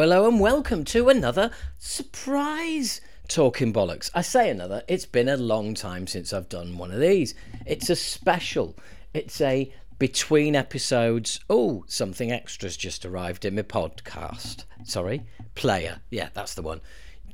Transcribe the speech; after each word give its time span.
hello, 0.00 0.26
and 0.26 0.40
welcome 0.40 0.82
to 0.82 1.10
another 1.10 1.50
surprise 1.78 3.02
Talking 3.28 3.70
Bollocks. 3.70 4.10
I 4.14 4.22
say 4.22 4.48
another, 4.48 4.82
it's 4.88 5.04
been 5.04 5.28
a 5.28 5.36
long 5.36 5.74
time 5.74 6.06
since 6.06 6.32
I've 6.32 6.48
done 6.48 6.78
one 6.78 6.90
of 6.90 7.00
these. 7.00 7.34
It's 7.66 7.90
a 7.90 7.96
special, 7.96 8.74
it's 9.12 9.42
a 9.42 9.70
between 9.98 10.56
episodes. 10.56 11.40
Oh, 11.50 11.84
something 11.86 12.30
extra's 12.30 12.78
just 12.78 13.04
arrived 13.04 13.44
in 13.44 13.56
my 13.56 13.60
podcast. 13.60 14.64
Sorry, 14.84 15.26
player. 15.54 16.00
Yeah, 16.08 16.30
that's 16.32 16.54
the 16.54 16.62
one. 16.62 16.80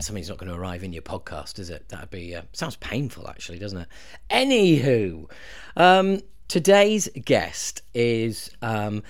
Something's 0.00 0.28
not 0.28 0.38
going 0.38 0.50
to 0.50 0.58
arrive 0.58 0.82
in 0.82 0.92
your 0.92 1.02
podcast, 1.02 1.60
is 1.60 1.70
it? 1.70 1.88
That'd 1.88 2.10
be 2.10 2.34
uh, 2.34 2.42
sounds 2.52 2.74
painful, 2.74 3.28
actually, 3.28 3.60
doesn't 3.60 3.78
it? 3.78 3.88
Anywho, 4.28 5.30
um, 5.76 6.20
today's 6.48 7.08
guest 7.24 7.82
is 7.94 8.50
um, 8.60 9.04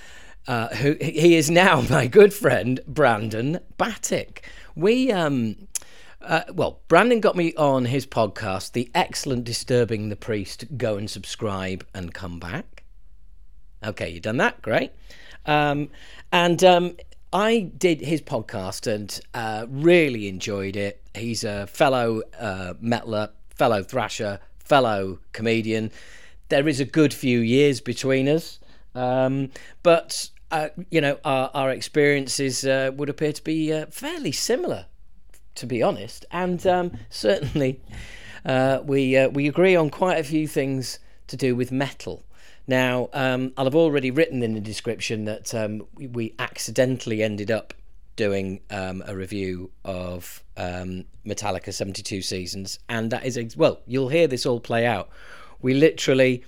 uh, 0.46 0.68
who 0.68 0.96
he 1.00 1.36
is 1.36 1.50
now 1.50 1.80
my 1.90 2.06
good 2.06 2.32
friend 2.32 2.80
Brandon 2.86 3.60
Battick. 3.78 4.38
We 4.74 5.10
um, 5.12 5.68
uh, 6.20 6.42
well, 6.52 6.80
Brandon 6.88 7.20
got 7.20 7.36
me 7.36 7.54
on 7.54 7.84
his 7.84 8.06
podcast, 8.06 8.72
the 8.72 8.90
excellent 8.94 9.44
Disturbing 9.44 10.08
the 10.08 10.16
Priest. 10.16 10.64
Go 10.76 10.96
and 10.96 11.08
subscribe 11.08 11.86
and 11.94 12.12
come 12.12 12.40
back. 12.40 12.82
Okay, 13.84 14.10
you've 14.10 14.22
done 14.22 14.38
that, 14.38 14.60
great. 14.62 14.90
Um, 15.44 15.90
and 16.32 16.62
um, 16.64 16.96
I 17.32 17.70
did 17.76 18.00
his 18.00 18.22
podcast 18.22 18.92
and 18.92 19.20
uh, 19.34 19.66
really 19.68 20.26
enjoyed 20.26 20.74
it. 20.74 21.00
He's 21.14 21.44
a 21.44 21.66
fellow 21.66 22.22
uh, 22.38 22.74
fellow 23.54 23.82
thrasher, 23.82 24.40
fellow 24.58 25.20
comedian. 25.32 25.92
There 26.48 26.68
is 26.68 26.80
a 26.80 26.84
good 26.84 27.14
few 27.14 27.40
years 27.40 27.80
between 27.80 28.28
us, 28.28 28.58
um, 28.94 29.50
but 29.82 30.30
uh, 30.50 30.68
you 30.90 31.00
know 31.00 31.18
our, 31.24 31.50
our 31.54 31.70
experiences 31.70 32.64
uh, 32.64 32.90
would 32.94 33.08
appear 33.08 33.32
to 33.32 33.42
be 33.42 33.72
uh, 33.72 33.86
fairly 33.86 34.32
similar, 34.32 34.86
to 35.56 35.66
be 35.66 35.82
honest, 35.82 36.24
and 36.30 36.66
um, 36.66 36.92
certainly 37.10 37.80
uh, 38.44 38.80
we 38.84 39.16
uh, 39.16 39.28
we 39.28 39.48
agree 39.48 39.76
on 39.76 39.90
quite 39.90 40.18
a 40.18 40.24
few 40.24 40.46
things 40.46 40.98
to 41.26 41.36
do 41.36 41.56
with 41.56 41.72
metal. 41.72 42.22
Now, 42.68 43.08
um, 43.12 43.52
I'll 43.56 43.64
have 43.64 43.76
already 43.76 44.10
written 44.10 44.42
in 44.42 44.54
the 44.54 44.60
description 44.60 45.24
that 45.26 45.54
um, 45.54 45.86
we, 45.94 46.08
we, 46.08 46.34
accidentally 46.38 47.22
ended 47.22 47.50
up 47.50 47.72
doing 48.16 48.60
um, 48.70 49.04
a 49.06 49.14
review 49.14 49.70
of 49.84 50.42
um, 50.56 51.04
Metallica 51.24 51.72
72 51.72 52.22
Seasons, 52.22 52.80
and 52.88 53.12
that 53.12 53.24
is, 53.24 53.36
ex- 53.36 53.56
well, 53.56 53.80
you'll 53.86 54.08
hear 54.08 54.26
this 54.26 54.46
all 54.46 54.58
play 54.58 54.84
out. 54.84 55.08
We 55.62 55.74
literally, 55.74 56.44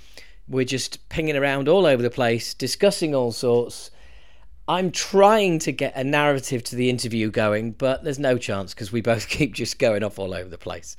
we're 0.48 0.64
just 0.64 1.08
pinging 1.08 1.36
around 1.36 1.68
all 1.68 1.86
over 1.86 2.02
the 2.02 2.10
place, 2.10 2.54
discussing 2.54 3.14
all 3.14 3.32
sorts. 3.32 3.90
I'm 4.66 4.90
trying 4.90 5.58
to 5.60 5.72
get 5.72 5.96
a 5.96 6.04
narrative 6.04 6.62
to 6.64 6.76
the 6.76 6.90
interview 6.90 7.30
going, 7.30 7.72
but 7.72 8.04
there's 8.04 8.18
no 8.18 8.36
chance 8.36 8.74
because 8.74 8.92
we 8.92 9.00
both 9.00 9.28
keep 9.30 9.54
just 9.54 9.78
going 9.78 10.02
off 10.02 10.18
all 10.18 10.34
over 10.34 10.48
the 10.48 10.58
place. 10.58 10.96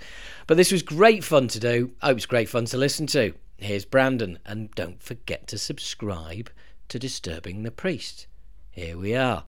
But 0.47 0.57
this 0.57 0.71
was 0.71 0.81
great 0.81 1.23
fun 1.23 1.47
to 1.49 1.59
do. 1.59 1.91
I 2.01 2.07
hope 2.07 2.17
it's 2.17 2.25
great 2.25 2.49
fun 2.49 2.65
to 2.65 2.77
listen 2.77 3.07
to. 3.07 3.33
Here's 3.57 3.85
Brandon, 3.85 4.39
and 4.45 4.71
don't 4.71 5.03
forget 5.03 5.47
to 5.47 5.57
subscribe 5.57 6.49
to 6.87 6.97
Disturbing 6.97 7.63
the 7.63 7.71
Priest. 7.71 8.27
Here 8.71 8.97
we 8.97 9.15
are. 9.15 9.43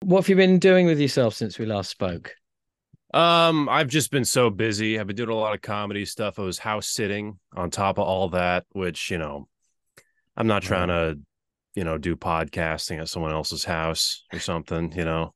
What 0.00 0.22
have 0.22 0.28
you 0.28 0.36
been 0.36 0.58
doing 0.58 0.86
with 0.86 1.00
yourself 1.00 1.34
since 1.34 1.58
we 1.58 1.64
last 1.64 1.90
spoke? 1.90 2.34
Um, 3.12 3.68
I've 3.68 3.88
just 3.88 4.10
been 4.10 4.24
so 4.24 4.48
busy. 4.50 4.98
I've 4.98 5.06
been 5.06 5.16
doing 5.16 5.28
a 5.28 5.34
lot 5.34 5.54
of 5.54 5.60
comedy 5.60 6.04
stuff. 6.04 6.38
I 6.38 6.42
was 6.42 6.58
house 6.58 6.88
sitting 6.88 7.38
on 7.54 7.70
top 7.70 7.98
of 7.98 8.06
all 8.06 8.30
that, 8.30 8.64
which, 8.70 9.10
you 9.10 9.18
know, 9.18 9.48
I'm 10.36 10.46
not 10.46 10.62
trying 10.62 10.88
to, 10.88 11.18
you 11.74 11.84
know, 11.84 11.98
do 11.98 12.16
podcasting 12.16 13.00
at 13.00 13.08
someone 13.08 13.32
else's 13.32 13.64
house 13.64 14.24
or 14.32 14.38
something, 14.40 14.92
you 14.92 15.04
know. 15.04 15.34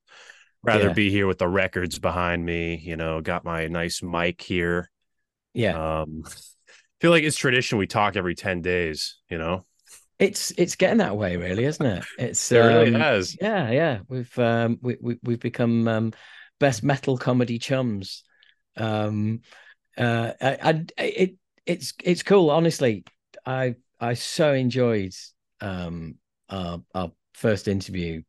Rather 0.64 0.90
Yeah. 0.90 0.94
be 0.94 1.10
here 1.10 1.26
with 1.26 1.38
the 1.38 1.48
records 1.48 1.98
behind 1.98 2.44
me, 2.44 2.76
you 2.76 2.96
know, 2.96 3.20
got 3.20 3.44
my 3.44 3.68
nice 3.68 4.02
mic 4.02 4.42
here. 4.42 4.90
Yeah, 5.54 5.78
Um 5.78 6.24
feel 7.00 7.10
like 7.12 7.24
it's 7.24 7.36
tradition 7.36 7.78
we 7.78 7.86
talk 7.86 8.16
every 8.16 8.34
10 8.34 8.62
days, 8.62 9.16
you 9.30 9.38
know. 9.38 9.66
it's 10.18 10.50
it's 10.56 10.76
getting 10.76 10.98
that 10.98 11.16
way, 11.16 11.36
really, 11.36 11.64
isn't 11.64 11.84
it? 11.84 12.06
It's 12.16 12.50
It 12.50 12.58
really 12.58 12.90
um, 12.90 12.92
has. 12.92 13.36
Yeah, 13.40 13.70
yeah. 13.70 13.98
We've 14.08 14.38
um, 14.38 14.78
we, 14.82 14.96
we 15.00 15.18
we've 15.22 15.40
become 15.40 15.86
um, 15.88 16.12
best 16.58 16.82
metal 16.82 17.16
comedy 17.18 17.58
chums. 17.58 18.22
Um, 18.76 19.40
uh, 19.96 20.32
it 20.98 21.36
it's 21.64 21.94
it's 22.02 22.22
cool. 22.22 22.50
Honestly, 22.50 23.04
I 23.44 23.76
I 23.98 24.14
so 24.14 24.52
enjoyed 24.52 25.12
um 25.60 26.16
our 26.48 26.82
our 26.94 27.10
first 27.34 27.68
interview 27.68 28.22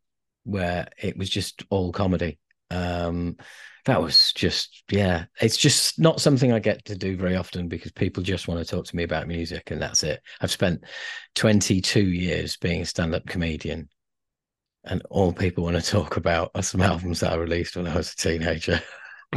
where 0.44 0.88
it 1.02 1.18
was 1.18 1.30
just 1.30 1.64
all 1.70 1.92
comedy. 1.92 2.40
Um, 2.72 3.38
that 3.86 4.02
was 4.02 4.34
just 4.34 4.84
yeah. 4.92 5.26
It's 5.42 5.58
just 5.58 6.00
not 6.00 6.20
something 6.22 6.52
I 6.52 6.60
get 6.60 6.86
to 6.86 6.96
do 6.96 7.16
very 7.16 7.36
often 7.36 7.68
because 7.68 7.92
people 7.92 8.24
just 8.24 8.48
want 8.48 8.60
to 8.60 8.66
talk 8.66 8.86
to 8.86 8.96
me 8.96 9.04
about 9.04 9.28
music 9.28 9.72
and 9.72 9.82
that's 9.82 10.04
it. 10.04 10.22
I've 10.42 10.52
spent 10.52 10.84
22 11.36 12.02
years 12.02 12.58
being 12.58 12.82
a 12.82 12.86
stand-up 12.86 13.26
comedian 13.26 13.90
and 14.90 15.02
all 15.10 15.34
people 15.34 15.64
want 15.64 15.76
to 15.76 15.82
talk 15.92 16.18
about 16.18 16.52
are 16.56 16.64
some 16.64 16.82
albums 16.82 17.20
that 17.22 17.34
I 17.34 17.36
released 17.36 17.76
when 17.76 17.88
I 17.88 17.96
was 17.96 18.14
a 18.14 18.16
teenager, 18.16 18.82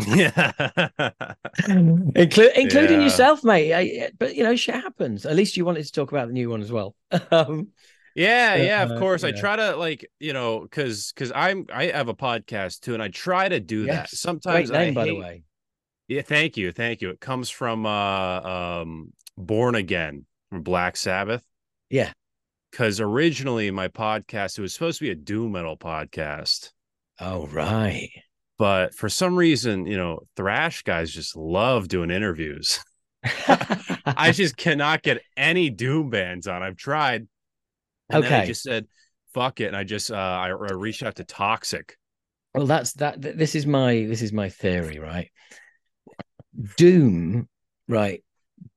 yeah. 0.09 0.53
Inclu- 1.67 2.55
including 2.57 2.99
Yeah. 2.99 3.05
yourself, 3.05 3.43
mate. 3.45 3.75
I- 3.75 4.11
but 4.19 4.35
you 4.37 4.43
know, 4.45 4.57
shit 4.57 4.75
happens. 4.75 5.27
At 5.27 5.37
least 5.37 5.57
you 5.57 5.65
wanted 5.65 5.85
to 5.85 5.93
talk 5.93 6.13
about 6.13 6.29
the 6.29 6.33
new 6.35 6.49
one 6.51 6.63
as 6.63 6.71
well. 6.73 6.95
um, 7.31 7.69
Yeah, 8.15 8.57
yeah, 8.57 8.83
Uh, 8.83 8.95
of 8.95 8.99
course. 9.01 9.25
I 9.25 9.33
try 9.33 9.57
to 9.57 9.77
like, 9.77 10.09
you 10.19 10.33
know, 10.33 10.61
because 10.61 11.13
because 11.13 11.33
I'm 11.35 11.67
I 11.73 11.87
have 11.87 12.09
a 12.09 12.15
podcast 12.15 12.81
too, 12.81 12.95
and 12.95 13.03
I 13.03 13.09
try 13.09 13.49
to 13.49 13.61
do 13.61 13.87
that. 13.87 14.11
Sometimes 14.11 14.71
great 14.71 14.79
name, 14.87 14.95
by 14.95 15.07
the 15.07 15.15
way. 15.17 15.43
Yeah, 16.09 16.23
thank 16.23 16.57
you, 16.57 16.73
thank 16.73 17.03
you. 17.03 17.11
It 17.11 17.21
comes 17.21 17.51
from 17.51 17.87
uh 17.87 18.41
um 18.41 19.13
Born 19.39 19.75
Again 19.77 20.27
from 20.51 20.63
Black 20.63 20.97
Sabbath. 20.97 21.45
Yeah. 21.89 22.13
Because 22.71 23.01
originally 23.01 23.71
my 23.71 23.89
podcast 23.89 24.59
it 24.59 24.63
was 24.63 24.73
supposed 24.73 24.99
to 24.99 25.05
be 25.05 25.11
a 25.11 25.15
doom 25.17 25.53
metal 25.53 25.77
podcast, 25.77 26.71
Oh 27.19 27.47
right. 27.49 28.11
but 28.59 28.95
for 28.95 29.09
some 29.09 29.37
reason, 29.37 29.87
you 29.87 29.97
know, 29.97 30.21
thrash 30.37 30.83
guys 30.83 31.11
just 31.13 31.37
love 31.37 31.89
doing 31.89 32.11
interviews. 32.11 32.81
I 33.25 34.33
just 34.33 34.57
cannot 34.57 35.03
get 35.03 35.21
any 35.37 35.69
doom 35.71 36.11
bands 36.11 36.47
on. 36.47 36.63
I've 36.63 36.77
tried. 36.77 37.27
And 38.09 38.23
then 38.25 38.33
I 38.33 38.39
Okay. 38.39 38.47
just 38.47 38.63
said, 38.63 38.87
fuck 39.35 39.61
it. 39.61 39.67
And 39.67 39.77
I 39.77 39.85
just 39.85 40.11
uh 40.11 40.15
I, 40.15 40.49
I 40.49 40.53
reached 40.73 41.03
out 41.03 41.17
to 41.17 41.25
Toxik. 41.25 41.91
well, 42.55 42.67
that's 42.67 42.93
that. 42.95 43.21
th- 43.21 43.37
This 43.37 43.55
is 43.55 43.67
my 43.67 44.05
this 44.09 44.23
is 44.23 44.33
my 44.33 44.49
theory, 44.49 44.99
right? 44.99 45.31
Doom, 46.77 47.49
right? 47.89 48.23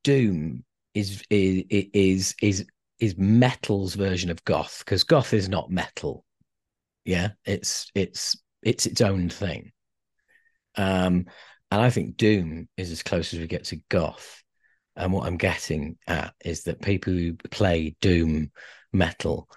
Doom 0.03 0.63
is 0.93 1.23
is 1.29 1.63
is 1.69 2.35
is 2.41 2.65
is 3.03 3.17
metal's 3.17 3.95
version 3.95 4.29
of 4.29 4.43
goth 4.45 4.79
because 4.79 5.03
goth 5.03 5.33
is 5.33 5.49
not 5.49 5.69
metal. 5.69 6.23
Yeah, 7.03 7.29
it's 7.45 7.91
it's 7.93 8.37
it's 8.61 8.85
its 8.85 9.01
own 9.01 9.29
thing. 9.29 9.71
Um, 10.75 11.25
and 11.69 11.81
I 11.81 11.89
think 11.89 12.15
doom 12.15 12.69
is 12.77 12.91
as 12.91 13.03
close 13.03 13.33
as 13.33 13.39
we 13.39 13.47
get 13.47 13.65
to 13.65 13.81
goth. 13.89 14.41
And 14.95 15.11
what 15.11 15.25
I'm 15.25 15.37
getting 15.37 15.97
at 16.07 16.33
is 16.45 16.63
that 16.63 16.81
people 16.81 17.13
who 17.13 17.33
play 17.33 17.95
doom 17.99 18.51
metal 18.93 19.49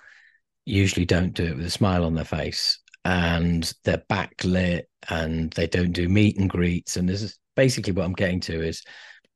usually 0.64 1.06
don't 1.06 1.34
do 1.34 1.44
it 1.44 1.56
with 1.56 1.66
a 1.66 1.70
smile 1.70 2.04
on 2.04 2.14
their 2.14 2.24
face 2.24 2.80
and 3.04 3.72
they're 3.84 4.02
backlit 4.10 4.84
and 5.08 5.52
they 5.52 5.68
don't 5.68 5.92
do 5.92 6.08
meet 6.08 6.36
and 6.38 6.50
greets. 6.50 6.96
And 6.96 7.08
this 7.08 7.22
is 7.22 7.38
basically 7.54 7.92
what 7.92 8.06
I'm 8.06 8.14
getting 8.14 8.40
to 8.40 8.66
is 8.66 8.82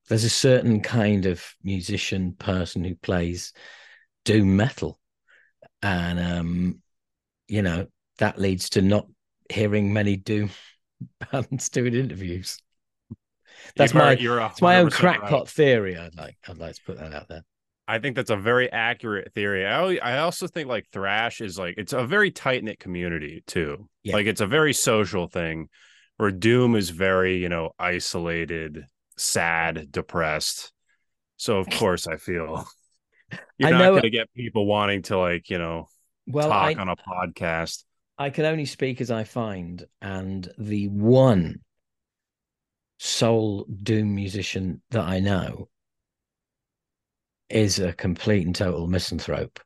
there's 0.08 0.24
a 0.24 0.30
certain 0.30 0.80
kind 0.80 1.26
of 1.26 1.44
musician 1.62 2.34
person 2.38 2.82
who 2.82 2.96
plays 2.96 3.52
doom 4.24 4.56
metal. 4.56 4.98
And 5.82 6.20
um, 6.20 6.82
you 7.48 7.62
know, 7.62 7.86
that 8.18 8.38
leads 8.38 8.70
to 8.70 8.82
not 8.82 9.06
hearing 9.50 9.92
many 9.92 10.16
doom 10.16 10.50
bands 11.32 11.68
doing 11.68 11.94
interviews. 11.94 12.58
That's 13.76 13.92
You're- 13.92 14.04
my 14.04 14.12
you're 14.12 14.40
it's 14.40 14.62
my 14.62 14.78
own 14.78 14.90
crackpot 14.90 15.32
right. 15.32 15.48
theory. 15.48 15.96
I'd 15.96 16.16
like 16.16 16.36
I'd 16.48 16.58
like 16.58 16.74
to 16.74 16.82
put 16.84 16.98
that 16.98 17.12
out 17.12 17.28
there. 17.28 17.42
I 17.86 17.98
think 17.98 18.14
that's 18.14 18.30
a 18.30 18.36
very 18.36 18.70
accurate 18.70 19.32
theory. 19.34 19.66
I 19.66 19.96
I 19.96 20.18
also 20.18 20.46
think 20.46 20.68
like 20.68 20.86
thrash 20.92 21.40
is 21.40 21.58
like 21.58 21.74
it's 21.76 21.92
a 21.92 22.06
very 22.06 22.30
tight 22.30 22.62
knit 22.62 22.78
community 22.78 23.42
too. 23.46 23.88
Yeah. 24.02 24.14
Like 24.14 24.26
it's 24.26 24.40
a 24.40 24.46
very 24.46 24.72
social 24.72 25.26
thing, 25.26 25.68
where 26.16 26.30
doom 26.30 26.76
is 26.76 26.90
very 26.90 27.38
you 27.38 27.48
know 27.48 27.70
isolated, 27.78 28.86
sad, 29.18 29.90
depressed. 29.90 30.72
So 31.36 31.58
of 31.58 31.68
course 31.70 32.06
I 32.06 32.16
feel 32.16 32.66
you're 33.58 33.68
I 33.68 33.72
not 33.72 33.78
know- 33.78 33.90
going 33.92 34.02
to 34.02 34.10
get 34.10 34.32
people 34.34 34.66
wanting 34.66 35.02
to 35.02 35.18
like 35.18 35.50
you 35.50 35.58
know 35.58 35.86
Well, 36.26 36.48
talk 36.48 36.76
I, 36.76 36.80
on 36.80 36.88
a 36.88 36.96
podcast. 36.96 37.84
I 38.18 38.30
can 38.30 38.44
only 38.44 38.66
speak 38.66 39.00
as 39.00 39.10
I 39.10 39.24
find, 39.24 39.84
and 40.02 40.46
the 40.58 40.88
one 40.88 41.60
soul 42.98 43.64
doom 43.82 44.14
musician 44.14 44.82
that 44.90 45.04
I 45.04 45.20
know 45.20 45.68
is 47.48 47.78
a 47.78 47.92
complete 47.92 48.46
and 48.46 48.54
total 48.54 48.86
misanthrope. 48.86 49.58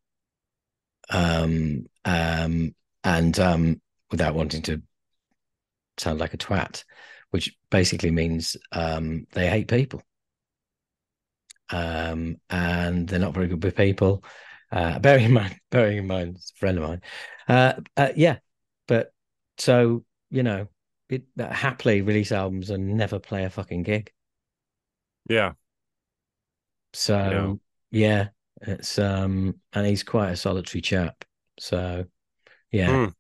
Um, 1.10 1.86
um, 2.04 2.74
and 3.02 3.38
um, 3.38 3.80
without 4.10 4.34
wanting 4.34 4.62
to 4.62 4.82
sound 5.98 6.18
like 6.18 6.32
a 6.32 6.38
twat, 6.38 6.84
which 7.30 7.54
basically 7.70 8.10
means 8.10 8.56
um, 8.72 9.26
they 9.32 9.48
hate 9.48 9.68
people. 9.68 10.00
Um, 11.70 12.36
and 12.50 13.08
they're 13.08 13.18
not 13.18 13.34
very 13.34 13.48
good 13.48 13.62
with 13.62 13.76
people. 13.76 14.24
Uh, 14.70 14.98
bearing 15.00 15.26
in 15.26 15.32
mind, 15.32 15.58
bearing 15.70 15.98
in 15.98 16.06
mind, 16.06 16.36
it's 16.36 16.52
a 16.52 16.58
friend 16.58 16.78
of 16.78 16.84
mine. 16.84 17.00
Uh, 17.48 17.74
uh, 17.96 18.08
yeah, 18.16 18.38
but 18.88 19.12
so 19.58 20.04
you 20.30 20.42
know, 20.42 20.66
it, 21.08 21.24
happily 21.38 22.02
release 22.02 22.32
albums 22.32 22.70
and 22.70 22.96
never 22.96 23.18
play 23.18 23.44
a 23.44 23.50
fucking 23.50 23.82
gig. 23.82 24.10
Yeah. 25.28 25.52
So 26.92 27.60
yeah, 27.90 28.00
yeah 28.00 28.28
it's 28.66 28.98
um, 28.98 29.60
and 29.72 29.86
he's 29.86 30.02
quite 30.02 30.30
a 30.30 30.36
solitary 30.36 30.82
chap. 30.82 31.24
So 31.58 32.04
yeah. 32.70 32.88
Mm. 32.88 33.14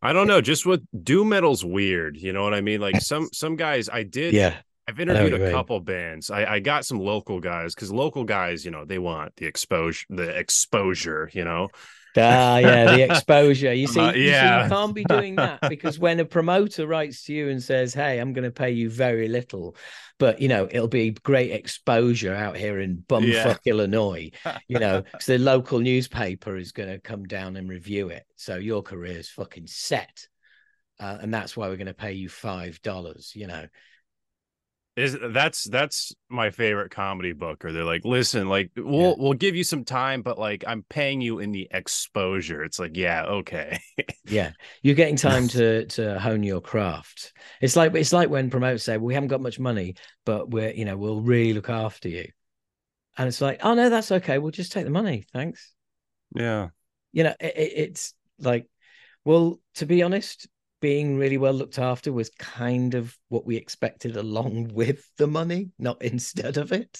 I 0.00 0.12
don't 0.12 0.28
know. 0.28 0.40
Just 0.40 0.64
with 0.64 0.86
doom 1.02 1.30
metal's 1.30 1.64
weird. 1.64 2.16
You 2.16 2.32
know 2.32 2.44
what 2.44 2.54
I 2.54 2.60
mean? 2.60 2.80
Like 2.80 3.00
some 3.00 3.28
some 3.32 3.56
guys, 3.56 3.88
I 3.88 4.04
did. 4.04 4.34
Yeah. 4.34 4.56
I've 4.88 4.98
interviewed 4.98 5.40
a 5.40 5.50
couple 5.50 5.78
bands. 5.80 6.30
I, 6.30 6.54
I 6.54 6.60
got 6.60 6.86
some 6.86 6.98
local 6.98 7.40
guys 7.40 7.74
because 7.74 7.92
local 7.92 8.24
guys, 8.24 8.64
you 8.64 8.70
know, 8.70 8.84
they 8.84 8.98
want 8.98 9.36
the 9.36 9.44
exposure, 9.46 10.06
the 10.08 10.36
exposure. 10.36 11.30
You 11.32 11.44
know, 11.44 11.68
Ah, 12.18 12.58
yeah, 12.58 12.96
the 12.96 13.02
exposure. 13.02 13.72
You 13.72 13.86
see, 13.86 14.00
uh, 14.00 14.12
yeah, 14.12 14.14
you, 14.14 14.62
see, 14.62 14.64
you 14.64 14.70
can't 14.70 14.94
be 14.94 15.04
doing 15.04 15.36
that 15.36 15.60
because 15.68 15.98
when 15.98 16.20
a 16.20 16.24
promoter 16.24 16.86
writes 16.86 17.24
to 17.24 17.34
you 17.34 17.48
and 17.48 17.62
says, 17.62 17.94
"Hey, 17.94 18.18
I'm 18.18 18.32
going 18.32 18.44
to 18.44 18.50
pay 18.50 18.70
you 18.70 18.90
very 18.90 19.28
little," 19.28 19.76
but 20.18 20.40
you 20.40 20.48
know 20.48 20.68
it'll 20.70 20.88
be 20.88 21.10
great 21.10 21.52
exposure 21.52 22.34
out 22.34 22.56
here 22.56 22.80
in 22.80 23.04
bumfuck 23.08 23.58
yeah. 23.64 23.72
Illinois, 23.72 24.30
you 24.68 24.78
know, 24.78 25.02
because 25.12 25.26
the 25.26 25.38
local 25.38 25.80
newspaper 25.80 26.56
is 26.56 26.72
going 26.72 26.88
to 26.88 26.98
come 26.98 27.24
down 27.24 27.56
and 27.56 27.68
review 27.68 28.08
it. 28.08 28.24
So 28.36 28.56
your 28.56 28.82
career 28.82 29.18
is 29.18 29.28
fucking 29.28 29.66
set, 29.66 30.26
uh, 30.98 31.18
and 31.20 31.32
that's 31.32 31.56
why 31.56 31.68
we're 31.68 31.76
going 31.76 31.86
to 31.86 31.94
pay 31.94 32.12
you 32.12 32.28
five 32.28 32.80
dollars. 32.82 33.32
You 33.34 33.46
know, 33.46 33.66
is 34.98 35.16
that's 35.30 35.64
that's 35.64 36.12
my 36.28 36.50
favorite 36.50 36.90
comedy 36.90 37.32
book 37.32 37.64
or 37.64 37.72
they're 37.72 37.84
like 37.84 38.04
listen 38.04 38.48
like 38.48 38.70
we'll 38.76 39.10
yeah. 39.10 39.14
we'll 39.16 39.32
give 39.32 39.54
you 39.54 39.64
some 39.64 39.84
time 39.84 40.22
but 40.22 40.38
like 40.38 40.64
i'm 40.66 40.84
paying 40.88 41.20
you 41.20 41.38
in 41.38 41.52
the 41.52 41.68
exposure. 41.70 42.62
It's 42.64 42.78
like 42.78 42.96
yeah 42.96 43.24
okay. 43.24 43.78
Yeah. 44.26 44.52
You're 44.82 44.94
getting 44.94 45.16
time 45.16 45.48
to 45.48 45.86
to 45.86 46.18
hone 46.18 46.42
your 46.42 46.60
craft. 46.60 47.32
It's 47.62 47.76
like 47.76 47.94
it's 47.94 48.12
like 48.12 48.28
when 48.28 48.50
promoters 48.50 48.82
say 48.82 48.96
well, 48.98 49.06
we 49.06 49.14
haven't 49.14 49.28
got 49.28 49.40
much 49.40 49.58
money 49.58 49.94
but 50.26 50.50
we're 50.50 50.72
you 50.72 50.84
know 50.84 50.96
we'll 50.96 51.22
really 51.22 51.54
look 51.54 51.70
after 51.70 52.08
you. 52.08 52.28
And 53.16 53.28
it's 53.28 53.40
like 53.40 53.60
oh 53.62 53.74
no 53.74 53.88
that's 53.88 54.12
okay. 54.12 54.38
We'll 54.38 54.50
just 54.50 54.72
take 54.72 54.84
the 54.84 54.90
money. 54.90 55.24
Thanks. 55.32 55.72
Yeah. 56.34 56.68
You 57.12 57.24
know 57.24 57.34
it, 57.40 57.54
it's 57.56 58.14
like 58.38 58.66
well 59.24 59.60
to 59.76 59.86
be 59.86 60.02
honest 60.02 60.46
being 60.80 61.18
really 61.18 61.38
well 61.38 61.52
looked 61.52 61.78
after 61.78 62.12
was 62.12 62.30
kind 62.38 62.94
of 62.94 63.16
what 63.28 63.46
we 63.46 63.56
expected 63.56 64.16
along 64.16 64.68
with 64.74 65.04
the 65.16 65.26
money, 65.26 65.70
not 65.78 66.02
instead 66.02 66.56
of 66.56 66.72
it. 66.72 66.98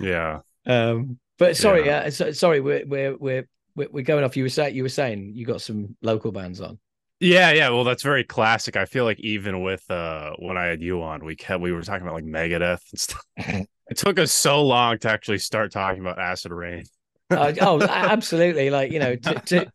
yeah. 0.00 0.40
Um, 0.66 1.18
but 1.38 1.56
sorry, 1.56 1.86
yeah. 1.86 1.98
uh, 1.98 2.10
so, 2.10 2.32
sorry, 2.32 2.60
we're 2.60 2.84
we're 2.86 3.16
we're 3.16 3.48
we're 3.74 4.02
going 4.02 4.24
off. 4.24 4.36
You 4.36 4.42
were 4.42 4.48
saying 4.48 4.74
you 4.74 4.82
were 4.82 4.88
saying 4.88 5.32
you 5.34 5.44
got 5.44 5.60
some 5.60 5.96
local 6.02 6.32
bands 6.32 6.60
on. 6.60 6.78
Yeah, 7.20 7.52
yeah. 7.52 7.70
Well, 7.70 7.84
that's 7.84 8.02
very 8.02 8.24
classic. 8.24 8.76
I 8.76 8.84
feel 8.84 9.04
like 9.04 9.20
even 9.20 9.62
with 9.62 9.88
uh 9.90 10.32
when 10.38 10.56
I 10.56 10.64
had 10.66 10.82
you 10.82 11.02
on, 11.02 11.24
we 11.24 11.36
kept 11.36 11.60
we 11.60 11.72
were 11.72 11.82
talking 11.82 12.02
about 12.06 12.14
like 12.14 12.24
Megadeth 12.24 12.80
and 12.90 13.00
stuff. 13.00 13.24
it 13.36 13.96
took 13.96 14.18
us 14.18 14.32
so 14.32 14.62
long 14.62 14.98
to 14.98 15.10
actually 15.10 15.38
start 15.38 15.72
talking 15.72 16.00
about 16.00 16.18
Acid 16.18 16.52
Reign. 16.52 16.84
uh, 17.30 17.52
oh, 17.60 17.82
absolutely! 17.82 18.70
Like 18.70 18.92
you 18.92 18.98
know, 18.98 19.16
t- 19.16 19.34
t- 19.44 19.68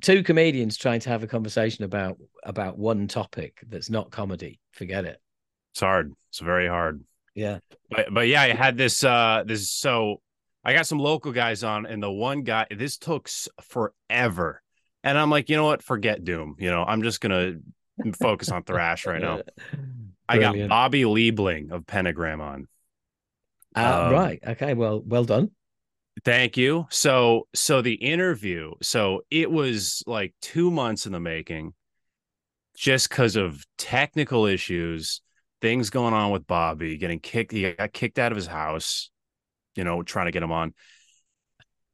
two 0.00 0.22
comedians 0.22 0.76
trying 0.76 1.00
to 1.00 1.10
have 1.10 1.22
a 1.22 1.26
conversation 1.26 1.84
about 1.84 2.18
about 2.42 2.78
one 2.78 3.08
topic 3.08 3.62
that's 3.68 3.90
not 3.90 4.10
comedy. 4.10 4.60
Forget 4.72 5.04
it. 5.04 5.20
It's 5.72 5.80
hard. 5.80 6.12
It's 6.30 6.40
very 6.40 6.68
hard. 6.68 7.04
Yeah. 7.34 7.58
But 7.90 8.12
but 8.12 8.28
yeah, 8.28 8.42
I 8.42 8.48
had 8.48 8.76
this 8.76 9.04
uh 9.04 9.44
this 9.46 9.70
so 9.70 10.20
I 10.64 10.72
got 10.72 10.86
some 10.86 10.98
local 10.98 11.32
guys 11.32 11.64
on, 11.64 11.86
and 11.86 12.02
the 12.02 12.10
one 12.10 12.42
guy 12.42 12.66
this 12.70 12.96
took 12.96 13.28
forever, 13.62 14.62
and 15.02 15.18
I'm 15.18 15.30
like, 15.30 15.48
you 15.48 15.56
know 15.56 15.64
what? 15.64 15.82
Forget 15.82 16.24
Doom. 16.24 16.56
You 16.58 16.70
know, 16.70 16.84
I'm 16.84 17.02
just 17.02 17.20
gonna 17.20 17.54
focus 18.20 18.50
on 18.50 18.62
thrash 18.62 19.06
right 19.06 19.20
now. 19.20 19.42
I 20.28 20.38
got 20.38 20.56
Bobby 20.68 21.02
Liebling 21.02 21.72
of 21.72 21.86
Pentagram 21.86 22.40
on. 22.40 22.68
Uh, 23.74 24.04
um, 24.06 24.12
right. 24.12 24.40
Okay. 24.46 24.74
Well, 24.74 25.02
well 25.04 25.24
done. 25.24 25.50
Thank 26.24 26.56
you. 26.56 26.86
So, 26.90 27.48
so 27.54 27.82
the 27.82 27.94
interview, 27.94 28.72
so 28.82 29.22
it 29.30 29.50
was 29.50 30.02
like 30.06 30.34
two 30.42 30.70
months 30.70 31.06
in 31.06 31.12
the 31.12 31.20
making, 31.20 31.74
just 32.76 33.08
because 33.08 33.34
of 33.36 33.64
technical 33.78 34.46
issues, 34.46 35.20
things 35.60 35.90
going 35.90 36.14
on 36.14 36.30
with 36.30 36.46
Bobby, 36.46 36.98
getting 36.98 37.18
kicked. 37.18 37.52
He 37.52 37.72
got 37.72 37.92
kicked 37.92 38.18
out 38.18 38.30
of 38.30 38.36
his 38.36 38.46
house. 38.46 39.10
You 39.74 39.84
know, 39.84 40.02
trying 40.02 40.26
to 40.26 40.32
get 40.32 40.42
him 40.42 40.52
on. 40.52 40.74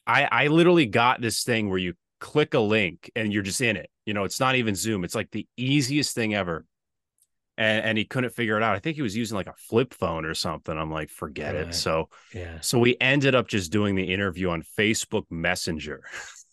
I 0.06 0.24
I 0.24 0.46
literally 0.48 0.86
got 0.86 1.20
this 1.20 1.44
thing 1.44 1.68
where 1.68 1.78
you 1.78 1.94
click 2.20 2.54
a 2.54 2.58
link 2.60 3.10
and 3.14 3.32
you're 3.32 3.42
just 3.42 3.60
in 3.60 3.76
it. 3.76 3.88
You 4.04 4.14
know, 4.14 4.24
it's 4.24 4.40
not 4.40 4.56
even 4.56 4.74
Zoom. 4.74 5.04
It's 5.04 5.14
like 5.14 5.30
the 5.30 5.46
easiest 5.56 6.14
thing 6.14 6.34
ever 6.34 6.66
and, 7.58 7.84
and 7.84 7.98
he 7.98 8.04
couldn't 8.04 8.30
figure 8.30 8.56
it 8.56 8.62
out. 8.62 8.76
I 8.76 8.78
think 8.78 8.94
he 8.94 9.02
was 9.02 9.16
using 9.16 9.36
like 9.36 9.48
a 9.48 9.54
flip 9.56 9.92
phone 9.92 10.24
or 10.24 10.32
something. 10.32 10.78
I'm 10.78 10.92
like, 10.92 11.10
forget 11.10 11.56
right. 11.56 11.66
it. 11.66 11.74
So 11.74 12.08
yeah. 12.32 12.60
So 12.60 12.78
we 12.78 12.96
ended 13.00 13.34
up 13.34 13.48
just 13.48 13.72
doing 13.72 13.96
the 13.96 14.12
interview 14.14 14.50
on 14.50 14.62
Facebook 14.78 15.24
Messenger. 15.28 16.04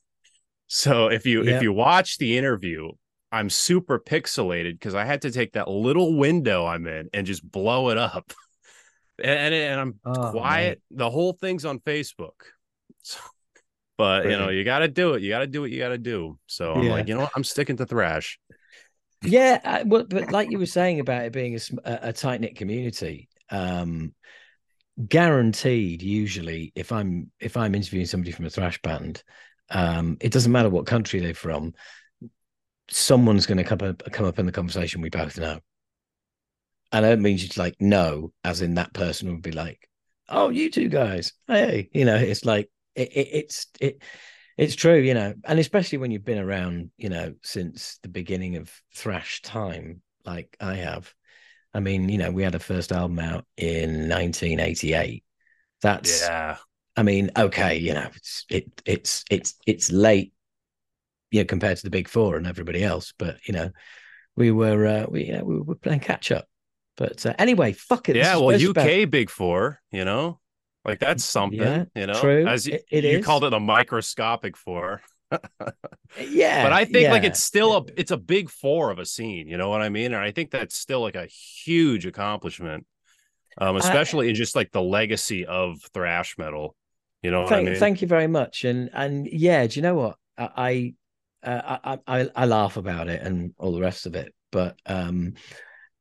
so 0.68 1.07
if 1.07 1.28
you 1.28 1.44
yep. 1.44 1.57
if 1.57 1.62
you 1.62 1.72
watch 1.72 2.18
the 2.18 2.36
interview, 2.36 2.90
I'm 3.31 3.52
super 3.52 4.00
pixelated 4.00 4.74
because 4.74 4.96
I 4.96 5.06
had 5.06 5.22
to 5.22 5.31
take 5.31 5.54
that 5.54 5.69
little 5.69 6.18
window 6.18 6.66
I'm 6.66 6.88
in 6.88 7.10
and 7.13 7.28
just 7.28 7.50
blow 7.50 7.90
it 7.90 8.00
up. 8.00 8.34
and, 9.24 9.54
and, 9.54 9.54
and 9.54 9.80
I'm 9.80 10.00
oh, 10.06 10.31
quiet. 10.31 10.81
Man. 10.90 10.98
The 10.98 11.10
whole 11.12 11.34
thing's 11.34 11.63
on 11.63 11.80
Facebook. 11.80 12.31
So, 13.07 13.19
but 13.98 14.24
Brilliant. 14.24 14.42
you 14.42 14.46
know, 14.48 14.52
you 14.52 14.63
got 14.63 14.80
to 14.80 14.88
do 14.88 15.13
it. 15.13 15.22
You 15.22 15.30
got 15.30 15.40
to 15.40 15.48
do 15.48 15.62
what 15.62 15.69
you 15.69 15.78
got 15.78 15.90
to 15.90 16.00
do. 16.00 16.40
So 16.48 16.74
I'm 16.74 16.84
yeah. 16.84 16.92
like, 16.92 17.07
you 17.07 17.13
know 17.13 17.22
what? 17.22 17.31
I'm 17.36 17.44
sticking 17.44 17.78
to 17.78 17.86
thrash. 17.86 18.40
Yeah, 19.22 19.60
uh, 19.64 19.84
well, 19.86 20.06
but 20.08 20.32
like 20.32 20.52
you 20.52 20.60
were 20.60 20.66
saying 20.66 21.00
about 21.00 21.26
it 21.26 21.34
being 21.34 21.56
a, 21.84 22.00
a 22.04 22.14
tight 22.14 22.42
knit 22.42 22.56
community, 22.56 23.30
um, 23.50 24.14
guaranteed. 25.07 26.02
Usually, 26.02 26.72
if 26.76 26.92
I'm 26.92 27.31
if 27.40 27.57
I'm 27.57 27.76
interviewing 27.76 28.06
somebody 28.06 28.31
from 28.31 28.45
a 28.45 28.50
thrash 28.50 28.81
band, 28.81 29.24
um, 29.69 30.18
it 30.22 30.31
doesn't 30.31 30.52
matter 30.52 30.69
what 30.69 30.86
country 30.86 31.19
they're 31.19 31.34
from. 31.34 31.74
Someone's 32.90 33.45
going 33.45 33.57
to 33.57 33.64
come 33.64 33.81
up 33.81 34.04
come 34.12 34.26
up 34.26 34.40
in 34.40 34.45
the 34.45 34.52
conversation 34.52 35.02
we 35.02 35.10
both 35.10 35.38
know, 35.40 35.60
and 36.92 37.06
I 37.06 37.10
don't 37.10 37.22
mean 37.22 37.38
just 37.38 37.57
like 37.57 37.76
no, 37.80 38.31
as 38.44 38.62
in 38.62 38.76
that 38.76 38.94
person 38.94 39.31
would 39.31 39.42
be 39.42 39.52
like, 39.52 39.88
"Oh, 40.30 40.50
you 40.50 40.69
two 40.69 40.90
guys, 40.90 41.34
hey," 41.48 41.90
you 41.94 42.06
know. 42.06 42.16
It's 42.16 42.45
like 42.45 42.69
it, 42.95 43.12
it, 43.12 43.28
it's 43.31 43.68
it 43.80 44.02
it's 44.57 44.76
true, 44.76 44.97
you 44.97 45.14
know, 45.14 45.33
and 45.45 45.59
especially 45.59 45.97
when 45.97 46.12
you've 46.12 46.26
been 46.26 46.40
around, 46.40 46.92
you 46.97 47.09
know, 47.09 47.33
since 47.44 48.00
the 48.04 48.09
beginning 48.09 48.56
of 48.56 48.71
thrash 48.94 49.42
time, 49.42 50.02
like 50.26 50.56
I 50.59 50.76
have. 50.76 51.14
I 51.74 51.81
mean, 51.81 52.07
you 52.07 52.18
know, 52.18 52.31
we 52.31 52.44
had 52.44 52.56
a 52.56 52.59
first 52.59 52.94
album 52.94 53.19
out 53.19 53.45
in 53.57 54.07
1988. 54.07 55.24
That's 55.81 56.21
yeah. 56.21 56.57
I 56.95 57.04
mean, 57.04 57.31
okay, 57.35 57.78
you 57.78 57.94
know, 57.94 58.07
it's 58.16 58.45
it 58.50 58.81
it's 58.85 59.26
it's 59.30 59.56
it's 59.68 59.92
late, 59.92 60.31
you 61.31 61.42
know, 61.42 61.45
compared 61.45 61.78
to 61.78 61.83
the 61.83 61.90
big 61.90 62.07
four 62.07 62.38
and 62.38 62.47
everybody 62.47 62.81
else, 62.81 63.14
but 63.19 63.38
you 63.45 63.54
know, 63.54 63.71
we 64.38 64.52
were 64.52 64.85
uh, 64.85 65.06
we 65.09 65.26
you 65.26 65.33
know, 65.33 65.44
we 65.44 65.59
were 65.59 65.76
playing 65.76 66.00
catch 66.00 66.31
up. 66.31 66.47
But 66.95 67.26
uh, 67.26 67.33
anyway, 67.38 67.74
fuck 67.74 68.07
it. 68.07 68.16
Yeah, 68.16 68.38
well, 68.38 68.56
UK 68.56 68.69
about... 68.69 69.12
big 69.12 69.30
four, 69.30 69.81
you 69.92 70.06
know. 70.06 70.40
Like 70.85 70.99
that's 70.99 71.25
something, 71.25 71.59
yeah, 71.59 71.85
you 71.95 72.06
know. 72.06 72.19
True. 72.19 72.45
As 72.45 72.68
you, 72.68 72.80
it, 72.92 73.04
you 73.04 73.23
called 73.23 73.44
it 73.44 73.54
a 73.54 73.59
microscopic 73.59 74.56
four. 74.56 75.01
yeah. 76.19 76.63
But 76.63 76.73
I 76.73 76.85
think 76.85 77.04
yeah. 77.06 77.11
like 77.11 77.23
it's 77.23 77.42
still 77.42 77.75
a 77.75 77.83
it's 77.97 78.11
a 78.11 78.18
big 78.18 78.49
four 78.49 78.92
of 78.92 78.99
a 78.99 79.06
scene, 79.06 79.47
you 79.47 79.57
know 79.57 79.69
what 79.69 79.81
I 79.81 79.89
mean? 79.89 80.13
And 80.13 80.23
I 80.23 80.31
think 80.31 80.51
that's 80.51 80.77
still 80.77 81.01
like 81.01 81.15
a 81.15 81.25
huge 81.25 82.06
accomplishment. 82.06 82.85
Um, 83.57 83.77
especially 83.77 84.27
in 84.27 84.35
just 84.35 84.54
like 84.54 84.71
the 84.71 84.81
legacy 84.81 85.45
of 85.45 85.81
thrash 85.94 86.37
metal. 86.37 86.75
You 87.23 87.31
know 87.31 87.47
thank, 87.47 87.68
I 87.68 87.71
mean? 87.71 87.80
Thank 87.80 88.01
you 88.01 88.07
very 88.07 88.27
much. 88.27 88.65
And 88.65 88.92
and 88.94 89.25
yeah, 89.25 89.65
do 89.65 89.80
you 89.80 89.81
know 89.81 89.95
what? 89.95 90.18
I 90.37 90.94
uh, 91.42 91.77
I, 91.83 91.99
I 92.06 92.30
I 92.35 92.45
laugh 92.45 92.77
about 92.77 93.07
it 93.07 93.21
and 93.21 93.54
all 93.57 93.71
the 93.71 93.81
rest 93.81 94.06
of 94.06 94.13
it, 94.13 94.35
but 94.51 94.77
um 94.85 95.33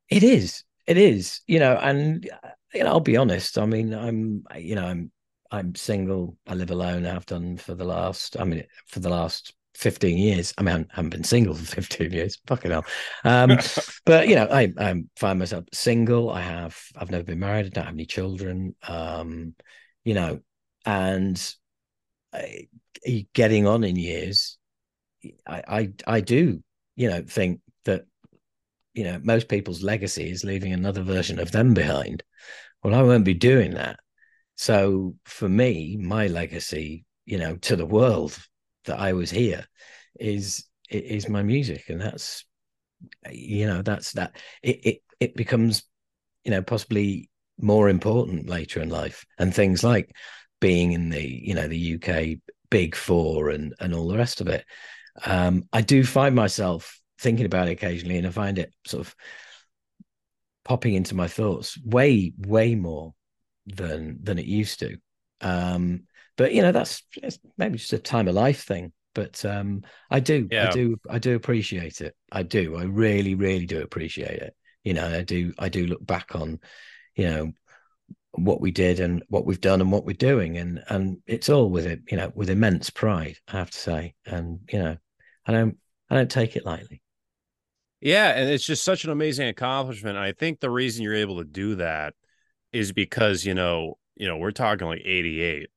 it 0.09 0.21
is. 0.21 0.63
It 0.85 0.97
is, 0.97 1.41
you 1.47 1.57
know, 1.57 1.75
and 1.75 2.29
you 2.75 2.83
know, 2.83 2.91
I'll 2.91 2.99
be 2.99 3.17
honest. 3.17 3.57
I 3.57 3.65
mean, 3.65 3.93
I'm, 3.93 4.43
you 4.57 4.75
know, 4.75 4.85
I'm, 4.85 5.11
I'm 5.51 5.75
single. 5.75 6.37
I 6.47 6.55
live 6.55 6.71
alone. 6.71 7.05
I've 7.05 7.25
done 7.25 7.57
for 7.57 7.75
the 7.75 7.85
last, 7.85 8.39
I 8.39 8.43
mean, 8.43 8.63
for 8.87 8.99
the 8.99 9.09
last 9.09 9.53
15 9.75 10.17
years. 10.17 10.53
I 10.57 10.63
mean, 10.63 10.87
I 10.91 10.95
haven't 10.95 11.11
been 11.11 11.23
single 11.23 11.53
for 11.55 11.65
15 11.65 12.11
years. 12.11 12.39
Fucking 12.47 12.71
hell. 12.71 12.85
Um, 13.23 13.57
but 14.05 14.27
you 14.27 14.35
know, 14.35 14.47
I, 14.49 14.73
I 14.77 15.03
find 15.17 15.39
myself 15.39 15.65
single. 15.73 16.29
I 16.29 16.41
have, 16.41 16.77
I've 16.95 17.11
never 17.11 17.23
been 17.23 17.39
married. 17.39 17.65
I 17.67 17.69
don't 17.69 17.85
have 17.85 17.93
any 17.93 18.05
children. 18.05 18.75
Um, 18.87 19.55
you 20.03 20.13
know, 20.13 20.39
and 20.85 21.55
I, 22.33 22.67
getting 23.33 23.67
on 23.67 23.83
in 23.83 23.95
years, 23.95 24.57
I, 25.47 25.63
I 25.67 25.93
I 26.07 26.21
do, 26.21 26.63
you 26.95 27.09
know, 27.09 27.23
think 27.27 27.61
that 27.85 28.05
you 28.93 29.03
know 29.03 29.19
most 29.23 29.47
people's 29.47 29.83
legacy 29.83 30.29
is 30.29 30.43
leaving 30.43 30.73
another 30.73 31.01
version 31.01 31.39
of 31.39 31.51
them 31.51 31.73
behind. 31.73 32.23
Well, 32.85 32.93
I 32.93 33.01
won't 33.01 33.25
be 33.25 33.33
doing 33.33 33.73
that. 33.73 33.97
So 34.57 35.15
for 35.25 35.49
me, 35.49 35.97
my 35.99 36.27
legacy, 36.27 37.03
you 37.25 37.39
know, 37.39 37.55
to 37.55 37.75
the 37.75 37.85
world 37.85 38.37
that 38.83 38.99
I 38.99 39.13
was 39.13 39.31
here 39.31 39.65
is 40.19 40.65
is 40.91 41.27
my 41.27 41.41
music, 41.41 41.89
and 41.89 41.99
that's 41.99 42.45
you 43.31 43.65
know 43.65 43.81
that's 43.81 44.11
that. 44.11 44.35
It 44.61 44.85
it, 44.85 44.97
it 45.19 45.35
becomes 45.35 45.81
you 46.43 46.51
know 46.51 46.61
possibly 46.61 47.31
more 47.59 47.89
important 47.89 48.47
later 48.47 48.83
in 48.83 48.89
life. 48.89 49.25
And 49.39 49.51
things 49.51 49.83
like 49.83 50.15
being 50.61 50.91
in 50.91 51.09
the 51.09 51.27
you 51.27 51.55
know 51.55 51.67
the 51.67 51.97
UK 51.99 52.39
big 52.69 52.95
four 52.95 53.49
and 53.49 53.73
and 53.79 53.95
all 53.95 54.07
the 54.07 54.17
rest 54.19 54.41
of 54.41 54.47
it. 54.47 54.63
Um 55.25 55.63
I 55.73 55.81
do 55.81 56.03
find 56.03 56.35
myself 56.35 57.01
thinking 57.17 57.47
about 57.47 57.67
it 57.67 57.71
occasionally 57.71 58.19
and 58.19 58.27
I 58.27 58.29
find 58.29 58.59
it 58.59 58.71
sort 58.85 59.07
of 59.07 59.15
popping 60.65 60.95
into 60.95 61.15
my 61.15 61.27
thoughts 61.27 61.79
way 61.85 62.33
way 62.37 62.75
more 62.75 63.13
than 63.65 64.19
than 64.21 64.37
it 64.37 64.45
used 64.45 64.79
to. 64.79 64.97
Um 65.39 66.03
but 66.35 66.53
you 66.53 66.61
know 66.61 66.73
that's 66.73 67.01
maybe 67.57 67.77
just 67.77 67.93
a 67.93 67.99
time 67.99 68.27
of 68.27 68.35
life 68.35 68.63
thing 68.63 68.91
but 69.13 69.43
um 69.45 69.83
I 70.11 70.19
do 70.19 70.47
yeah. 70.51 70.69
I 70.69 70.71
do 70.71 70.97
I 71.09 71.19
do 71.19 71.35
appreciate 71.35 72.01
it. 72.01 72.15
I 72.31 72.43
do. 72.43 72.75
I 72.75 72.83
really 72.83 73.35
really 73.35 73.65
do 73.65 73.81
appreciate 73.81 74.41
it. 74.41 74.55
You 74.83 74.93
know 74.93 75.07
I 75.07 75.21
do 75.21 75.53
I 75.57 75.69
do 75.69 75.87
look 75.87 76.05
back 76.05 76.35
on 76.35 76.59
you 77.15 77.27
know 77.29 77.51
what 78.31 78.59
we 78.59 78.69
did 78.71 78.99
and 78.99 79.23
what 79.29 79.45
we've 79.45 79.61
done 79.61 79.79
and 79.79 79.91
what 79.91 80.05
we're 80.05 80.13
doing. 80.13 80.57
And 80.57 80.83
and 80.89 81.17
it's 81.25 81.49
all 81.49 81.69
with 81.69 81.85
it 81.85 82.01
you 82.11 82.17
know 82.17 82.31
with 82.35 82.49
immense 82.49 82.89
pride 82.89 83.37
i 83.47 83.53
have 83.53 83.71
to 83.71 83.77
say. 83.77 84.15
And 84.25 84.59
you 84.71 84.79
know 84.79 84.97
i 85.45 85.51
don't 85.51 85.77
i 86.09 86.15
don't 86.15 86.29
take 86.29 86.55
it 86.55 86.65
lightly 86.65 87.01
yeah 88.01 88.29
and 88.29 88.49
it's 88.49 88.65
just 88.65 88.83
such 88.83 89.03
an 89.03 89.11
amazing 89.11 89.47
accomplishment 89.47 90.17
i 90.17 90.31
think 90.31 90.59
the 90.59 90.69
reason 90.69 91.03
you're 91.03 91.15
able 91.15 91.37
to 91.37 91.45
do 91.45 91.75
that 91.75 92.13
is 92.71 92.91
because 92.91 93.45
you 93.45 93.53
know 93.53 93.97
you 94.15 94.27
know 94.27 94.37
we're 94.37 94.51
talking 94.51 94.87
like 94.87 95.01
88 95.03 95.69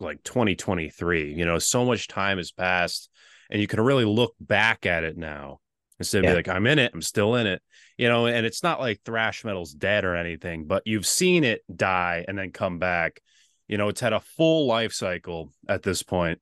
like 0.00 0.22
2023 0.22 1.34
you 1.34 1.44
know 1.44 1.58
so 1.58 1.84
much 1.84 2.08
time 2.08 2.38
has 2.38 2.52
passed 2.52 3.10
and 3.50 3.60
you 3.60 3.66
can 3.66 3.80
really 3.80 4.04
look 4.04 4.34
back 4.40 4.86
at 4.86 5.04
it 5.04 5.16
now 5.16 5.60
instead 5.98 6.18
of 6.18 6.24
yeah. 6.24 6.30
be 6.30 6.36
like 6.36 6.48
i'm 6.48 6.66
in 6.66 6.78
it 6.78 6.92
i'm 6.94 7.02
still 7.02 7.34
in 7.36 7.46
it 7.46 7.62
you 7.96 8.08
know, 8.08 8.26
and 8.26 8.44
it's 8.44 8.62
not 8.62 8.78
like 8.78 9.00
thrash 9.04 9.44
metal's 9.44 9.72
dead 9.72 10.04
or 10.04 10.16
anything, 10.16 10.66
but 10.66 10.82
you've 10.84 11.06
seen 11.06 11.44
it 11.44 11.62
die 11.74 12.24
and 12.28 12.38
then 12.38 12.52
come 12.52 12.78
back. 12.78 13.20
You 13.68 13.78
know, 13.78 13.88
it's 13.88 14.00
had 14.00 14.12
a 14.12 14.20
full 14.20 14.66
life 14.66 14.92
cycle 14.92 15.50
at 15.68 15.82
this 15.82 16.02
point. 16.02 16.40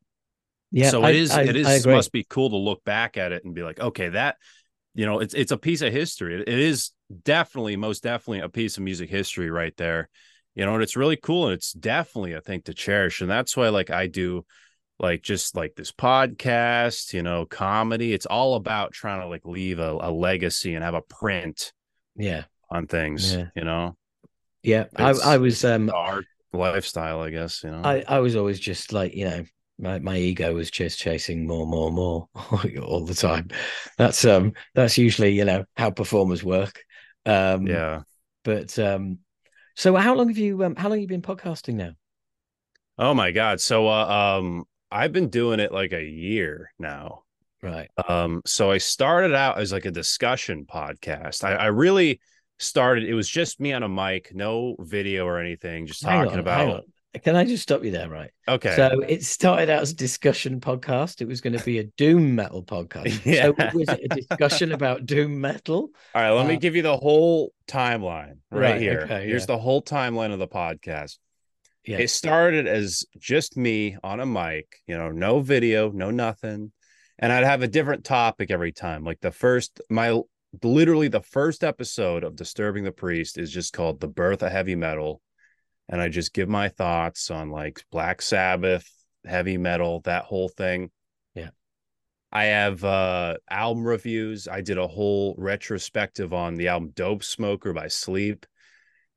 Yeah. 0.72 0.90
So 0.90 1.02
I, 1.02 1.10
it 1.10 1.16
is 1.16 1.30
I, 1.30 1.42
it 1.42 1.56
is 1.56 1.86
must 1.86 2.12
be 2.12 2.26
cool 2.28 2.50
to 2.50 2.56
look 2.56 2.84
back 2.84 3.16
at 3.16 3.30
it 3.32 3.44
and 3.44 3.54
be 3.54 3.62
like, 3.62 3.78
okay, 3.78 4.08
that 4.10 4.36
you 4.94 5.06
know, 5.06 5.18
it's 5.18 5.34
it's 5.34 5.52
a 5.52 5.58
piece 5.58 5.82
of 5.82 5.92
history. 5.92 6.40
It, 6.40 6.48
is 6.48 6.92
definitely, 7.24 7.76
most 7.76 8.02
definitely 8.02 8.40
a 8.40 8.48
piece 8.48 8.76
of 8.76 8.84
music 8.84 9.10
history 9.10 9.50
right 9.50 9.76
there. 9.76 10.08
You 10.54 10.64
know, 10.64 10.74
and 10.74 10.82
it's 10.82 10.96
really 10.96 11.16
cool 11.16 11.46
and 11.46 11.54
it's 11.54 11.72
definitely 11.72 12.32
a 12.32 12.40
thing 12.40 12.62
to 12.62 12.74
cherish. 12.74 13.20
And 13.20 13.28
that's 13.28 13.56
why 13.56 13.70
like 13.70 13.90
I 13.90 14.06
do 14.06 14.44
like 15.00 15.22
just 15.22 15.56
like 15.56 15.74
this 15.74 15.90
podcast, 15.90 17.12
you 17.12 17.22
know, 17.22 17.44
comedy. 17.44 18.12
It's 18.12 18.26
all 18.26 18.54
about 18.54 18.92
trying 18.92 19.20
to 19.20 19.26
like 19.26 19.44
leave 19.44 19.80
a, 19.80 19.98
a 20.00 20.12
legacy 20.12 20.74
and 20.74 20.84
have 20.84 20.94
a 20.94 21.02
print. 21.02 21.72
Yeah. 22.14 22.44
On 22.70 22.86
things, 22.86 23.34
yeah. 23.34 23.46
you 23.56 23.64
know. 23.64 23.96
Yeah. 24.62 24.84
I, 24.94 25.10
I 25.24 25.36
was 25.38 25.64
um 25.64 25.90
art 25.92 26.24
lifestyle, 26.52 27.20
I 27.20 27.30
guess, 27.30 27.64
you 27.64 27.70
know. 27.72 27.82
I, 27.82 28.04
I 28.06 28.20
was 28.20 28.36
always 28.36 28.60
just 28.60 28.92
like, 28.92 29.14
you 29.14 29.24
know, 29.24 29.44
my, 29.78 29.98
my 29.98 30.16
ego 30.16 30.54
was 30.54 30.70
just 30.70 30.98
chasing 30.98 31.46
more, 31.46 31.66
more, 31.66 31.90
more 31.90 32.28
all 32.82 33.04
the 33.04 33.14
time. 33.14 33.48
That's 33.98 34.24
um 34.24 34.52
that's 34.74 34.98
usually, 34.98 35.32
you 35.32 35.44
know, 35.44 35.64
how 35.76 35.90
performers 35.90 36.44
work. 36.44 36.84
Um 37.26 37.66
yeah. 37.66 38.02
But 38.44 38.78
um 38.78 39.18
so 39.74 39.96
how 39.96 40.14
long 40.14 40.28
have 40.28 40.38
you 40.38 40.62
um 40.64 40.76
how 40.76 40.88
long 40.88 40.98
have 40.98 41.02
you 41.02 41.08
been 41.08 41.22
podcasting 41.22 41.74
now? 41.74 41.92
Oh 42.98 43.14
my 43.14 43.32
god. 43.32 43.60
So 43.60 43.88
uh, 43.88 44.38
um 44.38 44.64
I've 44.90 45.12
been 45.12 45.28
doing 45.28 45.58
it 45.58 45.72
like 45.72 45.92
a 45.92 46.04
year 46.04 46.70
now. 46.78 47.24
Right. 47.64 47.90
Um, 48.08 48.42
so 48.44 48.70
I 48.70 48.78
started 48.78 49.34
out 49.34 49.58
as 49.58 49.72
like 49.72 49.86
a 49.86 49.90
discussion 49.90 50.66
podcast. 50.66 51.42
I, 51.42 51.54
I 51.54 51.66
really 51.66 52.20
started, 52.58 53.04
it 53.04 53.14
was 53.14 53.28
just 53.28 53.58
me 53.58 53.72
on 53.72 53.82
a 53.82 53.88
mic, 53.88 54.34
no 54.34 54.76
video 54.78 55.26
or 55.26 55.40
anything, 55.40 55.86
just 55.86 56.04
hang 56.04 56.24
talking 56.24 56.34
on, 56.34 56.38
about 56.40 56.84
can 57.23 57.37
I 57.37 57.44
just 57.44 57.62
stop 57.62 57.85
you 57.85 57.90
there, 57.90 58.09
right? 58.09 58.30
Okay. 58.49 58.75
So 58.75 59.00
it 59.06 59.25
started 59.25 59.71
out 59.71 59.83
as 59.83 59.92
a 59.92 59.97
discussion 59.97 60.61
podcast. 60.61 61.21
It 61.21 61.28
was 61.28 61.40
going 61.40 61.56
to 61.56 61.64
be 61.64 61.78
a 61.78 61.85
doom 61.85 62.35
metal 62.35 62.62
podcast. 62.64 63.25
yeah. 63.25 63.44
So 63.44 63.54
was 63.75 63.88
it 63.88 64.00
a 64.11 64.14
discussion 64.14 64.73
about 64.73 65.06
doom 65.06 65.40
metal? 65.40 65.90
All 66.14 66.23
right, 66.23 66.30
let 66.30 66.47
uh, 66.47 66.49
me 66.49 66.56
give 66.56 66.75
you 66.75 66.83
the 66.83 66.97
whole 66.97 67.52
timeline 67.68 68.38
right, 68.50 68.73
right 68.73 68.80
here. 68.80 69.02
Okay, 69.02 69.26
Here's 69.26 69.42
yeah. 69.42 69.54
the 69.54 69.59
whole 69.59 69.83
timeline 69.83 70.33
of 70.33 70.38
the 70.38 70.49
podcast. 70.49 71.18
Yeah. 71.85 71.99
It 71.99 72.09
started 72.09 72.66
as 72.66 73.04
just 73.18 73.56
me 73.56 73.97
on 74.02 74.21
a 74.21 74.26
mic, 74.26 74.66
you 74.87 74.97
know, 74.97 75.11
no 75.11 75.40
video, 75.40 75.90
no 75.90 76.11
nothing. 76.11 76.73
And 77.18 77.33
I'd 77.33 77.44
have 77.44 77.62
a 77.62 77.68
different 77.68 78.04
topic 78.04 78.50
every 78.50 78.73
time. 78.73 79.04
Like 79.04 79.21
the 79.21 79.30
first, 79.30 79.80
my 79.90 80.18
literally 80.62 81.09
the 81.09 81.21
first 81.21 81.62
episode 81.62 82.25
of 82.25 82.37
Disturbing 82.37 82.85
the 82.85 82.92
Priest 82.92 83.38
is 83.38 83.52
just 83.52 83.73
called 83.73 84.00
The 84.00 84.09
Birth 84.09 84.42
of 84.42 84.50
Heavy 84.50 84.75
Metal. 84.75 85.21
And 85.88 86.00
I 86.00 86.08
just 86.08 86.32
give 86.32 86.48
my 86.48 86.68
thoughts 86.68 87.30
on 87.30 87.50
like 87.50 87.84
Black 87.90 88.22
Sabbath, 88.22 88.90
heavy 89.24 89.58
metal, 89.58 90.00
that 90.04 90.24
whole 90.24 90.48
thing. 90.48 90.90
Yeah. 91.34 91.50
I 92.32 92.44
have 92.44 92.84
uh 92.84 93.36
album 93.50 93.84
reviews. 93.84 94.48
I 94.48 94.60
did 94.60 94.78
a 94.78 94.88
whole 94.88 95.34
retrospective 95.38 96.32
on 96.32 96.54
the 96.54 96.68
album 96.68 96.92
Dope 96.94 97.22
Smoker 97.22 97.72
by 97.72 97.88
Sleep. 97.88 98.46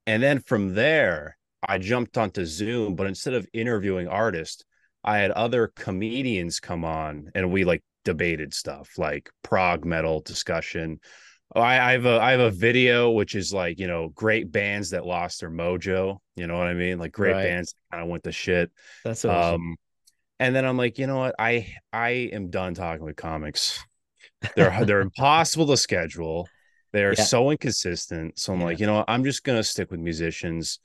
And 0.05 0.21
then 0.21 0.39
from 0.39 0.73
there, 0.73 1.37
I 1.67 1.77
jumped 1.79 2.17
onto 2.17 2.45
Zoom, 2.45 2.95
but 2.95 3.07
instead 3.07 3.33
of 3.33 3.47
interviewing 3.53 4.07
artists, 4.07 4.63
I 5.03 5.19
had 5.19 5.31
other 5.31 5.71
comedians 5.75 6.59
come 6.59 6.85
on 6.85 7.31
and 7.33 7.51
we 7.51 7.63
like 7.63 7.83
debated 8.05 8.53
stuff 8.53 8.97
like 8.97 9.29
prog 9.43 9.85
metal 9.85 10.21
discussion. 10.21 10.99
Oh, 11.55 11.61
I, 11.61 11.89
I 11.89 11.91
have 11.93 12.05
a 12.05 12.19
I 12.19 12.31
have 12.31 12.39
a 12.39 12.51
video 12.51 13.11
which 13.11 13.33
is 13.33 13.53
like 13.53 13.79
you 13.79 13.87
know 13.87 14.09
great 14.09 14.51
bands 14.51 14.89
that 14.91 15.05
lost 15.05 15.39
their 15.39 15.49
mojo. 15.49 16.17
You 16.35 16.47
know 16.47 16.57
what 16.57 16.67
I 16.67 16.73
mean? 16.73 16.99
Like 16.99 17.11
great 17.11 17.33
right. 17.33 17.43
bands 17.43 17.73
kind 17.91 18.03
of 18.03 18.09
went 18.09 18.23
to 18.23 18.31
shit. 18.31 18.71
That's 19.03 19.23
awesome. 19.25 19.61
Um, 19.61 19.75
and 20.39 20.55
then 20.55 20.65
I'm 20.65 20.77
like, 20.77 20.99
you 20.99 21.07
know 21.07 21.17
what? 21.17 21.35
I 21.39 21.73
I 21.91 22.09
am 22.09 22.49
done 22.49 22.73
talking 22.73 23.05
with 23.05 23.15
comics. 23.15 23.83
They're 24.55 24.85
they're 24.85 25.01
impossible 25.01 25.67
to 25.67 25.77
schedule. 25.77 26.47
They 26.93 27.03
are 27.03 27.13
yeah. 27.17 27.23
so 27.23 27.49
inconsistent. 27.49 28.39
So 28.39 28.53
I'm 28.53 28.59
yeah. 28.59 28.65
like, 28.65 28.79
you 28.79 28.85
know, 28.85 28.95
what? 28.95 29.05
I'm 29.07 29.23
just 29.23 29.43
gonna 29.43 29.63
stick 29.63 29.91
with 29.91 29.99
musicians. 29.99 30.79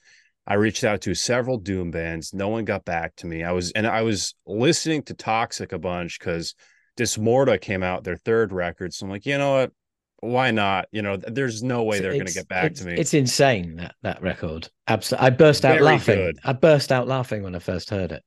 I 0.47 0.55
reached 0.55 0.85
out 0.85 1.03
to 1.03 1.15
several 1.15 1.59
doom 1.59 1.91
bands. 1.91 2.35
No 2.35 2.49
one 2.49 2.65
got 2.65 2.85
back 2.85 3.15
to 3.17 3.27
me. 3.27 3.45
I 3.45 3.53
was 3.53 3.71
and 3.73 3.87
I 3.87 4.03
was 4.03 4.35
listening 4.47 5.03
to 5.05 5.15
Toxik 5.15 5.73
a 5.73 5.79
bunch 5.79 6.19
because 6.19 6.55
Dis 6.97 7.17
Morta 7.19 7.59
came 7.59 7.83
out 7.83 8.05
their 8.05 8.17
third 8.17 8.53
record. 8.53 8.93
So 8.93 9.07
I'm 9.07 9.11
like, 9.11 9.27
you 9.27 9.39
know 9.39 9.53
what? 9.53 9.73
Why 10.23 10.53
not? 10.53 10.87
You 10.93 11.03
know, 11.03 11.17
there's 11.17 11.65
no 11.65 11.83
way 11.83 11.99
they're 11.99 12.13
going 12.13 12.27
to 12.27 12.33
get 12.33 12.47
back 12.47 12.75
to 12.75 12.85
me. 12.85 12.95
It's 12.95 13.13
insane 13.13 13.77
that 13.77 13.97
that 14.03 14.23
record. 14.23 14.69
Absolutely, 14.87 15.27
I 15.27 15.31
burst 15.31 15.65
out 15.65 15.73
Very 15.73 15.83
laughing. 15.83 16.17
Good. 16.17 16.39
I 16.45 16.53
burst 16.53 16.93
out 16.93 17.09
laughing 17.09 17.43
when 17.43 17.57
I 17.57 17.59
first 17.59 17.91
heard 17.91 18.13
it. 18.13 18.23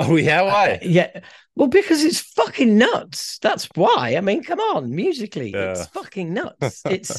Oh 0.00 0.16
yeah, 0.16 0.42
why? 0.42 0.72
Uh, 0.72 0.78
yeah, 0.82 1.20
well, 1.54 1.68
because 1.68 2.02
it's 2.02 2.20
fucking 2.20 2.76
nuts. 2.76 3.38
That's 3.40 3.68
why. 3.76 4.16
I 4.16 4.20
mean, 4.20 4.42
come 4.42 4.58
on, 4.58 4.92
musically, 4.92 5.52
yeah. 5.52 5.70
it's 5.70 5.86
fucking 5.86 6.34
nuts. 6.34 6.82
It's 6.90 7.16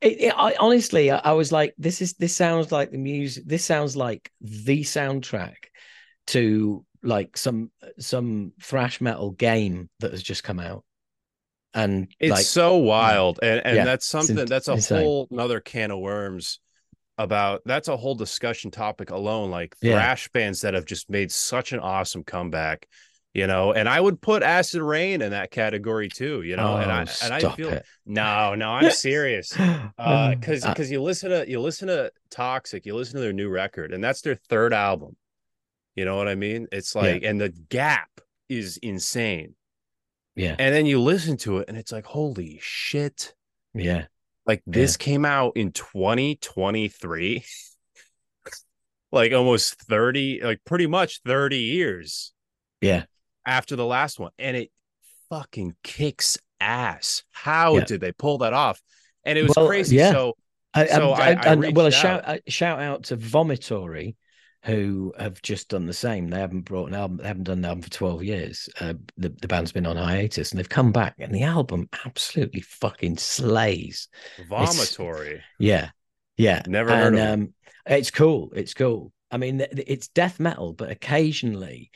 it, 0.00 0.20
it, 0.20 0.34
I, 0.36 0.54
honestly, 0.60 1.10
I, 1.10 1.18
I, 1.18 1.32
was 1.32 1.50
like, 1.50 1.74
this 1.76 2.00
is 2.00 2.14
this 2.14 2.36
sounds 2.36 2.70
like 2.70 2.92
the 2.92 2.98
music. 2.98 3.44
This 3.46 3.64
sounds 3.64 3.96
like 3.96 4.30
the 4.40 4.82
soundtrack 4.82 5.56
to 6.28 6.84
like 7.02 7.36
some 7.36 7.72
some 7.98 8.52
thrash 8.62 9.00
metal 9.00 9.32
game 9.32 9.88
that 10.00 10.12
has 10.12 10.22
just 10.22 10.44
come 10.44 10.60
out. 10.60 10.84
And 11.76 12.08
it's 12.18 12.30
like, 12.30 12.44
so 12.44 12.78
wild, 12.78 13.38
and 13.42 13.60
and 13.64 13.76
yeah, 13.76 13.84
that's 13.84 14.06
something 14.06 14.34
that's 14.34 14.68
a 14.68 14.76
whole 14.76 15.28
another 15.30 15.60
can 15.60 15.90
of 15.90 16.00
worms 16.00 16.58
about 17.18 17.62
that's 17.64 17.88
a 17.88 17.96
whole 17.96 18.14
discussion 18.14 18.70
topic 18.70 19.10
alone 19.10 19.50
like 19.50 19.76
thrash 19.78 20.28
yeah. 20.28 20.40
bands 20.40 20.60
that 20.62 20.74
have 20.74 20.84
just 20.84 21.08
made 21.08 21.32
such 21.32 21.72
an 21.72 21.80
awesome 21.80 22.22
comeback 22.22 22.86
you 23.32 23.46
know 23.46 23.72
and 23.72 23.88
i 23.88 23.98
would 23.98 24.20
put 24.20 24.42
acid 24.42 24.82
reign 24.82 25.22
in 25.22 25.30
that 25.30 25.50
category 25.50 26.08
too 26.08 26.42
you 26.42 26.56
know 26.56 26.74
oh, 26.74 26.76
and 26.76 26.92
i 26.92 27.06
and 27.22 27.32
i 27.32 27.40
feel 27.54 27.70
it. 27.70 27.86
no 28.04 28.54
no 28.54 28.70
i'm 28.70 28.90
serious 28.90 29.58
uh 29.58 30.34
because 30.34 30.64
uh, 30.64 30.68
because 30.68 30.90
you 30.90 31.02
listen 31.02 31.30
to 31.30 31.48
you 31.48 31.58
listen 31.58 31.88
to 31.88 32.10
toxik 32.30 32.84
you 32.84 32.94
listen 32.94 33.14
to 33.14 33.22
their 33.22 33.32
new 33.32 33.48
record 33.48 33.94
and 33.94 34.04
that's 34.04 34.20
their 34.20 34.34
third 34.34 34.74
album 34.74 35.16
you 35.94 36.04
know 36.04 36.16
what 36.16 36.28
i 36.28 36.34
mean 36.34 36.66
it's 36.70 36.94
like 36.94 37.22
yeah. 37.22 37.30
and 37.30 37.40
the 37.40 37.48
gap 37.70 38.10
is 38.50 38.78
insane 38.82 39.54
yeah 40.36 40.54
and 40.58 40.74
then 40.74 40.86
you 40.86 41.00
listen 41.00 41.36
to 41.36 41.58
it 41.58 41.64
and 41.68 41.76
it's 41.76 41.90
like 41.92 42.04
holy 42.04 42.58
shit 42.62 43.34
yeah 43.74 44.04
like 44.46 44.62
this 44.66 44.96
yeah. 45.00 45.04
came 45.04 45.24
out 45.24 45.56
in 45.56 45.72
2023 45.72 47.44
like 49.12 49.32
almost 49.32 49.74
30 49.82 50.40
like 50.42 50.60
pretty 50.64 50.86
much 50.86 51.20
30 51.24 51.56
years 51.58 52.32
yeah 52.80 53.04
after 53.46 53.76
the 53.76 53.86
last 53.86 54.18
one 54.20 54.30
and 54.38 54.56
it 54.56 54.70
fucking 55.30 55.74
kicks 55.82 56.38
ass. 56.60 57.24
How 57.32 57.76
Yeah. 57.76 57.84
did 57.84 58.00
they 58.00 58.12
pull 58.12 58.38
that 58.38 58.52
off? 58.52 58.80
And 59.24 59.36
it 59.38 59.42
was 59.42 59.52
Well, 59.56 59.66
crazy. 59.66 59.96
yeah. 59.96 60.12
So 60.12 60.34
I, 60.72 60.86
So 60.86 61.12
I, 61.12 61.32
I- 61.32 61.52
I- 61.52 61.54
well, 61.70 61.86
a 61.86 61.90
shout 61.90 62.22
a 62.26 62.40
shout 62.50 62.80
out 62.80 63.04
to 63.04 63.16
Vomitory, 63.16 64.14
who 64.66 65.14
have 65.16 65.40
just 65.42 65.68
done 65.68 65.86
the 65.86 65.92
same. 65.92 66.28
They 66.28 66.40
haven't 66.40 66.62
brought 66.62 66.88
an 66.88 66.94
album. 66.94 67.18
They 67.18 67.28
haven't 67.28 67.44
done 67.44 67.58
an 67.58 67.64
album 67.64 67.82
for 67.82 67.90
twelve 67.90 68.24
years. 68.24 68.68
Uh, 68.80 68.94
the 69.16 69.28
the 69.28 69.48
band's 69.48 69.72
been 69.72 69.86
on 69.86 69.96
hiatus, 69.96 70.50
and 70.50 70.58
they've 70.58 70.68
come 70.68 70.90
back, 70.92 71.14
and 71.18 71.32
the 71.32 71.44
album 71.44 71.88
absolutely 72.04 72.62
fucking 72.62 73.16
slays. 73.16 74.08
vomitory. 74.50 75.40
Yeah, 75.58 75.90
yeah. 76.36 76.62
Never 76.66 76.90
heard 76.90 77.14
and, 77.14 77.16
of 77.16 77.20
'em. 77.20 77.40
um, 77.42 77.54
It's 77.86 78.10
cool. 78.10 78.52
It's 78.56 78.74
cool. 78.74 79.12
I 79.30 79.36
mean, 79.36 79.64
it's 79.70 80.08
death 80.08 80.40
metal, 80.40 80.72
but 80.72 80.90
occasionally 80.90 81.90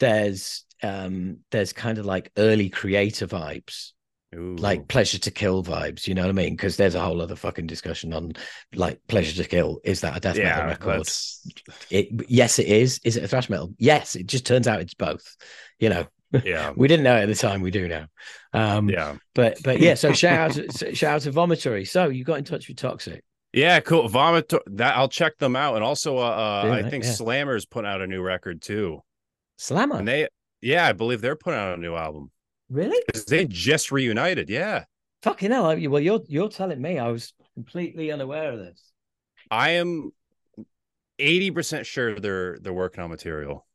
there's 0.00 0.64
um 0.82 1.38
there's 1.50 1.72
kind 1.72 1.98
of 1.98 2.06
like 2.06 2.30
early 2.36 2.70
kreator 2.70 3.26
vibes 3.28 3.92
Ooh. 4.34 4.56
like 4.56 4.88
pleasure 4.88 5.18
to 5.18 5.30
kill 5.30 5.64
vibes 5.64 6.06
you 6.06 6.14
know 6.14 6.20
what 6.20 6.28
i 6.28 6.32
mean 6.32 6.54
because 6.54 6.76
there's 6.76 6.94
a 6.94 7.00
whole 7.00 7.22
other 7.22 7.34
fucking 7.34 7.66
discussion 7.66 8.12
on 8.12 8.32
like 8.74 9.00
pleasure 9.08 9.42
to 9.42 9.48
kill 9.48 9.80
is 9.84 10.02
that 10.02 10.18
a 10.18 10.20
death 10.20 10.36
metal 10.36 10.66
record 10.66 10.98
that's 10.98 11.46
it, 11.88 12.08
yes 12.28 12.58
it 12.58 12.66
is 12.66 13.00
is 13.04 13.16
it 13.16 13.24
a 13.24 13.28
thrash 13.28 13.48
metal 13.48 13.72
yes 13.78 14.16
it 14.16 14.26
just 14.26 14.44
turns 14.44 14.68
out 14.68 14.80
it's 14.80 14.92
both 14.92 15.36
you 15.78 15.88
know 15.88 16.06
yeah, 16.44 16.72
we 16.76 16.88
didn't 16.88 17.04
know 17.04 17.16
at 17.16 17.26
the 17.26 17.34
time 17.34 17.62
we 17.62 17.70
do 17.70 17.88
now 17.88 18.06
um 18.52 18.90
yeah, 18.90 19.16
but 19.34 19.56
but 19.64 19.80
yeah 19.80 19.94
so 19.94 20.12
shout 20.12 20.58
out 20.58 20.72
to, 20.74 20.94
shout 20.94 21.14
out 21.14 21.22
to 21.22 21.32
vomitory 21.32 21.88
so 21.88 22.10
you 22.10 22.22
got 22.22 22.36
in 22.36 22.44
touch 22.44 22.68
with 22.68 22.76
toxik 22.76 23.20
yeah. 23.52 23.80
Cool. 23.80 24.06
Vomit. 24.08 24.52
That 24.66 24.96
I'll 24.96 25.08
check 25.08 25.38
them 25.38 25.56
out. 25.56 25.76
And 25.76 25.82
also, 25.82 26.18
uh, 26.18 26.20
uh 26.20 26.62
Do 26.64 26.72
I 26.72 26.90
think 26.90 27.02
yeah. 27.02 27.12
Slammer's 27.12 27.64
putting 27.64 27.88
out 27.90 28.02
a 28.02 28.06
new 28.06 28.20
record 28.20 28.60
too. 28.60 29.02
slammer 29.56 29.96
And 29.96 30.06
they, 30.06 30.28
yeah, 30.60 30.86
I 30.86 30.92
believe 30.92 31.22
they're 31.22 31.34
putting 31.34 31.58
out 31.58 31.78
a 31.78 31.80
new 31.80 31.94
album 31.94 32.30
really 32.70 33.00
because 33.06 33.24
they 33.24 33.46
just 33.46 33.90
reunited. 33.90 34.48
Yeah, 34.48 34.84
fucking 35.22 35.50
hell 35.50 35.64
well 35.64 36.00
you're 36.00 36.20
you're 36.28 36.48
telling 36.48 36.80
me 36.80 36.98
i 36.98 37.08
was 37.08 37.32
completely 37.54 38.12
unaware 38.12 38.52
of 38.52 38.58
this 38.60 38.88
I 39.50 39.70
am 39.70 40.12
eighty 41.18 41.50
percent 41.50 41.86
sure 41.86 42.18
they're 42.18 42.58
they're 42.58 42.72
working 42.72 43.02
on 43.02 43.10
material. 43.10 43.66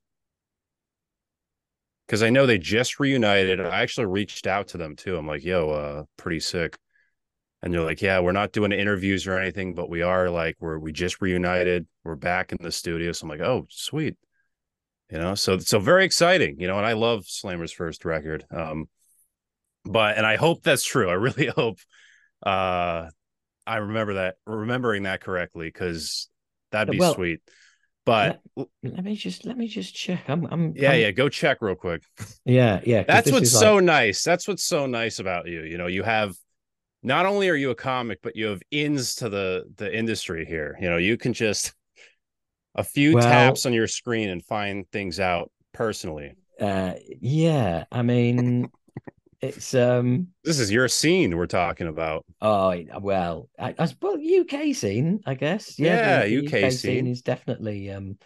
Because 2.08 2.22
I 2.22 2.30
know 2.30 2.46
they 2.46 2.58
just 2.58 3.00
reunited. 3.00 3.60
I 3.62 3.82
actually 3.82 4.08
reached 4.08 4.46
out 4.46 4.68
to 4.70 4.78
them 4.78 4.96
too. 4.96 5.18
I'm 5.18 5.28
like, 5.28 5.44
"Yo, 5.44 5.70
uh, 5.70 6.04
pretty 6.18 6.40
sick," 6.42 6.78
and 7.62 7.74
they're 7.74 7.82
like, 7.82 8.02
"Yeah, 8.02 8.20
we're 8.20 8.34
not 8.34 8.52
doing 8.52 8.72
interviews 8.72 9.28
or 9.28 9.40
anything, 9.40 9.74
but 9.74 9.90
we 9.90 10.02
are 10.02 10.30
like, 10.30 10.58
we're 10.60 10.80
we 10.80 10.92
just 10.92 11.22
reunited. 11.22 11.88
We're 12.04 12.16
back 12.16 12.52
in 12.52 12.60
the 12.62 12.72
studio." 12.72 13.12
So 13.14 13.26
I'm 13.26 13.30
like, 13.30 13.42
"Oh, 13.42 13.68
sweet," 13.70 14.16
you 15.14 15.20
know. 15.20 15.36
So 15.36 15.60
so 15.60 15.80
very 15.80 16.04
exciting, 16.06 16.60
you 16.60 16.68
know. 16.68 16.78
And 16.78 16.86
I 16.86 16.94
love 16.94 17.26
Slammer's 17.28 17.72
first 17.72 18.04
record. 18.04 18.46
Um, 18.52 18.90
but 19.86 20.18
and 20.18 20.26
I 20.26 20.36
hope 20.36 20.64
that's 20.64 20.84
true. 20.84 21.10
I 21.10 21.14
really 21.14 21.48
hope. 21.56 21.80
Uh, 22.46 23.10
I 23.66 23.78
remember 23.78 24.16
that 24.16 24.36
remembering 24.46 25.04
that 25.04 25.22
correctly 25.22 25.68
because 25.68 26.28
that'd 26.72 26.92
be 26.92 27.00
Well, 27.00 27.14
sweet. 27.14 27.40
But 28.06 28.42
let 28.58 29.04
me 29.04 29.16
just 29.16 29.46
let 29.46 29.56
me 29.58 29.66
just 29.70 29.96
check 29.96 30.24
i'm 30.28 30.46
i'm 30.52 30.74
yeah, 30.76 30.92
I'm- 30.92 31.00
yeah, 31.00 31.12
go 31.12 31.30
check 31.30 31.60
real 31.62 31.76
quick. 31.76 32.04
yeah 32.44 32.82
yeah 32.86 33.04
That's 33.04 33.32
what's 33.32 33.48
is 33.48 33.54
like- 33.56 33.62
so 33.62 33.80
nice. 33.80 34.24
That's 34.24 34.46
what's 34.48 34.66
so 34.66 34.86
nice 34.88 35.20
about 35.20 35.48
you. 35.48 35.62
You 35.62 35.78
know, 35.78 35.88
you 35.88 36.04
have 36.04 36.34
not 37.02 37.26
only 37.26 37.48
are 37.50 37.56
you 37.56 37.70
a 37.72 37.76
comic, 37.76 38.20
but 38.22 38.36
you 38.36 38.48
have 38.48 38.62
ins 38.72 39.16
to 39.16 39.30
the 39.30 39.64
the 39.78 39.96
industry 39.96 40.46
here. 40.46 40.78
You 40.82 40.90
know, 40.90 40.98
you 40.98 41.16
can 41.18 41.32
just 41.32 41.74
a 42.76 42.84
few 42.84 43.14
Well- 43.14 43.24
taps 43.24 43.66
on 43.66 43.74
your 43.74 43.88
screen 43.88 44.30
and 44.30 44.44
find 44.44 44.90
things 44.92 45.20
out 45.20 45.52
personally. 45.74 46.34
uh 46.60 46.94
yeah 47.20 47.86
i 47.92 48.02
mean 48.04 48.70
it's 49.42 49.74
um 49.74 50.28
This 50.44 50.60
is 50.60 50.72
your 50.72 50.88
scene 50.88 51.36
we're 51.36 51.48
talking 51.48 51.88
about. 51.88 52.24
oh 52.42 52.76
well 53.02 53.50
i, 53.60 53.74
I 53.78 53.86
suppose 53.86 54.20
uk 54.40 54.76
scene 54.76 55.22
i 55.26 55.34
guess 55.34 55.80
yeah, 55.80 56.24
Yeah, 56.24 56.26
the, 56.28 56.46
UK 56.48 56.52
the 56.62 56.72
scene. 56.72 57.08
is 57.08 57.22
definitely 57.24 57.90
um 57.92 58.18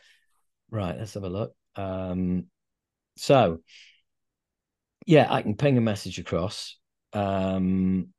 right 0.70 0.98
let's 0.98 1.14
have 1.14 1.24
a 1.24 1.30
look 1.30 1.54
um 1.78 2.46
so 3.16 3.62
yeah 5.06 5.28
i 5.30 5.42
can 5.42 5.56
ping 5.56 5.78
a 5.78 5.82
message 5.82 6.20
across 6.20 6.78
um 7.14 8.10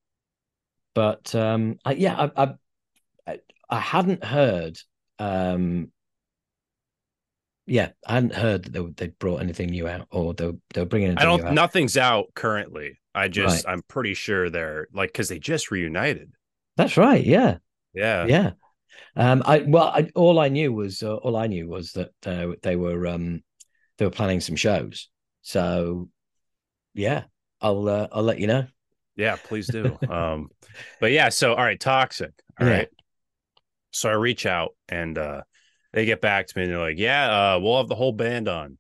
but 0.94 1.35
um 1.35 1.76
I, 1.85 1.92
yeah 1.92 2.31
I 2.37 2.55
I 3.26 3.38
i 3.68 3.79
hadn't 3.79 4.24
heard 4.24 4.79
um 5.18 5.92
yeah 7.68 7.90
i 8.07 8.14
hadn't 8.14 8.35
heard 8.35 8.64
that 8.64 8.72
they, 8.72 9.07
they 9.07 9.12
brought 9.18 9.40
anything 9.40 9.70
new 9.70 9.87
out 9.87 10.07
or 10.11 10.35
they, 10.35 10.50
they 10.74 10.81
were 10.81 10.87
bringing 10.87 11.09
anything 11.11 11.28
I 11.28 11.38
don't 11.38 11.52
nothing's 11.52 11.96
out 11.96 12.26
currently. 12.35 12.98
I 13.14 13.28
just 13.28 13.64
Right. 13.64 13.72
I'm 13.72 13.83
pretty 13.88 14.14
sure 14.14 14.50
they're 14.50 14.88
like 14.92 15.11
because 15.11 15.28
they 15.28 15.38
just 15.38 15.70
reunited. 15.70 16.33
that's 16.76 16.96
right 16.96 17.24
yeah 17.24 17.59
Yeah. 17.94 18.26
yeah 18.26 18.50
um 19.16 19.42
i 19.46 19.59
well 19.61 19.88
I, 19.88 20.11
all 20.14 20.38
i 20.38 20.48
knew 20.48 20.72
was 20.72 21.02
uh, 21.02 21.16
all 21.16 21.37
i 21.37 21.46
knew 21.46 21.68
was 21.68 21.92
that 21.92 22.11
uh, 22.26 22.54
they 22.62 22.76
were 22.76 23.07
um 23.07 23.42
they 23.98 24.04
were 24.04 24.11
planning 24.11 24.40
some 24.40 24.57
shows 24.57 25.09
so 25.42 26.09
yeah 26.94 27.24
i'll 27.61 27.88
uh, 27.88 28.09
i'll 28.12 28.22
let 28.22 28.38
you 28.40 28.46
know 28.46 28.66
Yeah, 29.16 29.37
please 29.37 29.66
do. 29.66 29.98
um, 30.09 30.50
but 31.00 31.11
yeah, 31.11 31.28
so 31.28 31.54
all 31.54 31.64
right, 31.64 31.81
toxik. 31.81 32.31
All 32.61 32.66
right. 32.68 32.88
Yeah. 32.88 33.02
So 33.90 34.11
I 34.11 34.12
reach 34.12 34.46
out 34.46 34.76
and 34.88 35.18
uh 35.18 35.42
they 35.92 36.05
get 36.05 36.20
back 36.20 36.46
to 36.46 36.59
me 36.59 36.64
and 36.64 36.72
they're 36.72 36.79
like, 36.79 36.98
Yeah, 36.98 37.55
uh, 37.55 37.61
we'll 37.61 37.79
have 37.79 37.88
the 37.88 37.94
whole 37.94 38.12
band 38.12 38.48
on. 38.48 38.79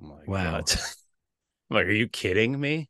I'm 0.00 0.10
like, 0.10 0.28
Wow. 0.28 0.56
I'm 1.70 1.76
like, 1.76 1.86
are 1.86 1.92
you 1.92 2.08
kidding 2.08 2.58
me? 2.58 2.88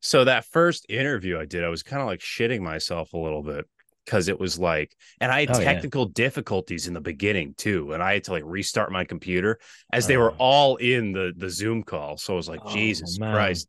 So 0.00 0.24
that 0.24 0.44
first 0.44 0.86
interview 0.88 1.38
I 1.38 1.44
did, 1.44 1.64
I 1.64 1.68
was 1.68 1.82
kind 1.82 2.00
of 2.00 2.06
like 2.06 2.20
shitting 2.20 2.60
myself 2.60 3.12
a 3.12 3.18
little 3.18 3.42
bit 3.42 3.66
because 4.04 4.28
it 4.28 4.38
was 4.38 4.58
like, 4.58 4.94
and 5.20 5.30
I 5.30 5.40
had 5.40 5.50
Oh, 5.50 5.58
yeah. 5.60 5.74
technical 5.74 6.06
difficulties 6.06 6.86
in 6.86 6.94
the 6.94 7.00
beginning 7.00 7.54
too, 7.56 7.92
and 7.92 8.02
I 8.02 8.14
had 8.14 8.24
to 8.24 8.32
like 8.32 8.44
restart 8.46 8.90
my 8.92 9.04
computer 9.04 9.58
as 9.92 10.06
they 10.06 10.16
were 10.16 10.32
Oh. 10.32 10.36
all 10.38 10.76
in 10.76 11.12
the 11.12 11.32
the 11.36 11.50
Zoom 11.50 11.82
call. 11.82 12.16
So 12.16 12.32
I 12.32 12.36
was 12.36 12.48
like, 12.48 12.60
Oh, 12.64 12.72
Jesus 12.72 13.18
man. 13.18 13.32
Christ. 13.34 13.68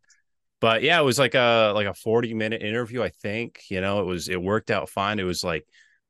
But 0.61 0.83
yeah, 0.83 0.99
it 0.99 1.03
was 1.03 1.17
like 1.19 1.35
a 1.35 1.71
like 1.73 1.87
a 1.87 1.93
40 1.93 2.33
minute 2.33 2.61
interview, 2.61 3.01
I 3.01 3.09
think. 3.09 3.63
You 3.69 3.81
know, 3.81 4.01
it 4.01 4.05
was 4.05 4.29
it 4.29 4.41
worked 4.41 4.71
out 4.71 4.89
fine. 4.89 5.19
It 5.19 5.23
was 5.23 5.43
like 5.43 5.65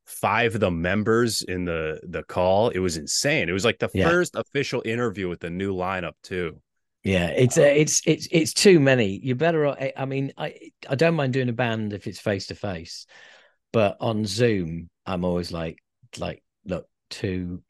five 0.10 0.56
of 0.56 0.62
the 0.62 0.72
members 0.72 1.42
in 1.42 1.66
the 1.66 2.00
the 2.04 2.24
call. 2.24 2.70
It 2.70 2.80
was 2.80 2.98
insane. 2.98 3.48
It 3.50 3.54
was 3.54 3.66
like 3.66 3.80
the 3.80 3.90
Yeah. 3.94 4.10
first 4.10 4.36
official 4.36 4.82
interview 4.84 5.30
with 5.30 5.40
the 5.40 5.50
new 5.50 5.74
lineup 5.74 6.14
too. 6.24 6.62
Yeah, 7.04 7.28
it's 7.28 7.58
uh, 7.58 7.62
it's 7.62 8.02
it's 8.06 8.28
it's 8.32 8.54
too 8.54 8.80
many. 8.80 9.20
You're 9.24 9.36
better. 9.38 9.68
I 9.98 10.06
mean, 10.06 10.34
I 10.38 10.56
I 10.90 10.96
don't 10.96 11.16
mind 11.16 11.32
doing 11.34 11.48
a 11.50 11.54
band 11.54 11.94
if 11.94 12.08
it's 12.08 12.20
face 12.20 12.48
to 12.48 12.56
face, 12.56 13.06
but 13.72 13.96
on 14.02 14.26
Zoom, 14.26 14.90
I'm 15.06 15.24
always 15.24 15.52
like 15.52 15.82
like 16.18 16.44
look, 16.66 16.88
two 17.10 17.64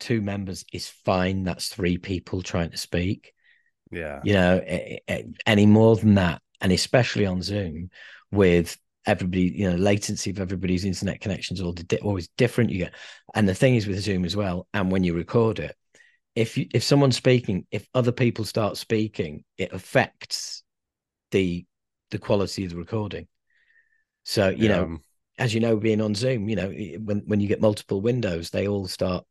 two 0.00 0.20
members 0.20 0.64
is 0.72 0.88
fine. 0.88 1.44
That's 1.44 1.68
three 1.68 1.96
people 1.96 2.42
trying 2.42 2.70
to 2.72 2.76
speak. 2.76 3.32
Yeah. 3.90 4.20
You 4.24 4.34
know, 4.34 4.60
a- 4.66 5.00
a- 5.08 5.26
any 5.46 5.66
more 5.66 5.96
than 5.96 6.16
that, 6.16 6.42
and 6.60 6.72
especially 6.72 7.24
on 7.26 7.40
Zoom 7.40 7.88
with 8.30 8.76
everybody, 9.06 9.52
you 9.56 9.70
know, 9.70 9.76
latency 9.76 10.30
of 10.30 10.40
everybody's 10.40 10.84
internet 10.84 11.20
connections 11.20 11.60
all 11.60 11.72
di- 11.72 11.98
always 11.98 12.28
different. 12.36 12.70
You 12.70 12.78
get, 12.78 12.94
and 13.34 13.48
the 13.48 13.54
thing 13.54 13.74
is 13.74 13.86
with 13.86 14.00
Zoom 14.00 14.24
as 14.24 14.36
well, 14.36 14.66
and 14.72 14.90
when 14.90 15.04
you 15.04 15.14
record 15.14 15.58
it, 15.58 15.76
if 16.34 16.58
you, 16.58 16.66
if 16.74 16.82
someone's 16.82 17.16
speaking, 17.16 17.66
if 17.70 17.86
other 17.94 18.12
people 18.12 18.44
start 18.44 18.76
speaking, 18.76 19.44
it 19.58 19.72
affects 19.72 20.62
the 21.30 21.64
the 22.10 22.18
quality 22.18 22.64
of 22.64 22.70
the 22.70 22.76
recording. 22.76 23.26
So 24.24 24.48
you 24.48 24.68
know, 24.68 24.84
Um, 24.84 25.02
as 25.38 25.52
you 25.52 25.60
know, 25.60 25.76
being 25.76 26.00
on 26.00 26.14
Zoom, 26.14 26.48
you 26.48 26.56
know, 26.56 26.70
when 27.04 27.22
when 27.26 27.40
you 27.40 27.48
get 27.48 27.60
multiple 27.60 28.00
windows, 28.00 28.50
they 28.50 28.68
all 28.68 28.86
start, 28.86 29.24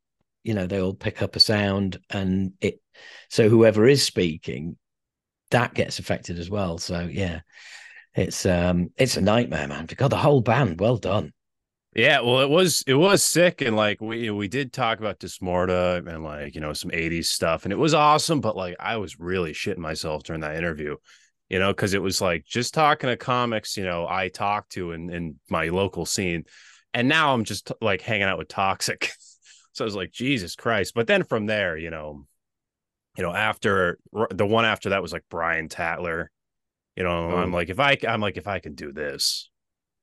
you 0.43 0.53
know, 0.53 0.67
they 0.67 0.81
all 0.81 0.93
pick 0.93 1.21
up 1.21 1.35
a 1.35 1.39
sound, 1.39 1.97
and 2.09 2.53
it. 2.61 2.79
So 3.29 3.49
whoever 3.49 3.87
is 3.87 4.03
speaking, 4.03 4.77
that 5.49 5.73
gets 5.73 5.99
affected 5.99 6.39
as 6.39 6.49
well. 6.49 6.77
So 6.77 7.09
yeah, 7.11 7.41
it's 8.15 8.45
um, 8.45 8.89
it's 8.97 9.17
a 9.17 9.21
nightmare, 9.21 9.67
man. 9.67 9.87
God, 9.95 10.09
the 10.09 10.17
whole 10.17 10.41
band, 10.41 10.79
well 10.79 10.97
done. 10.97 11.33
Yeah, 11.95 12.21
well, 12.21 12.41
it 12.41 12.49
was 12.49 12.83
it 12.87 12.95
was 12.95 13.23
sick, 13.23 13.61
and 13.61 13.75
like 13.75 14.01
we 14.01 14.29
we 14.31 14.47
did 14.47 14.73
talk 14.73 14.99
about 14.99 15.19
Dis 15.19 15.41
Morta 15.41 16.03
and 16.05 16.23
like 16.23 16.55
you 16.55 16.61
know 16.61 16.73
some 16.73 16.91
'80s 16.91 17.25
stuff, 17.25 17.65
and 17.65 17.71
it 17.71 17.77
was 17.77 17.93
awesome. 17.93 18.41
But 18.41 18.55
like 18.55 18.75
I 18.79 18.97
was 18.97 19.19
really 19.19 19.53
shitting 19.53 19.77
myself 19.77 20.23
during 20.23 20.41
that 20.41 20.55
interview, 20.55 20.95
you 21.49 21.59
know, 21.59 21.71
because 21.71 21.93
it 21.93 22.01
was 22.01 22.19
like 22.19 22.45
just 22.45 22.73
talking 22.73 23.09
to 23.09 23.17
comics, 23.17 23.77
you 23.77 23.85
know, 23.85 24.07
I 24.07 24.29
talked 24.29 24.71
to 24.73 24.91
in 24.91 25.11
in 25.11 25.39
my 25.49 25.69
local 25.69 26.05
scene, 26.07 26.45
and 26.95 27.07
now 27.07 27.33
I'm 27.33 27.43
just 27.43 27.71
like 27.79 28.01
hanging 28.01 28.23
out 28.23 28.39
with 28.39 28.47
Toxik. 28.47 29.11
so 29.73 29.83
I 29.83 29.85
was 29.85 29.95
like, 29.95 30.11
Jesus 30.11 30.55
Christ! 30.55 30.93
But 30.95 31.05
then 31.05 31.23
from 31.23 31.45
there, 31.45 31.77
you 31.77 31.91
know, 31.91 32.25
you 33.17 33.23
know, 33.23 33.33
after 33.33 33.99
the 34.31 34.47
one 34.47 34.65
after 34.65 34.89
that 34.89 35.01
was 35.01 35.13
like 35.13 35.25
Brian 35.29 35.69
Tatler. 35.69 36.31
You 36.95 37.03
know, 37.03 37.31
Oh. 37.31 37.37
I'm 37.37 37.51
like, 37.51 37.69
if 37.69 37.79
I, 37.79 37.97
I'm 38.07 38.21
like, 38.21 38.37
if 38.37 38.47
I 38.47 38.59
can 38.59 38.75
do 38.75 38.91
this, 38.91 39.49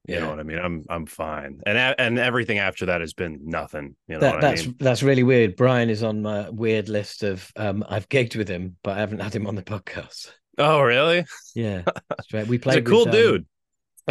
you 0.09 0.18
know 0.18 0.31
what 0.31 0.40
I 0.40 0.42
mean? 0.44 0.59
I'm 0.59 0.85
I'm 0.88 1.07
fine. 1.07 1.61
And 1.66 1.76
and 1.76 2.18
everything 2.18 2.59
after 2.59 2.87
that 2.87 3.00
has 3.03 3.12
been 3.12 3.40
nothing. 3.44 3.94
You 4.09 4.14
know 4.14 4.20
That, 4.20 4.35
what 4.37 4.44
I 4.44 4.48
that's 4.50 4.66
mean? 4.66 4.76
that's 4.81 5.03
really 5.03 5.22
weird. 5.22 5.57
Brian 5.57 5.90
is 5.90 6.03
on 6.03 6.22
my 6.22 6.48
weird 6.48 6.88
list 6.88 7.22
of 7.22 7.53
um, 7.57 7.85
I've 7.88 8.09
gigged 8.09 8.35
with 8.35 8.48
him, 8.48 8.76
but 8.83 8.96
I 8.96 9.00
haven't 9.00 9.20
had 9.20 9.35
him 9.35 9.46
on 9.46 9.55
the 9.57 9.62
podcast. 9.62 10.31
Oh, 10.59 10.81
really? 10.81 11.24
Yeah, 11.55 11.83
straight. 12.22 12.48
We 12.48 12.57
He's 12.57 12.62
played. 12.62 12.79
a 12.79 12.83
cool 12.90 13.05
with, 13.05 13.09
um, 13.09 13.12
dude. 13.12 13.46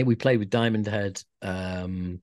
we 0.06 0.16
played 0.16 0.38
with 0.40 0.50
Diamond 0.52 0.88
Head 0.88 1.22
um, 1.42 2.22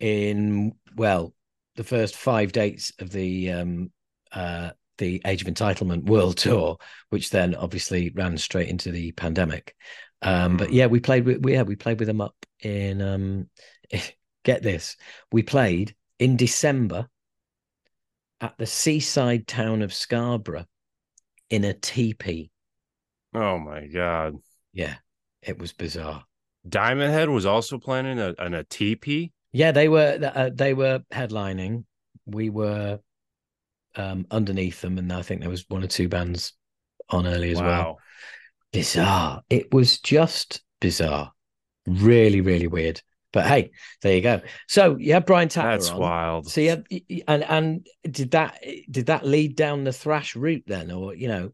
in 0.00 0.72
well 0.96 1.34
the 1.76 1.84
first 1.84 2.14
five 2.16 2.52
dates 2.52 2.92
of 3.00 3.10
the 3.10 3.50
um, 3.50 3.90
uh, 4.32 4.70
the 4.98 5.20
Age 5.24 5.42
of 5.42 5.48
Entitlement 5.48 6.04
World 6.04 6.36
Tour, 6.36 6.76
which 7.10 7.30
then 7.30 7.54
obviously 7.54 8.10
ran 8.10 8.36
straight 8.38 8.68
into 8.68 8.90
the 8.90 9.12
pandemic. 9.12 9.74
Um, 10.22 10.56
but 10.56 10.68
Mhm. 10.68 10.74
yeah, 10.74 10.86
we 10.86 11.00
played 11.00 11.24
with 11.24 11.44
we, 11.44 11.52
yeah 11.52 11.62
we 11.62 11.76
played 11.76 11.98
with 11.98 12.08
them 12.08 12.20
up 12.20 12.34
in 12.60 13.02
um, 13.02 13.50
get 14.44 14.62
this 14.62 14.96
we 15.32 15.42
played 15.42 15.94
in 16.18 16.36
December 16.36 17.08
at 18.40 18.56
the 18.58 18.66
seaside 18.66 19.46
town 19.46 19.82
of 19.82 19.92
Scarborough 19.92 20.66
in 21.50 21.64
a 21.64 21.72
teepee. 21.74 22.50
Oh 23.34 23.58
my 23.58 23.86
god. 23.86 24.36
Yeah, 24.72 24.96
it 25.42 25.58
was 25.58 25.72
bizarre. 25.72 26.24
Diamond 26.68 27.12
Head 27.12 27.28
was 27.28 27.46
also 27.46 27.78
playing 27.78 28.06
in 28.06 28.18
a, 28.18 28.34
in 28.44 28.54
a 28.54 28.64
teepee. 28.64 29.32
Yeah, 29.52 29.72
they 29.72 29.88
were 29.88 30.18
uh, 30.34 30.50
they 30.52 30.74
were 30.74 31.00
headlining. 31.12 31.84
We 32.26 32.50
were 32.50 33.00
um, 33.96 34.26
underneath 34.30 34.80
them, 34.80 34.98
and 34.98 35.12
I 35.12 35.22
think 35.22 35.40
there 35.40 35.50
was 35.50 35.64
one 35.68 35.82
or 35.84 35.88
two 35.88 36.08
bands 36.08 36.52
on 37.10 37.26
early 37.26 37.50
as 37.50 37.60
well. 37.60 37.98
Bizarre. 38.72 39.42
It 39.50 39.72
was 39.72 40.00
just 40.00 40.62
bizarre. 40.80 41.32
Really, 41.86 42.40
really 42.40 42.66
weird. 42.66 43.00
But 43.32 43.46
hey, 43.46 43.70
there 44.02 44.14
you 44.14 44.20
go. 44.20 44.40
So 44.68 44.96
yeah, 44.98 45.18
Brian 45.20 45.48
Tatler 45.48 45.72
That's 45.72 45.90
on. 45.90 46.00
wild. 46.00 46.50
So 46.50 46.60
yeah, 46.60 46.76
and 47.26 47.42
and 47.44 47.86
did 48.08 48.30
that 48.30 48.60
did 48.90 49.06
that 49.06 49.26
lead 49.26 49.56
down 49.56 49.84
the 49.84 49.92
thrash 49.92 50.36
route 50.36 50.64
then, 50.66 50.90
or 50.90 51.14
you 51.14 51.28
know? 51.28 51.50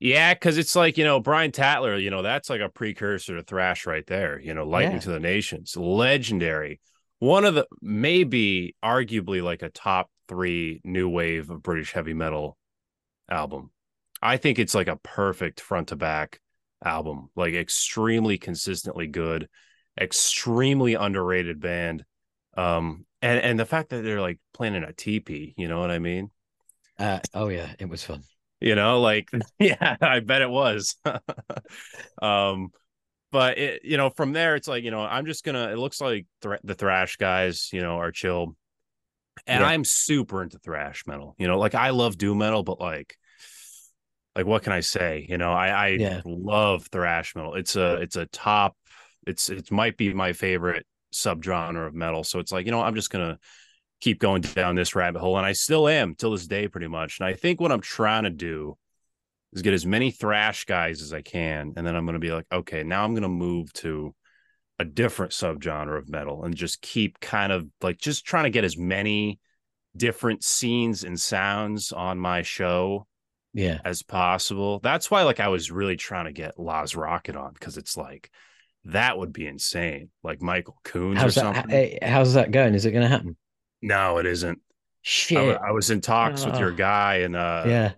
Yeah, 0.00 0.32
because 0.32 0.58
it's 0.58 0.76
like, 0.76 0.96
you 0.96 1.02
know, 1.04 1.18
Brian 1.18 1.50
Tatler, 1.50 1.96
you 1.96 2.10
know, 2.10 2.22
that's 2.22 2.48
like 2.48 2.60
a 2.60 2.68
precursor 2.68 3.36
to 3.36 3.42
thrash 3.42 3.84
right 3.84 4.06
there. 4.06 4.40
You 4.40 4.54
know, 4.54 4.64
Lightning 4.64 4.96
Yeah. 4.96 5.00
to 5.00 5.10
the 5.10 5.20
Nations, 5.20 5.76
legendary. 5.76 6.80
One 7.18 7.44
of 7.44 7.54
the 7.56 7.66
maybe 7.82 8.76
arguably 8.82 9.42
like 9.42 9.62
a 9.62 9.70
top 9.70 10.08
three 10.28 10.80
new 10.84 11.08
wave 11.08 11.50
of 11.50 11.62
British 11.62 11.92
heavy 11.92 12.14
metal 12.14 12.56
album. 13.30 13.70
I 14.22 14.36
think 14.36 14.58
it's 14.58 14.74
like 14.74 14.88
a 14.88 14.96
perfect 14.96 15.60
front 15.60 15.88
to 15.88 15.96
back 15.96 16.40
album, 16.84 17.30
like 17.36 17.54
extremely 17.54 18.38
consistently 18.38 19.06
good, 19.06 19.48
extremely 20.00 20.94
underrated 20.94 21.60
band. 21.60 22.04
Um, 22.56 23.06
and, 23.22 23.40
and 23.40 23.60
the 23.60 23.66
fact 23.66 23.90
that 23.90 24.02
they're 24.02 24.20
like 24.20 24.38
playing 24.54 24.74
in 24.74 24.84
a 24.84 24.92
teepee, 24.92 25.54
you 25.56 25.68
know 25.68 25.80
what 25.80 25.90
I 25.90 25.98
mean? 25.98 26.30
Uh, 26.98 27.20
oh 27.34 27.48
yeah, 27.48 27.72
it 27.78 27.88
was 27.88 28.02
fun. 28.04 28.22
you 28.60 28.74
know 28.74 29.00
like 29.00 29.30
yeah 29.60 29.96
i 30.00 30.20
bet 30.20 30.42
it 30.42 30.50
was 30.50 30.96
um 32.22 32.70
but 33.30 33.58
it 33.58 33.84
you 33.84 33.96
know 33.96 34.10
from 34.10 34.32
there 34.32 34.56
it's 34.56 34.68
like 34.68 34.84
you 34.84 34.90
know 34.90 35.02
i'm 35.02 35.26
just 35.26 35.44
gonna 35.44 35.70
it 35.70 35.78
looks 35.78 36.00
like 36.00 36.26
thr 36.42 36.56
the 36.64 36.74
thrash 36.74 37.16
guys 37.16 37.70
you 37.72 37.80
know 37.80 37.98
are 37.98 38.12
chill 38.12 38.56
and 39.46 39.60
Yeah. 39.60 39.68
i'm 39.68 39.84
super 39.84 40.42
into 40.42 40.58
thrash 40.58 41.06
metal 41.06 41.34
you 41.38 41.46
know 41.46 41.58
like 41.58 41.74
i 41.74 41.90
love 41.90 42.18
doom 42.18 42.38
metal 42.38 42.62
but 42.62 42.80
like 42.80 43.16
like 44.36 44.46
what 44.46 44.62
can 44.62 44.72
i 44.72 44.80
say 44.80 45.26
you 45.28 45.38
know 45.38 45.52
i 45.52 45.68
i 45.68 45.88
Yeah. 45.88 46.20
love 46.24 46.86
thrash 46.90 47.34
metal 47.34 47.54
it's 47.54 47.76
a 47.76 47.96
it's 47.96 48.16
a 48.16 48.26
top 48.26 48.76
it's 49.26 49.50
it 49.50 49.70
might 49.70 49.96
be 49.96 50.12
my 50.14 50.32
favorite 50.32 50.86
subgenre 51.12 51.86
of 51.86 51.94
metal 51.94 52.24
so 52.24 52.38
it's 52.38 52.52
like 52.52 52.66
you 52.66 52.72
know 52.72 52.80
i'm 52.80 52.94
just 52.94 53.10
gonna 53.10 53.38
keep 54.00 54.20
going 54.20 54.42
down 54.42 54.74
this 54.74 54.94
rabbit 54.94 55.20
hole 55.20 55.36
and 55.36 55.46
i 55.46 55.52
still 55.52 55.88
am 55.88 56.14
till 56.14 56.30
this 56.30 56.46
day 56.46 56.68
pretty 56.68 56.86
much 56.86 57.18
and 57.18 57.26
i 57.26 57.32
think 57.32 57.60
what 57.60 57.72
i'm 57.72 57.80
trying 57.80 58.24
to 58.24 58.30
do 58.30 58.76
is 59.52 59.62
get 59.62 59.72
as 59.72 59.86
many 59.86 60.10
thrash 60.10 60.64
guys 60.66 61.02
as 61.02 61.12
i 61.12 61.22
can 61.22 61.72
and 61.76 61.86
then 61.86 61.96
i'm 61.96 62.04
to 62.14 62.20
be 62.20 62.30
like 62.30 62.46
okay 62.52 62.82
now 62.82 63.04
i'm 63.04 63.12
to 63.22 63.28
move 63.28 63.72
to 63.72 64.14
a 64.78 64.84
different 64.84 65.32
subgenre 65.32 65.98
of 65.98 66.08
metal 66.08 66.44
and 66.44 66.54
just 66.54 66.80
keep 66.80 67.18
kind 67.20 67.52
of 67.52 67.66
like 67.82 67.98
just 67.98 68.24
trying 68.24 68.44
to 68.44 68.50
get 68.50 68.64
as 68.64 68.76
many 68.78 69.40
different 69.96 70.44
scenes 70.44 71.04
and 71.04 71.20
sounds 71.20 71.92
on 71.92 72.18
my 72.18 72.42
show 72.42 73.06
Yeah, 73.52 73.80
as 73.84 74.02
possible. 74.02 74.78
That's 74.80 75.10
why 75.10 75.22
like 75.24 75.40
I 75.40 75.48
was 75.48 75.70
really 75.70 75.96
trying 75.96 76.26
to 76.26 76.32
get 76.32 76.56
Lääz 76.56 76.94
Rockit 76.96 77.36
on 77.36 77.52
because 77.54 77.76
it's 77.76 77.96
like 77.96 78.30
that 78.84 79.18
would 79.18 79.32
be 79.32 79.46
insane. 79.46 80.10
Like 80.22 80.40
Michael 80.40 80.78
Coons 80.84 81.18
how's 81.18 81.36
or 81.36 81.40
that? 81.42 81.54
something. 81.56 81.98
How's 82.02 82.34
that 82.34 82.50
going? 82.52 82.74
Is 82.74 82.86
it 82.86 82.92
going 82.92 83.02
to 83.02 83.08
happen? 83.08 83.36
No, 83.82 84.18
it 84.18 84.26
isn't. 84.26 84.58
I, 84.58 85.02
Shit. 85.02 85.58
I 85.60 85.72
was 85.72 85.90
in 85.90 86.00
talks 86.00 86.44
with 86.44 86.58
your 86.58 86.72
Ah. 86.72 86.76
guy 86.76 87.14
and 87.18 87.34
uh 87.36 87.64
yeah. 87.66 87.92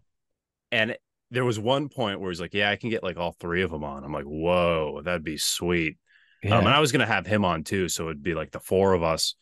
and 0.72 0.96
there 1.30 1.44
was 1.44 1.58
one 1.58 1.88
point 1.88 2.20
where 2.20 2.30
he's 2.30 2.40
like, 2.40 2.54
Yeah, 2.54 2.70
I 2.70 2.76
can 2.76 2.90
get 2.90 3.02
like 3.04 3.16
all 3.16 3.32
three 3.32 3.62
of 3.62 3.70
them 3.70 3.84
on. 3.84 4.04
I'm 4.04 4.12
like, 4.12 4.24
Whoa, 4.24 5.02
that'd 5.04 5.24
be 5.24 5.38
sweet. 5.38 5.96
Yeah. 6.42 6.58
Um, 6.58 6.66
and 6.66 6.74
I 6.74 6.80
was 6.80 6.92
gonna 6.92 7.06
have 7.06 7.26
him 7.26 7.44
on 7.44 7.64
too, 7.64 7.88
so 7.88 8.04
it'd 8.04 8.22
be 8.22 8.34
like 8.34 8.50
the 8.50 8.60
four 8.60 8.94
of 8.94 9.02
us. 9.02 9.34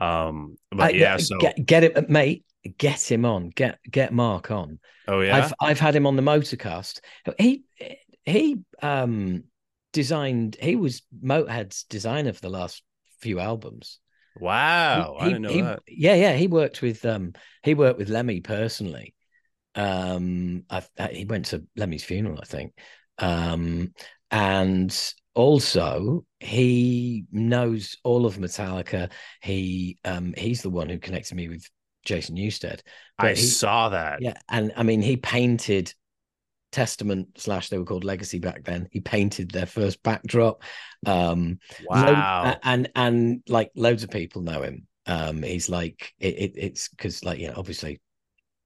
Um, 0.00 0.56
but 0.70 0.80
I- 0.80 0.90
yeah, 0.90 1.16
so 1.16 1.38
get 1.38 1.64
get 1.64 1.84
it, 1.84 2.10
mate. 2.10 2.44
Get 2.78 3.10
him 3.10 3.24
on. 3.24 3.50
Get 3.50 3.78
get 3.90 4.12
Mark 4.12 4.50
on. 4.50 4.78
oh 5.08 5.20
yeah, 5.20 5.36
I've 5.36 5.54
I've 5.60 5.80
had 5.80 5.96
him 5.96 6.06
on 6.06 6.16
the 6.16 6.22
Motorcast. 6.22 7.00
He 7.38 7.64
he 8.24 8.58
um 8.82 9.44
designed. 9.92 10.56
He 10.60 10.76
was 10.76 11.02
Motorhead's 11.24 11.84
designer 11.84 12.32
for 12.32 12.40
the 12.40 12.50
last 12.50 12.82
few 13.20 13.40
albums. 13.40 13.98
wow, 14.38 15.16
I 15.18 15.24
He- 15.24 15.30
didn't 15.30 15.42
know 15.42 15.48
he- 15.50 15.60
that. 15.62 15.80
Yeah, 15.88 16.14
yeah. 16.14 16.32
He 16.34 16.46
worked 16.46 16.82
with 16.82 17.04
um 17.04 17.32
he 17.62 17.74
worked 17.74 17.98
with 17.98 18.08
Lemmy 18.08 18.40
personally. 18.40 19.14
Um, 19.74 20.64
I, 20.70 20.82
I 20.98 21.08
he 21.08 21.24
went 21.24 21.46
to 21.46 21.64
Lemmy's 21.76 22.04
funeral, 22.04 22.38
I 22.40 22.44
think. 22.44 22.74
Um, 23.18 23.92
and 24.30 25.14
also 25.34 26.24
he 26.40 27.24
knows 27.30 27.96
all 28.04 28.26
of 28.26 28.36
Metallica. 28.36 29.10
He 29.40 29.98
um 30.04 30.34
he's 30.36 30.62
the 30.62 30.70
one 30.70 30.88
who 30.88 30.98
connected 30.98 31.34
me 31.34 31.48
with 31.48 31.68
Jason 32.04 32.36
Newsted. 32.36 32.80
I 33.18 33.30
he- 33.30 33.36
saw 33.36 33.90
that. 33.90 34.22
Yeah, 34.22 34.34
and 34.48 34.72
I 34.76 34.82
mean, 34.82 35.02
he 35.02 35.16
painted 35.16 35.94
Testament 36.70 37.28
slash 37.36 37.68
they 37.68 37.78
were 37.78 37.84
called 37.84 38.04
Legacy 38.04 38.38
back 38.38 38.64
then. 38.64 38.88
He 38.90 39.00
painted 39.00 39.50
their 39.50 39.66
first 39.66 40.02
backdrop. 40.02 40.62
Um, 41.04 41.58
lo- 41.80 41.88
Wow. 41.88 42.58
and 42.62 42.90
and 42.96 43.42
like 43.46 43.70
loads 43.76 44.04
of 44.04 44.10
people 44.10 44.42
know 44.42 44.62
him. 44.62 44.86
Um, 45.06 45.42
he's 45.42 45.68
like 45.68 46.12
it, 46.18 46.34
it 46.38 46.52
it's 46.56 46.88
because 46.88 47.24
like 47.24 47.38
you 47.38 47.48
know 47.48 47.54
obviously 47.56 48.00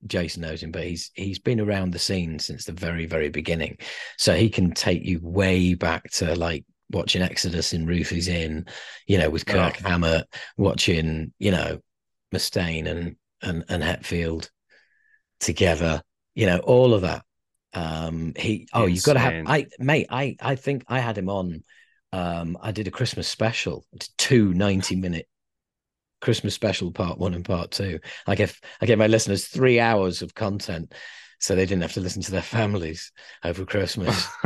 Jason 0.07 0.43
knows 0.43 0.63
him, 0.63 0.71
but 0.71 0.85
he's 0.85 1.11
he's 1.15 1.39
been 1.39 1.61
around 1.61 1.93
the 1.93 1.99
scene 1.99 2.39
since 2.39 2.65
the 2.65 2.73
very 2.73 3.07
very 3.07 3.29
beginning, 3.29 3.79
so 4.17 4.35
he 4.35 4.49
can 4.49 4.73
take 4.73 5.05
you 5.05 5.21
way 5.23 5.75
back 5.75 6.11
to 6.13 6.35
like 6.35 6.65
watching 6.91 7.23
Exodus 7.23 7.73
in 7.73 7.87
Ruthie's 7.87 8.29
Inn, 8.29 8.67
you 9.07 9.19
know, 9.19 9.31
with 9.31 9.47
Kirk. 9.47 9.77
Hammett, 9.77 10.27
watching 10.57 11.33
you 11.39 11.51
know 11.51 11.81
Mustaine 12.35 12.87
and 12.87 13.17
and 13.43 13.65
and 13.69 13.83
Hetfield 13.83 14.51
together, 15.41 16.03
you 16.35 16.47
know, 16.47 16.59
all 16.59 16.95
of 16.95 17.03
that. 17.03 17.23
Um, 17.73 18.33
he 18.37 18.69
oh, 18.73 18.87
you've 18.87 19.05
got 19.05 19.15
to 19.15 19.19
have 19.19 19.47
I 19.47 19.67
mate, 19.79 20.07
I 20.11 20.37
I 20.41 20.55
think 20.57 20.85
I 20.89 21.01
had 21.01 21.19
him 21.19 21.29
on. 21.29 21.65
Um, 22.13 22.57
I 22.63 22.73
did 22.73 22.89
a 22.89 22.91
Christmas 22.91 23.29
special, 23.29 23.85
two 24.17 24.55
90 24.55 24.97
minute 24.97 25.27
Christmas 26.21 26.55
special, 26.55 26.93
part 26.93 27.19
one 27.19 27.35
and 27.35 27.45
part 27.45 27.71
two. 27.71 28.01
I 28.27 28.35
gave 28.35 28.59
I 28.81 28.87
gave 28.87 28.99
my 28.99 29.07
listeners 29.07 29.47
three 29.47 29.81
hours 29.81 30.23
of 30.23 30.35
content, 30.35 30.93
so 31.39 31.55
they 31.55 31.67
didn't 31.67 31.83
have 31.83 31.95
to 31.95 32.01
listen 32.01 32.23
to 32.23 32.31
their 32.31 32.43
families 32.43 33.13
over 33.45 33.65
Christmas. 33.65 34.27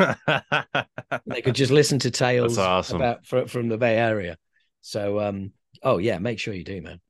they 1.26 1.42
could 1.42 1.54
just 1.54 1.72
listen 1.72 1.98
to 2.00 2.10
tales 2.10 2.58
awesome. 2.58 2.96
about 2.96 3.26
fr- 3.26 3.46
from 3.46 3.68
the 3.68 3.78
Bay 3.78 3.96
Area. 3.96 4.36
So, 4.80 5.20
um, 5.20 5.52
oh 5.82 5.98
yeah, 5.98 6.18
make 6.18 6.38
sure 6.38 6.54
you 6.54 6.64
do, 6.64 6.80
man. 6.82 7.00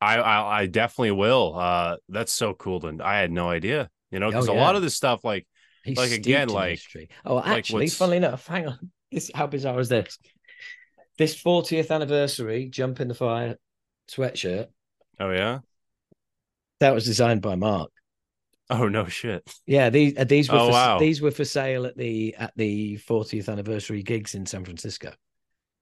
I, 0.00 0.16
I 0.18 0.60
I 0.62 0.66
definitely 0.66 1.12
will. 1.12 1.54
Uh, 1.56 1.96
that's 2.08 2.32
so 2.32 2.54
cool, 2.54 2.86
and 2.86 3.00
I 3.00 3.18
had 3.18 3.30
no 3.30 3.48
idea. 3.48 3.88
You 4.10 4.18
know, 4.18 4.28
because 4.28 4.48
Oh, 4.48 4.52
a 4.52 4.54
lot 4.54 4.76
of 4.76 4.82
this 4.82 4.94
stuff, 4.94 5.24
like 5.24 5.46
He's 5.84 5.96
Like, 5.96 6.12
again, 6.12 6.48
like- 6.48 6.70
history. 6.70 7.08
Oh, 7.24 7.36
like 7.36 7.46
actually, 7.46 7.84
what's- 7.84 7.96
funnily 7.96 8.18
enough, 8.18 8.46
hang 8.46 8.68
on. 8.68 8.90
This 9.12 9.30
how 9.34 9.46
bizarre 9.46 9.78
is 9.78 9.90
this? 9.90 10.18
This 11.18 11.36
40th 11.36 11.90
anniversary 11.90 12.70
jump 12.70 12.98
in 12.98 13.08
the 13.08 13.14
fire 13.14 13.58
sweatshirt 14.08 14.68
oh 15.20 15.30
yeah, 15.30 15.60
that 16.80 16.94
was 16.94 17.04
designed 17.04 17.42
by 17.42 17.54
Mark. 17.54 17.90
oh 18.70 18.88
no 18.88 19.06
shit. 19.06 19.48
Yeah, 19.66 19.90
these 19.90 20.16
uh, 20.16 20.24
these 20.24 20.50
were 20.50 20.58
Oh, 20.58 20.66
for, 20.66 20.72
wow. 20.72 20.98
these 20.98 21.20
were 21.22 21.30
for 21.30 21.44
sale 21.44 21.86
at 21.86 21.96
the 21.96 22.34
at 22.36 22.52
the 22.56 22.98
40th 22.98 23.48
anniversary 23.48 24.02
gigs 24.02 24.34
in 24.34 24.46
San 24.46 24.64
Francisco. 24.64 25.12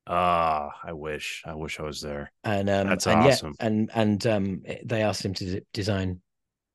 Ah, 0.06 0.72
I 0.82 0.92
wish, 0.92 1.42
I 1.46 1.54
wish 1.54 1.78
I 1.78 1.84
was 1.84 2.00
there. 2.00 2.32
And 2.44 2.68
um 2.68 2.88
That's 2.88 3.06
and 3.06 3.22
yeah, 3.22 3.28
awesome. 3.28 3.54
and 3.60 3.90
and 3.94 4.26
um 4.26 4.62
they 4.84 5.02
asked 5.02 5.24
him 5.24 5.34
to 5.34 5.60
design 5.72 6.20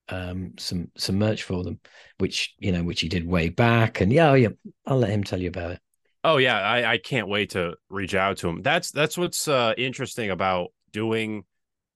um 0.09 0.53
some 0.57 0.91
some 0.97 1.17
merch 1.17 1.43
for 1.43 1.63
them, 1.63 1.79
which 2.19 2.55
you 2.59 2.71
know 2.71 2.83
which 2.83 3.01
he 3.01 3.09
did 3.09 3.27
way 3.27 3.49
back. 3.49 4.01
And 4.01 4.11
yeah, 4.13 4.31
oh, 4.31 4.35
yeah, 4.35 4.49
I'll 4.85 4.97
let 4.99 5.11
him 5.11 5.23
tell 5.23 5.41
you 5.41 5.49
about 5.49 5.71
it. 5.71 5.79
Oh 6.23 6.37
yeah, 6.37 6.59
I, 6.59 6.93
I 6.93 6.97
can't 6.97 7.27
wait 7.27 7.51
to 7.51 7.75
reach 7.89 8.15
out 8.15 8.37
to 8.37 8.49
him. 8.49 8.61
That's 8.61 8.91
that's 8.91 9.17
what's 9.17 9.47
uh, 9.47 9.73
interesting 9.77 10.31
about 10.31 10.69
doing, 10.95 11.45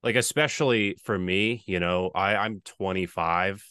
like 0.03 0.15
especially 0.15 0.95
for 1.03 1.17
me. 1.17 1.63
You 1.65 1.79
know, 1.79 2.11
I 2.15 2.35
I'm 2.35 2.61
25. 2.79 3.63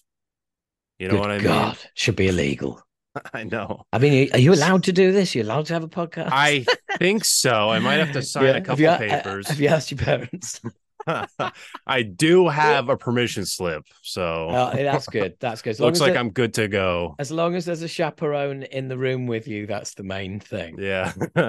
You 0.98 1.08
know 1.08 1.14
Good 1.14 1.20
what 1.20 1.30
I 1.30 1.38
mean? 1.38 1.44
God, 1.46 1.78
should 1.94 2.16
be 2.16 2.28
illegal. 2.28 2.82
I 3.34 3.44
know. 3.44 3.84
I 3.92 3.98
mean, 3.98 4.30
are 4.32 4.38
you 4.38 4.52
allowed 4.52 4.84
to 4.84 4.92
do 4.92 5.12
this? 5.12 5.34
You're 5.34 5.44
allowed 5.44 5.66
to 5.66 5.74
have 5.74 5.84
a 5.84 5.88
podcast? 5.88 6.28
I 6.32 6.66
think 6.98 7.24
so. 7.24 7.70
I 7.70 7.78
might 7.78 8.00
have 8.04 8.12
to 8.12 8.22
sign 8.34 8.44
Yeah. 8.44 8.50
a 8.50 8.54
Have 8.54 8.64
couple 8.64 8.82
you, 8.82 8.88
uh, 8.88 8.98
papers. 8.98 9.48
Have 9.48 9.60
you 9.60 9.68
asked 9.68 9.90
your 9.92 9.98
parents? 9.98 10.60
I 11.86 12.02
do 12.02 12.48
have 12.48 12.88
a 12.88 12.96
permission 12.96 13.44
slip, 13.46 13.84
so 14.02 14.50
Oh, 14.50 14.70
that's 14.74 15.06
good. 15.08 15.36
That's 15.40 15.62
good. 15.62 15.70
As 15.70 15.80
looks 15.80 15.96
as 15.96 16.02
like 16.02 16.16
I'm 16.16 16.30
good 16.30 16.54
to 16.54 16.68
go. 16.68 17.16
As 17.18 17.30
long 17.30 17.54
as 17.54 17.64
there's 17.64 17.82
a 17.82 17.88
chaperone 17.88 18.62
in 18.64 18.88
the 18.88 18.98
room 18.98 19.26
with 19.26 19.48
you, 19.48 19.66
that's 19.66 19.94
the 19.94 20.02
main 20.04 20.40
thing. 20.40 20.78
Yeah. 20.78 21.12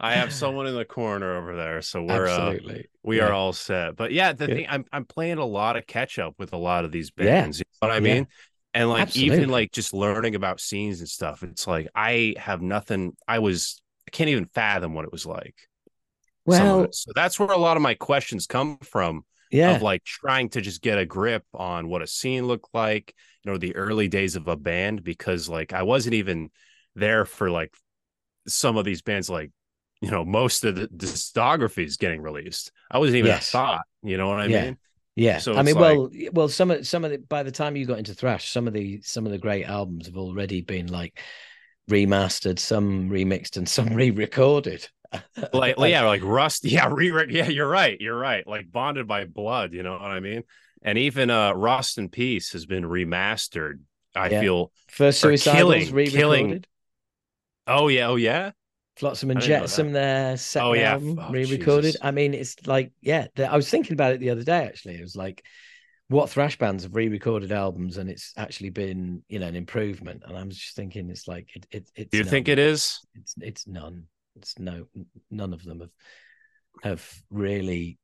I 0.00 0.14
have 0.14 0.32
someone 0.32 0.66
in 0.66 0.74
the 0.74 0.84
corner 0.84 1.36
over 1.36 1.56
there, 1.56 1.80
so 1.82 2.02
we're 2.02 2.26
uh, 2.26 2.50
Absolutely. 2.50 2.88
we 3.02 3.18
Yeah. 3.18 3.26
are 3.26 3.32
all 3.32 3.52
set. 3.52 3.96
But 3.96 4.12
yeah, 4.12 4.32
the 4.32 4.46
Good. 4.46 4.56
thing 4.56 4.66
I'm 4.68 4.84
I'm 4.92 5.04
playing 5.04 5.38
a 5.38 5.44
lot 5.44 5.76
of 5.76 5.86
catch 5.86 6.18
up 6.18 6.34
with 6.38 6.52
a 6.52 6.56
lot 6.58 6.84
of 6.84 6.92
these 6.92 7.10
Yeah. 7.16 7.42
bands. 7.42 7.58
You 7.60 7.64
know 7.80 7.88
what 7.88 7.96
I 7.96 8.00
Yeah. 8.00 8.14
mean? 8.14 8.26
And 8.74 8.88
like 8.88 9.02
Absolutely. 9.02 9.36
even 9.36 9.50
like 9.50 9.72
just 9.72 9.94
learning 9.94 10.34
about 10.34 10.60
scenes 10.60 11.00
and 11.00 11.08
stuff, 11.08 11.42
it's 11.42 11.66
like 11.66 11.88
I 11.94 12.34
have 12.38 12.60
nothing. 12.60 13.16
I 13.28 13.38
was 13.38 13.80
I 14.08 14.10
can't 14.10 14.28
even 14.30 14.46
fathom 14.46 14.94
what 14.94 15.04
it 15.04 15.12
was 15.12 15.24
like. 15.26 15.54
Well, 16.46 16.88
so 16.92 17.12
that's 17.14 17.38
where 17.38 17.48
a 17.48 17.56
lot 17.56 17.76
of 17.76 17.82
my 17.82 17.94
questions 17.94 18.46
come 18.46 18.78
from 18.78 19.24
yeah. 19.50 19.76
of 19.76 19.82
like 19.82 20.04
trying 20.04 20.48
to 20.50 20.60
just 20.60 20.82
get 20.82 20.98
a 20.98 21.06
grip 21.06 21.44
on 21.54 21.88
what 21.88 22.02
a 22.02 22.06
scene 22.06 22.46
looked 22.46 22.68
like, 22.74 23.14
you 23.44 23.52
know, 23.52 23.58
the 23.58 23.76
early 23.76 24.08
days 24.08 24.36
of 24.36 24.48
a 24.48 24.56
band, 24.56 25.02
because 25.04 25.48
like 25.48 25.72
I 25.72 25.82
wasn't 25.82 26.14
even 26.14 26.50
there 26.94 27.24
for 27.24 27.50
like 27.50 27.74
some 28.46 28.76
of 28.76 28.84
these 28.84 29.02
bands, 29.02 29.30
like, 29.30 29.50
you 30.00 30.10
know, 30.10 30.24
most 30.24 30.64
of 30.64 30.74
the 30.74 30.88
discography 30.88 31.84
is 31.84 31.96
getting 31.96 32.20
released. 32.20 32.70
I 32.90 32.98
wasn't 32.98 33.18
even 33.18 33.30
Yes. 33.30 33.48
a 33.48 33.52
thought, 33.52 33.82
you 34.02 34.16
know 34.18 34.28
what 34.28 34.40
I 34.40 34.46
Yeah. 34.46 34.64
mean? 34.64 34.78
Yeah, 35.16 35.38
So 35.38 35.54
I 35.54 35.62
mean, 35.62 35.76
like- 35.76 35.96
well, 35.96 36.10
well, 36.32 36.48
some 36.48 36.72
of 36.72 36.86
some 36.86 37.04
of 37.04 37.12
the 37.12 37.18
by 37.18 37.44
the 37.44 37.52
time 37.52 37.76
you 37.76 37.86
got 37.86 37.98
into 37.98 38.14
thrash, 38.14 38.50
some 38.50 38.66
of 38.66 38.74
the 38.74 39.00
some 39.02 39.24
of 39.26 39.32
the 39.32 39.38
great 39.38 39.64
albums 39.64 40.06
have 40.06 40.16
already 40.16 40.60
been 40.60 40.88
like 40.88 41.20
remastered, 41.88 42.58
some 42.58 43.08
remixed, 43.10 43.56
and 43.56 43.68
some 43.68 43.94
re-recorded. 43.94 44.88
Like, 45.52 45.76
yeah, 45.78 46.04
like 46.04 46.22
Rust. 46.24 46.64
Yeah, 46.64 46.88
re 46.92 47.12
yeah, 47.30 47.48
you're 47.48 47.68
right. 47.68 48.00
You're 48.00 48.18
right. 48.18 48.46
Like 48.46 48.70
bonded 48.70 49.06
by 49.06 49.24
blood, 49.24 49.72
you 49.72 49.82
know 49.82 49.92
what 49.92 50.02
I 50.02 50.20
mean? 50.20 50.42
And 50.82 50.98
even 50.98 51.30
uh 51.30 51.52
Rust 51.52 51.98
in 51.98 52.08
Peace 52.08 52.52
has 52.52 52.66
been 52.66 52.84
remastered. 52.84 53.80
I 54.14 54.28
Yeah. 54.30 54.40
feel 54.40 54.72
First 54.88 55.24
Or 55.24 55.28
Suicidals 55.32 55.52
killing- 55.52 55.92
re-recorded. 55.92 56.12
killing- 56.12 56.64
oh 57.66 57.88
yeah, 57.88 58.08
oh 58.08 58.16
yeah. 58.16 58.52
Flotsam 58.96 59.30
and 59.30 59.38
I 59.38 59.40
didn't 59.40 59.50
know 59.50 59.56
that. 59.56 59.66
Jetsam, 59.66 59.92
their 59.92 60.36
second 60.36 60.68
Oh, 60.68 60.72
yeah. 60.74 60.92
album, 60.92 61.18
Oh, 61.20 61.30
re-recorded. 61.32 61.82
Jesus. 61.94 62.00
I 62.00 62.12
mean, 62.12 62.32
it's 62.32 62.64
like, 62.64 62.92
yeah, 63.00 63.26
I 63.38 63.56
was 63.56 63.68
thinking 63.68 63.92
about 63.94 64.12
it 64.12 64.20
the 64.20 64.30
other 64.30 64.44
day. 64.44 64.64
Actually, 64.66 64.94
it 64.94 65.00
was 65.02 65.16
like, 65.16 65.44
what 66.06 66.30
thrash 66.30 66.58
bands 66.58 66.84
have 66.84 66.94
re-recorded 66.94 67.50
albums, 67.50 67.96
and 67.96 68.08
it's 68.08 68.32
actually 68.36 68.70
been, 68.70 69.24
you 69.28 69.40
know, 69.40 69.48
an 69.48 69.56
improvement. 69.56 70.22
And 70.24 70.36
I'm 70.38 70.50
just 70.50 70.76
thinking, 70.76 71.10
it's 71.10 71.26
like, 71.26 71.48
it, 71.56 71.66
it 71.72 71.90
it's. 71.96 72.10
Do 72.12 72.18
you 72.18 72.24
think 72.24 72.46
it 72.48 72.60
is? 72.60 73.00
It's 73.16 73.34
it's 73.40 73.66
none. 73.66 74.04
It's 74.36 74.58
no, 74.58 74.86
none 75.30 75.52
of 75.52 75.64
them 75.64 75.80
have 75.80 75.90
have 76.82 77.12
really, 77.30 77.98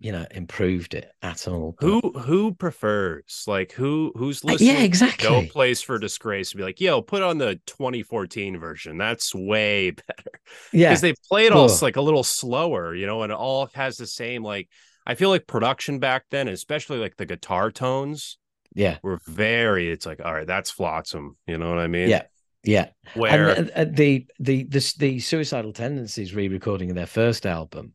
you 0.00 0.12
know, 0.12 0.26
improved 0.30 0.94
it 0.94 1.10
at 1.22 1.46
all. 1.46 1.76
But- 1.78 1.86
Who 1.86 2.00
who 2.18 2.54
prefers 2.54 3.44
like 3.46 3.72
who 3.72 4.12
who's 4.16 4.44
Uh, 4.44 4.48
listening? 4.52 4.74
yeah, 4.76 4.82
exactly. 4.82 5.28
No 5.28 5.46
place 5.46 5.80
for 5.80 5.98
disgrace 5.98 6.50
to 6.50 6.56
be 6.56 6.62
like, 6.62 6.80
yo, 6.80 7.02
put 7.02 7.22
on 7.22 7.38
the 7.38 7.60
2014 7.66 8.58
version. 8.58 8.98
That's 8.98 9.34
way 9.34 9.90
better 10.06 10.40
yeah, 10.72 10.88
because 10.90 11.00
they 11.00 11.14
play 11.28 11.46
it 11.46 11.52
all 11.52 11.70
like 11.82 11.96
a 11.96 12.02
little 12.02 12.24
slower, 12.24 12.94
you 12.94 13.06
know, 13.06 13.22
and 13.22 13.32
it 13.32 13.38
all 13.38 13.68
has 13.74 13.96
the 13.96 14.06
same 14.06 14.42
like. 14.42 14.68
I 15.08 15.14
feel 15.14 15.28
like 15.30 15.46
production 15.46 16.00
back 16.00 16.24
then, 16.32 16.48
especially 16.48 16.98
like 16.98 17.16
the 17.16 17.26
guitar 17.26 17.70
tones, 17.70 18.38
yeah, 18.74 18.98
were 19.04 19.20
very. 19.28 19.88
It's 19.88 20.04
like, 20.04 20.20
all 20.24 20.34
right, 20.34 20.48
that's 20.48 20.68
flotsam. 20.68 21.36
You 21.46 21.58
know 21.58 21.68
what 21.70 21.78
I 21.78 21.86
mean? 21.86 22.08
Yeah. 22.08 22.22
Yeah. 22.66 22.88
Where 23.14 23.48
and 23.50 23.70
uh, 23.70 23.84
the 23.84 24.26
the 24.38 24.64
the 24.64 24.94
the 24.98 25.20
suicidal 25.20 25.72
tendencies 25.72 26.34
re-recording 26.34 26.90
of 26.90 26.96
their 26.96 27.06
first 27.06 27.46
album 27.46 27.94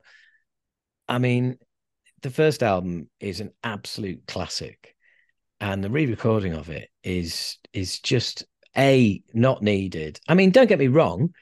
i 1.07 1.17
mean 1.17 1.57
the 2.21 2.29
first 2.29 2.63
album 2.63 3.09
is 3.19 3.39
an 3.39 3.51
absolute 3.63 4.25
classic. 4.27 4.95
And 5.59 5.83
the 5.83 5.89
re-recording 5.89 6.53
of 6.53 6.69
it 6.69 6.89
is 7.03 7.57
is 7.73 7.99
just 7.99 8.45
a 8.77 9.21
not 9.33 9.61
needed. 9.61 10.19
I 10.27 10.33
mean 10.33 10.51
don't 10.51 10.67
get 10.67 10.79
me 10.79 10.87
wrong. 10.87 11.33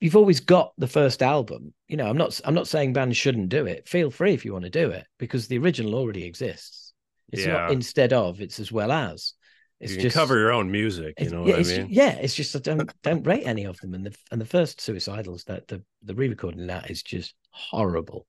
You've 0.00 0.16
always 0.16 0.40
got 0.40 0.72
the 0.78 0.86
first 0.86 1.22
album. 1.22 1.74
You 1.88 1.96
know 1.96 2.08
i'm 2.08 2.16
not 2.16 2.40
i'm 2.44 2.54
not 2.54 2.68
saying 2.68 2.94
bands 2.94 3.16
shouldn't 3.16 3.50
do 3.50 3.66
it. 3.66 3.88
Feel 3.88 4.10
free 4.10 4.32
if 4.32 4.44
you 4.44 4.52
want 4.52 4.64
to 4.64 4.70
do 4.70 4.90
it 4.90 5.06
because 5.18 5.46
the 5.46 5.58
original 5.58 5.94
already 5.94 6.24
exists. 6.24 6.94
It's 7.32 7.46
not 7.46 7.72
instead 7.72 8.12
of 8.12 8.40
it's 8.40 8.60
as 8.60 8.70
well 8.70 8.92
as 8.92 9.34
it's 9.80 9.92
you 9.92 9.98
can 9.98 10.04
just 10.04 10.16
cover 10.16 10.38
your 10.38 10.52
own 10.52 10.70
music. 10.70 11.14
You 11.20 11.30
know 11.30 11.44
yeah, 11.44 11.52
what 11.52 11.56
I 11.56 11.60
it's, 11.60 11.68
mean? 11.70 11.88
yeah, 11.90 12.10
it's 12.12 12.34
just 12.34 12.56
I 12.56 12.60
don't 12.60 12.90
don't 13.02 13.26
rate 13.26 13.46
any 13.46 13.64
of 13.64 13.78
them, 13.80 13.94
and 13.94 14.06
the 14.06 14.16
and 14.30 14.40
the 14.40 14.46
first 14.46 14.78
suicidals 14.78 15.44
that 15.44 15.68
the 15.68 15.82
the 16.02 16.14
re-recording 16.14 16.66
that 16.68 16.90
is 16.90 17.02
just 17.02 17.34
horrible. 17.50 18.26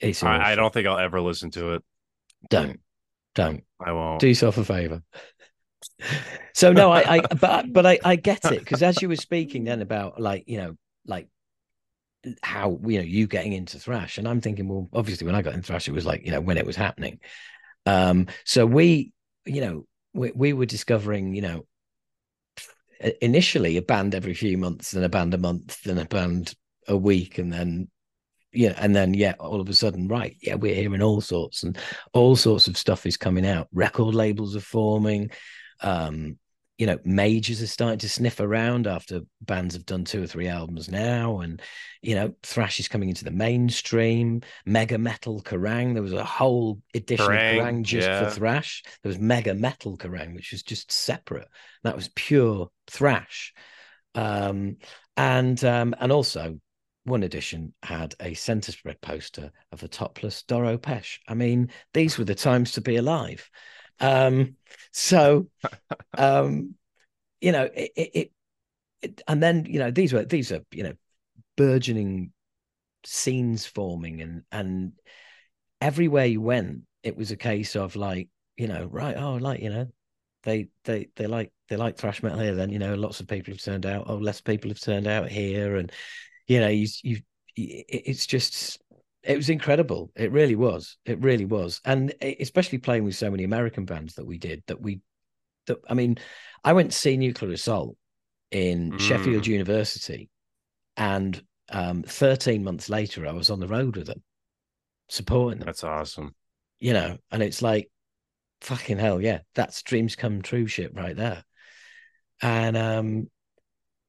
It's 0.00 0.22
I, 0.22 0.52
I 0.52 0.54
don't 0.54 0.72
think 0.72 0.86
I'll 0.86 0.98
ever 0.98 1.20
listen 1.20 1.50
to 1.52 1.74
it. 1.74 1.84
don't 2.50 2.80
don't 3.34 3.64
I 3.84 3.92
won't. 3.92 4.20
do 4.20 4.28
yourself 4.28 4.58
a 4.58 4.64
favor. 4.64 5.02
so 6.54 6.72
no, 6.72 6.92
I 6.92 7.16
I 7.16 7.20
but 7.40 7.72
but 7.72 7.86
I 7.86 7.98
I 8.04 8.16
get 8.16 8.44
it 8.44 8.60
because 8.60 8.82
as 8.82 9.00
you 9.00 9.08
were 9.08 9.16
speaking 9.16 9.64
then 9.64 9.80
about 9.80 10.20
like 10.20 10.44
you 10.48 10.58
know 10.58 10.76
like 11.06 11.28
how 12.42 12.78
you 12.84 12.98
know 12.98 13.04
you 13.04 13.26
getting 13.26 13.52
into 13.52 13.78
thrash 13.78 14.18
and 14.18 14.26
i'm 14.26 14.40
thinking 14.40 14.68
well 14.68 14.88
obviously 14.92 15.26
when 15.26 15.36
i 15.36 15.42
got 15.42 15.54
into 15.54 15.66
thrash 15.66 15.86
it 15.86 15.92
was 15.92 16.04
like 16.04 16.24
you 16.24 16.32
know 16.32 16.40
when 16.40 16.58
it 16.58 16.66
was 16.66 16.74
happening 16.74 17.20
um 17.84 18.26
so 18.44 18.66
we 18.66 19.12
you 19.44 19.60
know 19.60 19.86
we, 20.16 20.32
we 20.32 20.52
were 20.52 20.66
discovering 20.66 21.34
you 21.34 21.42
know 21.42 21.66
initially 23.20 23.76
a 23.76 23.82
band 23.82 24.14
every 24.14 24.34
few 24.34 24.56
months 24.56 24.90
then 24.90 25.04
a 25.04 25.08
band 25.08 25.34
a 25.34 25.38
month 25.38 25.82
then 25.82 25.98
a 25.98 26.04
band 26.06 26.54
a 26.88 26.96
week 26.96 27.38
and 27.38 27.52
then 27.52 27.88
yeah 28.52 28.74
and 28.78 28.96
then 28.96 29.12
yeah 29.12 29.34
all 29.38 29.60
of 29.60 29.68
a 29.68 29.74
sudden 29.74 30.08
right 30.08 30.36
yeah 30.40 30.54
we're 30.54 30.74
hearing 30.74 31.02
all 31.02 31.20
sorts 31.20 31.62
and 31.62 31.78
all 32.14 32.34
sorts 32.34 32.66
of 32.66 32.76
stuff 32.76 33.04
is 33.04 33.16
coming 33.16 33.46
out. 33.46 33.68
Record 33.72 34.14
labels 34.14 34.56
are 34.56 34.60
forming. 34.60 35.30
Um 35.82 36.38
you 36.78 36.86
know 36.86 36.98
majors 37.04 37.62
are 37.62 37.66
starting 37.66 37.98
to 37.98 38.08
sniff 38.08 38.40
around 38.40 38.86
after 38.86 39.20
bands 39.40 39.74
have 39.74 39.86
done 39.86 40.04
two 40.04 40.22
or 40.22 40.26
three 40.26 40.48
albums 40.48 40.90
now 40.90 41.40
and 41.40 41.62
you 42.02 42.14
know 42.14 42.34
thrash 42.42 42.78
is 42.78 42.88
coming 42.88 43.08
into 43.08 43.24
the 43.24 43.30
mainstream 43.30 44.42
mega 44.64 44.98
metal 44.98 45.40
kerrang 45.42 45.94
there 45.94 46.02
was 46.02 46.12
a 46.12 46.24
whole 46.24 46.80
edition 46.94 47.26
Kerrang, 47.26 47.58
of 47.58 47.64
kerrang 47.64 47.82
just 47.82 48.08
yeah. 48.08 48.24
for 48.24 48.30
thrash 48.30 48.82
there 49.02 49.10
was 49.10 49.18
mega 49.18 49.54
metal 49.54 49.96
kerrang 49.96 50.34
which 50.34 50.52
was 50.52 50.62
just 50.62 50.92
separate 50.92 51.48
that 51.82 51.96
was 51.96 52.10
pure 52.14 52.68
thrash 52.86 53.54
um 54.14 54.76
and 55.16 55.64
um 55.64 55.94
and 55.98 56.12
also 56.12 56.58
one 57.04 57.22
edition 57.22 57.72
had 57.84 58.14
a 58.20 58.34
center 58.34 58.72
spread 58.72 59.00
poster 59.00 59.52
of 59.70 59.84
a 59.84 59.88
topless 59.88 60.42
Doro 60.42 60.76
Pesch. 60.76 61.20
I 61.28 61.34
mean, 61.34 61.70
these 61.94 62.18
were 62.18 62.24
the 62.24 62.34
times 62.34 62.72
to 62.72 62.80
be 62.80 62.96
alive. 62.96 63.48
Um, 64.00 64.56
so, 64.96 65.48
um, 66.16 66.74
you 67.42 67.52
know, 67.52 67.64
it, 67.64 67.92
it, 67.96 68.32
it, 69.02 69.22
and 69.28 69.42
then 69.42 69.66
you 69.68 69.78
know 69.78 69.90
these 69.90 70.14
were 70.14 70.24
these 70.24 70.50
are 70.52 70.62
you 70.72 70.84
know 70.84 70.94
burgeoning 71.54 72.32
scenes 73.04 73.66
forming, 73.66 74.22
and 74.22 74.42
and 74.50 74.92
everywhere 75.82 76.24
you 76.24 76.40
went, 76.40 76.84
it 77.02 77.14
was 77.14 77.30
a 77.30 77.36
case 77.36 77.76
of 77.76 77.94
like 77.94 78.30
you 78.56 78.68
know, 78.68 78.86
right, 78.90 79.18
oh, 79.18 79.34
like 79.34 79.60
you 79.60 79.68
know, 79.68 79.86
they 80.44 80.68
they 80.84 81.08
they 81.16 81.26
like 81.26 81.52
they 81.68 81.76
like 81.76 81.98
thrash 81.98 82.22
metal 82.22 82.38
here. 82.38 82.54
Then 82.54 82.70
you 82.70 82.78
know, 82.78 82.94
lots 82.94 83.20
of 83.20 83.28
people 83.28 83.52
have 83.52 83.62
turned 83.62 83.84
out. 83.84 84.06
Oh, 84.08 84.16
less 84.16 84.40
people 84.40 84.70
have 84.70 84.80
turned 84.80 85.06
out 85.06 85.28
here, 85.28 85.76
and 85.76 85.92
you 86.46 86.58
know, 86.58 86.68
you 86.68 86.88
you 87.02 87.20
it's 87.54 88.26
just 88.26 88.80
it 89.26 89.36
was 89.36 89.48
incredible. 89.50 90.10
It 90.16 90.32
really 90.32 90.54
was. 90.54 90.96
It 91.04 91.20
really 91.20 91.44
was, 91.44 91.80
and 91.84 92.14
especially 92.20 92.78
playing 92.78 93.04
with 93.04 93.16
so 93.16 93.30
many 93.30 93.44
American 93.44 93.84
bands 93.84 94.14
that 94.14 94.26
we 94.26 94.38
did. 94.38 94.62
That 94.66 94.80
we, 94.80 95.00
that 95.66 95.78
I 95.88 95.94
mean, 95.94 96.18
I 96.64 96.72
went 96.72 96.92
to 96.92 96.96
see 96.98 97.16
Nuclear 97.16 97.52
Assault 97.52 97.96
in 98.50 98.92
Mm. 98.92 99.00
Sheffield 99.00 99.46
University, 99.46 100.28
and 100.96 101.42
um, 101.70 102.02
13 102.04 102.62
months 102.62 102.88
later, 102.88 103.26
I 103.26 103.32
was 103.32 103.50
on 103.50 103.60
the 103.60 103.66
road 103.68 103.96
with 103.96 104.06
them, 104.06 104.22
supporting 105.08 105.58
them 105.58 105.66
That's 105.66 105.84
awesome. 105.84 106.34
you 106.78 106.92
know, 106.92 107.18
and 107.30 107.42
it's 107.42 107.60
like, 107.62 107.90
fucking 108.60 108.98
hell, 108.98 109.20
yeah, 109.20 109.40
that's 109.54 109.82
dreams 109.82 110.14
come 110.14 110.42
true 110.42 110.66
shit 110.66 110.94
right 110.94 111.16
there. 111.16 111.44
And 112.40 112.76
um, 112.76 113.30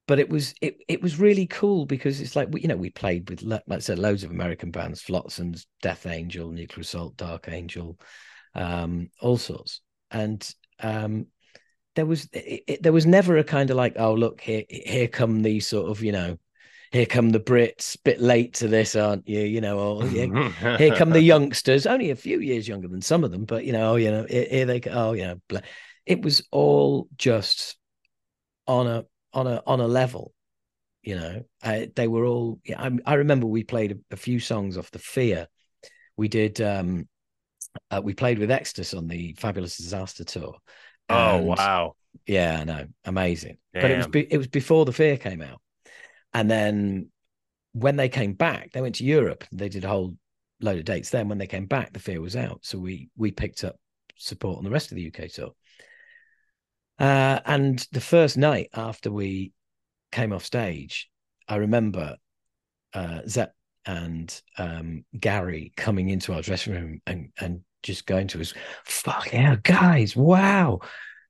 but 0.08 0.18
it 0.18 0.30
was 0.30 0.54
it 0.62 0.82
it 0.88 1.02
was 1.02 1.20
really 1.20 1.46
cool 1.46 1.84
because 1.84 2.20
it's 2.20 2.34
like 2.34 2.48
we, 2.50 2.62
you 2.62 2.66
know, 2.66 2.76
we 2.76 2.90
played 2.90 3.28
with 3.28 3.42
like 3.42 3.62
I 3.70 3.78
said, 3.78 3.98
loads 3.98 4.24
of 4.24 4.30
American 4.30 4.70
bands, 4.70 5.02
Flotsams, 5.02 5.66
Death 5.82 6.06
Angel, 6.06 6.50
Nuclear 6.50 6.80
Assault, 6.80 7.16
Dark 7.16 7.48
Angel, 7.48 8.00
um, 8.54 9.10
all 9.20 9.36
sorts, 9.36 9.82
and 10.10 10.42
um, 10.80 11.26
there 11.94 12.06
was 12.06 12.26
it, 12.32 12.62
it, 12.66 12.82
there 12.82 12.92
was 12.92 13.04
never 13.04 13.36
a 13.36 13.44
kind 13.44 13.70
of 13.70 13.76
like, 13.76 13.96
oh 13.98 14.14
look, 14.14 14.40
here 14.40 14.64
here 14.70 15.08
come 15.08 15.42
these 15.42 15.68
sort 15.68 15.90
of 15.90 16.02
you 16.02 16.10
know. 16.10 16.38
Here 16.90 17.04
come 17.04 17.28
the 17.28 17.38
Brits, 17.38 17.98
bit 18.02 18.18
late 18.18 18.54
to 18.54 18.66
this, 18.66 18.96
aren't 18.96 19.28
you? 19.28 19.40
You 19.40 19.60
know, 19.60 19.78
or 19.78 20.06
yeah, 20.06 20.78
here 20.78 20.96
come 20.96 21.10
the 21.10 21.20
youngsters, 21.34 21.86
only 21.86 22.08
a 22.08 22.16
few 22.16 22.40
years 22.40 22.66
younger 22.66 22.88
than 22.88 23.02
some 23.02 23.24
of 23.24 23.30
them, 23.30 23.44
but 23.44 23.66
you 23.66 23.74
know, 23.74 23.96
you 23.96 24.10
know, 24.10 24.24
here, 24.26 24.46
here 24.50 24.64
they 24.64 24.80
go. 24.80 24.90
Oh, 24.94 25.12
you 25.12 25.24
know, 25.24 25.60
it 26.06 26.22
was 26.22 26.48
all 26.50 27.06
just 27.18 27.76
on 28.66 28.86
a 28.86 29.04
on 29.32 29.46
a 29.46 29.62
on 29.66 29.80
a 29.80 29.86
level 29.86 30.32
you 31.02 31.14
know? 31.14 31.44
I, 31.62 31.90
they 31.94 32.08
were 32.08 32.24
all 32.24 32.60
yeah, 32.64 32.82
I, 32.82 32.90
I 33.06 33.14
remember 33.14 33.46
we 33.46 33.64
played 33.64 33.92
a, 33.92 34.14
a, 34.14 34.16
few 34.16 34.40
songs 34.40 34.76
off 34.76 34.90
the 34.90 34.98
fear. 34.98 35.48
We 36.16 36.28
did 36.28 36.60
um 36.60 37.08
uh, 37.90 38.00
we 38.02 38.14
played 38.14 38.38
with 38.38 38.50
exodus 38.50 38.94
on 38.94 39.08
the 39.08 39.34
fabulous 39.38 39.76
disaster 39.76 40.24
tour. 40.24 40.56
Oh 41.08 41.38
wow. 41.38 41.94
Yeah 42.26 42.58
i 42.60 42.64
know. 42.64 42.86
Amazing. 43.04 43.58
Damn. 43.72 43.82
but 43.82 43.90
it 43.90 43.96
was 43.96 44.06
be, 44.08 44.32
it 44.32 44.36
was 44.36 44.48
before 44.48 44.84
the 44.84 44.92
fear 44.92 45.16
came 45.16 45.40
out. 45.40 45.60
And 46.34 46.50
then 46.50 47.10
when 47.72 47.96
they 47.96 48.08
came 48.08 48.34
back 48.34 48.72
they 48.72 48.82
went 48.82 48.96
to 48.96 49.04
europe. 49.04 49.44
They 49.52 49.68
did 49.68 49.84
a 49.84 49.88
whole 49.88 50.14
load 50.60 50.78
of 50.78 50.84
dates 50.84 51.10
then. 51.10 51.28
When 51.28 51.38
they 51.38 51.46
came 51.46 51.66
back 51.66 51.92
the 51.92 52.00
fear 52.00 52.20
was 52.20 52.36
out. 52.36 52.60
So 52.62 52.78
we 52.78 53.08
we 53.16 53.30
picked 53.30 53.64
up 53.64 53.76
support 54.16 54.58
on 54.58 54.64
the 54.64 54.70
rest 54.70 54.90
of 54.90 54.96
the 54.96 55.06
uk 55.06 55.30
tour 55.30 55.52
uh, 56.98 57.40
and 57.44 57.86
the 57.92 58.00
first 58.00 58.36
night 58.36 58.68
after 58.74 59.10
we 59.10 59.52
came 60.12 60.32
off 60.32 60.44
stage, 60.44 61.08
I 61.46 61.56
remember 61.56 62.16
uh, 62.94 63.20
Zep 63.26 63.54
and 63.86 64.42
um, 64.58 65.04
Gary 65.18 65.72
coming 65.76 66.10
into 66.10 66.32
our 66.34 66.42
dressing 66.42 66.74
room 66.74 67.00
and, 67.06 67.30
and 67.40 67.60
just 67.82 68.06
going 68.06 68.28
to 68.28 68.40
us, 68.40 68.52
fuck 68.84 69.32
yeah, 69.32 69.56
guys, 69.62 70.16
wow, 70.16 70.80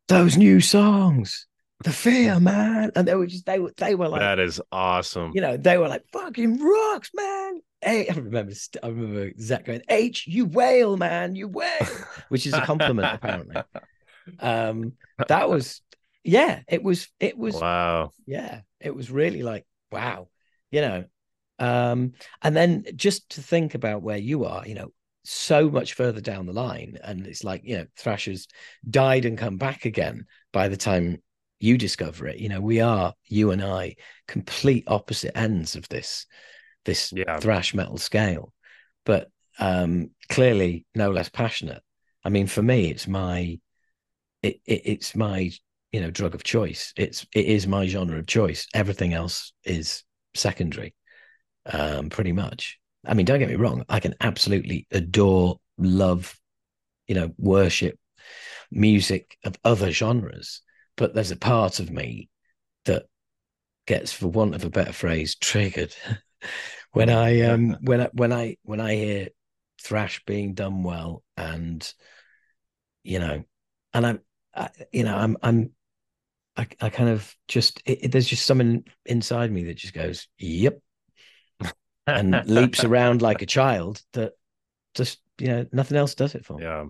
those 0.09 0.37
new 0.37 0.61
songs, 0.61 1.47
the 1.85 1.93
fear, 1.93 2.41
man. 2.41 2.91
And 2.97 3.07
they 3.07 3.15
were 3.15 3.27
just, 3.27 3.47
they 3.47 3.59
were, 3.59 3.73
they 3.77 3.95
were 3.95 4.09
like, 4.09 4.21
that 4.21 4.39
is 4.39 4.61
awesome. 4.73 5.33
You 5.35 5.41
know, 5.41 5.57
they 5.57 5.79
were 5.79 5.89
like, 5.89 6.05
fucking 6.13 6.59
rocks, 6.59 7.11
man. 7.15 7.61
Hey, 7.81 8.09
I 8.09 8.15
remember, 8.15 8.53
I 8.83 8.89
remember 8.89 9.31
Zach 9.39 9.67
going, 9.67 9.83
H, 9.89 10.27
you 10.27 10.47
whale, 10.47 10.97
man, 10.97 11.37
you 11.37 11.47
whale, 11.47 11.87
which 12.29 12.47
is 12.47 12.55
a 12.55 12.63
compliment, 12.63 13.15
apparently. 13.15 13.63
Um, 14.41 14.93
that 15.29 15.49
was, 15.49 15.83
yeah, 16.25 16.61
it 16.69 16.83
was, 16.83 17.09
it 17.21 17.37
was, 17.37 17.55
wow. 17.55 18.11
Yeah, 18.27 18.61
it 18.81 18.95
was 18.95 19.11
really 19.11 19.43
like, 19.43 19.67
wow, 19.91 20.29
you 20.71 20.81
know. 20.81 21.05
Um, 21.59 22.13
and 22.41 22.57
then 22.57 22.85
just 22.95 23.31
to 23.31 23.43
think 23.43 23.75
about 23.75 24.03
where 24.03 24.17
you 24.17 24.45
are, 24.45 24.67
you 24.67 24.75
know, 24.75 24.93
so 25.25 25.69
much 25.69 25.95
further 25.95 26.21
down 26.21 26.47
the 26.47 26.53
line, 26.53 26.99
and 27.03 27.27
it's 27.27 27.45
like, 27.45 27.63
you 27.65 27.79
know, 27.79 27.87
Thrasher's 27.97 28.47
died 28.89 29.25
and 29.25 29.37
come 29.37 29.57
back 29.59 29.85
again 29.85 30.27
by 30.53 30.69
the 30.69 30.77
time 30.77 31.23
you 31.61 31.77
discover 31.77 32.27
it. 32.27 32.39
You 32.39 32.49
know, 32.49 32.61
we 32.61 32.81
are, 32.81 33.15
you 33.27 33.51
and 33.51 33.63
I, 33.63 33.97
complete 34.27 34.85
opposite 34.87 35.37
ends 35.37 35.77
of 35.77 35.89
this, 35.89 36.27
this 36.85 37.13
yeah. 37.15 37.39
thrash 37.39 37.75
metal 37.75 37.99
scale, 37.99 38.53
but 39.05 39.31
um, 39.59 40.11
clearly 40.29 40.87
no 40.95 41.11
less 41.11 41.29
passionate. 41.29 41.83
I 42.25 42.31
mean, 42.31 42.47
for 42.47 42.63
me, 42.63 42.91
it's 42.91 43.09
my, 43.09 43.59
it, 44.43 44.61
it, 44.67 44.83
it's 44.85 45.17
my 45.17 45.51
you 45.93 46.01
know 46.01 46.11
drug 46.11 46.35
of 46.35 46.45
choice. 46.45 46.93
It's 46.97 47.27
it 47.35 47.47
is 47.47 47.67
my 47.67 47.87
genre 47.87 48.19
of 48.19 48.27
choice. 48.27 48.67
Everything 48.75 49.15
else 49.15 49.53
is 49.65 50.05
secondary 50.35 50.95
um 51.67 52.11
pretty 52.11 52.33
much. 52.33 52.79
I 53.07 53.15
mean 53.15 53.27
don't 53.27 53.39
get 53.39 53.49
me 53.49 53.55
wrong 53.55 53.85
i 53.89 54.01
can 54.01 54.15
absolutely 54.21 54.87
adore 54.91 55.59
love 55.79 56.39
you 57.07 57.15
know 57.15 57.33
worship 57.39 57.99
music 58.71 59.37
of 59.45 59.57
other 59.65 59.91
genres 59.91 60.63
but 60.97 61.15
there's 61.15 61.31
a 61.31 61.37
part 61.37 61.81
of 61.81 61.91
me 61.91 62.29
that 62.85 63.07
gets 63.87 64.13
for 64.13 64.27
want 64.27 64.55
of 64.55 64.65
a 64.65 64.71
better 64.71 64.93
phrase 64.93 65.37
triggered 65.37 65.95
when 66.93 67.09
i 67.09 67.41
um 67.43 67.77
when 67.83 68.01
i 68.01 68.09
when 68.13 68.33
i 68.33 68.57
when 68.63 68.81
i 68.81 68.95
hear 68.95 69.29
thrash 69.81 70.23
being 70.27 70.55
done 70.55 70.83
well 70.83 71.23
and 71.37 71.93
you 73.05 73.19
know 73.19 73.43
and 73.95 74.07
i'm 74.07 74.21
I, 74.59 74.71
you 74.93 75.05
know 75.05 75.17
i'm 75.17 75.37
i'm 75.43 75.71
I, 76.59 76.67
I 76.81 76.91
kind 76.91 77.09
of 77.09 77.35
just 77.47 77.81
it, 77.87 78.05
it, 78.05 78.13
there's 78.13 78.27
just 78.27 78.45
something 78.45 78.85
inside 79.07 79.53
me 79.53 79.65
that 79.65 79.77
just 79.77 79.95
goes, 79.95 80.27
"Yep," 80.39 80.81
and 82.07 82.43
leaps 82.47 82.83
around 82.83 83.23
like 83.23 83.43
a 83.43 83.47
child. 83.47 84.03
That 84.13 84.33
just 84.95 85.21
you 85.39 85.47
know 85.47 85.67
nothing 85.71 85.97
else 85.97 86.17
does 86.17 86.35
it 86.35 86.45
for. 86.45 86.61
Yeah, 86.61 86.87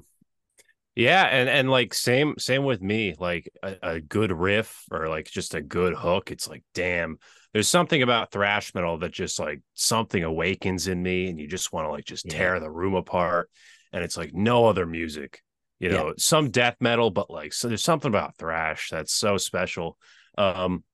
yeah, 0.96 1.24
and 1.24 1.50
and 1.50 1.70
like 1.70 1.92
same 1.92 2.34
same 2.38 2.64
with 2.64 2.80
me. 2.80 3.14
Like 3.18 3.52
a, 3.62 3.76
a 3.82 4.00
good 4.00 4.32
riff 4.32 4.84
or 4.90 5.06
like 5.08 5.30
just 5.30 5.54
a 5.54 5.60
good 5.60 5.94
hook. 5.94 6.30
It's 6.30 6.48
like, 6.48 6.64
damn, 6.74 7.18
there's 7.52 7.68
something 7.68 8.02
about 8.02 8.32
thrash 8.32 8.74
metal 8.74 8.96
that 8.98 9.12
just 9.12 9.38
like 9.38 9.60
something 9.74 10.24
awakens 10.24 10.88
in 10.88 11.02
me, 11.02 11.28
and 11.28 11.38
you 11.38 11.46
just 11.46 11.74
want 11.74 11.84
to 11.84 11.90
like 11.90 12.06
just 12.06 12.30
tear 12.30 12.54
yeah. 12.54 12.60
the 12.60 12.70
room 12.70 12.94
apart. 12.94 13.50
And 13.92 14.02
it's 14.02 14.16
like 14.16 14.32
no 14.32 14.64
other 14.64 14.86
music 14.86 15.42
you 15.78 15.88
know, 15.88 16.08
yeah. 16.08 16.12
some 16.18 16.50
death 16.50 16.76
metal, 16.80 17.10
but 17.10 17.30
like 17.30 17.52
so 17.52 17.68
there's 17.68 17.84
something 17.84 18.08
about 18.08 18.36
thrash 18.36 18.88
that's 18.90 19.12
so 19.12 19.36
special. 19.36 19.96
Um 20.36 20.84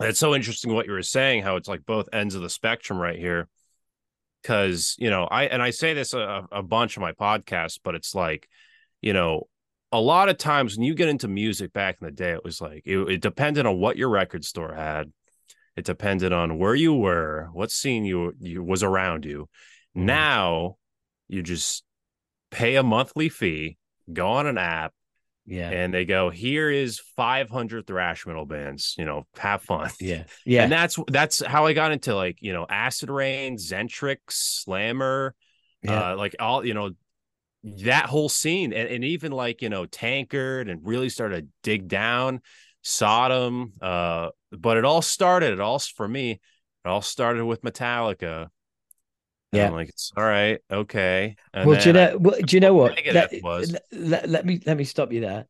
it's 0.00 0.20
so 0.20 0.34
interesting 0.34 0.72
what 0.72 0.86
you 0.86 0.92
were 0.92 1.02
saying, 1.02 1.42
how 1.42 1.56
it's 1.56 1.68
like 1.68 1.84
both 1.84 2.08
ends 2.12 2.34
of 2.34 2.42
the 2.42 2.50
spectrum 2.50 2.98
right 2.98 3.18
here. 3.18 3.48
Cause, 4.44 4.94
you 4.98 5.10
know, 5.10 5.24
I 5.24 5.44
and 5.44 5.60
I 5.62 5.70
say 5.70 5.94
this 5.94 6.14
a, 6.14 6.46
a 6.52 6.62
bunch 6.62 6.96
of 6.96 7.00
my 7.00 7.12
podcasts, 7.12 7.78
but 7.82 7.94
it's 7.94 8.14
like, 8.14 8.48
you 9.00 9.12
know, 9.12 9.48
a 9.90 10.00
lot 10.00 10.28
of 10.28 10.38
times 10.38 10.76
when 10.76 10.84
you 10.84 10.94
get 10.94 11.08
into 11.08 11.26
music 11.28 11.72
back 11.72 11.96
in 12.00 12.04
the 12.06 12.12
day, 12.12 12.32
it 12.32 12.44
was 12.44 12.60
like 12.60 12.82
it, 12.84 12.98
it 12.98 13.20
depended 13.20 13.66
on 13.66 13.78
what 13.78 13.96
your 13.96 14.10
record 14.10 14.44
store 14.44 14.74
had. 14.74 15.10
It 15.76 15.84
depended 15.84 16.32
on 16.32 16.58
where 16.58 16.74
you 16.74 16.92
were, 16.92 17.48
what 17.52 17.70
scene 17.70 18.04
you, 18.04 18.32
you 18.40 18.62
was 18.62 18.82
around 18.82 19.24
you. 19.24 19.48
Mm-hmm. 19.96 20.06
Now 20.06 20.76
you 21.28 21.42
just 21.42 21.84
pay 22.50 22.76
a 22.76 22.82
monthly 22.82 23.28
fee 23.28 23.76
go 24.12 24.28
on 24.28 24.46
an 24.46 24.58
app, 24.58 24.92
yeah, 25.46 25.70
and 25.70 25.94
they 25.94 26.04
go, 26.04 26.28
here 26.28 26.70
is 26.70 26.98
500 27.16 27.86
thrash 27.86 28.26
metal 28.26 28.44
bands. 28.44 28.94
You 28.98 29.06
know, 29.06 29.26
have 29.38 29.62
fun. 29.62 29.90
Yeah, 29.98 30.24
yeah, 30.44 30.64
and 30.64 30.72
that's 30.72 30.98
that's 31.08 31.44
how 31.44 31.66
I 31.66 31.72
got 31.72 31.92
into 31.92 32.14
like 32.14 32.38
you 32.40 32.52
know 32.52 32.66
Acid 32.68 33.08
Reign, 33.08 33.56
Xentrix, 33.56 34.18
Slammer, 34.28 35.34
yeah. 35.82 36.12
uh, 36.12 36.16
like 36.16 36.36
all 36.38 36.66
you 36.66 36.74
know 36.74 36.90
that 37.64 38.06
whole 38.06 38.28
scene, 38.28 38.72
and, 38.72 38.88
and 38.88 39.04
even 39.04 39.32
like 39.32 39.62
you 39.62 39.70
know 39.70 39.86
Tankard, 39.86 40.68
and 40.68 40.86
really 40.86 41.08
started 41.08 41.46
to 41.46 41.48
dig 41.62 41.88
down. 41.88 42.40
Sodom, 42.82 43.72
uh, 43.82 44.28
but 44.52 44.76
it 44.76 44.84
all 44.84 45.02
started. 45.02 45.52
It 45.52 45.60
all 45.60 45.78
for 45.78 46.06
me. 46.06 46.32
It 46.32 46.88
all 46.88 47.02
started 47.02 47.44
with 47.44 47.62
Metallica 47.62 48.48
yeah, 49.52 49.66
I'm 49.66 49.72
like 49.72 49.88
it's 49.88 50.12
all 50.16 50.24
right, 50.24 50.58
okay. 50.70 51.36
And 51.54 51.68
well, 51.68 51.80
do 51.80 51.88
you 51.88 51.92
know? 51.92 52.18
Well, 52.18 52.36
do 52.44 52.56
you 52.56 52.60
know 52.60 52.74
what? 52.74 52.98
Let, 53.12 53.32
let, 53.92 54.28
let, 54.28 54.46
me 54.46 54.60
let 54.66 54.76
me 54.76 54.84
stop 54.84 55.12
you 55.12 55.20
there. 55.20 55.46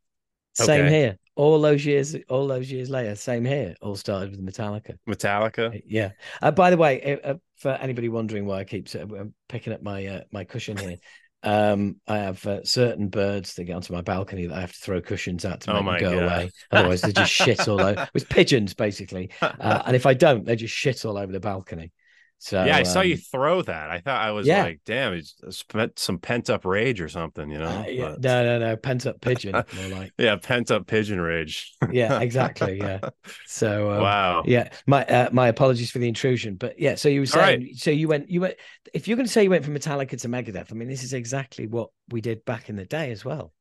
Same 0.54 0.86
okay. 0.86 0.90
here. 0.90 1.18
All 1.36 1.60
those 1.60 1.84
years, 1.84 2.16
all 2.28 2.48
those 2.48 2.70
years 2.70 2.90
later, 2.90 3.14
same 3.14 3.44
here. 3.44 3.74
All 3.80 3.96
started 3.96 4.30
with 4.30 4.44
Metallica. 4.44 4.96
Metallica. 5.08 5.80
Yeah. 5.86 6.10
Uh, 6.42 6.50
by 6.50 6.70
the 6.70 6.76
way, 6.76 7.20
uh, 7.22 7.30
uh 7.30 7.34
for 7.56 7.70
anybody 7.70 8.08
wondering 8.08 8.46
why 8.46 8.60
I 8.60 8.64
keep 8.64 8.88
uh, 8.94 9.06
picking 9.48 9.72
up 9.72 9.82
my 9.82 10.06
uh, 10.06 10.20
my 10.32 10.44
cushion 10.44 10.76
here, 10.76 10.96
um, 11.42 11.96
I 12.06 12.18
have 12.18 12.44
uh, 12.46 12.64
certain 12.64 13.08
birds 13.08 13.54
that 13.54 13.64
get 13.64 13.74
onto 13.74 13.92
my 13.92 14.00
balcony 14.00 14.46
that 14.46 14.56
I 14.56 14.60
have 14.60 14.72
to 14.72 14.78
throw 14.78 15.00
cushions 15.00 15.44
at 15.44 15.62
to 15.62 15.76
oh 15.76 15.82
make 15.82 16.02
oh 16.02 16.10
them 16.10 16.12
go 16.12 16.20
God. 16.20 16.32
away. 16.32 16.50
Otherwise, 16.72 17.02
they 17.02 17.12
just 17.12 17.32
shit 17.32 17.68
all 17.68 17.80
over. 17.80 18.08
It's 18.14 18.24
pigeons 18.24 18.74
basically, 18.74 19.30
and 19.40 19.94
if 19.94 20.06
I 20.06 20.14
don't, 20.14 20.44
they 20.44 20.56
just 20.56 20.74
shit 20.74 21.04
all 21.04 21.18
over 21.18 21.32
the 21.32 21.40
balcony. 21.40 21.92
So 22.40 22.64
yeah, 22.64 22.76
I 22.76 22.84
saw 22.84 23.00
you 23.00 23.14
um, 23.14 23.20
throw 23.32 23.62
that. 23.62 23.90
I 23.90 23.98
thought 23.98 24.22
I 24.22 24.30
was 24.30 24.46
yeah. 24.46 24.62
like, 24.62 24.80
damn, 24.86 25.12
it's 25.12 25.34
some 25.96 26.18
pent 26.18 26.48
up 26.48 26.64
rage 26.64 27.00
or 27.00 27.08
something, 27.08 27.50
you 27.50 27.58
know? 27.58 27.66
Uh, 27.66 27.86
yeah. 27.88 28.14
No, 28.20 28.44
no, 28.44 28.58
no, 28.60 28.76
pent 28.76 29.06
up 29.06 29.20
pigeon, 29.20 29.52
more 29.74 29.88
like. 29.88 30.12
yeah, 30.18 30.36
pent 30.36 30.70
up 30.70 30.86
pigeon 30.86 31.20
rage. 31.20 31.74
yeah, 31.90 32.20
exactly. 32.20 32.78
Yeah. 32.78 33.00
So 33.46 33.90
um, 33.90 34.02
wow. 34.02 34.42
Yeah, 34.46 34.70
my 34.86 35.04
uh, 35.04 35.30
my 35.32 35.48
apologies 35.48 35.90
for 35.90 35.98
the 35.98 36.06
intrusion, 36.06 36.54
but 36.54 36.78
yeah. 36.78 36.94
So 36.94 37.08
you 37.08 37.20
were 37.20 37.26
saying, 37.26 37.60
right. 37.60 37.76
so 37.76 37.90
you 37.90 38.06
went, 38.06 38.30
you 38.30 38.42
went. 38.42 38.54
If 38.94 39.08
you're 39.08 39.16
going 39.16 39.26
to 39.26 39.32
say 39.32 39.42
you 39.42 39.50
went 39.50 39.64
from 39.64 39.74
Metallica 39.74 40.20
to 40.20 40.28
Megadeth, 40.28 40.70
I 40.70 40.74
mean, 40.74 40.88
this 40.88 41.02
is 41.02 41.12
exactly 41.12 41.66
what 41.66 41.90
we 42.10 42.20
did 42.20 42.44
back 42.44 42.68
in 42.68 42.76
the 42.76 42.84
day 42.86 43.10
as 43.10 43.24
well. 43.24 43.52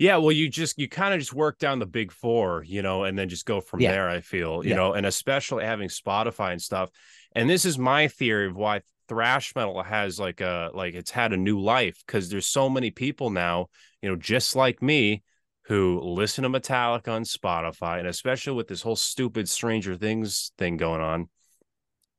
Yeah, 0.00 0.16
well, 0.16 0.32
you 0.32 0.48
just 0.48 0.78
you 0.78 0.88
kind 0.88 1.14
of 1.14 1.20
just 1.20 1.32
work 1.32 1.58
down 1.58 1.78
the 1.78 1.86
big 1.86 2.10
four, 2.10 2.64
you 2.64 2.82
know, 2.82 3.04
and 3.04 3.16
then 3.16 3.28
just 3.28 3.46
go 3.46 3.60
from 3.60 3.80
yeah. 3.80 3.92
there. 3.92 4.08
I 4.08 4.20
feel, 4.20 4.64
you 4.64 4.70
yeah. 4.70 4.76
know, 4.76 4.92
and 4.94 5.06
especially 5.06 5.64
having 5.64 5.88
Spotify 5.88 6.50
and 6.50 6.62
stuff 6.62 6.90
and 7.34 7.48
this 7.48 7.64
is 7.64 7.78
my 7.78 8.08
theory 8.08 8.46
of 8.46 8.56
why 8.56 8.80
thrash 9.08 9.54
metal 9.56 9.82
has 9.82 10.20
like 10.20 10.40
a 10.40 10.70
like 10.74 10.94
it's 10.94 11.10
had 11.10 11.32
a 11.32 11.36
new 11.36 11.58
life 11.58 12.02
because 12.06 12.28
there's 12.28 12.46
so 12.46 12.68
many 12.68 12.90
people 12.90 13.30
now 13.30 13.66
you 14.02 14.08
know 14.08 14.16
just 14.16 14.54
like 14.54 14.82
me 14.82 15.22
who 15.64 16.00
listen 16.00 16.42
to 16.42 16.50
metallica 16.50 17.08
on 17.08 17.22
spotify 17.22 17.98
and 17.98 18.06
especially 18.06 18.52
with 18.52 18.68
this 18.68 18.82
whole 18.82 18.96
stupid 18.96 19.48
stranger 19.48 19.96
things 19.96 20.52
thing 20.58 20.76
going 20.76 21.00
on. 21.00 21.28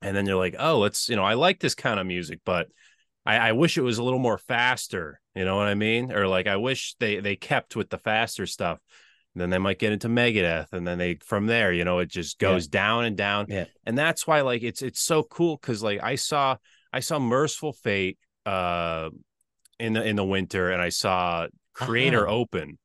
And 0.01 0.15
then 0.15 0.25
you're 0.25 0.37
like 0.37 0.55
oh 0.57 0.79
let's 0.79 1.09
you 1.09 1.15
know 1.15 1.25
i 1.25 1.33
like 1.33 1.59
this 1.59 1.75
kind 1.75 1.99
of 1.99 2.07
music 2.07 2.39
but 2.45 2.67
I, 3.25 3.49
I 3.49 3.51
wish 3.51 3.77
it 3.77 3.81
was 3.81 3.97
a 3.97 4.03
little 4.03 4.19
more 4.19 4.37
faster 4.37 5.19
you 5.35 5.45
know 5.45 5.57
what 5.57 5.67
i 5.67 5.75
mean? 5.75 6.11
Or 6.13 6.25
like 6.27 6.47
i 6.47 6.55
wish 6.55 6.95
they 6.99 7.19
they 7.19 7.35
kept 7.35 7.75
with 7.75 7.89
the 7.89 7.97
faster 7.97 8.45
stuff 8.45 8.79
then 9.35 9.49
they 9.49 9.57
might 9.59 9.79
get 9.79 9.91
into 9.93 10.09
Megadeth, 10.09 10.73
and 10.73 10.85
then 10.87 10.97
they 10.97 11.15
from 11.25 11.45
there, 11.47 11.71
you 11.71 11.85
know, 11.85 11.99
it 11.99 12.09
just 12.09 12.39
goes 12.39 12.65
yeah. 12.65 12.71
down 12.71 13.05
and 13.05 13.15
down. 13.17 13.45
Yeah. 13.49 13.65
And 13.85 13.97
that's 13.97 14.25
why 14.27 14.41
like 14.41 14.63
it's 14.63 14.81
it's 14.81 15.01
so 15.01 15.23
cool 15.23 15.57
because 15.57 15.83
like 15.83 16.01
I 16.03 16.15
saw 16.15 16.57
I 16.91 16.99
saw 17.01 17.19
Mercyful 17.19 17.73
Fate 17.73 18.17
uh 18.45 19.09
in 19.79 19.93
the 19.93 20.03
in 20.03 20.15
the 20.15 20.25
winter 20.25 20.71
and 20.71 20.81
I 20.81 20.89
saw 20.89 21.47
Kreator 21.77 22.23
uh-huh. 22.23 22.35
open. 22.35 22.77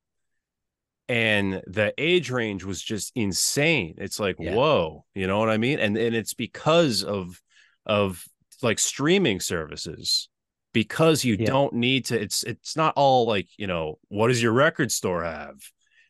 and 1.08 1.62
the 1.66 1.92
age 1.98 2.30
range 2.30 2.64
was 2.64 2.82
just 2.82 3.12
insane. 3.14 3.94
It's 3.98 4.18
like, 4.18 4.36
Yeah. 4.38 4.54
whoa, 4.54 5.04
you 5.14 5.26
know 5.26 5.38
what 5.38 5.50
I 5.50 5.58
mean? 5.58 5.78
And 5.78 5.96
and 5.96 6.14
it's 6.14 6.34
because 6.34 7.02
of 7.02 7.40
of 7.86 8.24
like 8.62 8.78
streaming 8.78 9.40
services 9.40 10.28
because 10.72 11.24
you 11.24 11.36
Yeah. 11.38 11.46
don't 11.46 11.74
need 11.74 12.06
to 12.06 12.20
it's 12.20 12.42
it's 12.44 12.76
not 12.76 12.94
all 12.96 13.26
like 13.26 13.48
you 13.58 13.66
know 13.66 13.98
what 14.08 14.28
does 14.28 14.42
your 14.42 14.52
record 14.52 14.90
store 14.90 15.24
have 15.24 15.56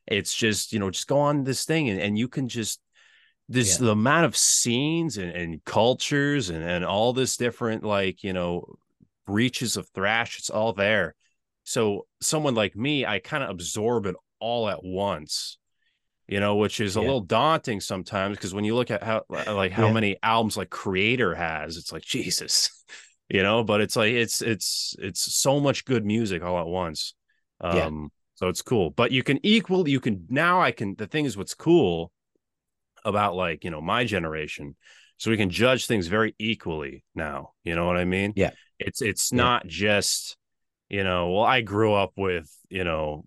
it's 0.07 0.35
just 0.35 0.73
you 0.73 0.79
know 0.79 0.91
just 0.91 1.07
go 1.09 1.19
on 1.19 1.45
this 1.45 1.65
thing 1.65 1.89
and, 1.89 2.01
and 2.01 2.19
you 2.19 2.29
can 2.29 2.49
just 2.49 2.81
this 3.49 3.73
Yeah. 3.73 3.87
the 3.87 3.91
amount 3.91 4.25
of 4.27 4.37
scenes 4.37 5.19
and, 5.19 5.31
and 5.31 5.65
cultures 5.65 6.51
and, 6.51 6.63
and 6.63 6.85
all 6.85 7.13
this 7.13 7.37
different 7.37 7.85
like 7.85 8.23
you 8.23 8.33
know 8.33 8.77
breaches 9.27 9.77
of 9.77 9.89
thrash 9.91 10.39
it's 10.39 10.51
all 10.51 10.73
there 10.73 11.15
so 11.65 12.07
someone 12.21 12.55
like 12.55 12.77
me 12.77 13.07
i 13.07 13.19
kind 13.19 13.43
of 13.43 13.51
absorb 13.51 14.07
it 14.07 14.17
all 14.41 14.69
at 14.69 14.85
once 14.85 15.59
you 16.27 16.41
know 16.41 16.57
which 16.57 16.81
is 16.81 16.97
a 16.97 17.01
Yeah. 17.01 17.07
little 17.07 17.21
daunting 17.21 17.81
sometimes 17.81 18.37
because 18.37 18.55
when 18.55 18.65
you 18.65 18.75
look 18.75 18.91
at 18.91 19.03
how 19.03 19.23
like 19.29 19.73
how 19.73 19.89
Yeah. 19.89 19.95
many 19.95 20.17
albums 20.23 20.57
like 20.57 20.71
Kreator 20.71 21.37
has 21.37 21.77
it's 21.77 21.93
like 21.93 22.03
jesus 22.03 22.71
you 23.29 23.43
know 23.43 23.63
but 23.65 23.81
it's 23.81 23.97
like 23.97 24.13
it's 24.13 24.41
it's 24.43 24.97
it's 24.99 25.21
so 25.35 25.61
much 25.61 25.85
good 25.85 26.05
music 26.05 26.43
all 26.43 26.59
at 26.59 26.67
once 26.67 27.15
um 27.61 27.75
Yeah. 27.77 27.89
So 28.35 28.49
it's 28.49 28.63
cool 28.63 28.91
but 28.91 29.13
you 29.13 29.23
can 29.23 29.39
equal 29.45 29.89
you 29.89 30.01
can 30.01 30.27
now 30.29 30.61
i 30.61 30.71
can 30.71 30.95
the 30.97 31.07
thing 31.07 31.25
is 31.25 31.37
what's 31.37 31.55
cool 31.55 32.13
about 33.05 33.35
like 33.35 33.65
you 33.65 33.71
know 33.71 33.81
my 33.81 34.05
generation 34.05 34.75
so 35.19 35.31
we 35.31 35.37
can 35.37 35.51
judge 35.51 35.87
things 35.87 36.07
very 36.07 36.35
equally 36.39 37.05
now 37.15 37.51
you 37.65 37.75
know 37.75 37.87
what 37.87 37.97
i 37.97 38.05
mean 38.05 38.33
Yeah. 38.37 38.51
it's 38.79 39.03
it's 39.03 39.33
Yeah. 39.33 39.39
not 39.39 39.67
just 39.67 40.37
you 40.89 41.05
know 41.05 41.31
well 41.31 41.45
i 41.45 41.61
grew 41.61 41.93
up 41.93 42.13
with 42.17 42.51
you 42.69 42.85
know 42.85 43.25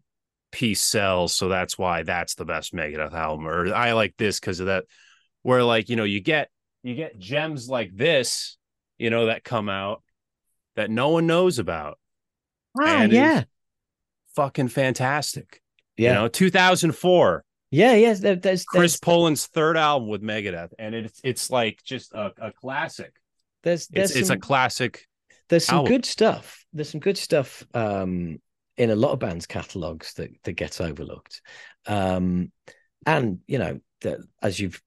peace 0.52 0.82
sells 0.82 1.34
so 1.34 1.48
that's 1.50 1.78
why 1.78 2.04
that's 2.04 2.36
the 2.36 2.46
best 2.46 2.74
megadeth 2.74 3.14
album 3.14 3.48
or 3.48 3.74
i 3.74 3.92
like 3.94 4.16
this 4.18 4.40
because 4.40 4.60
of 4.60 4.68
that 4.68 4.86
where 5.44 5.64
like 5.64 5.90
you 5.90 5.96
know 5.96 6.04
you 6.04 6.22
get 6.22 6.50
you 6.84 6.96
get 6.96 7.20
gems 7.20 7.70
like 7.70 7.96
this 7.96 8.58
you 8.98 9.10
know 9.10 9.28
that 9.28 9.44
come 9.44 9.70
out 9.70 10.02
that 10.76 10.90
no 10.90 11.10
one 11.10 11.28
knows 11.28 11.60
about 11.60 12.00
Ah, 12.80 13.02
And 13.02 13.12
yeah, 13.12 13.44
fucking 14.38 14.70
fantastic 14.70 15.62
yeah, 15.98 16.10
you 16.10 16.16
know 16.16 16.28
2004 16.28 17.44
yeah, 17.70 17.96
yes. 17.96 18.22
There, 18.22 18.38
there's, 18.38 18.64
chris 18.64 18.94
there's, 18.94 19.00
poland's 19.02 19.46
third 19.48 19.76
album 19.76 20.08
with 20.08 20.22
megadeth 20.22 20.72
and 20.80 20.96
it's 20.96 21.20
it's 21.24 21.50
like 21.52 21.84
just 21.84 22.14
a, 22.14 22.32
a 22.40 22.54
classic 22.54 23.12
there's, 23.64 23.88
there's 23.88 24.12
it's, 24.12 24.20
it's 24.22 24.30
a 24.30 24.38
classic 24.38 25.06
there's 25.50 25.66
some 25.66 25.78
album. 25.78 25.94
good 25.94 26.06
stuff. 26.06 26.66
There's 26.74 26.90
some 26.90 27.00
good 27.00 27.18
stuff 27.18 27.64
um, 27.74 28.40
in 28.76 28.90
a 28.90 28.96
lot 28.96 29.12
of 29.12 29.20
bands' 29.20 29.48
catalogs 29.48 30.14
that 30.16 30.32
that 30.44 30.54
gets 30.54 30.82
overlooked, 30.82 31.42
um, 31.86 32.52
and 33.06 33.40
you 33.48 33.58
know, 33.58 33.80
that 34.02 34.20
as 34.42 34.60
you've 34.60 34.82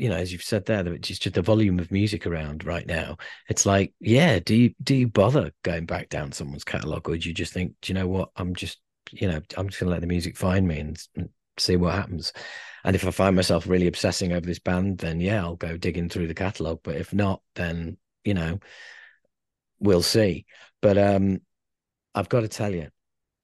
you 0.00 0.08
know, 0.08 0.16
as 0.16 0.32
you've 0.32 0.42
said 0.42 0.64
there, 0.64 0.82
that 0.82 0.92
it's 0.92 1.18
just 1.18 1.34
the 1.34 1.42
volume 1.42 1.78
of 1.78 1.90
music 1.90 2.26
around 2.26 2.64
right 2.64 2.86
now. 2.86 3.18
It's 3.50 3.66
like, 3.66 3.92
yeah, 4.00 4.38
do 4.38 4.54
you 4.54 4.74
do 4.82 4.94
you 4.94 5.06
bother 5.06 5.52
going 5.62 5.84
back 5.84 6.08
down 6.08 6.32
someone's 6.32 6.64
catalog, 6.64 7.08
or 7.08 7.18
do 7.18 7.28
you 7.28 7.34
just 7.34 7.52
think, 7.52 7.74
do 7.82 7.92
you 7.92 7.98
know 7.98 8.08
what, 8.08 8.30
I'm 8.36 8.54
just, 8.54 8.78
you 9.10 9.28
know, 9.28 9.40
I'm 9.58 9.68
just 9.68 9.78
gonna 9.78 9.92
let 9.92 10.00
the 10.00 10.06
music 10.06 10.38
find 10.38 10.66
me 10.66 10.78
and, 10.78 11.08
and 11.16 11.28
see 11.58 11.76
what 11.76 11.94
happens. 11.94 12.32
And 12.82 12.96
if 12.96 13.06
I 13.06 13.10
find 13.10 13.36
myself 13.36 13.66
really 13.66 13.88
obsessing 13.88 14.32
over 14.32 14.46
this 14.46 14.58
band, 14.58 14.98
then 14.98 15.20
yeah, 15.20 15.42
I'll 15.42 15.56
go 15.56 15.76
digging 15.76 16.08
through 16.08 16.28
the 16.28 16.34
catalog. 16.34 16.80
But 16.82 16.96
if 16.96 17.12
not, 17.12 17.42
then 17.54 17.98
you 18.24 18.32
know, 18.32 18.58
we'll 19.80 20.02
see. 20.02 20.46
But 20.80 20.96
um, 20.96 21.42
I've 22.14 22.30
got 22.30 22.40
to 22.40 22.48
tell 22.48 22.74
you, 22.74 22.88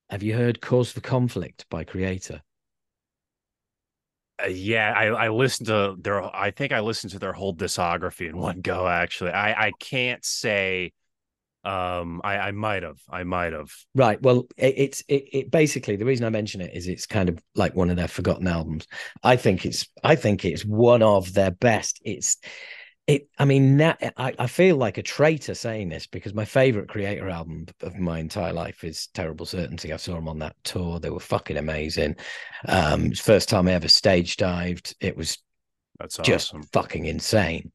have 0.08 0.22
you 0.22 0.34
heard 0.34 0.62
"Cause 0.62 0.90
for 0.90 1.02
Conflict" 1.02 1.66
by 1.68 1.84
Kreator? 1.84 2.40
Uh, 4.42 4.48
yeah, 4.48 4.92
I, 4.94 5.06
I 5.06 5.28
listened 5.28 5.68
to 5.68 5.96
their. 5.98 6.22
I 6.22 6.50
think 6.50 6.72
I 6.72 6.80
listened 6.80 7.12
to 7.12 7.18
their 7.18 7.32
whole 7.32 7.54
discography 7.54 8.28
in 8.28 8.36
one 8.48 8.60
go. 8.60 8.86
Actually, 8.86 9.32
I 9.32 9.66
I 9.68 9.72
can't 9.78 10.24
say. 10.24 10.92
Um, 11.64 12.20
I 12.22 12.38
I 12.38 12.50
might 12.52 12.82
have. 12.84 13.00
I 13.10 13.24
might 13.24 13.52
have. 13.52 13.72
Right. 13.94 14.20
Well, 14.22 14.46
it, 14.56 14.74
it's 14.76 15.00
it, 15.08 15.24
it 15.32 15.50
basically 15.50 15.96
the 15.96 16.04
reason 16.04 16.24
I 16.24 16.30
mention 16.30 16.60
it 16.60 16.72
is 16.74 16.86
it's 16.86 17.06
kind 17.06 17.28
of 17.28 17.38
like 17.54 17.74
one 17.74 17.90
of 17.90 17.96
their 17.96 18.08
forgotten 18.08 18.46
albums. 18.46 18.86
I 19.24 19.36
think 19.36 19.66
it's 19.66 19.88
I 20.04 20.14
think 20.14 20.44
it's 20.44 20.64
one 20.64 21.02
of 21.02 21.32
their 21.32 21.50
best. 21.50 22.00
It's 22.04 22.36
it. 23.06 23.28
I 23.38 23.44
mean, 23.44 23.80
I 23.80 23.96
I 24.16 24.46
feel 24.46 24.76
like 24.76 24.98
a 24.98 25.02
traitor 25.02 25.54
saying 25.54 25.88
this 25.88 26.06
because 26.06 26.34
my 26.34 26.44
favorite 26.44 26.88
Kreator 26.88 27.30
album 27.30 27.66
of 27.82 27.96
my 27.96 28.18
entire 28.18 28.52
life 28.52 28.84
is 28.84 29.08
Terrible 29.14 29.46
Certainty. 29.46 29.92
I 29.92 29.96
saw 29.96 30.14
them 30.14 30.28
on 30.28 30.38
that 30.40 30.56
tour. 30.64 30.98
They 30.98 31.10
were 31.10 31.20
fucking 31.20 31.56
amazing. 31.56 32.16
Um, 32.66 33.12
first 33.12 33.48
time 33.48 33.68
I 33.68 33.72
ever 33.72 33.88
stage 33.88 34.36
dived. 34.36 34.94
It 35.00 35.16
was 35.16 35.38
That's 35.98 36.18
just 36.18 36.50
awesome. 36.50 36.62
fucking 36.72 37.06
insane. 37.06 37.72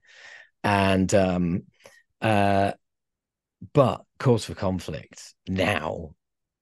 And 0.64 1.14
um 1.16 1.64
uh 2.22 2.74
but 3.74 4.04
cause 4.20 4.46
for 4.46 4.56
conflict 4.56 5.34
now 5.48 6.16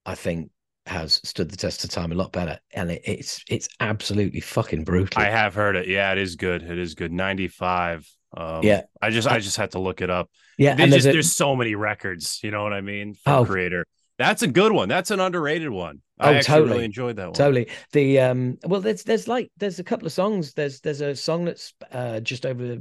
I 0.06 0.16
think 0.16 0.52
has 0.86 1.22
stood 1.24 1.52
the 1.52 1.58
test 1.58 1.84
of 1.84 1.90
time 1.92 2.12
a 2.12 2.16
lot 2.16 2.32
better. 2.32 2.60
And 2.72 2.92
it, 2.92 3.02
it's 3.06 3.44
it's 3.50 3.68
absolutely 3.80 4.40
fucking 4.42 4.84
brutal. 4.86 5.22
I 5.22 5.26
have 5.26 5.54
heard 5.54 5.76
it. 5.76 5.88
Yeah, 5.88 6.12
it 6.12 6.18
is 6.18 6.36
good. 6.36 6.64
It 6.64 6.80
is 6.80 6.96
good. 6.96 7.12
Ninety 7.12 7.48
five. 7.48 8.10
Um, 8.36 8.64
Yeah. 8.64 8.84
I 9.02 9.10
just 9.10 9.28
I 9.28 9.40
just 9.40 9.58
had 9.58 9.72
to 9.72 9.80
look 9.80 10.02
it 10.02 10.10
up. 10.10 10.30
yeah, 10.58 10.76
They 10.76 10.84
and 10.84 10.92
just, 10.92 11.04
there's, 11.04 11.14
a- 11.14 11.16
there's 11.16 11.32
so 11.34 11.56
many 11.56 11.76
records. 11.76 12.40
You 12.44 12.52
know 12.52 12.64
what 12.64 12.74
I 12.74 12.82
mean? 12.82 13.16
Oh. 13.26 13.46
Kreator. 13.46 13.84
That's 14.18 14.42
a 14.42 14.48
good 14.48 14.72
one. 14.74 14.90
That's 14.90 15.12
an 15.12 15.20
underrated 15.22 15.70
one. 15.70 16.02
I 16.20 16.32
Oh, 16.32 16.34
actually 16.34 16.44
totally. 16.54 16.72
really 16.72 16.86
enjoyed 16.86 17.16
that 17.16 17.28
one. 17.28 17.34
totally 17.34 17.70
the 17.94 18.20
um 18.20 18.58
well 18.66 18.82
there's 18.82 19.04
there's 19.04 19.30
like 19.30 19.50
there's 19.58 19.80
a 19.80 19.84
couple 19.86 20.06
of 20.06 20.12
songs. 20.12 20.54
There's 20.54 20.82
there's 20.82 21.00
a 21.00 21.16
song 21.16 21.46
that's 21.46 21.74
uh 21.94 22.20
just 22.20 22.46
over 22.46 22.80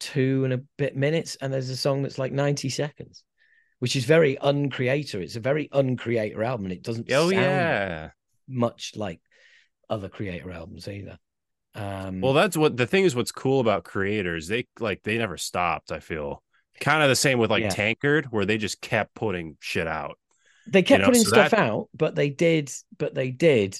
two 0.00 0.44
and 0.44 0.52
a 0.52 0.58
bit 0.78 0.96
minutes, 0.96 1.36
and 1.40 1.52
there's 1.52 1.70
a 1.70 1.76
song 1.76 2.02
that's 2.02 2.18
like 2.18 2.32
90 2.32 2.68
seconds, 2.68 3.24
which 3.80 3.96
is 3.96 4.04
very 4.04 4.36
uncreator. 4.36 5.20
It's 5.20 5.36
a 5.36 5.40
very 5.40 5.68
uncreator 5.72 6.44
album, 6.44 6.66
and 6.66 6.72
it 6.72 6.82
doesn't 6.82 7.10
Oh 7.12 7.30
sound 7.30 7.42
yeah. 7.42 8.10
much 8.48 8.92
like 8.96 9.20
other 9.90 10.08
Kreator 10.08 10.54
albums 10.54 10.86
either. 10.88 11.18
Um, 11.74 12.20
Well, 12.20 12.32
that's 12.34 12.56
what 12.56 12.76
the 12.76 12.86
thing 12.86 13.04
is. 13.04 13.16
What's 13.16 13.32
cool 13.32 13.60
about 13.60 13.84
Kreators? 13.84 14.46
They 14.48 14.66
like 14.78 15.02
they 15.02 15.18
never 15.18 15.36
stopped. 15.36 15.90
I 15.92 16.00
feel 16.00 16.42
kind 16.80 17.02
of 17.02 17.08
the 17.08 17.16
same 17.16 17.38
with 17.38 17.50
like 17.50 17.62
Yeah. 17.64 17.70
Tankard, 17.70 18.26
where 18.26 18.44
they 18.44 18.58
just 18.58 18.80
kept 18.80 19.14
putting 19.14 19.56
shit 19.60 19.86
out. 19.86 20.18
they 20.66 20.82
kept 20.82 21.00
know, 21.02 21.06
putting 21.08 21.22
so 21.24 21.28
stuff 21.30 21.50
that- 21.50 21.60
out, 21.60 21.88
but 21.94 22.14
they 22.14 22.30
did, 22.30 22.70
but 22.96 23.14
they 23.14 23.30
did 23.30 23.78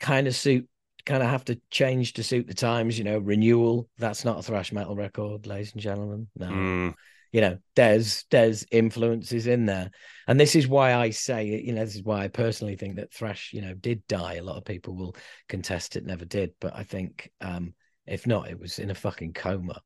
kind 0.00 0.26
of 0.26 0.34
suit, 0.34 0.68
kind 1.06 1.22
of 1.22 1.28
have 1.28 1.44
to 1.44 1.60
change 1.70 2.14
to 2.14 2.22
suit 2.24 2.46
the 2.46 2.54
times. 2.54 2.98
You 2.98 3.04
know, 3.04 3.18
renewal. 3.18 3.88
That's 3.98 4.24
not 4.24 4.38
a 4.38 4.42
thrash 4.42 4.72
metal 4.72 4.96
record, 4.96 5.46
ladies 5.46 5.72
and 5.72 5.80
gentlemen. 5.82 6.28
No, 6.36 6.46
Mm, 6.48 6.94
you 7.34 7.40
know, 7.40 7.58
there's 7.74 8.26
there's 8.30 8.64
influences 8.70 9.48
in 9.48 9.66
there, 9.66 9.90
and 10.28 10.38
this 10.38 10.54
is 10.54 10.68
why 10.68 10.94
I 10.94 11.10
say, 11.10 11.46
you 11.46 11.72
know, 11.72 11.84
this 11.84 11.96
is 11.96 12.04
why 12.04 12.22
I 12.22 12.28
personally 12.28 12.76
think 12.76 12.94
that 12.94 13.12
thrash, 13.12 13.50
you 13.52 13.60
know, 13.60 13.74
did 13.74 14.06
die. 14.06 14.34
A 14.34 14.44
lot 14.44 14.56
of 14.56 14.64
people 14.64 14.94
will 14.94 15.16
contest 15.48 15.96
it 15.96 16.06
never 16.06 16.24
did, 16.24 16.52
but 16.60 16.76
I 16.76 16.84
think, 16.84 17.32
um, 17.40 17.74
if 18.06 18.24
not, 18.24 18.48
it 18.48 18.60
was 18.60 18.78
in 18.78 18.92
a 18.92 18.94
fucking 18.94 19.32
coma. 19.32 19.82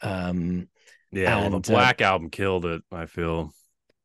Um, 0.00 0.66
yeah, 1.12 1.36
well, 1.36 1.54
And, 1.54 1.64
the 1.64 1.72
uh, 1.72 1.76
Black 1.76 2.00
album 2.00 2.28
killed 2.28 2.66
it. 2.66 2.82
I 2.90 3.06
feel. 3.06 3.52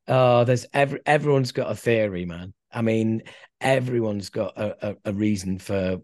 Oh, 0.08 0.44
there's 0.44 0.68
every 0.72 1.00
everyone's 1.08 1.54
got 1.54 1.72
a 1.72 1.76
theory, 1.76 2.26
man. 2.26 2.54
I 2.72 2.84
mean, 2.84 3.24
everyone's 3.60 4.30
got 4.30 4.60
a, 4.60 4.90
a, 4.90 4.96
a 5.06 5.14
reason 5.14 5.58
for 5.58 6.02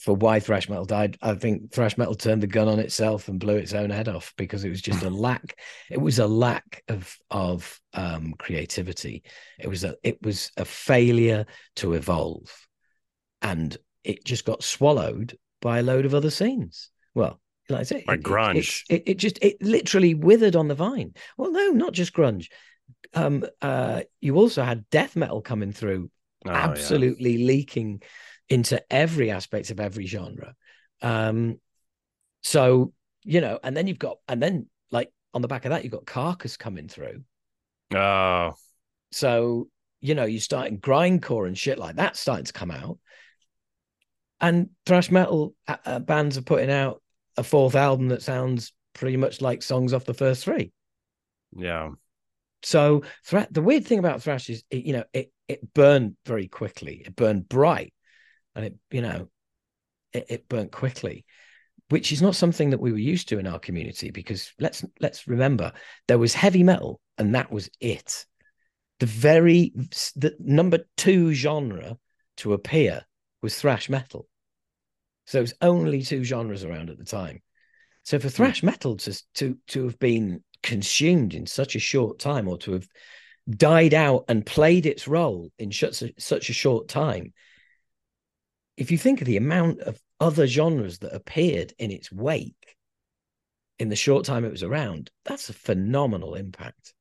for 0.00 0.16
why 0.16 0.40
thrash 0.40 0.68
metal 0.68 0.86
died. 0.86 1.18
I 1.20 1.34
think 1.34 1.72
thrash 1.72 1.98
metal 1.98 2.14
turned 2.14 2.42
the 2.42 2.46
gun 2.46 2.68
on 2.68 2.78
itself 2.78 3.28
and 3.28 3.38
blew 3.38 3.56
its 3.56 3.74
own 3.74 3.90
head 3.90 4.08
off 4.08 4.32
because 4.36 4.64
it 4.64 4.70
was 4.70 4.80
just 4.80 5.02
a 5.02 5.10
lack. 5.28 5.58
It 5.90 6.00
was 6.00 6.18
a 6.18 6.26
lack 6.26 6.82
of 6.88 7.14
of 7.30 7.78
um, 7.92 8.34
creativity. 8.38 9.22
It 9.58 9.68
was 9.68 9.84
a 9.84 9.96
it 10.02 10.22
was 10.22 10.50
a 10.56 10.64
failure 10.64 11.44
to 11.76 11.92
evolve, 11.94 12.50
and 13.42 13.76
it 14.04 14.24
just 14.24 14.44
got 14.44 14.62
swallowed 14.62 15.36
by 15.60 15.78
a 15.78 15.82
load 15.82 16.06
of 16.06 16.14
other 16.14 16.30
scenes. 16.30 16.90
Well, 17.14 17.40
like 17.68 17.80
I 17.80 17.82
say, 17.84 18.04
By 18.06 18.14
it- 18.14 18.20
it- 18.20 18.22
grunge. 18.24 18.82
It, 18.88 18.94
it, 18.94 19.02
it 19.06 19.18
just 19.18 19.38
it 19.42 19.62
literally 19.62 20.14
withered 20.14 20.56
on 20.56 20.68
the 20.68 20.74
vine. 20.74 21.14
Well, 21.36 21.50
no, 21.52 21.68
not 21.70 21.92
just 21.92 22.14
grunge 22.14 22.46
um 23.14 23.44
uh 23.62 24.02
you 24.20 24.36
also 24.36 24.62
had 24.62 24.88
death 24.90 25.16
metal 25.16 25.40
coming 25.40 25.72
through 25.72 26.10
Oh, 26.46 26.50
yeah. 26.50 26.56
absolutely 26.56 27.38
leaking 27.44 28.02
into 28.50 28.82
every 28.92 29.30
aspect 29.30 29.70
of 29.70 29.80
every 29.80 30.06
genre. 30.06 30.54
Um 31.00 31.58
so 32.42 32.92
you 33.24 33.40
know 33.40 33.58
and 33.62 33.76
then 33.76 33.86
you've 33.86 33.98
got 33.98 34.18
and 34.28 34.42
then 34.42 34.66
like 34.90 35.10
on 35.32 35.40
the 35.40 35.48
back 35.48 35.64
of 35.64 35.70
that 35.70 35.84
you've 35.84 35.92
got 35.92 36.04
carcass 36.04 36.56
coming 36.56 36.88
through. 36.88 37.22
Oh, 37.94 38.54
so 39.12 39.68
you 40.00 40.14
know 40.14 40.24
you're 40.24 40.40
starting 40.40 40.78
grindcore 40.78 41.46
and 41.46 41.56
shit 41.56 41.78
like 41.78 41.96
that 41.96 42.16
starting 42.16 42.44
to 42.44 42.52
come 42.52 42.70
out. 42.70 42.98
And 44.42 44.70
thrash 44.86 45.10
metal 45.10 45.54
uh, 45.68 45.76
uh, 45.84 45.98
bands 45.98 46.38
are 46.38 46.42
putting 46.42 46.70
out 46.70 47.02
a 47.36 47.42
fourth 47.42 47.74
album 47.74 48.08
that 48.08 48.22
sounds 48.22 48.72
pretty 48.94 49.16
much 49.16 49.40
like 49.40 49.62
songs 49.62 49.92
off 49.92 50.04
the 50.04 50.14
first 50.14 50.44
three. 50.44 50.72
Yeah. 51.56 51.90
So 52.62 53.02
thra- 53.24 53.48
the 53.50 53.62
weird 53.62 53.86
thing 53.86 53.98
about 53.98 54.22
thrash 54.22 54.50
is, 54.50 54.64
it, 54.70 54.84
you 54.84 54.92
know, 54.92 55.04
it 55.12 55.32
it 55.48 55.72
burned 55.74 56.16
very 56.26 56.48
quickly. 56.48 57.02
It 57.04 57.16
burned 57.16 57.48
bright, 57.48 57.92
and 58.60 58.66
it 58.66 58.76
you 58.90 59.02
know 59.02 59.28
it, 60.12 60.26
it 60.28 60.48
burnt 60.48 60.72
quickly 60.72 61.24
which 61.90 62.12
is 62.12 62.22
not 62.22 62.36
something 62.36 62.70
that 62.70 62.80
we 62.80 62.92
were 62.92 62.98
used 62.98 63.28
to 63.28 63.38
in 63.38 63.48
our 63.48 63.58
community 63.58 64.10
because 64.10 64.52
let's 64.60 64.84
let's 65.00 65.26
remember 65.26 65.72
there 66.06 66.18
was 66.18 66.32
heavy 66.32 66.62
metal 66.62 67.00
and 67.18 67.34
that 67.34 67.50
was 67.52 67.68
it. 67.80 68.24
The 69.00 69.06
very 69.06 69.72
the 70.16 70.36
number 70.38 70.78
two 70.96 71.34
genre 71.34 71.98
to 72.38 72.52
appear 72.52 73.04
was 73.42 73.58
thrash 73.58 73.88
metal. 73.88 74.28
So 75.26 75.38
it 75.38 75.42
was 75.42 75.54
only 75.60 76.02
two 76.02 76.22
genres 76.22 76.64
around 76.64 76.90
at 76.90 76.98
the 76.98 77.04
time. 77.04 77.42
So 78.04 78.18
for 78.18 78.28
hmm. 78.28 78.34
thrash 78.34 78.62
metal 78.62 78.96
to 78.98 79.22
to 79.34 79.58
to 79.68 79.84
have 79.84 79.98
been 79.98 80.44
consumed 80.62 81.34
in 81.34 81.46
such 81.46 81.74
a 81.74 81.80
short 81.80 82.20
time 82.20 82.46
or 82.46 82.56
to 82.58 82.72
have 82.72 82.86
died 83.48 83.94
out 83.94 84.26
and 84.28 84.46
played 84.46 84.86
its 84.86 85.08
role 85.08 85.50
in 85.58 85.72
such 85.72 86.02
a, 86.02 86.12
such 86.18 86.50
a 86.50 86.52
short 86.52 86.86
time 86.86 87.32
if 88.80 88.90
you 88.90 88.96
think 88.96 89.20
of 89.20 89.26
the 89.26 89.36
amount 89.36 89.80
of 89.80 90.00
other 90.18 90.46
genres 90.46 91.00
that 91.00 91.14
appeared 91.14 91.74
in 91.78 91.90
its 91.90 92.10
wake 92.10 92.76
in 93.78 93.90
the 93.90 93.96
short 93.96 94.24
time 94.24 94.42
it 94.46 94.50
was 94.50 94.62
around, 94.62 95.10
that's 95.26 95.50
a 95.50 95.52
phenomenal 95.52 96.34
impact. 96.34 96.94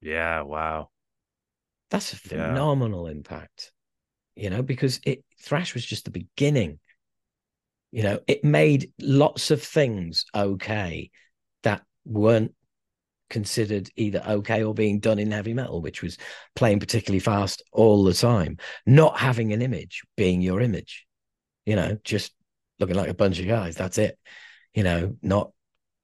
Yeah, 0.00 0.42
wow. 0.42 0.90
That's 1.90 2.12
a 2.12 2.16
phenomenal 2.16 3.06
yeah. 3.06 3.16
impact. 3.16 3.72
You 4.36 4.48
know, 4.48 4.62
because 4.62 5.00
it 5.04 5.24
thrash 5.42 5.74
was 5.74 5.84
just 5.84 6.04
the 6.04 6.12
beginning. 6.12 6.78
You 7.90 8.04
know, 8.04 8.20
it 8.28 8.44
made 8.44 8.92
lots 9.00 9.50
of 9.50 9.60
things 9.60 10.24
okay 10.32 11.10
that 11.64 11.82
weren't 12.04 12.54
considered 13.28 13.90
either 13.96 14.22
okay 14.24 14.62
or 14.62 14.72
being 14.72 15.00
done 15.00 15.18
in 15.18 15.32
heavy 15.32 15.52
metal, 15.52 15.82
which 15.82 16.00
was 16.00 16.16
playing 16.54 16.78
particularly 16.78 17.18
fast 17.18 17.64
all 17.72 18.04
the 18.04 18.14
time, 18.14 18.56
not 18.86 19.18
having 19.18 19.52
an 19.52 19.62
image 19.62 20.02
being 20.16 20.40
your 20.40 20.60
image, 20.60 21.07
you 21.68 21.76
know, 21.76 21.98
just 22.02 22.32
looking 22.80 22.96
like 22.96 23.10
a 23.10 23.14
bunch 23.14 23.38
of 23.38 23.46
guys. 23.46 23.76
That's 23.76 23.98
it. 23.98 24.18
You 24.72 24.84
know, 24.84 25.16
not 25.20 25.50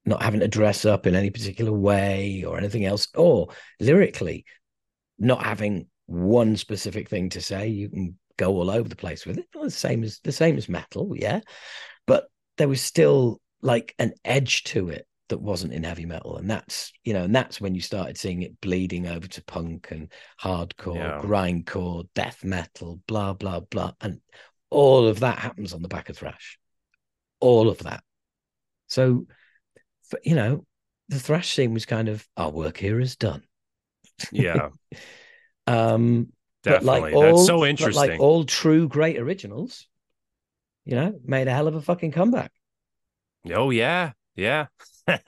not 0.05 0.21
having 0.21 0.41
to 0.41 0.47
dress 0.47 0.85
up 0.85 1.07
in 1.07 1.15
any 1.15 1.31
particular 1.31 1.73
way 1.73 2.43
or 2.47 2.59
anything 2.59 2.85
else, 2.85 3.07
or 3.15 3.47
lyrically, 3.79 4.45
not 5.17 5.43
having 5.43 5.87
one 6.05 6.55
specific 6.55 7.09
thing 7.09 7.29
to 7.29 7.41
say. 7.41 7.67
You 7.67 7.89
can 7.89 8.19
go 8.37 8.51
all 8.51 8.69
over 8.69 8.87
the 8.87 8.95
place 8.95 9.25
with 9.25 9.39
it. 9.39 9.47
Well, 9.55 9.63
the 9.63 9.71
same 9.71 10.03
as 10.03 10.19
the 10.23 10.31
same 10.31 10.57
as 10.57 10.69
metal, 10.69 11.13
yeah. 11.15 11.39
But 12.05 12.27
there 12.57 12.67
was 12.67 12.81
still 12.81 13.41
like 13.63 13.95
an 13.97 14.13
edge 14.23 14.65
to 14.65 14.89
it 14.89 15.07
that 15.29 15.41
wasn't 15.41 15.73
in 15.73 15.83
heavy 15.83 16.05
metal. 16.05 16.37
And 16.37 16.47
that's, 16.47 16.93
you 17.03 17.13
know, 17.13 17.23
and 17.23 17.35
that's 17.35 17.59
when 17.59 17.73
you 17.73 17.81
started 17.81 18.19
seeing 18.19 18.43
it 18.43 18.61
bleeding 18.61 19.07
over 19.07 19.27
to 19.27 19.43
punk 19.45 19.87
and 19.89 20.11
hardcore, 20.39 20.97
yeah. 20.97 21.21
grindcore, 21.23 22.07
death 22.13 22.43
metal, 22.43 22.99
blah, 23.07 23.33
blah, 23.33 23.61
blah. 23.61 23.93
And 24.01 24.19
all 24.69 25.07
of 25.07 25.21
that 25.21 25.39
happens 25.39 25.73
on 25.73 25.81
the 25.81 25.87
back 25.87 26.09
of 26.09 26.17
thrash 26.17 26.57
all 27.39 27.69
of 27.69 27.79
that. 27.79 28.03
So, 28.87 29.27
you 30.23 30.35
know, 30.35 30.65
the 31.09 31.19
thrash 31.19 31.53
scene 31.53 31.73
was 31.73 31.85
kind 31.85 32.09
of 32.09 32.27
our 32.35 32.49
work 32.49 32.77
here 32.77 32.99
is 32.99 33.15
done. 33.15 33.43
Yeah. 34.31 34.69
um, 35.67 36.29
definitely. 36.63 37.01
Like 37.01 37.13
all, 37.13 37.21
That's 37.21 37.45
so 37.45 37.65
interesting. 37.65 38.09
Like 38.09 38.19
all 38.19 38.45
true 38.45 38.87
great 38.87 39.19
originals, 39.19 39.87
you 40.85 40.95
know, 40.95 41.19
made 41.23 41.47
a 41.47 41.53
hell 41.53 41.67
of 41.67 41.75
a 41.75 41.81
fucking 41.81 42.11
comeback. 42.11 42.51
Oh 43.53 43.69
yeah, 43.69 44.13
yeah. 44.35 44.67
Didn't 45.07 45.21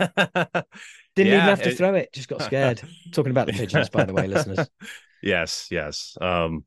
yeah, 1.16 1.24
even 1.24 1.40
have 1.40 1.62
to 1.62 1.70
it... 1.70 1.78
throw 1.78 1.94
it; 1.94 2.12
just 2.14 2.30
got 2.30 2.42
scared. 2.42 2.82
Talking 3.12 3.30
about 3.30 3.46
the 3.46 3.54
pigeons, 3.54 3.90
by 3.90 4.06
the 4.06 4.14
way, 4.14 4.28
listeners. 4.28 4.68
Yes, 5.22 5.68
yes. 5.70 6.18
Um, 6.20 6.66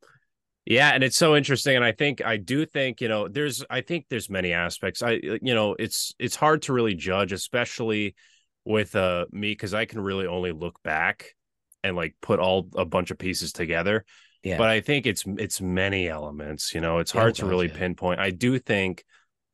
yeah, 0.67 0.91
and 0.91 1.03
it's 1.03 1.17
so 1.17 1.37
interesting, 1.37 1.77
and 1.77 1.85
I 1.85 1.93
think 1.93 2.25
I 2.25 2.37
do 2.37 2.67
think 2.67 3.01
you 3.01 3.09
know 3.09 3.29
there's 3.29 3.65
I 3.71 3.81
think 3.81 4.07
there's 4.09 4.29
many 4.29 4.53
aspects. 4.53 5.03
I 5.03 5.21
you 5.23 5.55
know 5.55 5.75
it's 5.79 6.15
it's 6.19 6.37
hard 6.37 6.63
to 6.63 6.73
really 6.73 6.95
judge, 6.95 7.33
especially 7.33 8.15
with 8.65 8.95
uh 8.95 9.25
me 9.33 9.53
because 9.53 9.75
I 9.75 9.87
can 9.87 10.01
really 10.01 10.27
only 10.27 10.53
look 10.53 10.83
back 10.83 11.35
and 11.83 11.97
like 11.97 12.15
put 12.21 12.41
all 12.41 12.69
a 12.77 12.85
bunch 12.85 13.11
of 13.11 13.19
pieces 13.19 13.53
together. 13.53 14.05
Yeah. 14.43 14.59
But 14.59 14.69
I 14.69 14.81
think 14.81 15.07
it's 15.07 15.25
it's 15.27 15.61
many 15.61 16.09
elements. 16.09 16.75
You 16.75 16.81
know, 16.81 16.99
it's 16.99 17.13
hard 17.13 17.39
yeah, 17.39 17.45
to 17.45 17.51
really 17.51 17.69
yeah. 17.69 17.77
pinpoint. 17.77 18.21
I 18.21 18.31
do 18.31 18.59
think 18.59 19.05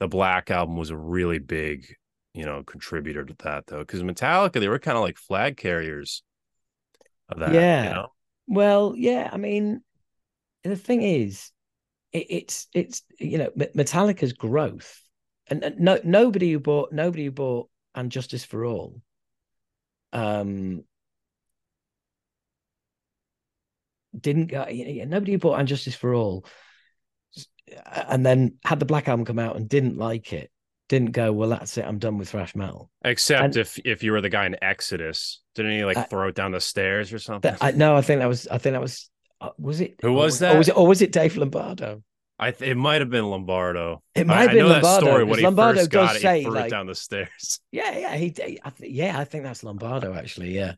the 0.00 0.08
Black 0.08 0.50
album 0.50 0.76
was 0.76 0.90
a 0.90 0.96
really 0.96 1.38
big 1.38 1.86
you 2.34 2.44
know 2.44 2.62
contributor 2.62 3.24
to 3.24 3.34
that 3.44 3.66
though, 3.66 3.78
because 3.78 4.02
Metallica 4.02 4.60
they 4.60 4.68
were 4.68 4.78
kind 4.78 4.96
of 4.96 5.02
like 5.02 5.18
flag 5.18 5.56
carriers 5.56 6.22
of 7.28 7.40
that. 7.40 7.52
Yeah. 7.52 7.84
You 7.84 7.94
know? 7.94 8.08
Well, 8.48 8.94
yeah. 8.96 9.28
I 9.32 9.36
mean, 9.38 9.82
the 10.70 10.76
thing 10.76 11.02
is, 11.02 11.50
it, 12.12 12.26
it's 12.28 12.66
it's 12.74 13.02
you 13.18 13.38
know 13.38 13.50
Metallica's 13.74 14.32
growth, 14.32 15.00
and, 15.48 15.62
and 15.62 15.78
no 15.78 15.98
nobody 16.04 16.52
who 16.52 16.58
bought 16.58 16.92
nobody 16.92 17.26
who 17.26 17.30
bought 17.30 17.68
and 17.94 18.10
Justice 18.10 18.44
for 18.44 18.64
All, 18.64 19.00
um, 20.12 20.84
didn't 24.18 24.46
go. 24.46 24.66
You 24.68 25.04
know, 25.04 25.04
nobody 25.04 25.32
who 25.32 25.38
bought 25.38 25.58
and 25.58 25.68
Justice 25.68 25.94
for 25.94 26.14
All, 26.14 26.46
and 28.08 28.24
then 28.24 28.58
had 28.64 28.80
the 28.80 28.86
Black 28.86 29.08
Album 29.08 29.24
come 29.24 29.38
out 29.38 29.56
and 29.56 29.68
didn't 29.68 29.98
like 29.98 30.32
it 30.32 30.50
didn't 30.88 31.12
go 31.12 31.32
well 31.32 31.48
that's 31.48 31.76
it 31.78 31.84
i'm 31.84 31.98
done 31.98 32.16
with 32.18 32.28
thrash 32.28 32.54
metal 32.54 32.90
except 33.04 33.42
and, 33.42 33.56
if 33.56 33.78
if 33.84 34.02
you 34.02 34.12
were 34.12 34.20
the 34.20 34.28
guy 34.28 34.46
in 34.46 34.56
exodus 34.62 35.42
didn't 35.54 35.72
he 35.72 35.84
like 35.84 36.08
throw 36.08 36.28
it 36.28 36.34
down 36.34 36.52
the 36.52 36.60
stairs 36.60 37.12
or 37.12 37.18
something 37.18 37.56
I, 37.60 37.72
no 37.72 37.96
i 37.96 38.02
think 38.02 38.20
that 38.20 38.28
was 38.28 38.46
i 38.48 38.58
think 38.58 38.74
that 38.74 38.80
was 38.80 39.10
was 39.58 39.80
it? 39.80 39.96
Who 40.02 40.12
was 40.12 40.38
that? 40.40 40.54
Or 40.54 40.58
was 40.58 40.68
it? 40.68 40.76
Or 40.76 40.86
was 40.86 41.02
it 41.02 41.12
Dave 41.12 41.36
Lombardo? 41.36 42.02
I 42.38 42.50
th- 42.50 42.70
it 42.70 42.74
might 42.74 43.00
have 43.00 43.10
been 43.10 43.30
Lombardo. 43.30 44.02
It 44.14 44.26
might 44.26 44.36
I, 44.38 44.42
have 44.42 44.52
been 44.52 44.68
Lombardo. 44.68 45.06
story 45.06 45.24
when 45.24 45.38
he 45.38 45.44
Lombardo 45.44 45.80
first 45.80 45.90
got 45.90 46.16
it, 46.16 46.22
say, 46.22 46.42
threw 46.42 46.52
like, 46.52 46.66
it 46.66 46.70
down 46.70 46.86
the 46.86 46.94
stairs. 46.94 47.60
Yeah, 47.72 47.96
yeah, 47.98 48.16
he, 48.16 48.34
he 48.36 48.58
I 48.62 48.70
th- 48.70 48.92
yeah, 48.92 49.18
I 49.18 49.24
think 49.24 49.44
that's 49.44 49.64
Lombardo 49.64 50.14
actually. 50.14 50.54
Yeah, 50.54 50.74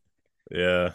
yeah. 0.51 0.93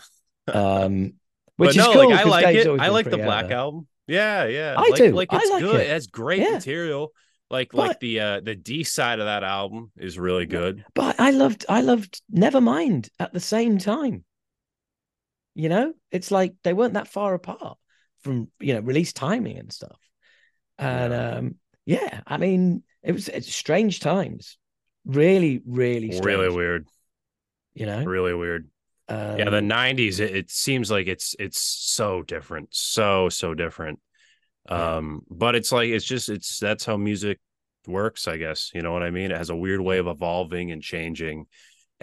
um, 0.47 1.13
which 1.57 1.67
but 1.67 1.69
is 1.69 1.75
no, 1.77 1.93
cool. 1.93 2.09
Like, 2.09 2.19
I 2.19 2.23
like 2.23 2.45
Dave's 2.45 2.65
it. 2.65 2.79
I 2.79 2.87
like 2.89 3.09
the 3.09 3.17
Black 3.17 3.51
album. 3.51 3.87
Yeah, 4.07 4.45
yeah. 4.45 4.75
I 4.77 4.89
like, 4.89 4.95
do. 4.95 5.11
Like 5.11 5.29
it's 5.31 5.51
like 5.51 5.61
good. 5.61 5.81
It. 5.81 5.89
has 5.89 6.07
great 6.07 6.41
yeah. 6.41 6.51
material. 6.51 7.11
Like 7.49 7.71
but, 7.71 7.87
like 7.87 7.99
the 7.99 8.19
uh 8.19 8.39
the 8.39 8.55
D 8.55 8.83
side 8.83 9.19
of 9.19 9.25
that 9.25 9.43
album 9.43 9.91
is 9.97 10.17
really 10.17 10.45
good. 10.45 10.83
But 10.93 11.19
I 11.19 11.31
loved 11.31 11.65
I 11.69 11.81
loved 11.81 12.21
Nevermind 12.33 13.09
at 13.19 13.33
the 13.33 13.39
same 13.39 13.77
time. 13.77 14.23
You 15.55 15.69
know, 15.69 15.93
it's 16.11 16.31
like 16.31 16.55
they 16.63 16.73
weren't 16.73 16.95
that 16.95 17.07
far 17.07 17.33
apart 17.33 17.77
from 18.21 18.49
you 18.59 18.73
know 18.73 18.79
release 18.79 19.13
timing 19.13 19.57
and 19.57 19.71
stuff. 19.71 19.99
And 20.77 21.13
yeah. 21.13 21.29
um 21.29 21.55
yeah, 21.85 22.21
I 22.25 22.37
mean 22.37 22.83
it 23.03 23.11
was 23.11 23.27
it's 23.29 23.53
strange 23.53 23.99
times. 23.99 24.57
Really, 25.05 25.61
really 25.65 26.11
strange. 26.11 26.25
Really 26.25 26.49
weird. 26.49 26.87
You 27.73 27.85
know? 27.85 28.03
Really 28.03 28.33
weird. 28.33 28.69
Um, 29.09 29.37
yeah, 29.37 29.49
the 29.49 29.59
'90s. 29.59 30.19
It, 30.19 30.35
it, 30.35 30.51
seems 30.51 30.89
like 30.89 31.07
it's 31.07 31.35
it's 31.37 31.59
so 31.59 32.21
different, 32.23 32.69
so 32.71 33.27
so 33.27 33.53
different. 33.53 33.99
Um, 34.69 35.23
yeah. 35.29 35.35
but 35.37 35.55
it's 35.55 35.73
like 35.73 35.89
it's 35.89 36.05
just 36.05 36.29
it's 36.29 36.57
that's 36.59 36.85
how 36.85 36.95
music 36.95 37.39
works, 37.85 38.29
I 38.29 38.37
guess. 38.37 38.71
You 38.73 38.81
know 38.81 38.93
what 38.93 39.03
I 39.03 39.09
mean? 39.09 39.31
It 39.31 39.37
has 39.37 39.49
a 39.49 39.55
weird 39.55 39.81
way 39.81 39.97
of 39.97 40.07
evolving 40.07 40.71
and 40.71 40.81
changing. 40.81 41.47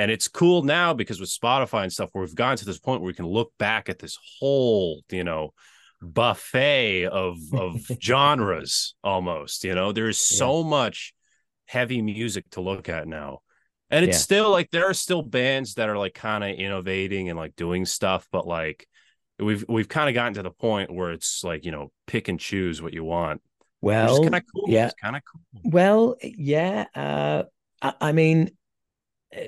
And 0.01 0.11
it's 0.11 0.29
cool 0.29 0.63
now 0.63 0.95
because 0.95 1.21
with 1.21 1.29
Spotify 1.29 1.83
and 1.83 1.93
stuff, 1.93 2.09
we've 2.15 2.35
gotten 2.35 2.57
to 2.57 2.65
this 2.65 2.79
point 2.79 3.03
where 3.03 3.09
we 3.09 3.13
can 3.13 3.27
look 3.27 3.53
back 3.59 3.91
at 3.91 3.99
this 3.99 4.17
whole, 4.39 5.03
you 5.11 5.25
know, 5.25 5.53
buffet 6.01 7.05
of 7.05 7.37
of 7.53 7.87
genres 8.03 8.95
almost 9.05 9.63
you 9.63 9.75
know? 9.75 9.93
There's 9.93 10.17
so 10.17 10.63
yeah. 10.63 10.69
much 10.69 11.13
heavy 11.67 12.01
music 12.01 12.49
to 12.53 12.63
look 12.63 12.89
at 12.89 13.09
now. 13.09 13.41
And 13.91 14.03
it's 14.07 14.17
yeah. 14.17 14.23
still 14.23 14.51
like 14.51 14.71
there 14.71 14.89
are 14.89 14.95
still 14.95 15.21
bands 15.21 15.75
that 15.75 15.91
are 15.91 15.99
like 15.99 16.15
kind 16.15 16.45
of 16.45 16.51
innovating 16.51 17.29
and 17.29 17.39
like 17.39 17.55
doing 17.55 17.85
stuff 17.85 18.27
but 18.33 18.47
like 18.47 18.89
we've 19.39 19.67
we've 19.69 19.89
kind 19.89 20.09
of 20.09 20.15
gotten 20.15 20.33
to 20.33 20.43
the 20.43 20.51
point 20.51 20.91
where 20.91 21.11
it's 21.11 21.45
like 21.45 21.67
you 21.67 21.73
know 21.73 21.93
pick 22.07 22.29
and 22.29 22.41
choose 22.41 22.81
what 22.81 22.95
you 22.95 23.05
want 23.05 23.43
well 23.83 24.23
kind 24.23 24.35
of 24.35 24.45
cool. 24.51 24.65
yeah. 24.67 24.93
Kind 24.99 25.17
of 25.17 25.23
cool. 25.31 25.61
Well 25.63 26.17
yeah 26.23 26.87
uh 26.95 27.43
I, 27.83 27.95
I 28.01 28.13
mean 28.13 28.53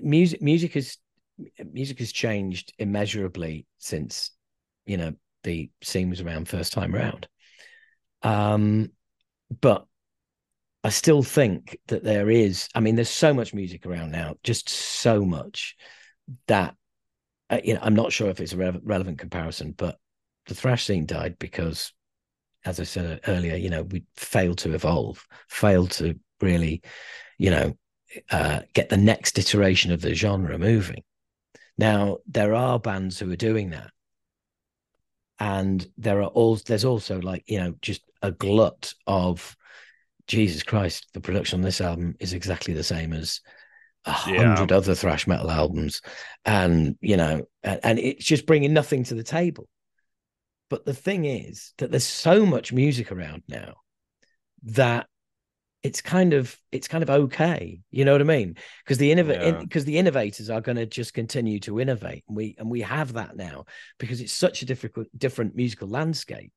music 0.03 0.43
music 0.43 0.75
has 0.75 0.99
music 1.73 1.99
has 1.99 2.13
changed 2.13 2.73
immeasurably 2.79 3.67
since 3.79 4.31
you 4.87 4.97
know 4.97 5.13
the 5.43 5.71
scene 5.83 6.11
was 6.11 6.21
around 6.21 6.49
first 6.49 6.73
time 6.73 6.95
round. 6.95 7.29
Um, 8.23 8.91
but 9.61 9.87
I 10.85 10.91
still 10.91 11.23
think 11.23 11.79
that 11.89 12.05
there 12.05 12.31
is. 12.31 12.69
I 12.75 12.81
mean, 12.81 12.97
there's 12.97 13.09
so 13.11 13.33
much 13.33 13.55
music 13.55 13.87
around 13.87 14.13
now, 14.13 14.35
just 14.43 14.69
so 14.69 15.25
much 15.25 15.77
that 16.47 16.75
uh, 17.51 17.61
you 17.63 17.75
know. 17.75 17.81
I'm 17.83 17.95
not 17.95 18.13
sure 18.13 18.31
if 18.31 18.41
it's 18.41 18.53
a 18.53 18.57
re- 18.57 18.81
relevant 18.83 19.19
comparison, 19.19 19.75
but 19.77 19.99
the 20.47 20.55
thrash 20.55 20.85
scene 20.85 21.07
died 21.07 21.37
because, 21.39 21.93
as 22.65 22.81
I 22.81 22.85
said 22.85 23.21
earlier, 23.29 23.57
you 23.57 23.71
know, 23.71 23.83
we 23.83 24.05
failed 24.17 24.59
to 24.59 24.75
evolve, 24.75 25.25
failed 25.49 25.93
to 25.93 26.19
really, 26.41 26.83
you 27.39 27.51
know, 27.51 27.77
uh, 28.31 28.61
get 28.75 28.89
the 28.89 28.97
next 28.97 29.39
iteration 29.39 29.93
of 29.93 30.01
the 30.01 30.15
genre 30.15 30.59
moving. 30.59 31.03
Now 31.79 32.19
there 32.27 32.55
are 32.55 32.79
bands 32.79 33.19
who 33.19 33.31
are 33.33 33.37
doing 33.37 33.71
that, 33.71 33.91
and 35.39 35.87
there 35.97 36.23
are 36.23 36.29
all 36.29 36.57
there's 36.57 36.85
also 36.85 37.21
like 37.21 37.45
you 37.47 37.59
know 37.59 37.75
just 37.81 38.03
a 38.23 38.31
glut 38.31 38.95
of 39.07 39.57
Jesus 40.27 40.63
Christ, 40.63 41.09
the 41.13 41.21
production 41.21 41.61
on 41.61 41.65
this 41.65 41.81
album 41.81 42.15
is 42.21 42.33
exactly 42.33 42.75
the 42.75 42.85
same 42.85 43.13
as 43.13 43.41
a 44.05 44.15
Yeah. 44.29 44.57
hundred 44.57 44.73
other 44.73 44.95
thrash 44.95 45.27
metal 45.27 45.51
albums, 45.51 46.01
and 46.45 46.97
you 47.01 47.17
know, 47.17 47.47
and, 47.63 47.81
and 47.83 47.99
it's 47.99 48.25
just 48.25 48.47
bringing 48.47 48.73
nothing 48.73 49.05
to 49.05 49.15
the 49.15 49.25
table. 49.25 49.69
But 50.71 50.85
the 50.85 50.95
thing 50.95 51.25
is 51.25 51.73
that 51.79 51.91
there's 51.91 52.07
so 52.07 52.47
much 52.47 52.73
music 52.73 53.13
around 53.13 53.43
now 53.49 53.75
that 54.65 55.07
it's 55.83 56.01
kind 56.01 56.33
of 56.33 56.57
it's 56.71 56.87
kind 56.89 57.03
of 57.03 57.11
okay. 57.11 57.81
You 57.91 58.05
know 58.05 58.13
what 58.13 58.21
I 58.21 58.25
mean? 58.25 58.57
Because 58.85 58.99
the 58.99 59.13
innov- 59.13 59.35
Yeah. 59.35 59.59
because 59.61 59.85
the 59.85 59.99
innovators 59.99 60.49
are 60.49 60.61
going 60.61 60.77
to 60.77 60.87
just 60.87 61.13
continue 61.13 61.59
to 61.61 61.81
innovate, 61.81 62.25
and 62.29 62.37
we 62.37 62.55
and 62.59 62.71
we 62.71 62.83
have 62.83 63.15
that 63.15 63.37
now 63.37 63.65
because 63.99 64.21
it's 64.21 64.33
such 64.33 64.63
a 64.63 64.67
difficult 64.67 65.09
different 65.17 65.57
musical 65.57 65.89
landscape. 65.89 66.53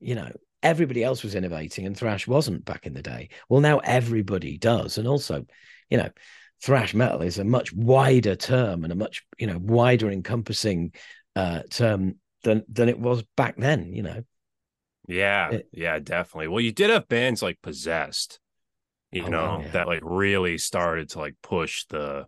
You 0.00 0.14
know, 0.14 0.32
everybody 0.62 1.04
else 1.04 1.22
was 1.22 1.34
innovating 1.34 1.86
and 1.86 1.96
thrash 1.96 2.26
wasn't 2.26 2.64
back 2.64 2.86
in 2.86 2.94
the 2.94 3.02
day. 3.02 3.28
Well, 3.48 3.60
now 3.60 3.78
everybody 3.78 4.56
does, 4.56 4.98
and 4.98 5.06
also, 5.06 5.44
you 5.90 5.98
know, 5.98 6.08
thrash 6.62 6.94
metal 6.94 7.22
is 7.22 7.38
a 7.38 7.44
much 7.44 7.72
wider 7.72 8.36
term 8.36 8.84
and 8.84 8.92
a 8.92 8.96
much 8.96 9.24
you 9.38 9.46
know 9.46 9.58
wider 9.60 10.10
encompassing 10.10 10.92
uh, 11.36 11.62
term 11.68 12.14
than 12.44 12.64
than 12.68 12.88
it 12.88 12.98
was 12.98 13.22
back 13.36 13.56
then. 13.58 13.92
You 13.92 14.02
know, 14.04 14.22
Yeah, 15.12 15.50
It- 15.50 15.68
yeah, 15.72 15.98
definitely. 15.98 16.48
Well, 16.48 16.60
you 16.60 16.72
did 16.72 16.90
have 16.90 17.08
bands 17.08 17.42
like 17.42 17.60
Possessed, 17.62 18.40
you 19.10 19.24
Oh, 19.24 19.28
know, 19.28 19.60
yeah. 19.62 19.72
that 19.72 19.86
like 19.86 20.00
really 20.02 20.58
started 20.58 21.10
to 21.10 21.18
like 21.18 21.36
push 21.42 21.84
the 21.86 22.26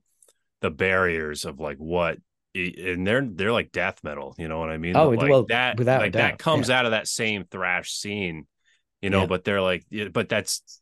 the 0.61 0.71
barriers 0.71 1.45
of 1.45 1.61
like 1.61 1.79
what 1.79 2.19
and 2.55 3.07
they're 3.07 3.27
they're 3.27 3.53
like 3.53 3.73
death 3.73 4.03
metal, 4.05 4.35
you 4.39 4.49
know 4.49 4.59
what 4.59 4.71
I 4.71 4.79
mean? 4.79 4.97
Oh, 4.97 5.09
like 5.11 5.29
well, 5.31 5.45
that 5.45 5.79
without 5.79 6.01
like 6.01 6.13
doubt, 6.13 6.33
that 6.33 6.39
comes 6.39 6.71
out 6.71 6.85
of 6.85 6.93
that 6.93 7.09
same 7.09 7.45
thrash 7.45 7.93
scene, 7.93 8.47
you 9.03 9.11
know, 9.11 9.23
Yeah. 9.23 9.27
but 9.27 9.45
they're 9.45 9.63
like 9.63 9.85
but 10.13 10.29
that's 10.29 10.81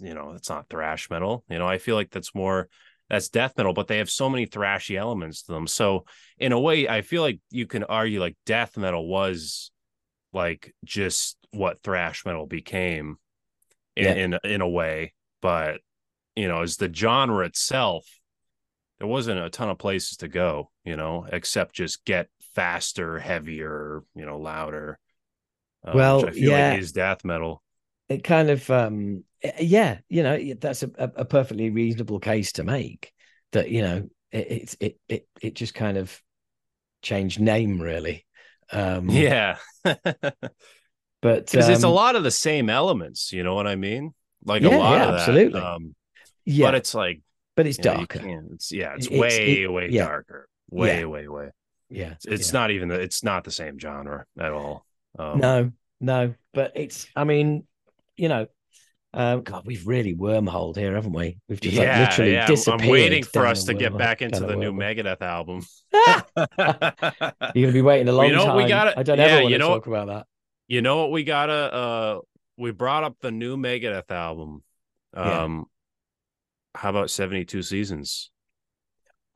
you 0.00 0.14
know, 0.14 0.32
it's 0.32 0.48
not 0.48 0.68
thrash 0.68 1.10
metal. 1.10 1.44
You 1.50 1.58
know, 1.58 1.66
I 1.66 1.78
feel 1.78 1.96
like 1.96 2.10
that's 2.10 2.34
more 2.34 2.68
that's 3.08 3.28
death 3.30 3.54
metal, 3.56 3.72
but 3.72 3.88
they 3.88 3.98
have 3.98 4.10
so 4.10 4.28
many 4.28 4.46
thrashy 4.46 4.96
elements 4.96 5.42
to 5.44 5.52
them. 5.52 5.66
So 5.66 6.04
in 6.38 6.52
a 6.52 6.60
way, 6.60 6.88
I 6.88 7.00
feel 7.02 7.22
like 7.22 7.40
you 7.50 7.66
can 7.66 7.84
argue 7.84 8.20
like 8.20 8.36
death 8.46 8.76
metal 8.76 9.08
was 9.08 9.70
like 10.32 10.74
just 10.84 11.36
what 11.52 11.82
thrash 11.82 12.24
metal 12.26 12.46
became 12.46 13.16
in 13.96 14.06
Yeah. 14.06 14.14
in, 14.14 14.38
in 14.44 14.60
a 14.62 14.68
way. 14.68 15.14
But 15.42 15.80
you 16.36 16.48
know, 16.48 16.62
as 16.62 16.76
the 16.78 16.92
genre 16.92 17.46
itself, 17.46 18.06
there 18.98 19.08
wasn't 19.08 19.40
a 19.40 19.50
ton 19.50 19.68
of 19.70 19.78
places 19.78 20.18
to 20.18 20.28
go, 20.28 20.70
you 20.84 20.96
know, 20.96 21.26
except 21.32 21.74
just 21.74 22.04
get 22.04 22.28
faster, 22.54 23.18
heavier, 23.18 24.02
you 24.14 24.26
know, 24.26 24.38
louder. 24.38 24.98
uh, 25.86 25.98
Well, 25.98 26.04
which 26.04 26.24
I 26.24 26.32
feel 26.32 26.52
yeah. 26.52 26.72
like 26.72 26.72
is 26.72 26.92
death 26.92 27.24
metal. 27.24 27.62
it 28.08 28.24
kind 28.24 28.50
of 28.50 28.68
um 28.70 29.24
yeah 29.60 29.98
you 30.08 30.22
know 30.22 30.54
that's 30.60 30.82
a, 30.82 30.90
a 30.98 31.24
perfectly 31.24 31.70
reasonable 31.70 32.18
case 32.18 32.52
to 32.52 32.64
make 32.64 33.12
that 33.52 33.70
you 33.70 33.82
know 33.82 34.08
it 34.32 34.74
it 34.80 34.98
it, 35.08 35.28
it 35.40 35.54
just 35.54 35.74
kind 35.74 35.96
of 35.96 36.20
changed 37.02 37.40
name 37.40 37.80
really 37.82 38.26
um 38.72 39.08
Yeah. 39.10 39.56
but 39.84 40.04
because 41.22 41.68
it's 41.68 41.84
a 41.84 41.88
um, 41.88 41.94
lot 41.94 42.16
of 42.16 42.22
the 42.22 42.30
same 42.30 42.70
elements 42.70 43.32
you 43.32 43.42
know 43.42 43.54
what 43.54 43.66
i 43.66 43.76
mean? 43.76 44.14
Like 44.44 44.62
Yeah, 44.62 44.76
a 44.76 44.78
lot 44.78 44.92
yeah, 44.98 45.04
of 45.04 45.12
that 45.12 45.20
absolutely. 45.20 45.60
um 45.60 45.94
yeah. 46.44 46.66
but 46.68 46.74
it's 46.76 46.94
like 46.94 47.20
but 47.56 47.66
it's 47.66 47.78
you 47.78 47.84
know, 47.84 47.96
darker. 47.96 48.20
it's 48.54 48.72
yeah 48.72 48.94
it's 48.94 49.06
It's- 49.06 49.20
way 49.20 49.62
it- 49.62 49.72
way 49.72 49.88
yeah. 49.90 50.04
darker. 50.06 50.48
Way 50.70 51.04
way 51.06 51.28
way. 51.28 51.50
Yeah 51.90 52.12
it's, 52.12 52.26
it's 52.26 52.52
not 52.52 52.70
even 52.70 52.88
the 52.88 53.00
it's 53.00 53.24
not 53.24 53.44
the 53.44 53.50
same 53.50 53.78
genre 53.78 54.26
at 54.38 54.52
all. 54.52 54.84
Um, 55.18 55.38
no 55.40 55.72
no 56.00 56.34
but 56.54 56.72
it's 56.76 57.06
i 57.16 57.24
mean 57.24 57.66
you 58.16 58.28
know 58.28 58.46
um 59.14 59.42
god 59.42 59.66
we've 59.66 59.86
really 59.86 60.14
wormholed 60.14 60.76
here 60.76 60.94
haven't 60.94 61.12
we 61.12 61.38
we've 61.48 61.60
just 61.60 61.74
yeah, 61.74 62.00
like 62.00 62.10
literally 62.10 62.32
yeah. 62.34 62.46
disappeared 62.46 62.82
I'm 62.82 62.88
waiting 62.90 63.24
for 63.24 63.46
us 63.46 63.64
to 63.64 63.74
get 63.74 63.96
back 63.96 64.20
into 64.20 64.40
the 64.40 64.54
new. 64.54 64.72
Megadeth 64.72 65.22
album. 65.22 65.64
you're 67.54 67.66
gonna 67.66 67.72
be 67.72 67.82
waiting 67.82 68.08
a 68.08 68.12
long 68.12 68.26
you 68.26 68.32
know 68.32 68.44
time 68.44 68.56
we 68.56 68.68
gotta- 68.68 68.98
i 68.98 69.02
don't 69.02 69.18
yeah, 69.18 69.24
ever 69.24 69.42
want 69.42 69.52
to 69.52 69.58
know 69.58 69.68
talk 69.68 69.86
about 69.86 70.06
that 70.08 70.26
you 70.66 70.82
know 70.82 70.98
what 70.98 71.10
we 71.10 71.24
gotta 71.24 71.52
uh 71.52 72.18
we 72.58 72.72
brought 72.72 73.04
up 73.04 73.16
the 73.20 73.30
new 73.30 73.56
Megadeth 73.56 74.10
album. 74.10 74.62
Yeah. 75.14 75.42
Um 75.42 75.66
how 76.74 76.90
about 76.90 77.10
72 77.10 77.62
seasons? 77.62 78.30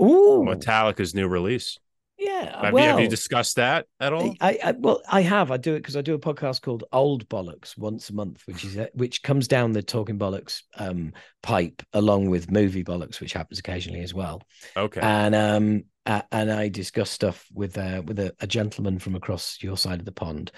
Ooh, 0.00 0.44
Metallica's 0.46 1.14
new 1.14 1.26
release. 1.26 1.78
Yeah 2.22 2.64
Have, 2.64 2.72
well, 2.72 2.84
you, 2.84 2.90
have 2.90 3.00
you 3.00 3.08
discussed 3.08 3.56
that 3.56 3.86
at 4.00 4.12
all? 4.12 4.34
I, 4.40 4.58
I 4.64 4.72
well, 4.72 5.02
I 5.10 5.22
have. 5.22 5.50
I 5.50 5.56
do 5.56 5.74
it 5.74 5.80
because 5.80 5.96
I 5.96 6.02
do 6.02 6.14
a 6.14 6.18
podcast 6.18 6.62
called 6.62 6.84
Old 6.92 7.28
Bollocks 7.28 7.76
once 7.76 8.10
a 8.10 8.14
month, 8.14 8.42
which 8.46 8.64
is 8.64 8.78
which 8.94 9.22
comes 9.22 9.48
down 9.48 9.72
the 9.72 9.82
Talking 9.82 10.18
Bollocks 10.18 10.62
um, 10.76 11.12
pipe 11.42 11.82
along 11.92 12.30
with 12.30 12.50
Movie 12.50 12.84
Bollocks, 12.84 13.20
which 13.20 13.32
happens 13.32 13.58
occasionally 13.58 14.02
as 14.02 14.14
well. 14.14 14.42
Okay. 14.76 15.00
And 15.00 15.34
um, 15.34 15.84
a- 16.06 16.24
and 16.32 16.50
I 16.52 16.68
discuss 16.68 17.10
stuff 17.10 17.46
with 17.52 17.76
uh, 17.78 18.02
with 18.06 18.18
a, 18.18 18.34
a 18.40 18.46
gentleman 18.46 18.98
from 18.98 19.14
across 19.14 19.58
your 19.62 19.76
side 19.76 19.98
of 19.98 20.04
the 20.04 20.12
pond, 20.12 20.52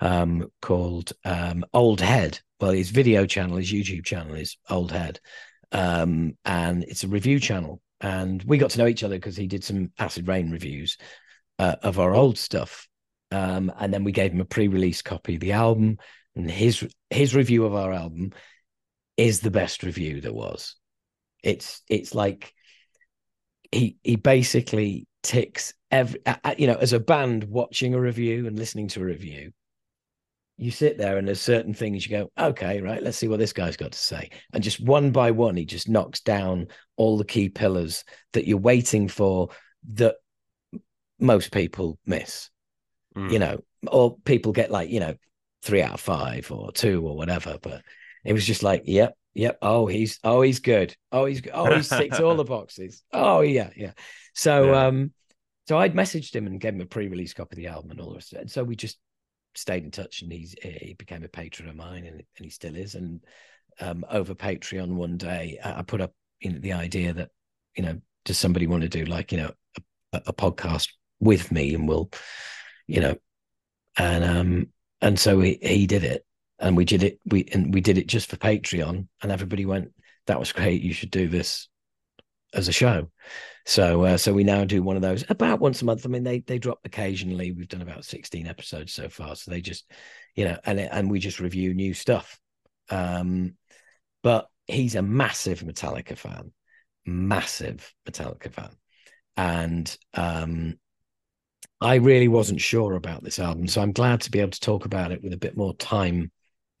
um, 0.00 0.50
called 0.62 1.12
um, 1.24 1.64
Old 1.72 2.00
Head. 2.00 2.40
Well, 2.60 2.72
his 2.72 2.90
video 2.90 3.26
channel, 3.26 3.56
his 3.56 3.72
YouTube 3.72 4.04
channel 4.04 4.34
is 4.34 4.56
Old 4.68 4.90
Head, 4.92 5.20
um, 5.72 6.36
and 6.44 6.84
it's 6.84 7.04
a 7.04 7.08
review 7.08 7.38
channel. 7.40 7.80
And 8.00 8.42
we 8.44 8.58
got 8.58 8.70
to 8.70 8.78
know 8.78 8.86
each 8.86 9.02
other 9.02 9.16
because 9.16 9.36
he 9.36 9.46
did 9.46 9.64
some 9.64 9.92
Acid 9.98 10.28
Reign 10.28 10.50
reviews 10.50 10.96
uh, 11.58 11.76
of 11.82 11.98
our 11.98 12.14
old 12.14 12.38
stuff, 12.38 12.86
um, 13.32 13.72
and 13.78 13.92
then 13.92 14.04
we 14.04 14.12
gave 14.12 14.32
him 14.32 14.40
a 14.40 14.44
pre-release 14.44 15.02
copy 15.02 15.34
of 15.34 15.40
the 15.40 15.52
album. 15.52 15.98
And 16.36 16.50
his 16.50 16.86
his 17.10 17.34
review 17.34 17.64
of 17.64 17.74
our 17.74 17.92
album 17.92 18.32
is 19.16 19.40
the 19.40 19.50
best 19.50 19.82
review 19.82 20.20
there 20.20 20.32
was. 20.32 20.76
It's 21.42 21.82
it's 21.88 22.14
like 22.14 22.54
he 23.72 23.96
he 24.02 24.16
basically 24.16 25.06
ticks 25.22 25.74
every 25.90 26.20
you 26.56 26.68
know 26.68 26.76
as 26.76 26.92
a 26.92 27.00
band 27.00 27.44
watching 27.44 27.94
a 27.94 28.00
review 28.00 28.46
and 28.46 28.56
listening 28.56 28.88
to 28.88 29.00
a 29.00 29.04
review 29.04 29.52
you 30.60 30.70
sit 30.70 30.98
there 30.98 31.16
and 31.16 31.26
there's 31.26 31.40
certain 31.40 31.72
things 31.72 32.04
you 32.04 32.10
go 32.18 32.30
okay 32.38 32.80
right 32.80 33.02
let's 33.02 33.16
see 33.16 33.28
what 33.28 33.38
this 33.38 33.52
guy's 33.52 33.76
got 33.76 33.92
to 33.92 33.98
say 33.98 34.28
and 34.52 34.62
just 34.62 34.80
one 34.80 35.12
by 35.12 35.30
one 35.30 35.56
he 35.56 35.64
just 35.64 35.88
knocks 35.88 36.20
down 36.20 36.66
all 36.96 37.16
the 37.16 37.24
key 37.24 37.48
pillars 37.48 38.04
that 38.32 38.46
you're 38.46 38.58
waiting 38.58 39.06
for 39.08 39.48
that 39.92 40.16
most 41.18 41.52
people 41.52 41.98
miss 42.06 42.50
Mm. 43.16 43.32
you 43.32 43.38
know 43.38 43.58
or 43.86 44.18
people 44.18 44.52
get 44.52 44.70
like 44.70 44.90
you 44.90 45.00
know 45.00 45.14
three 45.62 45.80
out 45.80 45.94
of 45.94 46.00
five 46.00 46.52
or 46.52 46.70
two 46.72 47.04
or 47.06 47.16
whatever 47.16 47.56
but 47.62 47.80
it 48.22 48.34
was 48.34 48.44
just 48.44 48.62
like 48.62 48.82
yep 48.84 49.14
yep 49.32 49.56
oh 49.62 49.86
he's 49.86 50.18
oh 50.24 50.42
he's 50.42 50.58
good 50.60 50.94
oh 51.10 51.24
he's 51.24 51.40
oh 51.54 51.74
he's 51.74 51.88
ticks 51.88 52.20
all 52.20 52.36
the 52.36 52.44
boxes 52.56 53.02
oh 53.14 53.40
yeah 53.40 53.70
yeah 53.74 53.92
so 54.34 54.66
Yeah. 54.72 54.86
um 54.86 55.12
so 55.66 55.78
i'd 55.78 55.94
messaged 55.94 56.36
him 56.36 56.46
and 56.46 56.60
gave 56.60 56.74
him 56.74 56.82
a 56.82 56.86
pre-release 56.86 57.32
copy 57.32 57.54
of 57.54 57.56
the 57.56 57.66
album 57.68 57.92
and 57.92 58.00
all 58.00 58.10
the 58.10 58.16
rest 58.16 58.32
of 58.34 58.38
it 58.38 58.42
and 58.42 58.50
so 58.50 58.62
we 58.62 58.76
just 58.76 58.98
stayed 59.58 59.84
in 59.84 59.90
touch 59.90 60.22
and 60.22 60.32
he's 60.32 60.54
he 60.62 60.94
became 60.98 61.24
a 61.24 61.28
patron 61.28 61.68
of 61.68 61.76
mine 61.76 62.06
and, 62.06 62.22
and 62.36 62.44
he 62.44 62.50
still 62.50 62.76
is. 62.76 62.94
And 62.94 63.20
um 63.80 64.04
over 64.10 64.34
patreon 64.34 64.94
one 64.94 65.16
day 65.16 65.58
i 65.64 65.78
I 65.78 65.82
put 65.82 66.00
up 66.00 66.12
you 66.40 66.52
know 66.52 66.58
the 66.58 66.72
idea 66.72 67.12
that 67.12 67.30
you 67.76 67.84
know 67.84 68.00
does 68.24 68.38
somebody 68.38 68.66
want 68.66 68.82
to 68.82 68.88
do 68.88 69.04
like 69.04 69.30
you 69.30 69.38
know 69.38 69.52
a, 70.12 70.22
a 70.26 70.32
podcast 70.32 70.88
with 71.20 71.52
me 71.52 71.74
and 71.74 71.86
we'll 71.86 72.10
you 72.88 73.00
know 73.00 73.16
and 73.96 74.24
um 74.24 74.66
and 75.00 75.18
so 75.18 75.40
he, 75.40 75.58
he 75.62 75.86
did 75.86 76.02
it 76.02 76.24
and 76.58 76.76
we 76.76 76.84
did 76.84 77.04
it 77.04 77.20
we 77.26 77.48
and 77.52 77.72
we 77.72 77.80
did 77.80 77.98
it 77.98 78.08
just 78.08 78.28
for 78.28 78.36
patreon 78.36 79.06
and 79.22 79.30
everybody 79.30 79.64
went 79.64 79.92
that 80.28 80.38
was 80.38 80.52
great. 80.52 80.82
You 80.82 80.92
should 80.92 81.10
do 81.10 81.26
this 81.26 81.68
as 82.54 82.68
a 82.68 82.72
show. 82.72 83.10
So 83.66 84.04
uh, 84.04 84.16
so 84.16 84.32
we 84.32 84.44
now 84.44 84.64
do 84.64 84.82
one 84.82 84.96
of 84.96 85.02
those 85.02 85.24
about 85.28 85.60
once 85.60 85.82
a 85.82 85.84
month. 85.84 86.06
I 86.06 86.08
mean 86.08 86.24
they 86.24 86.40
they 86.40 86.58
drop 86.58 86.80
occasionally. 86.84 87.52
We've 87.52 87.68
done 87.68 87.82
about 87.82 88.04
16 88.04 88.46
episodes 88.46 88.92
so 88.92 89.08
far. 89.08 89.36
So 89.36 89.50
they 89.50 89.60
just 89.60 89.90
you 90.34 90.44
know 90.44 90.58
and 90.64 90.80
and 90.80 91.10
we 91.10 91.18
just 91.18 91.40
review 91.40 91.74
new 91.74 91.94
stuff. 91.94 92.40
Um 92.90 93.54
but 94.22 94.48
he's 94.66 94.94
a 94.94 95.02
massive 95.02 95.60
metallica 95.60 96.16
fan 96.16 96.52
massive 97.06 97.94
metallica 98.08 98.52
fan. 98.52 98.70
And 99.36 99.96
um 100.14 100.78
I 101.80 101.96
really 101.96 102.28
wasn't 102.28 102.60
sure 102.60 102.94
about 102.94 103.22
this 103.22 103.38
album, 103.38 103.68
so 103.68 103.80
I'm 103.80 103.92
glad 103.92 104.20
to 104.22 104.30
be 104.30 104.40
able 104.40 104.50
to 104.50 104.60
talk 104.60 104.84
about 104.84 105.12
it 105.12 105.22
with 105.22 105.32
a 105.32 105.38
bit 105.38 105.56
more 105.56 105.74
time, 105.76 106.32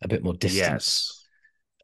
a 0.02 0.08
bit 0.08 0.24
more 0.24 0.34
distance. 0.34 0.58
yes. 0.64 1.17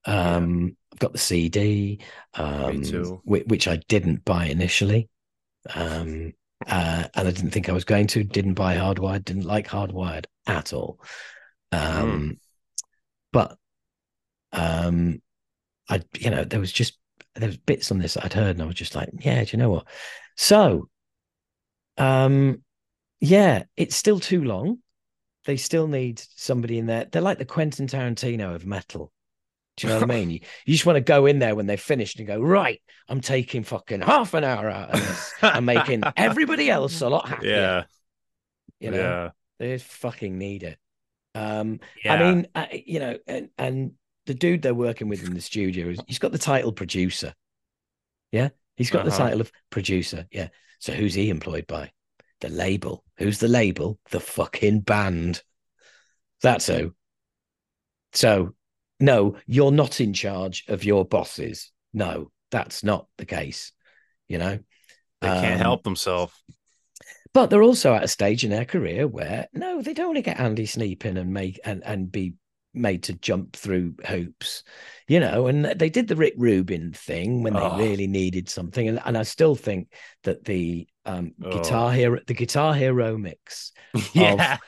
Um, 0.07 0.77
I've 0.93 0.99
got 0.99 1.13
the 1.13 1.19
CD, 1.19 2.01
um, 2.35 2.83
which 3.25 3.69
I 3.69 3.77
didn't 3.89 4.25
buy 4.25 4.47
initially, 4.47 5.09
um, 5.75 6.33
uh, 6.67 7.09
and 7.15 7.29
I 7.29 7.31
didn't 7.33 7.51
think 7.53 7.69
I 7.69 7.73
was 7.73 7.85
going 7.85 8.07
to. 8.09 8.25
Didn't 8.25 8.55
buy 8.55 8.77
Hardwired. 8.77 9.25
Didn't 9.25 9.45
like 9.47 9.69
Hardwired 9.69 10.27
at 10.47 10.73
all. 10.73 11.01
Um, 11.73 12.39
But 13.33 13.59
um, 14.53 15.23
I, 15.89 16.03
you 16.19 16.31
know, 16.31 16.45
there 16.45 16.61
was 16.61 16.73
just 16.73 16.99
there 17.35 17.49
was 17.49 17.59
bits 17.59 17.93
on 17.93 17.99
this 17.99 18.17
I'd 18.17 18.33
heard, 18.35 18.57
and 18.57 18.63
I 18.63 18.67
was 18.67 18.77
just 18.77 18.97
like, 18.97 19.11
yeah, 19.21 19.45
do 19.45 19.51
you 19.53 19.59
know 19.59 19.71
what? 19.71 19.89
So, 20.37 20.89
um, 21.99 22.63
yeah, 23.21 23.65
it's 23.77 23.97
still 23.97 24.21
too 24.21 24.45
long. 24.45 24.81
They 25.47 25.59
still 25.59 25.89
need 25.89 26.21
somebody 26.37 26.79
in 26.79 26.87
there. 26.87 27.07
They're 27.07 27.23
like 27.23 27.39
the 27.39 27.47
Quentin 27.47 27.89
Tarantino 27.89 28.55
of 28.55 28.67
metal. 28.67 29.13
Do 29.77 29.87
you 29.87 29.93
know 29.93 30.01
what 30.01 30.11
I 30.11 30.15
mean? 30.15 30.31
You, 30.31 30.41
you 30.67 30.75
just 30.75 30.87
want 30.87 30.97
to 30.97 31.01
go 31.01 31.27
in 31.27 31.41
there 31.41 31.55
when 31.57 31.67
they're 31.67 31.77
finished 31.77 32.19
and 32.19 32.29
go, 32.29 32.41
right, 32.41 32.81
I'm 33.09 33.21
taking 33.21 33.65
fucking 33.65 34.03
half 34.03 34.33
an 34.35 34.45
hour 34.45 34.71
out 34.71 34.91
of 34.95 35.01
this. 35.01 35.35
I'm 35.43 35.65
making 35.65 36.03
everybody 36.17 36.71
else 36.71 37.01
a 37.01 37.09
lot 37.09 37.29
happier. 37.29 37.51
Yeah. 37.51 37.85
You 38.79 38.91
know, 38.93 38.99
yeah. 38.99 39.31
they 39.59 39.75
just 39.75 39.87
fucking 39.87 40.39
need 40.39 40.63
it. 40.63 40.79
Um, 41.35 41.81
Yeah. 42.05 42.15
I 42.15 42.19
mean, 42.23 42.47
uh, 42.55 42.67
you 42.73 43.01
know, 43.01 43.19
and, 43.27 43.49
and 43.59 43.93
the 44.27 44.35
dude 44.35 44.63
they're 44.63 44.75
working 44.75 45.09
with 45.09 45.27
in 45.27 45.35
the 45.35 45.41
studio 45.41 45.89
is 45.89 45.99
he's 46.07 46.21
got 46.21 46.31
the 46.33 46.39
title 46.39 46.73
producer. 46.73 47.35
Yeah, 48.31 48.51
he's 48.77 48.91
got 48.91 49.05
the 49.05 49.11
Uh-huh. 49.11 49.25
title 49.25 49.41
of 49.41 49.51
producer. 49.71 50.27
Yeah. 50.31 50.49
So 50.79 50.93
who's 50.93 51.15
he 51.15 51.31
employed 51.31 51.67
by? 51.67 51.91
The 52.41 52.49
label. 52.49 53.05
Who's 53.17 53.39
the 53.39 53.49
label? 53.49 53.99
The 54.11 54.21
fucking 54.21 54.81
band. 54.81 55.43
That's 56.43 56.67
who. 56.67 56.95
So, 58.13 58.55
no, 59.05 59.37
you're 59.47 59.71
not 59.73 60.01
in 60.01 60.13
charge 60.13 60.65
of 60.69 60.85
your 60.85 61.05
bosses. 61.05 61.71
No, 61.93 62.31
that's 62.51 62.83
not 62.83 63.07
the 63.19 63.27
case. 63.27 63.73
You 64.29 64.39
know, 64.39 64.59
they 65.21 65.29
can't 65.29 65.55
Um, 65.55 65.59
help 65.61 65.83
themselves. 65.85 66.33
but 67.33 67.47
they're 67.51 67.63
also 67.63 67.95
at 67.95 68.05
a 68.05 68.09
stage 68.09 68.45
in 68.45 68.51
their 68.51 68.65
career 68.65 69.07
where 69.07 69.49
no, 69.53 69.83
they 69.83 69.93
don't 69.95 70.07
want 70.09 70.17
to 70.17 70.23
get 70.23 70.41
Andy 70.41 70.67
Sneap 70.67 71.05
in 71.05 71.17
and 71.17 71.33
make 71.33 71.61
and 71.65 71.83
and 71.85 72.11
be 72.11 72.35
made 72.73 73.05
to 73.05 73.13
jump 73.13 73.55
through 73.55 73.95
hoops, 74.07 74.65
you 75.09 75.21
know. 75.21 75.47
And 75.47 75.65
they 75.65 75.91
did 75.91 76.09
the 76.09 76.17
Rick 76.17 76.35
Rubin 76.37 76.93
thing 76.93 77.43
when 77.43 77.53
they 77.55 77.61
Oh. 77.61 77.79
really 77.79 78.07
needed 78.07 78.49
something, 78.49 78.89
and 78.89 79.01
and 79.05 79.17
I 79.19 79.23
still 79.25 79.55
think 79.55 79.93
that 80.25 80.45
the 80.45 80.87
um, 81.07 81.33
Oh. 81.43 81.51
guitar 81.51 81.93
hero, 81.93 82.19
the 82.27 82.35
guitar 82.35 82.75
hero 82.75 83.17
mix 83.19 83.73
yeah. 84.13 84.59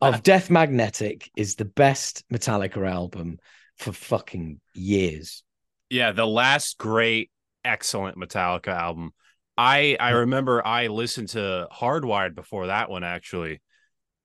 of 0.00 0.22
Death 0.22 0.50
Magnetic 0.50 1.30
is 1.36 1.54
the 1.56 1.64
best 1.64 2.24
Metallica 2.32 2.88
album 2.88 3.38
for 3.78 3.92
fucking 3.92 4.60
years. 4.74 5.42
yeah, 5.90 6.12
the 6.12 6.26
last 6.26 6.78
great, 6.78 7.30
excellent 7.64 8.16
Metallica 8.18 8.68
album. 8.68 9.12
I 9.58 9.96
I 9.98 10.10
remember 10.10 10.64
I 10.66 10.88
listened 10.88 11.30
to 11.30 11.68
Hardwired 11.72 12.34
before 12.34 12.66
that 12.66 12.90
one 12.90 13.04
actually. 13.04 13.62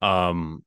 Um 0.02 0.64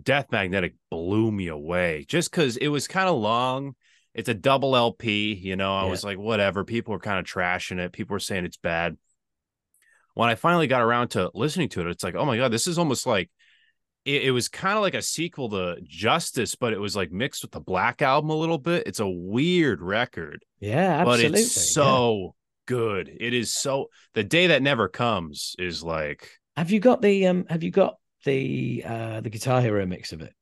Death 0.00 0.26
Magnetic 0.30 0.74
blew 0.90 1.32
me 1.32 1.48
away 1.48 2.04
just 2.06 2.30
because 2.30 2.56
it 2.58 2.68
was 2.68 2.86
kind 2.88 3.08
of 3.08 3.16
long. 3.16 3.74
It's 4.14 4.28
a 4.28 4.34
double 4.34 4.76
LP, 4.76 5.32
you 5.34 5.56
know. 5.56 5.74
I 5.74 5.84
Yeah. 5.84 5.90
was 5.90 6.04
like, 6.04 6.18
whatever. 6.18 6.64
People 6.64 6.92
were 6.92 6.98
kind 7.00 7.18
of 7.18 7.24
trashing 7.24 7.78
it. 7.78 7.92
People 7.92 8.14
were 8.14 8.18
saying 8.20 8.44
it's 8.44 8.56
bad. 8.58 8.96
When 10.18 10.28
I 10.28 10.34
finally 10.34 10.66
got 10.66 10.82
around 10.82 11.10
to 11.10 11.30
listening 11.32 11.68
to 11.68 11.80
it, 11.80 11.86
it's 11.86 12.02
like, 12.02 12.16
oh 12.16 12.24
my 12.24 12.36
god, 12.36 12.50
this 12.50 12.66
is 12.66 12.76
almost 12.76 13.06
like 13.06 13.30
it, 14.04 14.24
it 14.24 14.30
was 14.32 14.48
kind 14.48 14.76
of 14.76 14.82
like 14.82 14.94
a 14.94 15.00
sequel 15.00 15.48
to 15.50 15.76
Justice, 15.84 16.56
but 16.56 16.72
it 16.72 16.80
was 16.80 16.96
like 16.96 17.12
mixed 17.12 17.42
with 17.42 17.52
the 17.52 17.60
Black 17.60 18.02
album 18.02 18.30
a 18.30 18.34
little 18.34 18.58
bit. 18.58 18.82
It's 18.88 18.98
a 18.98 19.08
weird 19.08 19.80
record 19.80 20.44
Yeah, 20.58 21.02
absolutely. 21.02 21.28
but 21.28 21.38
it's 21.38 21.72
so 21.72 22.34
good. 22.66 23.16
It 23.20 23.32
is 23.32 23.52
so 23.52 23.90
the 24.14 24.24
day 24.24 24.48
that 24.48 24.60
never 24.60 24.88
comes 24.88 25.54
is 25.56 25.84
like 25.84 26.28
Have 26.56 26.72
you 26.72 26.80
got 26.80 27.00
the 27.00 27.28
um? 27.28 27.46
Have 27.48 27.62
you 27.62 27.70
got 27.70 27.94
the 28.24 28.82
uh 28.84 29.20
the 29.20 29.30
Guitar 29.30 29.60
Hero 29.60 29.86
mix 29.86 30.12
of 30.12 30.20
it? 30.20 30.32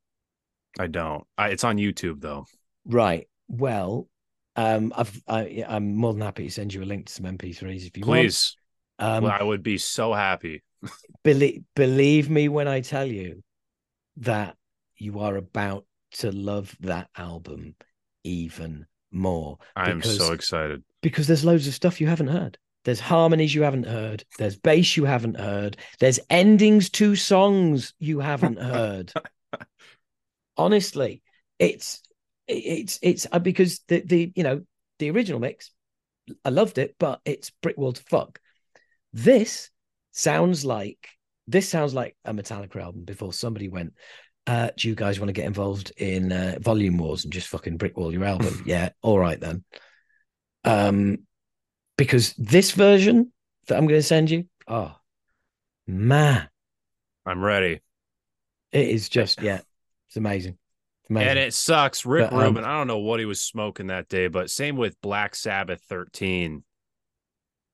I 0.79 0.87
don't. 0.87 1.25
I, 1.37 1.49
it's 1.49 1.65
on 1.65 1.77
YouTube 1.77 2.23
though. 2.23 2.47
Right. 2.87 3.29
Well, 3.47 4.09
um, 4.57 4.95
I've 4.97 5.23
I, 5.29 5.47
yeah, 5.49 5.67
I'm 5.69 5.95
more 5.95 6.15
than 6.15 6.23
happy 6.23 6.45
to 6.45 6.51
send 6.51 6.73
you 6.73 6.83
a 6.83 6.87
link 6.87 7.09
to 7.09 7.13
some 7.13 7.27
MP3s 7.27 7.87
if 7.87 7.95
you 7.99 8.05
Please, 8.05 8.57
want. 8.57 8.66
Um, 8.99 9.25
well, 9.25 9.37
I 9.39 9.43
would 9.43 9.63
be 9.63 9.79
so 9.79 10.13
happy. 10.13 10.63
believe 11.25 11.63
believe 11.75 12.31
me 12.31 12.49
when 12.49 12.69
I 12.69 12.81
tell 12.81 13.07
you 13.07 13.43
that 14.19 14.57
you 14.97 15.21
are 15.21 15.37
about 15.37 15.85
to 16.13 16.33
love 16.33 16.75
that 16.81 17.09
album 17.17 17.75
even 18.25 18.87
more 19.13 19.59
I 19.75 19.91
am 19.91 20.03
so 20.03 20.33
excited. 20.33 20.83
because 21.03 21.27
there's 21.27 21.45
loads 21.45 21.67
of 21.67 21.75
stuff 21.75 22.01
you 22.01 22.07
haven't 22.07 22.29
heard. 22.29 22.59
There's 22.85 23.01
harmonies 23.01 23.55
you 23.55 23.63
haven't 23.63 23.87
heard. 23.87 24.25
There's 24.39 24.57
bass 24.57 24.97
you 24.97 25.05
haven't 25.05 25.39
heard. 25.39 25.77
There's 25.99 26.21
endings 26.31 26.89
to 26.91 27.17
songs 27.17 27.95
you 27.99 28.21
haven't 28.21 28.61
heard. 28.61 29.13
Honestly, 30.57 31.23
it's 31.59 32.01
it's 32.47 32.99
it's 33.03 33.27
uh, 33.33 33.41
because 33.41 33.81
the 33.89 34.01
the 34.01 34.33
you 34.37 34.45
know 34.45 34.63
the 34.99 35.11
original 35.11 35.41
mix, 35.41 35.73
I 36.45 36.51
loved 36.51 36.79
it, 36.79 36.95
but 36.99 37.21
it's 37.25 37.51
brick 37.61 37.77
wall 37.77 37.93
to 37.93 38.03
fuck. 38.05 38.41
This 39.17 39.71
sounds 40.13 40.63
like 40.63 41.09
this 41.47 41.67
sounds 41.67 41.95
like 41.95 42.15
a 42.27 42.35
Metallica 42.35 42.83
album 42.83 43.05
before 43.05 43.33
somebody 43.33 43.71
went. 43.71 43.95
Uh, 44.47 44.69
do 44.77 44.89
you 44.89 44.95
guys 44.95 45.19
want 45.19 45.31
to 45.31 45.33
get 45.33 45.47
involved 45.47 45.91
in 45.97 46.31
uh, 46.31 46.59
volume 46.61 46.99
wars 46.99 47.25
and 47.25 47.33
just 47.33 47.49
fucking 47.49 47.79
brick 47.79 47.97
wall 47.97 48.13
your 48.13 48.27
album? 48.27 48.63
yeah, 48.67 48.91
all 49.01 49.19
right 49.19 49.41
then. 49.41 49.65
Um, 50.65 51.21
because 51.97 52.35
this 52.35 52.73
version 52.73 53.33
that 53.69 53.79
I'm 53.79 53.87
going 53.87 53.99
to 53.99 54.07
send 54.07 54.31
you, 54.31 54.45
oh 54.69 54.95
man, 55.87 56.47
I'm 57.25 57.43
ready. 57.43 57.81
it 58.73 58.89
is 58.89 59.09
just 59.09 59.41
yeah, 59.41 59.61
it's 60.09 60.19
amazing. 60.19 60.59
It's 61.05 61.11
amazing. 61.11 61.31
And 61.31 61.39
it 61.39 61.55
sucks. 61.55 62.05
Rick 62.05 62.29
But, 62.33 62.37
um, 62.37 62.43
Rubin, 62.43 62.65
I 62.65 62.77
don't 62.77 62.87
know 62.87 62.99
what 62.99 63.19
he 63.19 63.25
was 63.25 63.41
smoking 63.41 63.87
that 63.87 64.11
day, 64.11 64.29
but 64.29 64.51
same 64.51 64.77
with 64.77 65.01
Black 65.01 65.35
Sabbath 65.35 65.81
13, 65.89 66.63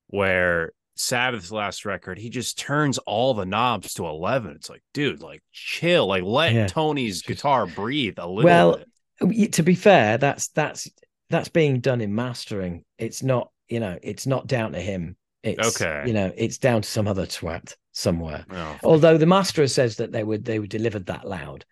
where 0.06 0.72
Sabbath's 0.94 1.50
last 1.50 1.84
record, 1.84 2.18
he 2.18 2.28
just 2.30 2.58
turns 2.58 2.98
all 2.98 3.34
the 3.34 3.46
knobs 3.46 3.94
to 3.94 4.06
11. 4.06 4.52
It's 4.56 4.68
like, 4.70 4.82
dude, 4.92 5.22
like 5.22 5.42
chill, 5.52 6.06
like 6.06 6.22
let 6.22 6.52
Yeah. 6.52 6.66
Tony's 6.66 7.22
guitar 7.22 7.66
breathe 7.66 8.14
a 8.18 8.26
little 8.28 8.44
Well, 8.44 8.76
bit. 8.78 8.88
Y- 9.20 9.46
to 9.52 9.62
be 9.62 9.74
fair, 9.74 10.18
that's 10.18 10.48
that's 10.48 10.88
that's 11.30 11.48
being 11.48 11.80
done 11.80 12.00
in 12.00 12.14
mastering. 12.14 12.84
It's 12.98 13.22
not, 13.22 13.50
you 13.68 13.80
know, 13.80 13.98
it's 14.02 14.26
not 14.26 14.46
down 14.46 14.72
to 14.72 14.80
him. 14.80 15.16
It's 15.42 15.80
Okay. 15.80 16.04
you 16.06 16.12
know, 16.12 16.32
it's 16.36 16.58
down 16.58 16.82
to 16.82 16.88
some 16.88 17.08
other 17.08 17.26
twat 17.26 17.74
somewhere. 17.92 18.44
Oh, 18.50 18.78
Although 18.82 19.18
the 19.18 19.26
master 19.26 19.66
says 19.68 19.96
that 19.96 20.12
they 20.12 20.22
would 20.22 20.44
they 20.44 20.58
were 20.58 20.66
delivered 20.66 21.06
that 21.06 21.26
loud. 21.26 21.64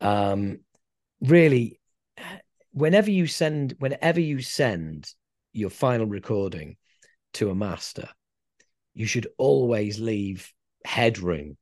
Um 0.00 0.58
really 1.20 1.80
whenever 2.72 3.10
you 3.10 3.26
send 3.26 3.74
whenever 3.78 4.20
you 4.20 4.40
send 4.40 5.12
your 5.52 5.70
final 5.70 6.06
recording 6.06 6.76
to 7.34 7.50
a 7.50 7.54
master, 7.54 8.08
you 8.94 9.06
should 9.06 9.26
always 9.38 9.98
leave 9.98 10.52
headroom 10.84 11.56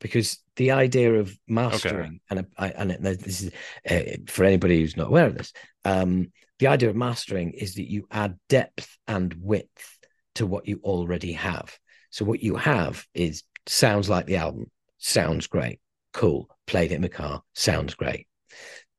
because 0.00 0.38
the 0.56 0.72
idea 0.72 1.14
of 1.14 1.36
mastering 1.46 2.20
and 2.28 2.46
I, 2.58 2.68
and 2.70 2.90
this 3.00 3.42
is 3.42 3.52
uh, 3.88 4.16
for 4.26 4.44
anybody 4.44 4.80
who's 4.80 4.96
not 4.96 5.08
aware 5.08 5.26
of 5.26 5.36
this 5.36 5.52
um 5.84 6.32
the 6.58 6.66
idea 6.68 6.90
of 6.90 6.96
mastering 6.96 7.52
is 7.52 7.74
that 7.74 7.90
you 7.90 8.06
add 8.10 8.38
depth 8.48 8.96
and 9.06 9.34
width 9.38 9.98
to 10.36 10.46
what 10.46 10.66
you 10.68 10.80
already 10.84 11.32
have. 11.32 11.76
So 12.10 12.24
what 12.24 12.40
you 12.40 12.54
have 12.56 13.04
is 13.14 13.42
sounds 13.66 14.08
like 14.08 14.26
the 14.26 14.36
album 14.36 14.70
sounds 14.98 15.46
great 15.48 15.80
cool 16.12 16.48
played 16.66 16.92
it 16.92 16.96
in 16.96 17.02
the 17.02 17.08
car 17.08 17.42
sounds 17.54 17.94
great. 17.94 18.26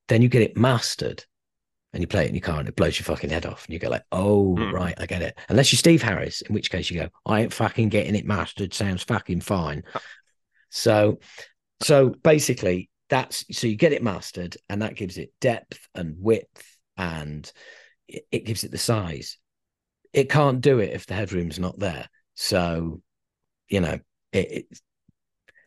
Then 0.07 0.21
you 0.21 0.29
get 0.29 0.41
it 0.41 0.57
mastered 0.57 1.23
and 1.93 2.01
you 2.01 2.07
play 2.07 2.25
it 2.25 2.29
in 2.29 2.35
your 2.35 2.41
car 2.41 2.59
and 2.59 2.67
it 2.67 2.75
blows 2.75 2.97
your 2.97 3.05
fucking 3.05 3.29
head 3.29 3.45
off 3.45 3.65
and 3.65 3.73
you 3.73 3.79
go 3.79 3.89
like 3.89 4.03
oh 4.11 4.55
Mm. 4.57 4.71
right 4.73 4.95
i 4.97 5.05
get 5.05 5.21
it. 5.21 5.37
Unless 5.49 5.71
you're 5.71 5.77
steve 5.77 6.01
harris 6.01 6.41
in 6.41 6.53
which 6.53 6.71
case 6.71 6.89
you 6.89 6.99
go 6.99 7.09
i 7.25 7.41
ain't 7.41 7.53
fucking 7.53 7.89
getting 7.89 8.15
it 8.15 8.25
mastered 8.25 8.73
sounds 8.73 9.03
fucking 9.03 9.41
fine. 9.41 9.83
So 10.69 11.19
so 11.81 12.09
basically 12.09 12.89
that's 13.09 13.45
so 13.55 13.67
you 13.67 13.75
get 13.75 13.93
it 13.93 14.01
mastered 14.01 14.57
and 14.69 14.81
that 14.81 14.95
gives 14.95 15.17
it 15.17 15.31
depth 15.39 15.87
and 15.93 16.15
width 16.19 16.77
and 16.97 17.51
it, 18.07 18.23
it 18.31 18.45
gives 18.45 18.63
it 18.63 18.71
the 18.71 18.77
size. 18.77 19.37
It 20.13 20.29
can't 20.29 20.61
do 20.61 20.79
it 20.79 20.93
if 20.93 21.05
the 21.05 21.13
headroom's 21.13 21.59
not 21.59 21.77
there. 21.77 22.07
So 22.33 23.01
you 23.67 23.81
know 23.81 23.99
it, 24.31 24.51
it 24.51 24.79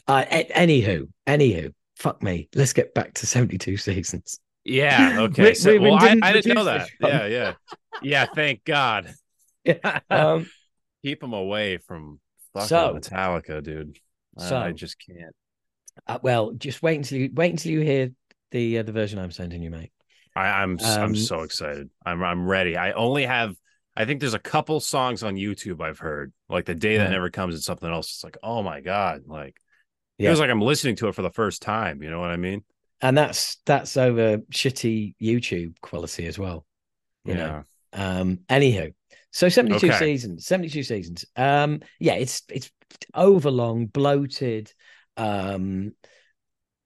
uh, 0.08 0.24
anywho 0.24 1.08
anywho 1.26 1.72
fuck 1.96 2.22
me. 2.22 2.48
Let's 2.54 2.72
get 2.72 2.94
back 2.94 3.14
to 3.14 3.26
72 3.26 3.76
seasons 3.76 4.40
yeah. 4.66 5.20
Okay. 5.20 5.54
So, 5.54 5.78
well, 5.80 5.94
I, 5.94 6.08
didn't 6.08 6.24
I 6.24 6.32
didn't 6.32 6.54
know 6.54 6.64
that. 6.64 6.88
Yeah. 7.00 7.26
Yeah. 7.26 7.52
Yeah. 8.02 8.26
Thank 8.34 8.64
God. 8.64 9.14
um 10.10 10.46
Keep 11.04 11.20
them 11.20 11.32
away 11.32 11.76
from 11.78 12.20
fucking 12.52 12.68
So- 12.68 12.94
Metallica, 12.94 13.62
dude. 13.62 13.98
I- 14.38 14.42
So- 14.48 14.56
I 14.58 14.72
just 14.72 14.96
can't. 14.98 15.34
uh, 16.06 16.18
well 16.22 16.52
just 16.52 16.82
wait 16.82 16.96
until 16.96 17.18
you 17.18 17.30
wait 17.32 17.50
until 17.52 17.72
you 17.72 17.80
hear 17.80 18.10
the 18.50 18.78
uh, 18.78 18.82
the 18.82 18.92
version 18.92 19.18
i'm 19.18 19.30
sending 19.30 19.62
you 19.62 19.70
mate 19.70 19.90
I, 20.36 20.62
I'm 20.62 20.72
Um, 20.72 21.00
I'm 21.00 21.16
so 21.16 21.40
excited. 21.40 21.88
I'm 22.04 22.22
I'm 22.22 22.46
ready. 22.46 22.76
I 22.76 22.92
only 22.92 23.24
have 23.24 23.56
I 23.96 24.04
think 24.04 24.20
there's 24.20 24.34
a 24.34 24.38
couple 24.38 24.78
songs 24.80 25.22
on 25.22 25.34
YouTube 25.36 25.80
I've 25.80 25.98
heard. 25.98 26.34
Like 26.50 26.66
the 26.66 26.74
day 26.74 26.98
that 26.98 27.04
Yeah. 27.04 27.10
never 27.10 27.30
comes 27.30 27.54
and 27.54 27.62
something 27.64 27.90
else. 27.90 28.08
It's 28.16 28.24
like, 28.24 28.36
oh 28.42 28.62
my 28.62 28.82
God. 28.82 29.22
Like 29.26 29.56
it 30.18 30.28
was 30.28 30.38
like 30.38 30.50
I'm 30.50 30.60
listening 30.60 30.96
to 30.96 31.08
it 31.08 31.14
for 31.14 31.22
the 31.22 31.30
first 31.30 31.62
time. 31.62 32.02
You 32.02 32.10
know 32.10 32.20
what 32.20 32.28
I 32.30 32.36
mean? 32.36 32.62
And 33.02 33.16
that's 33.16 33.58
that's 33.66 33.96
over 33.96 34.38
shitty 34.52 35.14
youtube 35.20 35.74
quality 35.80 36.26
as 36.26 36.38
well 36.38 36.66
you 37.24 37.34
know 37.34 37.54
Um, 37.92 38.40
anywho, 38.50 38.92
so 39.32 39.48
72 39.48 39.88
Okay. 39.88 39.92
seasons, 39.92 40.46
72 40.46 40.82
seasons. 40.82 41.24
Um, 41.36 41.80
yeah, 41.98 42.14
it's 42.14 42.42
it's 42.50 42.70
overlong, 43.14 43.86
bloated. 43.86 44.72
Um, 45.16 45.92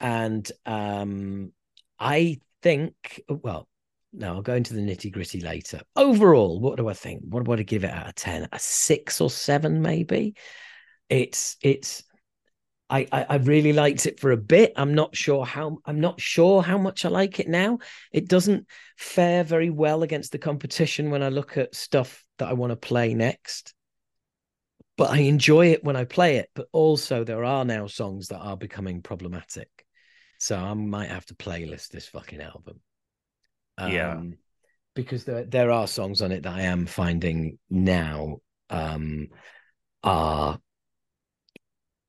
and 0.01 0.51
um, 0.67 1.53
I 1.99 2.41
think, 2.63 3.23
well, 3.29 3.69
no, 4.13 4.35
I'll 4.35 4.43
go 4.43 4.55
into 4.55 4.75
the 4.75 4.81
nitty 4.81 5.13
gritty 5.13 5.41
later. 5.41 5.81
Overall, 5.97 6.59
what 6.59 6.77
do 6.77 6.89
I 6.89 6.95
think? 6.95 7.23
What 7.29 7.47
would 7.47 7.61
I 7.61 7.65
give 7.65 7.85
it 7.85 7.91
out 7.91 8.09
of 8.09 8.15
10? 8.15 8.49
A 8.53 8.59
six 8.59 9.21
or 9.21 9.31
seven, 9.31 9.83
maybe? 9.83 10.35
It's, 11.09 11.57
it's, 11.63 12.03
I, 12.91 13.07
I, 13.13 13.27
I 13.31 13.37
really 13.37 13.73
liked 13.73 14.07
it 14.07 14.19
for 14.19 14.33
a 14.33 14.37
bit. 14.37 14.73
I'm 14.77 14.95
not 14.95 15.17
sure 15.17 15.47
how 15.47 15.79
I'm 15.87 16.01
not 16.01 16.21
sure 16.21 16.61
how 16.61 16.77
much 16.77 17.05
I 17.05 17.09
like 17.09 17.39
it 17.39 17.49
now. 17.49 17.79
It 18.13 18.29
doesn't 18.29 18.67
fare 18.99 19.45
very 19.45 19.71
well 19.71 20.03
against 20.03 20.33
the 20.33 20.39
competition 20.39 21.11
when 21.11 21.23
I 21.23 21.29
look 21.29 21.57
at 21.57 21.75
stuff 21.75 22.25
that 22.39 22.49
I 22.49 22.55
want 22.55 22.71
to 22.71 22.77
play 22.77 23.15
next. 23.15 23.75
But 24.97 25.11
I 25.11 25.19
enjoy 25.19 25.69
it 25.69 25.85
when 25.85 25.97
I 25.97 26.05
play 26.05 26.37
it. 26.39 26.51
But 26.55 26.67
also 26.73 27.23
there 27.23 27.45
are 27.45 27.65
now 27.65 27.87
songs 27.87 28.29
that 28.29 28.41
are 28.41 28.57
becoming 28.57 29.03
problematic. 29.03 29.69
So 30.39 30.59
I 30.59 30.75
might 30.75 31.11
have 31.11 31.27
to 31.27 31.35
playlist 31.35 31.89
this 31.89 32.09
fucking 32.09 32.41
album. 32.41 32.81
Um, 33.79 33.93
yeah. 33.93 34.21
Because 34.95 35.25
there 35.25 35.45
there 35.45 35.71
are 35.71 35.87
songs 35.87 36.23
on 36.23 36.33
it 36.33 36.43
that 36.43 36.55
I 36.55 36.63
am 36.63 36.87
finding 36.87 37.59
now 37.71 38.39
um 38.69 39.29
are 40.03 40.59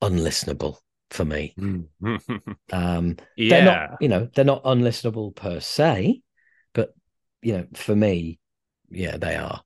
unlistenable 0.02 0.76
for 1.10 1.24
me. 1.24 1.54
um, 1.60 1.86
yeah, 2.02 3.14
they're 3.36 3.64
not, 3.64 4.02
you 4.02 4.08
know, 4.08 4.28
they're 4.34 4.44
not 4.44 4.64
unlistenable 4.64 5.34
per 5.34 5.60
se, 5.60 6.22
but 6.74 6.94
you 7.42 7.54
know, 7.54 7.66
for 7.74 7.94
me, 7.94 8.38
yeah, 8.90 9.16
they 9.16 9.36
are. 9.36 9.62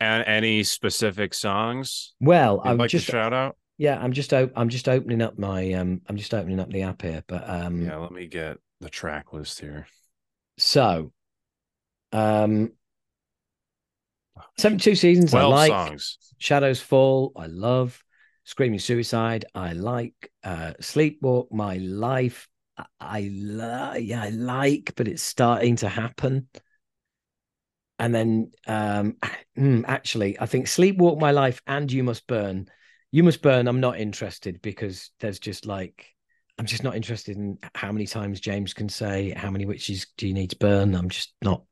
And 0.00 0.24
any 0.26 0.62
specific 0.62 1.32
songs? 1.32 2.14
Well, 2.20 2.60
I'm 2.64 2.78
like 2.78 2.90
just 2.90 3.06
shout 3.06 3.32
out. 3.32 3.56
Yeah, 3.78 3.98
I'm 3.98 4.12
just 4.12 4.32
I'm 4.32 4.68
just 4.68 4.88
opening 4.88 5.22
up 5.22 5.38
my 5.38 5.72
um 5.74 6.00
I'm 6.08 6.16
just 6.16 6.34
opening 6.34 6.60
up 6.60 6.70
the 6.70 6.82
app 6.82 7.02
here, 7.02 7.22
but 7.26 7.48
um 7.48 7.82
yeah, 7.82 7.96
let 7.96 8.12
me 8.12 8.26
get 8.26 8.58
the 8.80 8.90
track 8.90 9.32
list 9.32 9.60
here. 9.60 9.86
So, 10.58 11.12
um, 12.12 12.72
72 14.58 14.94
seasons. 14.94 15.34
I 15.34 15.42
like 15.42 15.70
songs. 15.70 16.18
Shadows 16.38 16.80
Follow. 16.80 17.32
I 17.36 17.46
love. 17.46 18.02
Screaming 18.46 18.78
Suicide, 18.78 19.44
I 19.56 19.72
like. 19.72 20.30
Uh, 20.44 20.72
Sleepwalk 20.80 21.50
My 21.50 21.78
Life, 21.78 22.46
I, 22.78 22.84
I, 23.00 23.20
li- 23.22 24.00
yeah, 24.02 24.22
I 24.22 24.28
like, 24.28 24.92
but 24.96 25.08
it's 25.08 25.22
starting 25.22 25.74
to 25.76 25.88
happen. 25.88 26.46
And 27.98 28.14
then, 28.14 28.52
um, 28.68 29.16
hmm, 29.56 29.82
actually, 29.88 30.38
I 30.38 30.46
think 30.46 30.66
Sleepwalk 30.66 31.18
My 31.18 31.32
Life 31.32 31.60
and 31.66 31.90
You 31.90 32.04
Must 32.04 32.24
Burn. 32.28 32.68
You 33.10 33.24
Must 33.24 33.42
Burn, 33.42 33.66
I'm 33.66 33.80
not 33.80 33.98
interested 33.98 34.62
because 34.62 35.10
there's 35.18 35.40
just 35.40 35.66
like, 35.66 36.06
I'm 36.56 36.66
just 36.66 36.84
not 36.84 36.94
interested 36.94 37.36
in 37.36 37.58
how 37.74 37.90
many 37.90 38.06
times 38.06 38.38
James 38.38 38.72
can 38.74 38.88
say, 38.88 39.30
How 39.30 39.50
many 39.50 39.66
witches 39.66 40.06
do 40.16 40.28
you 40.28 40.34
need 40.34 40.50
to 40.50 40.56
burn? 40.56 40.94
I'm 40.94 41.08
just 41.08 41.34
not, 41.42 41.62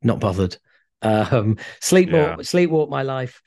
not 0.00 0.20
bothered. 0.20 0.56
Um, 1.02 1.58
Sleepwalk, 1.82 2.12
yeah. 2.12 2.36
Sleepwalk 2.36 2.88
My 2.88 3.02
Life. 3.02 3.42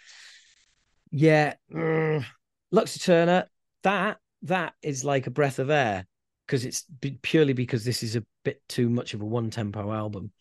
Yeah. 1.09 1.55
Mm, 1.74 2.24
Lux 2.72 2.97
Æterna, 2.97 3.45
that 3.84 4.18
that 4.43 4.74
is 4.82 5.03
like 5.03 5.28
a 5.28 5.32
breath 5.32 5.59
of 5.59 5.70
air 5.70 6.05
because 6.45 6.65
it's 6.65 6.86
purely 7.22 7.53
because 7.53 7.84
this 7.84 8.03
is 8.03 8.15
a 8.15 8.24
bit 8.43 8.61
too 8.70 8.89
much 8.89 9.13
of 9.13 9.22
a 9.22 9.26
one 9.26 9.49
tempo 9.49 9.91
album. 9.91 10.32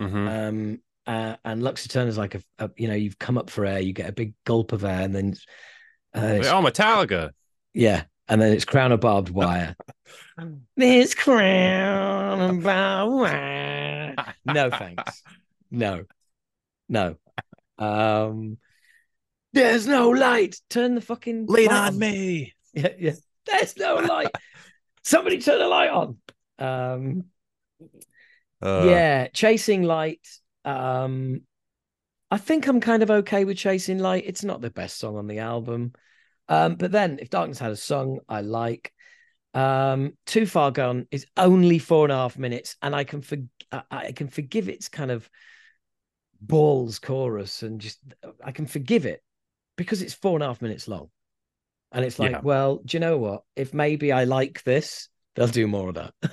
Mm-hmm. 0.00 0.28
Um, 0.28 0.78
uh, 1.06 1.36
and 1.44 1.62
Lux 1.62 1.86
Æterna 1.86 2.08
is 2.08 2.18
like 2.18 2.34
a, 2.34 2.42
a, 2.58 2.70
you 2.76 2.88
know 2.88 2.94
you've 2.94 3.18
come 3.18 3.38
up 3.38 3.50
for 3.50 3.64
air, 3.64 3.80
you 3.80 3.92
get 3.92 4.08
a 4.08 4.12
big 4.12 4.34
gulp 4.44 4.72
of 4.72 4.84
air, 4.84 5.02
and 5.02 5.14
then 5.14 5.34
uh, 6.14 6.40
oh 6.44 6.62
Metallica, 6.62 7.30
yeah, 7.74 8.04
and 8.28 8.40
then 8.40 8.52
it's 8.52 8.64
crown 8.64 8.92
of 8.92 9.00
barbed 9.00 9.30
wire. 9.30 9.76
this 10.76 11.14
crown 11.14 12.40
of 12.40 12.62
barbed 12.62 13.12
wire. 13.12 14.14
No 14.44 14.70
thanks. 14.70 15.22
No, 15.70 16.04
no. 16.88 17.16
Um, 17.78 18.58
there's 19.52 19.86
no 19.86 20.10
light. 20.10 20.56
Turn 20.70 20.94
the 20.94 21.00
fucking 21.00 21.46
lean 21.46 21.70
on, 21.70 21.88
on 21.88 21.98
me. 21.98 22.54
Yeah, 22.72 22.88
yeah. 22.98 23.12
There's 23.46 23.76
no 23.76 23.94
light. 24.08 24.30
Somebody 25.02 25.40
turn 25.40 25.58
the 25.58 25.68
light 25.68 25.90
on. 25.90 26.18
Um, 26.58 27.24
uh, 28.62 28.84
yeah, 28.86 29.26
chasing 29.28 29.82
light. 29.82 30.26
Um, 30.64 31.42
I 32.30 32.38
think 32.38 32.66
I'm 32.66 32.80
kind 32.80 33.02
of 33.02 33.10
okay 33.10 33.44
with 33.44 33.58
chasing 33.58 33.98
light. 33.98 34.24
It's 34.26 34.44
not 34.44 34.60
the 34.60 34.70
best 34.70 34.98
song 34.98 35.16
on 35.16 35.26
the 35.26 35.40
album, 35.40 35.92
um, 36.48 36.76
but 36.76 36.92
then 36.92 37.18
if 37.20 37.28
darkness 37.28 37.58
had 37.58 37.72
a 37.72 37.76
son 37.76 38.20
I 38.28 38.40
like, 38.40 38.92
um, 39.54 40.16
too 40.24 40.46
far 40.46 40.70
gone 40.70 41.06
is 41.10 41.26
only 41.36 41.78
four 41.78 42.06
and 42.06 42.12
a 42.12 42.16
half 42.16 42.38
minutes, 42.38 42.76
and 42.80 42.94
I 42.94 43.04
can 43.04 43.20
for- 43.20 43.36
I, 43.70 43.82
I 43.90 44.12
can 44.12 44.28
forgive 44.28 44.68
its 44.68 44.88
kind 44.88 45.10
of 45.10 45.28
balls 46.40 46.98
chorus 46.98 47.62
and 47.62 47.80
just 47.80 48.00
I 48.42 48.50
can 48.50 48.66
forgive 48.66 49.06
it 49.06 49.22
because 49.82 50.02
it's 50.02 50.14
four 50.14 50.34
and 50.34 50.42
a 50.42 50.46
half 50.46 50.62
minutes 50.62 50.88
long. 50.88 51.10
And 51.92 52.04
it's 52.04 52.18
like, 52.18 52.30
yeah. 52.30 52.40
well, 52.42 52.80
do 52.84 52.96
you 52.96 53.00
know 53.00 53.18
what? 53.18 53.42
If 53.54 53.74
maybe 53.74 54.12
I 54.12 54.24
like 54.24 54.62
this, 54.64 55.08
they'll 55.34 55.46
do 55.46 55.66
more 55.66 55.88
of 55.88 55.96
that. 55.96 56.14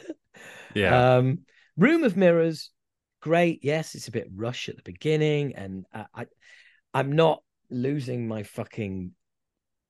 yeah. 0.73 1.17
Um, 1.17 1.39
Room 1.77 2.03
of 2.03 2.15
Mirrors, 2.15 2.71
great. 3.21 3.59
Yes, 3.63 3.95
it's 3.95 4.07
a 4.07 4.11
bit 4.11 4.29
rush 4.33 4.69
at 4.69 4.77
the 4.77 4.83
beginning, 4.83 5.55
and 5.55 5.85
I, 5.93 6.05
I 6.13 6.25
I'm 6.93 7.13
not 7.13 7.41
losing 7.69 8.27
my 8.27 8.43
fucking 8.43 9.11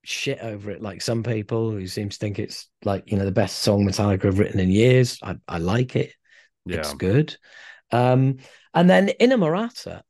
shit 0.03 0.39
over 0.39 0.71
it 0.71 0.81
like 0.81 1.01
some 1.01 1.23
people 1.23 1.71
who 1.71 1.85
seem 1.85 2.09
to 2.09 2.17
think 2.17 2.39
it's 2.39 2.69
like 2.85 3.11
you 3.11 3.17
know 3.17 3.25
the 3.25 3.31
best 3.31 3.59
song 3.59 3.85
Metallica 3.85 4.23
have 4.23 4.39
written 4.39 4.59
in 4.59 4.69
years. 4.69 5.19
I, 5.21 5.35
I 5.47 5.57
like 5.59 5.95
it. 5.95 6.13
Yeah. 6.65 6.77
It's 6.77 6.93
good. 6.93 7.35
Um, 7.91 8.37
and 8.73 8.89
then 8.89 9.09
Inamorata, 9.19 10.01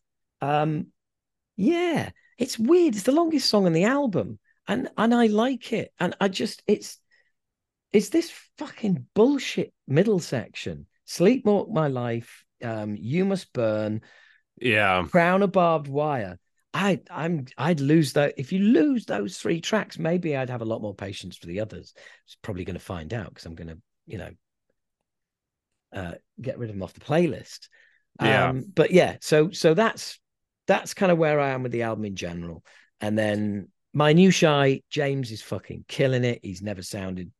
um, 0.41 0.88
yeah, 1.56 2.10
it's 2.40 2.58
weird. 2.58 2.96
It's 2.96 3.04
the 3.04 3.12
longest 3.12 3.50
song 3.50 3.66
on 3.66 3.74
the 3.74 3.84
album, 3.84 4.40
and 4.68 4.90
and 4.98 5.14
I 5.14 5.28
like 5.28 5.74
it. 5.74 5.94
And 6.00 6.16
I 6.20 6.30
just 6.30 6.64
it's 6.66 6.98
it's 7.92 8.10
this 8.10 8.32
fucking 8.58 9.06
bullshit 9.14 9.74
middle 9.88 10.20
section. 10.20 10.88
Sleepwalk 11.08 11.70
my 11.70 11.88
life. 11.88 12.46
Um, 12.64 12.96
you 12.98 13.26
must 13.26 13.52
burn. 13.54 14.02
Yeah. 14.60 15.06
Crown 15.12 15.44
of 15.44 15.52
barbed 15.52 15.88
wire. 15.88 16.40
I 16.74 17.02
I'm 17.12 17.46
I'd 17.58 17.82
lose 17.82 18.14
that 18.14 18.36
if 18.38 18.54
you 18.54 18.60
lose 18.60 19.06
those 19.06 19.38
three 19.38 19.60
tracks, 19.60 20.00
maybe 20.00 20.36
I'd 20.38 20.50
have 20.50 20.62
a 20.62 20.66
lot 20.66 20.82
more 20.82 20.96
patience 20.96 21.36
for 21.36 21.48
the 21.48 21.60
others. 21.60 21.94
It's 22.26 22.38
probably 22.42 22.64
going 22.64 22.78
to 22.78 22.84
find 22.84 23.14
out 23.14 23.30
because 23.30 23.46
I'm 23.46 23.56
going 23.56 23.70
to, 23.70 23.78
you 24.06 24.18
know, 24.20 24.30
uh, 25.94 26.14
get 26.40 26.58
rid 26.58 26.70
of 26.70 26.76
them 26.76 26.84
off 26.84 26.94
the 26.94 27.00
playlist. 27.02 27.68
Yeah. 28.22 28.50
Um, 28.50 28.66
but 28.74 28.92
yeah, 28.92 29.18
so 29.20 29.50
so 29.52 29.74
that's 29.74 30.19
that's 30.70 30.94
kind 30.94 31.12
of 31.12 31.18
where 31.18 31.40
I 31.40 31.50
am 31.50 31.64
with 31.64 31.72
the 31.72 31.82
album 31.82 32.06
in 32.06 32.16
general. 32.16 32.64
And 33.02 33.18
then 33.18 33.70
Minutiae, 33.94 34.82
James 34.92 35.32
is 35.32 35.42
fucking 35.42 35.86
killing 35.88 36.24
it. 36.24 36.40
He's 36.44 36.62
never 36.62 36.84
sounded 36.84 37.32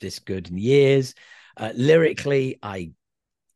this 0.00 0.20
good 0.20 0.48
in 0.48 0.56
years. 0.56 1.14
Uh, 1.56 1.72
lyrically, 1.74 2.58
I 2.62 2.92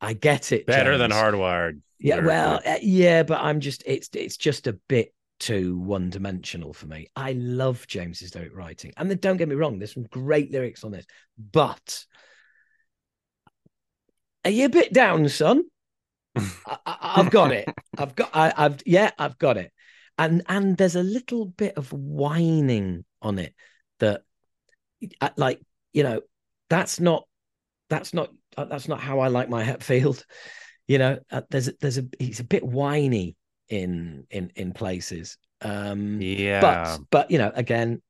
I 0.01 0.15
get 0.15 0.51
it. 0.51 0.67
Better 0.67 0.99
James. 0.99 0.99
than 0.99 1.11
Hardwired. 1.13 1.81
Yeah, 2.01 2.17
lyrically. 2.17 2.29
well, 2.29 2.61
uh, 2.67 2.79
yeah, 2.83 3.23
but 3.23 3.41
I'm 3.41 3.61
just 3.61 3.85
it's 3.87 4.11
it's 4.15 4.37
just 4.37 4.67
a 4.67 4.73
bit 4.89 5.15
too 5.39 5.79
one 5.79 6.11
dimensional 6.11 6.73
for 6.73 6.87
me. 6.89 7.09
I 7.15 7.35
love 7.35 7.87
James's 7.87 8.35
lyric 8.35 8.57
writing, 8.57 8.93
and 8.97 9.09
then, 9.09 9.19
don't 9.19 9.37
get 9.37 9.49
me 9.49 9.55
wrong, 9.55 9.79
there's 9.79 9.95
some 9.95 10.09
great 10.11 10.51
lyrics 10.51 10.83
on 10.83 10.91
this, 10.91 11.07
but 11.39 12.05
are 14.45 14.51
you 14.51 14.67
a 14.67 14.71
bit 14.71 14.93
down, 14.93 15.29
son? 15.29 15.63
I, 16.37 17.13
have 17.17 17.31
got 17.31 17.53
it. 17.53 17.69
I've 17.99 18.15
got. 18.15 18.31
I, 18.35 18.53
have 18.57 18.83
yeah. 18.87 19.11
I've 19.19 19.39
got 19.39 19.57
it. 19.57 19.73
And 20.19 20.43
and 20.49 20.77
there's 20.77 20.97
a 20.97 21.03
little 21.03 21.47
bit 21.47 21.77
of 21.77 21.93
whining 21.93 23.05
on 23.21 23.39
it 23.39 23.55
that, 23.99 24.23
uh, 25.21 25.31
like 25.37 25.61
you 25.93 26.03
know, 26.03 26.21
that's 26.71 27.01
not 27.01 27.27
that's 27.91 28.15
not 28.15 28.31
uh, 28.57 28.65
that's 28.65 28.89
not 28.89 29.01
how 29.01 29.21
I 29.21 29.29
like 29.29 29.49
my 29.49 29.65
Hetfield. 29.65 30.25
You 30.87 30.99
know, 30.99 31.19
uh, 31.31 31.41
there's 31.49 31.71
there's 31.81 31.97
a 31.97 32.05
he's 32.19 32.41
a 32.41 32.45
bit 32.45 32.63
whiny 32.63 33.37
in 33.71 34.27
in 34.31 34.53
in 34.55 34.75
places. 34.75 35.39
Um, 35.63 36.21
yeah. 36.21 36.61
But 36.61 36.99
but 37.11 37.31
you 37.31 37.39
know, 37.39 37.51
again, 37.55 38.03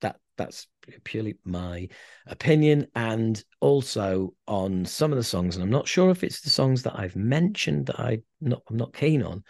that 0.00 0.16
that's 0.36 0.66
purely 1.04 1.36
my 1.44 1.88
opinion 2.26 2.86
and 2.94 3.44
also 3.60 4.34
on 4.46 4.84
some 4.84 5.12
of 5.12 5.18
the 5.18 5.24
songs 5.24 5.56
and 5.56 5.62
i'm 5.62 5.70
not 5.70 5.88
sure 5.88 6.10
if 6.10 6.24
it's 6.24 6.40
the 6.40 6.50
songs 6.50 6.82
that 6.82 6.98
i've 6.98 7.16
mentioned 7.16 7.86
that 7.86 8.00
i 8.00 8.18
not 8.40 8.62
i'm 8.70 8.76
not 8.76 8.92
keen 8.94 9.22
on 9.22 9.42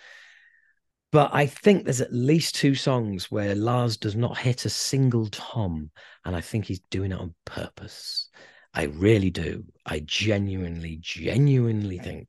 but 1.12 1.30
i 1.32 1.46
think 1.46 1.84
there's 1.84 2.00
at 2.00 2.12
least 2.12 2.54
two 2.54 2.74
songs 2.74 3.30
where 3.30 3.54
lars 3.54 3.96
does 3.96 4.16
not 4.16 4.38
hit 4.38 4.64
a 4.64 4.70
single 4.70 5.26
tom 5.26 5.90
and 6.24 6.36
i 6.36 6.40
think 6.40 6.64
he's 6.64 6.80
doing 6.90 7.12
it 7.12 7.20
on 7.20 7.34
purpose. 7.44 8.28
I 8.74 8.84
really 8.84 9.30
do. 9.30 9.64
I 9.86 10.00
genuinely 10.04 10.98
genuinely 11.00 11.98
think 11.98 12.28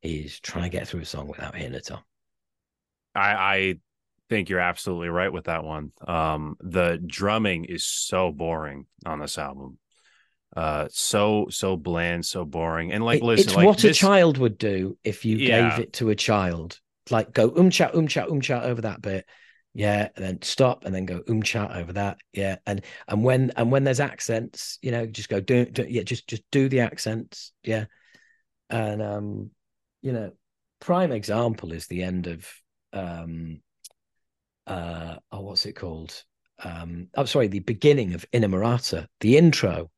he's 0.00 0.40
trying 0.40 0.64
to 0.64 0.70
get 0.70 0.88
through 0.88 1.00
a 1.00 1.04
song 1.04 1.28
without 1.28 1.54
hitting 1.54 1.74
a 1.74 1.80
tom. 1.80 2.00
I, 3.14 3.32
I 3.32 3.74
think 4.30 4.48
you're 4.48 4.60
absolutely 4.60 5.10
right 5.10 5.32
with 5.32 5.44
that 5.44 5.64
one. 5.64 5.92
Um, 6.06 6.56
the 6.60 6.98
drumming 7.04 7.66
is 7.66 7.84
so 7.84 8.32
boring 8.32 8.86
on 9.04 9.18
this 9.20 9.36
album. 9.36 9.78
Uh, 10.56 10.88
so 10.90 11.46
so 11.50 11.76
bland, 11.76 12.24
so 12.24 12.44
boring, 12.44 12.92
and 12.92 13.04
like 13.04 13.18
It- 13.18 13.24
listen, 13.24 13.48
it's 13.48 13.56
like 13.56 13.66
what 13.66 13.78
this, 13.78 13.96
a 13.96 14.00
child 14.00 14.38
would 14.38 14.56
do 14.56 14.96
if 15.04 15.24
you 15.24 15.36
Yeah. 15.36 15.70
gave 15.76 15.84
it 15.84 15.92
to 15.94 16.10
a 16.10 16.14
child. 16.16 16.80
Like 17.10 17.32
go 17.34 17.52
um 17.56 17.70
chat, 17.70 17.94
um 17.94 18.06
chat, 18.08 18.30
um 18.30 18.40
chat 18.40 18.62
over 18.64 18.80
that 18.82 19.02
bit. 19.02 19.26
Yeah, 19.74 20.08
and 20.16 20.24
then 20.24 20.42
stop 20.42 20.84
and 20.84 20.94
then 20.94 21.06
go 21.06 21.22
um 21.28 21.42
chat 21.42 21.72
over 21.72 21.92
that. 21.92 22.18
Yeah. 22.32 22.56
And 22.66 22.82
and 23.06 23.22
when 23.22 23.52
and 23.56 23.70
when 23.70 23.84
there's 23.84 24.00
accents, 24.00 24.78
you 24.82 24.90
know, 24.90 25.06
just 25.06 25.28
go 25.28 25.40
do, 25.40 25.66
do 25.66 25.84
yeah, 25.88 26.02
just 26.02 26.26
just 26.28 26.42
do 26.50 26.68
the 26.68 26.80
accents. 26.80 27.52
Yeah. 27.62 27.84
And 28.70 29.02
um, 29.02 29.50
you 30.02 30.12
know, 30.12 30.32
prime 30.80 31.12
example 31.12 31.72
is 31.72 31.86
the 31.86 32.02
end 32.02 32.26
of 32.26 32.48
um 32.92 33.60
uh 34.70 35.16
oh 35.32 35.40
what's 35.42 35.66
it 35.66 35.74
called? 35.74 36.24
Um 36.62 37.08
I'm 37.14 37.26
sorry, 37.26 37.48
the 37.48 37.60
beginning 37.60 38.14
of 38.14 38.26
Inamorata, 38.32 39.08
the 39.20 39.36
intro. 39.36 39.90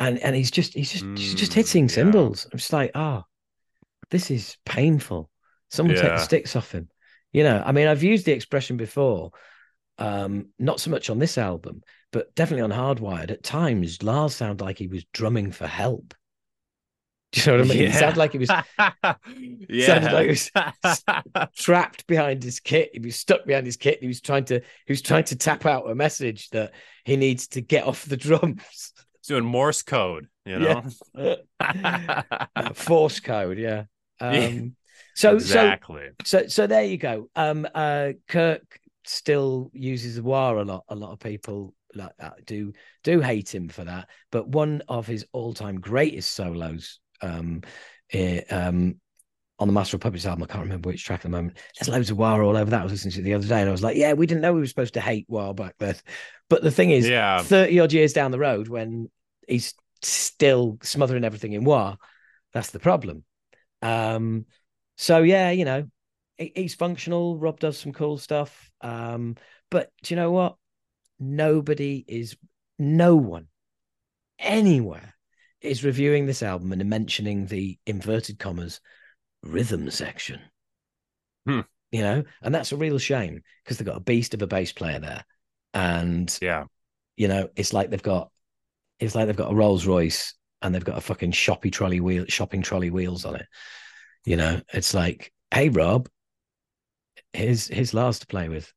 And 0.00 0.18
and 0.18 0.34
he's 0.36 0.50
just 0.50 0.74
he's 0.74 0.92
just 0.92 1.06
he's 1.14 1.34
just 1.34 1.54
Mm, 1.54 1.54
hitting 1.54 1.88
yeah. 1.88 1.94
cymbals. 1.94 2.46
I'm 2.52 2.58
just 2.58 2.72
like, 2.72 2.90
oh, 2.94 3.24
this 4.10 4.30
is 4.30 4.56
painful. 4.66 5.30
Someone 5.70 5.94
take 5.96 6.14
the 6.14 6.20
sticks 6.20 6.56
off 6.56 6.72
him. 6.72 6.88
You 7.32 7.44
know, 7.44 7.62
I 7.64 7.72
mean, 7.72 7.88
I've 7.88 8.02
used 8.02 8.26
the 8.26 8.32
expression 8.32 8.76
before, 8.76 9.32
um, 9.98 10.48
not 10.58 10.80
so 10.80 10.90
much 10.90 11.10
on 11.10 11.18
this 11.18 11.38
album, 11.38 11.82
but 12.12 12.34
definitely 12.34 12.62
on 12.62 12.72
Hardwired. 12.72 13.30
At 13.30 13.42
times, 13.44 14.02
Lars 14.02 14.34
sounded 14.34 14.64
like 14.64 14.78
he 14.78 14.88
was 14.88 15.04
drumming 15.12 15.52
for 15.52 15.66
help. 15.66 16.14
Do 17.32 17.40
you 17.40 17.46
know 17.46 17.62
what 17.64 17.70
I 17.70 17.74
mean? 17.74 17.82
It 17.88 17.94
sounded 17.94 18.18
like 18.18 18.32
he 18.32 18.38
was 18.38 18.50
yeah. 19.68 19.86
sounded 19.86 20.12
like 20.12 20.24
he 20.26 20.30
was 20.84 21.02
trapped 21.56 22.06
behind 22.06 22.42
his 22.42 22.60
kit. 22.60 22.90
He 22.92 23.00
was 23.00 23.16
stuck 23.16 23.46
behind 23.46 23.66
his 23.66 23.76
kit. 23.76 24.00
He 24.00 24.06
was 24.06 24.20
trying 24.20 24.44
to 24.46 24.60
he 24.86 24.92
was 24.92 25.02
trying 25.02 25.24
to 25.24 25.36
tap 25.36 25.64
out 25.66 25.90
a 25.90 25.94
message 25.94 26.50
that 26.50 26.72
he 27.04 27.16
needs 27.16 27.48
to 27.48 27.60
get 27.60 27.84
off 27.86 28.04
the 28.04 28.16
drums. 28.16 28.92
doing 29.26 29.44
Morse 29.44 29.82
code, 29.82 30.28
you 30.44 30.58
know. 30.58 30.82
Uh, 31.60 32.22
Force 32.74 33.20
code, 33.20 33.58
yeah. 33.58 33.84
Um, 34.20 34.34
Yeah. 34.34 34.60
so 35.14 35.34
exactly. 35.36 36.08
so 36.24 36.40
so 36.40 36.46
so 36.48 36.66
there 36.66 36.84
you 36.84 36.98
go. 36.98 37.30
Um, 37.34 37.66
uh, 37.74 38.12
Kirk 38.28 38.78
still 39.04 39.70
uses 39.72 40.16
the 40.16 40.22
wah 40.22 40.52
a 40.52 40.62
lot. 40.64 40.84
A 40.88 40.94
lot 40.94 41.12
of 41.12 41.18
people 41.18 41.74
like 41.94 42.16
that 42.18 42.44
do 42.46 42.72
do 43.04 43.20
hate 43.20 43.54
him 43.54 43.68
for 43.68 43.84
that. 43.84 44.08
But 44.30 44.48
one 44.48 44.82
of 44.88 45.06
his 45.06 45.26
all 45.32 45.54
time 45.54 45.80
greatest 45.80 46.32
solos, 46.32 47.00
um, 47.22 47.62
eh, 48.12 48.42
um, 48.50 48.96
on 49.58 49.68
the 49.68 49.74
Master 49.74 49.96
of 49.96 50.00
Puppets 50.00 50.26
album, 50.26 50.42
I 50.42 50.46
can't 50.46 50.64
remember 50.64 50.88
which 50.88 51.04
track 51.04 51.20
at 51.20 51.22
the 51.22 51.28
moment. 51.28 51.56
There's 51.78 51.88
loads 51.88 52.10
of 52.10 52.18
wah 52.18 52.40
all 52.40 52.56
over 52.56 52.70
that. 52.70 52.80
I 52.80 52.84
was 52.84 52.92
listening 52.92 53.12
to 53.12 53.20
it 53.20 53.24
the 53.24 53.34
other 53.34 53.46
day, 53.46 53.60
and 53.60 53.68
I 53.68 53.72
was 53.72 53.82
like, 53.82 53.96
yeah, 53.96 54.12
we 54.12 54.26
didn't 54.26 54.40
know 54.40 54.52
we 54.52 54.60
were 54.60 54.66
supposed 54.66 54.94
to 54.94 55.00
hate 55.00 55.26
wah 55.28 55.52
back 55.52 55.76
then. 55.78 55.96
But 56.48 56.62
the 56.62 56.70
thing 56.70 56.90
is, 56.90 57.08
yeah. 57.08 57.42
30 57.42 57.80
odd 57.80 57.92
years 57.94 58.12
down 58.12 58.30
the 58.30 58.38
road 58.38 58.68
when 58.68 59.08
he's 59.48 59.72
still 60.02 60.78
smothering 60.82 61.24
everything 61.24 61.52
in 61.52 61.64
wah 61.64 61.96
that's 62.52 62.70
the 62.70 62.80
problem 62.80 63.24
um 63.80 64.44
so 64.96 65.22
yeah 65.22 65.50
you 65.50 65.64
know 65.64 65.88
he's 66.36 66.74
functional 66.74 67.38
rob 67.38 67.60
does 67.60 67.78
some 67.78 67.92
cool 67.92 68.18
stuff 68.18 68.70
um 68.80 69.36
but 69.70 69.90
do 70.02 70.14
you 70.14 70.20
know 70.20 70.32
what 70.32 70.56
nobody 71.20 72.04
is 72.06 72.36
no 72.78 73.14
one 73.16 73.46
anywhere 74.38 75.14
is 75.62 75.84
reviewing 75.84 76.26
this 76.26 76.42
album 76.42 76.72
and 76.72 76.84
mentioning 76.88 77.46
the 77.46 77.78
inverted 77.86 78.38
commas 78.38 78.80
rhythm 79.42 79.90
section 79.90 80.40
Hmm. 81.46 81.60
you 81.90 82.02
know 82.02 82.22
and 82.42 82.54
that's 82.54 82.72
a 82.72 82.76
real 82.76 82.98
shame 82.98 83.42
because 83.64 83.78
they've 83.78 83.86
got 83.86 83.96
a 83.96 84.00
beast 84.00 84.34
of 84.34 84.42
a 84.42 84.46
bass 84.46 84.72
player 84.72 85.00
there 85.00 85.24
and 85.74 86.36
Yeah. 86.40 86.64
you 87.16 87.28
know, 87.28 87.48
it's 87.56 87.72
like 87.72 87.90
they've 87.90 88.02
got 88.02 88.30
it's 88.98 89.14
like 89.14 89.26
they've 89.26 89.36
got 89.36 89.50
a 89.50 89.54
Rolls 89.54 89.86
Royce 89.86 90.34
and 90.60 90.74
they've 90.74 90.84
got 90.84 90.98
a 90.98 91.00
fucking 91.02 91.32
shopping 91.32 91.70
trolley 91.72 92.00
wheel 92.00 92.26
shopping 92.28 92.62
trolley 92.62 92.90
wheels 92.90 93.24
on 93.24 93.36
it. 93.36 93.46
You 94.24 94.36
know, 94.36 94.60
it's 94.72 94.94
like, 94.94 95.32
hey 95.52 95.68
Rob, 95.70 96.08
here's 97.32 97.66
here's 97.68 97.94
Lars 97.94 98.20
to 98.20 98.26
play 98.26 98.48
with. 98.48 98.72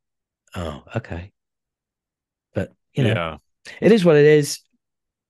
Oh, 0.56 0.84
okay. 0.96 1.32
But 2.54 2.72
you 2.94 3.04
know, 3.04 3.14
yeah. 3.14 3.38
it 3.82 3.92
is 3.92 4.04
what 4.06 4.16
it 4.16 4.26
is. 4.26 4.60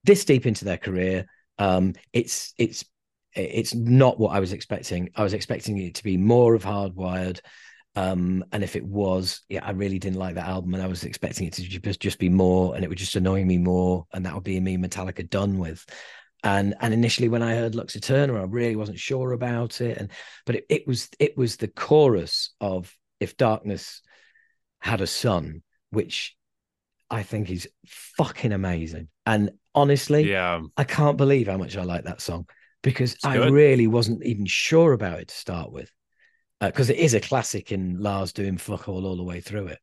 This 0.03 0.23
deep 0.25 0.45
into 0.45 0.65
their 0.65 0.77
career, 0.77 1.25
um, 1.57 1.93
it's 2.13 2.53
it's 2.57 2.85
it's 3.33 3.75
not 3.75 4.19
what 4.19 4.35
I 4.35 4.39
was 4.39 4.53
expecting. 4.53 5.09
I 5.15 5.23
was 5.23 5.33
expecting 5.33 5.77
it 5.77 5.95
to 5.95 6.03
be 6.03 6.17
more 6.17 6.55
of 6.55 6.63
hardwired. 6.63 7.39
Um, 7.97 8.43
and 8.51 8.61
if 8.63 8.75
it 8.75 8.85
was, 8.85 9.41
yeah, 9.47 9.63
I 9.63 9.71
really 9.71 9.99
didn't 9.99 10.19
like 10.19 10.35
that 10.35 10.47
album, 10.47 10.73
and 10.73 10.83
I 10.83 10.87
was 10.87 11.05
expecting 11.05 11.47
it 11.47 11.53
to 11.53 11.63
just 11.63 11.99
just 11.99 12.19
be 12.19 12.29
more, 12.29 12.75
and 12.75 12.83
it 12.83 12.89
would 12.89 12.97
just 12.97 13.15
annoy 13.15 13.43
me 13.45 13.57
more, 13.57 14.05
and 14.13 14.25
that 14.25 14.33
would 14.33 14.43
be 14.43 14.59
me 14.59 14.77
Metallica 14.77 15.29
done 15.29 15.57
with. 15.57 15.85
And 16.43 16.75
and 16.81 16.93
initially, 16.93 17.29
when 17.29 17.41
I 17.41 17.55
heard 17.55 17.73
Lux 17.73 17.95
Æterna, 17.95 18.39
I 18.39 18.43
really 18.43 18.75
wasn't 18.75 18.99
sure 18.99 19.31
about 19.31 19.81
it, 19.81 19.97
and 19.97 20.11
but 20.45 20.55
it, 20.55 20.65
it 20.69 20.87
was 20.87 21.09
it 21.19 21.37
was 21.37 21.55
the 21.55 21.69
chorus 21.69 22.53
of 22.59 22.93
"If 23.19 23.37
Darkness 23.37 24.01
Had 24.79 25.01
a 25.01 25.07
Son, 25.07 25.63
which 25.89 26.35
I 27.09 27.23
think 27.23 27.49
is 27.49 27.69
fucking 27.87 28.51
amazing. 28.51 29.09
And 29.25 29.51
honestly, 29.73 30.29
Yeah. 30.29 30.61
I 30.77 30.83
can't 30.83 31.17
believe 31.17 31.47
how 31.47 31.57
much 31.57 31.77
I 31.77 31.83
like 31.83 32.05
that 32.05 32.21
song 32.21 32.47
because 32.81 33.15
I 33.23 33.35
really 33.47 33.87
wasn't 33.87 34.23
even 34.23 34.45
sure 34.45 34.93
about 34.93 35.19
it 35.19 35.27
to 35.29 35.35
start 35.35 35.71
with. 35.71 35.91
Because 36.59 36.89
it 36.89 36.97
is 36.97 37.13
a 37.13 37.19
classic 37.19 37.71
in 37.71 37.99
Lars 37.99 38.33
doing 38.33 38.57
fuck 38.57 38.87
all 38.87 39.05
all 39.05 39.17
the 39.17 39.23
way 39.23 39.39
through 39.41 39.67
it. 39.67 39.79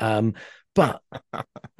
Um, 0.00 0.34
but 0.74 1.02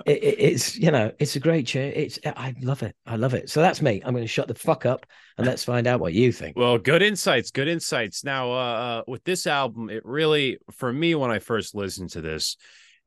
it, 0.07 0.23
it, 0.23 0.37
it's 0.39 0.77
you 0.77 0.91
know 0.91 1.13
it's 1.19 1.37
a 1.37 1.41
great 1.41 1.67
chair. 1.67 1.93
It's 1.95 2.19
I 2.25 2.55
love 2.61 2.83
it. 2.83 2.97
I 3.07 3.17
love 3.17 3.35
it. 3.35 3.49
So 3.51 3.61
that's 3.61 3.81
me. 3.81 4.03
I'm 4.05 4.13
going 4.15 4.25
to 4.25 4.29
shut 4.29 4.49
the 4.49 4.55
fuck 4.55 4.85
up 4.85 5.07
and 5.39 5.47
let's 5.47 5.65
find 5.65 5.87
out 5.87 6.01
what 6.01 6.15
you 6.15 6.33
think. 6.33 6.57
Well, 6.57 6.79
good 6.79 7.03
insights, 7.03 7.51
good 7.51 7.69
insights. 7.69 8.25
Now, 8.25 8.53
uh, 8.53 8.55
uh, 8.57 9.03
with 9.07 9.23
this 9.25 9.47
album, 9.47 9.91
it 9.91 10.05
really, 10.05 10.59
for 10.73 10.93
me, 10.93 11.15
when 11.15 11.31
I 11.31 11.39
first 11.39 11.75
listened 11.75 12.11
to 12.11 12.21
this, 12.21 12.57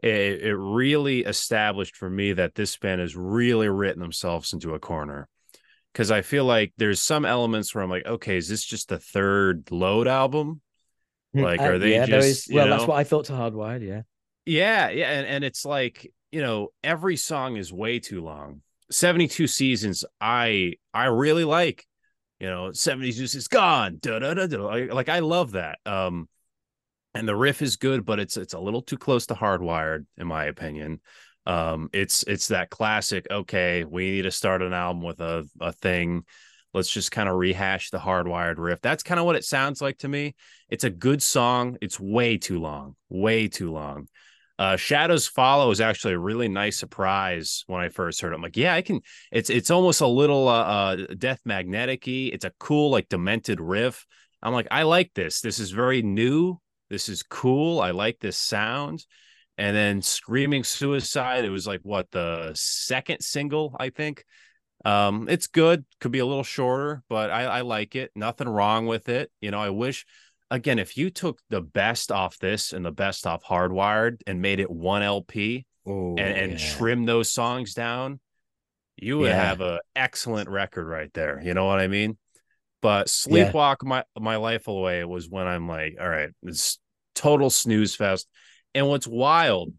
it, 0.02 0.42
it 0.42 0.56
really 0.56 1.22
established 1.22 1.96
for 1.96 2.10
me 2.10 2.34
that 2.34 2.56
this 2.56 2.78
band 2.78 3.02
has 3.02 3.16
really 3.16 3.70
written 3.70 4.02
themselves 4.02 4.54
into 4.54 4.74
a 4.74 4.80
corner. 4.80 5.28
Because 5.94 6.12
I 6.12 6.22
feel 6.22 6.46
like 6.46 6.74
there's 6.78 7.02
some 7.02 7.26
elements 7.26 7.74
where 7.74 7.84
I'm 7.84 7.90
like, 7.90 8.06
okay, 8.06 8.38
is 8.38 8.48
this 8.48 8.64
just 8.64 8.90
the 8.90 9.00
third 9.00 9.70
load 9.72 10.08
album? 10.08 10.62
Like, 11.34 11.62
are 11.62 11.78
they 11.78 11.98
Uh, 11.98 12.02
yeah, 12.02 12.06
there 12.06 12.22
just, 12.22 12.50
is. 12.50 12.56
Well, 12.56 12.68
that's 12.68 12.88
what 12.88 12.98
I 12.98 13.04
thought 13.04 13.26
to 13.26 13.34
Hardwired. 13.34 13.86
Yeah. 13.86 14.02
Yeah, 14.46 14.90
yeah, 14.90 15.12
and, 15.12 15.28
and 15.28 15.44
it's 15.44 15.64
like 15.64 16.12
you 16.32 16.42
know 16.42 16.70
every 16.84 17.18
song 17.18 17.58
is 17.58 17.72
way 17.72 18.00
too 18.00 18.24
long. 18.24 18.62
Seventy 18.90 19.28
two 19.28 19.46
seasons, 19.46 20.06
I 20.20 20.74
I 20.92 21.06
really 21.06 21.44
like. 21.44 21.86
You 22.40 22.48
know, 22.50 22.72
seventy 22.72 23.12
two 23.12 23.24
is 23.24 23.48
gone. 23.48 24.00
Da, 24.02 24.18
da, 24.18 24.34
da, 24.34 24.48
da. 24.48 24.58
Like, 24.58 24.94
like 24.94 25.10
I 25.10 25.20
love 25.20 25.52
that. 25.52 25.78
Um, 25.86 26.28
and 27.14 27.28
the 27.28 27.36
riff 27.36 27.62
is 27.62 27.76
good, 27.76 28.06
but 28.06 28.20
it's 28.20 28.38
it's 28.38 28.54
a 28.54 28.60
little 28.60 28.82
too 28.82 28.98
close 28.98 29.26
to 29.28 29.34
hardwired, 29.34 30.06
in 30.18 30.28
my 30.28 30.46
opinion. 30.46 31.02
Um, 31.46 31.90
it's 31.94 32.24
it's 32.24 32.50
that 32.50 32.70
classic. 32.70 33.28
Okay, 33.30 33.84
we 33.84 34.12
need 34.12 34.22
to 34.24 34.32
start 34.32 34.62
an 34.62 34.74
album 34.74 35.02
with 35.02 35.20
a 35.20 35.48
a 35.60 35.72
thing. 35.72 36.24
Let's 36.74 36.90
just 36.90 37.12
kind 37.12 37.28
of 37.28 37.36
rehash 37.36 37.90
the 37.90 37.98
hardwired 37.98 38.58
riff. 38.58 38.80
That's 38.82 39.02
kind 39.02 39.20
of 39.20 39.26
what 39.26 39.36
it 39.36 39.44
sounds 39.44 39.82
like 39.82 39.98
to 40.00 40.08
me. 40.08 40.36
It's 40.70 40.84
a 40.84 40.90
good 40.92 41.24
song. 41.24 41.78
It's 41.82 42.00
way 42.00 42.38
too 42.38 42.60
long, 42.60 42.96
way 43.10 43.48
too 43.48 43.72
long. 43.72 44.08
Uh, 44.60 44.76
Shadows 44.76 45.26
Follow 45.26 45.72
is 45.72 45.82
actually 45.82 46.14
a 46.14 46.20
really 46.20 46.50
nice 46.50 46.78
surprise 46.78 47.64
when 47.68 47.82
I 47.82 47.90
first 47.90 48.22
heard 48.22 48.34
it. 48.34 48.36
I'm 48.36 48.42
like, 48.42 48.58
yeah, 48.58 48.76
I 48.76 48.82
can. 48.82 49.02
It's 49.32 49.50
it's 49.50 49.72
almost 49.72 50.02
a 50.02 50.08
little 50.08 50.48
uh, 50.48 50.64
uh 50.64 50.96
Death 51.18 51.40
Magnetic-y. 51.46 52.30
It's 52.34 52.46
a 52.46 52.52
cool 52.60 52.92
like 52.92 53.10
demented 53.10 53.60
riff. 53.62 54.06
I'm 54.44 54.54
like, 54.54 54.68
I 54.70 54.84
like 54.84 55.14
this. 55.16 55.42
This 55.42 55.60
is 55.60 55.72
very 55.72 56.02
new. 56.02 56.60
This 56.90 57.10
is 57.10 57.24
cool. 57.24 57.80
I 57.82 57.92
like 57.92 58.20
this 58.20 58.38
sound. 58.38 59.06
And 59.58 59.76
then 59.76 60.02
Screaming 60.02 60.64
Suicide, 60.64 61.44
it 61.46 61.50
was 61.50 61.68
like 61.68 61.82
what 61.84 62.10
the 62.12 62.52
second 62.56 63.22
single, 63.22 63.76
I 63.80 63.90
think. 63.90 64.24
Um, 64.86 65.28
it's 65.30 65.48
good. 65.48 65.84
Could 66.00 66.12
be 66.14 66.20
a 66.20 66.26
little 66.26 66.44
shorter, 66.44 67.04
but 67.10 67.30
I, 67.30 67.44
I 67.44 67.62
like 67.62 67.96
it. 67.96 68.12
Nothing 68.16 68.48
wrong 68.48 68.86
with 68.86 69.10
it. 69.10 69.30
You 69.42 69.52
know, 69.52 69.60
I 69.60 69.70
wish 69.70 70.06
again 70.50 70.80
if 70.80 70.96
you 70.98 71.10
took 71.10 71.40
the 71.50 71.62
best 71.62 72.12
off 72.12 72.40
this 72.40 72.72
and 72.74 72.86
the 72.86 72.92
best 72.92 73.28
off 73.28 73.44
Hardwired 73.44 74.22
and 74.26 74.42
made 74.42 74.60
it 74.60 74.72
one 74.72 75.02
LP 75.04 75.66
Oh, 75.86 76.16
and, 76.18 76.20
and 76.20 76.52
yeah. 76.60 76.76
trim 76.78 77.06
those 77.06 77.30
songs 77.32 77.74
down, 77.74 78.20
you 78.96 79.18
would 79.18 79.30
Yeah. 79.30 79.44
have 79.44 79.60
an 79.62 79.80
excellent 79.96 80.50
record 80.50 80.88
right 80.88 81.12
there. 81.14 81.42
You 81.44 81.54
know 81.54 81.66
what 81.66 81.80
I 81.80 81.88
mean? 81.88 82.18
But 82.82 83.08
sleepwalk 83.08 83.84
my 83.84 84.04
my 84.18 84.38
life 84.38 84.68
away 84.68 85.04
was 85.04 85.30
when 85.30 85.48
I'm 85.48 85.68
like, 85.68 85.96
all 86.00 86.08
right, 86.08 86.30
it's 86.44 86.80
total 87.16 87.50
snooze 87.50 87.96
fest. 87.96 88.28
And 88.74 88.88
what's 88.88 89.08
wild 89.08 89.74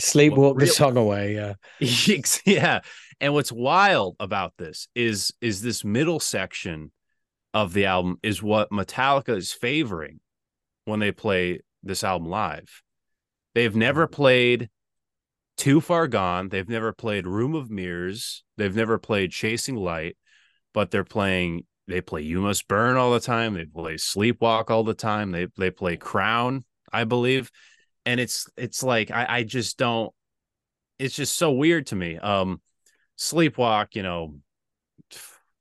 Sleepwalk 0.00 0.58
the 0.58 0.64
real- 0.64 0.74
song 0.74 0.96
away. 0.96 1.34
Yeah. 1.34 1.54
yeah 2.44 2.80
and 3.20 3.32
what's 3.32 3.52
wild 3.52 4.16
about 4.20 4.52
this 4.58 4.88
is 4.94 5.32
is 5.40 5.62
this 5.62 5.84
middle 5.84 6.20
section 6.20 6.92
of 7.52 7.72
the 7.72 7.86
album 7.86 8.18
is 8.22 8.42
what 8.42 8.70
metallica 8.70 9.36
is 9.36 9.52
favoring 9.52 10.20
when 10.84 11.00
they 11.00 11.12
play 11.12 11.60
this 11.82 12.04
album 12.04 12.28
live 12.28 12.82
they've 13.54 13.76
never 13.76 14.06
mm-hmm. 14.06 14.14
played 14.14 14.70
Too 15.56 15.80
Far 15.80 16.08
Gone. 16.08 16.48
They've 16.48 16.68
never 16.68 16.92
played 16.92 17.26
Room 17.26 17.54
of 17.54 17.70
Mirrors. 17.70 18.42
They've 18.56 18.74
never 18.74 18.98
played 18.98 19.30
Chasing 19.30 19.76
Light, 19.76 20.16
but 20.72 20.90
they're 20.90 21.04
playing. 21.04 21.64
They 21.86 22.00
play 22.00 22.22
You 22.22 22.40
Must 22.40 22.66
Burn 22.66 22.96
all 22.96 23.12
the 23.12 23.20
time. 23.20 23.54
They 23.54 23.66
play 23.66 23.94
Sleepwalk 23.94 24.70
all 24.70 24.84
the 24.84 24.94
time. 24.94 25.30
They 25.30 25.48
they 25.56 25.70
play 25.70 25.96
Crown, 25.96 26.64
I 26.92 27.04
believe, 27.04 27.50
and 28.06 28.20
it's 28.20 28.48
it's 28.56 28.82
like 28.82 29.10
I 29.10 29.26
I 29.28 29.42
just 29.42 29.78
don't. 29.78 30.12
It's 30.98 31.14
just 31.14 31.36
so 31.36 31.52
weird 31.52 31.88
to 31.88 31.96
me. 31.96 32.16
Um, 32.18 32.60
Sleepwalk, 33.18 33.94
you 33.94 34.02
know, 34.02 34.36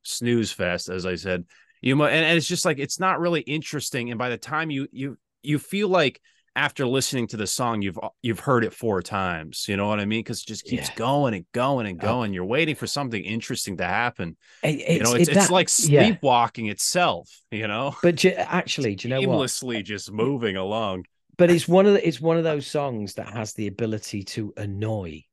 snooze 0.03 0.51
fest, 0.51 0.89
as 0.89 1.05
I 1.05 1.15
said. 1.15 1.45
You 1.81 2.01
and, 2.03 2.25
and 2.25 2.37
it's 2.37 2.47
just 2.47 2.65
like 2.65 2.79
it's 2.79 2.99
not 2.99 3.19
really 3.19 3.41
interesting. 3.41 4.09
And 4.09 4.17
by 4.17 4.29
the 4.29 4.37
time 4.37 4.71
you 4.71 4.87
you 4.91 5.17
you 5.41 5.59
feel 5.59 5.89
like 5.89 6.21
after 6.55 6.85
listening 6.85 7.27
to 7.27 7.37
the 7.37 7.47
song 7.47 7.81
you've 7.81 7.97
you've 8.21 8.39
heard 8.39 8.63
it 8.63 8.73
four 8.73 9.01
times 9.01 9.65
you 9.67 9.75
know 9.75 9.87
what 9.87 9.99
i 9.99 10.05
mean 10.05 10.19
because 10.19 10.41
it 10.41 10.47
just 10.47 10.65
keeps 10.65 10.89
yeah. 10.89 10.95
going 10.95 11.33
and 11.33 11.45
going 11.51 11.87
and 11.87 11.99
going 11.99 12.31
oh. 12.31 12.33
you're 12.33 12.45
waiting 12.45 12.75
for 12.75 12.87
something 12.87 13.23
interesting 13.23 13.77
to 13.77 13.85
happen 13.85 14.35
it's, 14.61 14.89
you 14.89 14.99
know 14.99 15.13
it's, 15.13 15.29
it, 15.29 15.33
that, 15.33 15.43
it's 15.43 15.51
like 15.51 15.69
sleepwalking 15.69 16.65
yeah. 16.65 16.71
itself 16.71 17.29
you 17.51 17.67
know 17.67 17.95
but 18.03 18.15
ju- 18.15 18.33
actually 18.37 18.95
do 18.95 19.07
you 19.07 19.13
know 19.13 19.21
seamlessly 19.21 19.75
what? 19.75 19.85
just 19.85 20.11
moving 20.11 20.55
along 20.55 21.05
but 21.37 21.49
it's 21.49 21.67
one 21.67 21.87
of 21.87 21.93
the, 21.93 22.07
it's 22.07 22.21
one 22.21 22.37
of 22.37 22.43
those 22.43 22.67
songs 22.67 23.15
that 23.15 23.27
has 23.29 23.53
the 23.53 23.67
ability 23.67 24.23
to 24.23 24.53
annoy 24.57 25.23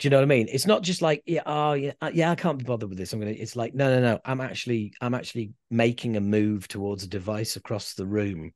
do 0.00 0.06
you 0.06 0.10
know 0.10 0.16
what 0.16 0.24
I 0.24 0.26
mean? 0.26 0.48
It's 0.50 0.66
not 0.66 0.82
just 0.82 1.02
like, 1.02 1.22
yeah, 1.24 1.42
oh 1.46 1.74
yeah, 1.74 1.92
uh, 2.00 2.10
yeah, 2.12 2.28
I 2.32 2.34
can't 2.34 2.58
be 2.58 2.64
bothered 2.64 2.88
with 2.88 2.98
this. 2.98 3.12
I'm 3.12 3.20
gonna. 3.20 3.30
It's 3.30 3.54
like, 3.54 3.74
no, 3.74 3.94
no, 3.94 4.00
no. 4.00 4.20
I'm 4.24 4.40
actually, 4.40 4.92
I'm 5.00 5.14
actually 5.14 5.52
making 5.70 6.16
a 6.16 6.20
move 6.20 6.66
towards 6.66 7.04
a 7.04 7.06
device 7.06 7.54
across 7.54 7.94
the 7.94 8.04
room 8.04 8.50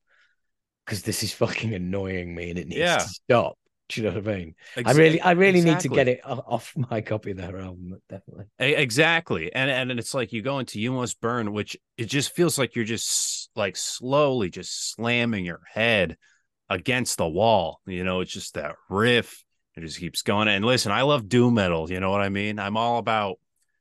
because 0.88 1.02
this 1.02 1.22
is 1.22 1.34
fucking 1.34 1.74
annoying 1.74 2.34
me 2.34 2.48
and 2.48 2.58
it 2.58 2.68
needs 2.68 2.78
yeah. 2.78 2.96
to 2.96 3.08
stop. 3.08 3.58
Do 3.90 4.00
you 4.00 4.08
know 4.08 4.14
what 4.14 4.28
I 4.28 4.36
mean? 4.36 4.54
Exactly. 4.76 4.84
I 4.84 5.04
really, 5.04 5.20
I 5.20 5.30
really 5.32 5.58
exactly. 5.60 5.88
need 5.88 5.94
to 5.94 5.96
get 5.96 6.08
it 6.08 6.20
off 6.24 6.74
my 6.76 7.00
copy 7.02 7.32
of 7.32 7.36
their 7.38 7.58
album. 7.58 8.00
Definitely. 8.08 8.46
Exactly, 8.58 9.52
and 9.52 9.70
and 9.70 9.98
it's 9.98 10.12
like 10.12 10.32
you 10.32 10.42
go 10.42 10.58
into 10.58 10.78
"You 10.78 10.92
Must 10.92 11.18
Burn," 11.22 11.52
which 11.52 11.74
it 11.96 12.04
just 12.04 12.34
feels 12.34 12.58
like 12.58 12.74
you're 12.74 12.84
just 12.84 13.50
like 13.56 13.76
slowly 13.76 14.50
just 14.50 14.92
slamming 14.92 15.46
your 15.46 15.60
head 15.72 16.18
against 16.68 17.16
the 17.16 17.28
wall. 17.28 17.80
You 17.86 18.04
know, 18.04 18.20
it's 18.20 18.32
just 18.32 18.54
that 18.54 18.74
riff. 18.90 19.42
It 19.74 19.80
just 19.80 19.98
keeps 19.98 20.20
going. 20.20 20.48
And 20.48 20.66
listen, 20.66 20.92
I 20.92 21.02
love 21.02 21.26
doom 21.26 21.54
metal. 21.54 21.90
You 21.90 22.00
know 22.00 22.10
what 22.10 22.20
I 22.20 22.28
mean? 22.28 22.58
I'm 22.58 22.76
all 22.76 22.98
about 22.98 23.38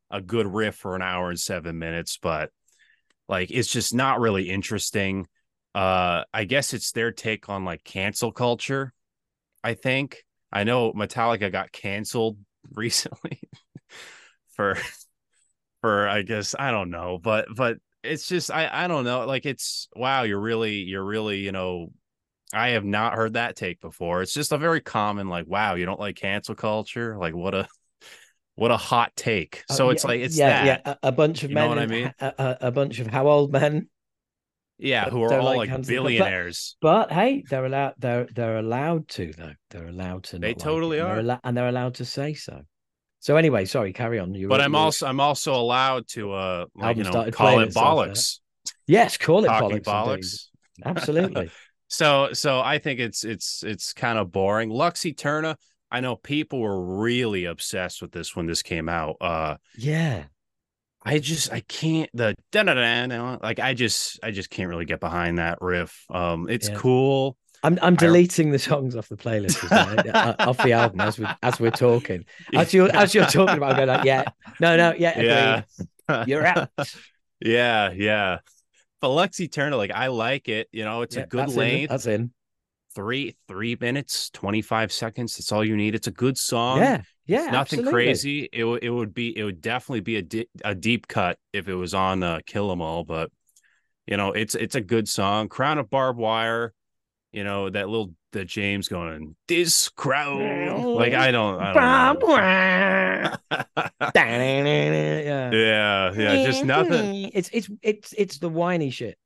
a 0.09 0.21
good 0.21 0.47
riff 0.47 0.75
for 0.75 0.95
an 0.95 1.01
hour 1.01 1.29
and 1.29 1.39
seven 1.39 1.79
minutes, 1.79 2.17
but 2.21 2.49
like 3.27 3.51
it's 3.51 3.69
just 3.69 3.93
not 3.93 4.21
really 4.21 4.49
interesting 4.49 5.27
uh 5.77 6.23
i 6.33 6.43
guess 6.43 6.73
it's 6.73 6.91
their 6.91 7.11
take 7.11 7.49
on 7.49 7.63
like 7.63 7.83
cancel 7.83 8.31
culture 8.31 8.91
i 9.63 9.75
think. 9.75 10.23
I 10.51 10.63
know 10.63 10.91
metallica 10.93 11.51
got 11.51 11.71
canceled 11.71 12.37
recently 12.73 13.39
for 14.55 14.75
for 15.81 16.07
i 16.07 16.23
guess 16.23 16.55
i 16.57 16.71
don't 16.71 16.89
know 16.89 17.19
but 17.21 17.47
but 17.55 17.77
it's 18.03 18.27
just 18.27 18.49
i 18.49 18.67
i 18.71 18.87
don't 18.87 19.03
know 19.03 19.25
like 19.27 19.45
it's 19.45 19.87
wow 19.95 20.23
you're 20.23 20.39
really 20.39 20.77
you're 20.77 21.03
really 21.05 21.39
you 21.39 21.51
know 21.51 21.91
i 22.53 22.69
have 22.69 22.85
not 22.85 23.13
heard 23.13 23.33
that 23.33 23.55
take 23.55 23.81
before. 23.81 24.21
It's 24.21 24.33
just 24.33 24.51
a 24.53 24.57
very 24.57 24.81
common 24.81 25.27
like 25.27 25.45
wow 25.47 25.75
you 25.75 25.85
don't 25.85 25.99
like 25.99 26.15
cancel 26.15 26.55
culture? 26.55 27.17
Like 27.17 27.35
what 27.35 27.53
a 27.53 27.67
what 28.55 28.71
a 28.71 28.77
hot 28.77 29.11
take. 29.15 29.63
Uh, 29.69 29.73
so 29.73 29.87
uh, 29.87 29.91
it's 29.91 30.03
like 30.03 30.21
it's 30.21 30.37
yeah 30.37 30.63
that. 30.63 30.81
yeah 30.85 30.93
a, 31.03 31.09
a 31.09 31.11
bunch 31.11 31.43
of 31.43 31.51
you 31.51 31.55
men 31.55 31.65
know 31.65 31.69
what 31.69 31.79
i 31.79 31.85
mean? 31.85 32.13
a, 32.19 32.33
a, 32.39 32.57
a 32.61 32.71
bunch 32.71 32.99
of 32.99 33.07
how 33.07 33.27
old 33.27 33.51
men 33.51 33.89
yeah, 34.77 35.09
who 35.09 35.23
are 35.23 35.33
all 35.33 35.57
like, 35.57 35.69
like 35.69 35.87
billionaires. 35.87 36.77
But, 36.81 37.09
but, 37.09 37.11
hey, 37.13 37.43
they're 37.49 37.65
allowed. 37.65 37.95
They're 37.97 38.27
they're 38.33 38.57
allowed 38.57 39.07
to 39.09 39.33
though. 39.33 39.53
They're 39.69 39.87
allowed 39.87 40.25
to. 40.25 40.39
They 40.39 40.53
totally 40.53 40.99
like 40.99 41.09
are, 41.09 41.23
they're 41.23 41.39
and 41.43 41.57
they're 41.57 41.67
allowed 41.67 41.95
to 41.95 42.05
say 42.05 42.33
so. 42.33 42.61
So 43.19 43.35
anyway, 43.35 43.65
sorry, 43.65 43.93
carry 43.93 44.19
on. 44.19 44.33
You 44.33 44.47
but 44.47 44.61
I'm 44.61 44.75
also 44.75 45.07
I'm 45.07 45.19
also 45.19 45.55
allowed 45.55 46.07
to 46.09 46.33
uh 46.33 46.65
like, 46.75 46.97
you 46.97 47.03
know 47.03 47.29
call 47.31 47.59
it 47.59 47.73
bollocks. 47.73 48.39
Yes, 48.85 49.17
call 49.17 49.43
it 49.43 49.49
bollocks. 49.49 49.83
bollocks. 49.83 50.45
Absolutely. 50.85 51.49
so 51.87 52.29
so 52.33 52.59
I 52.59 52.77
think 52.77 52.99
it's 52.99 53.23
it's 53.23 53.63
it's 53.63 53.93
kind 53.93 54.19
of 54.19 54.31
boring. 54.31 54.69
Lux 54.69 55.01
Æterna. 55.01 55.55
I 55.89 56.01
know 56.01 56.17
people 56.17 56.59
were 56.59 56.99
really 56.99 57.45
obsessed 57.45 58.01
with 58.01 58.11
this 58.11 58.35
when 58.35 58.45
this 58.45 58.61
came 58.61 58.89
out. 58.89 59.17
Uh 59.19 59.57
yeah. 59.77 60.25
I 61.07 61.19
just 61.19 61.53
I 61.53 61.61
can't 61.61 62.09
the 62.13 62.35
da 62.51 62.63
da 62.63 62.73
da 62.73 63.37
like 63.41 63.59
I 63.59 63.73
just 63.73 64.19
I 64.21 64.31
just 64.31 64.49
can't 64.49 64.67
really 64.67 64.83
get 64.83 64.99
behind 64.99 65.37
that 65.37 65.59
riff. 65.61 66.05
Um, 66.09 66.49
it's 66.49 66.67
yeah. 66.67 66.75
cool. 66.75 67.37
I'm 67.63 67.79
I'm 67.81 67.95
deleting 67.95 68.49
I... 68.49 68.51
the 68.51 68.59
songs 68.59 68.95
off 68.95 69.07
the 69.07 69.15
playlist 69.15 69.63
off 70.45 70.57
the 70.57 70.73
album 70.73 70.99
as 70.99 71.17
we 71.17 71.25
as 71.41 71.59
we're 71.61 71.71
talking. 71.71 72.25
As 72.53 72.73
you 72.73 72.89
as 72.89 73.15
you're 73.15 73.25
talking 73.25 73.55
about, 73.55 73.71
I'm 73.71 73.75
going 73.77 73.87
like, 73.87 74.03
yeah, 74.05 74.25
no, 74.59 74.75
no, 74.75 74.93
yeah, 74.97 75.63
yeah, 76.09 76.25
you're 76.25 76.45
out. 76.45 76.69
yeah, 77.39 77.91
yeah. 77.91 78.39
But 78.99 79.09
Lux 79.09 79.39
Æterna, 79.39 79.77
like 79.77 79.91
I 79.91 80.07
like 80.07 80.49
it. 80.49 80.67
You 80.73 80.83
know, 80.83 81.03
it's 81.03 81.15
yeah, 81.15 81.23
a 81.23 81.27
good 81.27 81.49
length. 81.49 81.83
In, 81.83 81.87
that's 81.87 82.05
in 82.05 82.31
three 82.97 83.35
three 83.47 83.77
minutes, 83.79 84.31
twenty 84.31 84.63
five 84.63 84.91
seconds. 84.91 85.37
That's 85.37 85.51
all 85.51 85.63
you 85.63 85.77
need. 85.77 85.93
It's 85.93 86.07
a 86.07 86.11
good 86.11 86.35
song. 86.35 86.79
Yeah, 86.79 87.01
yeah, 87.27 87.43
it's 87.43 87.51
nothing 87.51 87.79
absolutely. 87.79 87.91
crazy. 87.91 88.49
It 88.51 88.63
would 88.63 88.83
it 88.83 88.89
would 88.89 89.13
be 89.13 89.37
it 89.37 89.43
would 89.43 89.61
definitely 89.61 90.01
be 90.01 90.15
a 90.15 90.23
di- 90.23 90.49
a 90.65 90.73
deep 90.73 91.07
cut 91.07 91.37
if 91.53 91.67
it 91.67 91.75
was 91.75 91.93
on 91.93 92.23
uh, 92.23 92.39
Kill 92.47 92.71
'Em 92.71 92.81
All, 92.81 93.03
but 93.03 93.29
you 94.07 94.17
know 94.17 94.31
it's 94.31 94.55
it's 94.55 94.73
a 94.73 94.81
good 94.81 95.07
song. 95.07 95.47
Crown 95.47 95.77
of 95.77 95.91
Barbed 95.91 96.17
Wire, 96.17 96.73
you 97.31 97.43
know 97.43 97.69
that 97.69 97.87
little 97.87 98.15
the 98.31 98.43
James 98.43 98.87
going 98.87 99.35
this 99.47 99.89
crown 99.89 100.95
like 100.95 101.13
I 101.13 101.31
don't 101.31 101.61
I 101.61 101.73
don't 101.73 101.75
yeah. 105.23 105.51
yeah 105.51 106.13
yeah 106.13 106.45
just 106.45 106.65
nothing. 106.65 107.29
It's 107.31 107.49
it's 107.53 107.69
it's 107.83 108.13
it's 108.17 108.39
the 108.39 108.49
whiny 108.49 108.89
shit. 108.89 109.19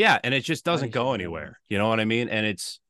Yeah, 0.00 0.18
and 0.24 0.32
it 0.32 0.44
just 0.44 0.64
doesn't 0.64 0.92
go 0.92 1.12
anywhere. 1.12 1.60
You 1.68 1.76
know 1.76 1.90
what 1.90 2.00
I 2.00 2.06
mean? 2.06 2.30
And 2.30 2.46
it's 2.46 2.80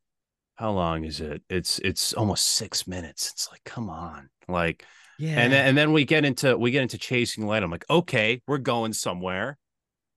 how 0.54 0.70
long 0.70 1.04
is 1.04 1.20
it? 1.20 1.42
It's 1.50 1.80
it's 1.80 2.12
almost 2.12 2.46
six 2.46 2.86
minutes. 2.86 3.32
It's 3.32 3.48
like, 3.50 3.64
come 3.64 3.90
on, 3.90 4.28
like, 4.46 4.84
yeah. 5.18 5.40
And 5.40 5.52
then 5.52 5.66
and 5.66 5.76
then 5.76 5.92
we 5.92 6.04
get 6.04 6.24
into 6.24 6.56
we 6.56 6.70
get 6.70 6.82
into 6.82 6.98
chasing 6.98 7.48
light. 7.48 7.64
I'm 7.64 7.70
like, 7.70 7.84
okay, 7.90 8.40
we're 8.46 8.58
going 8.58 8.92
somewhere. 8.92 9.58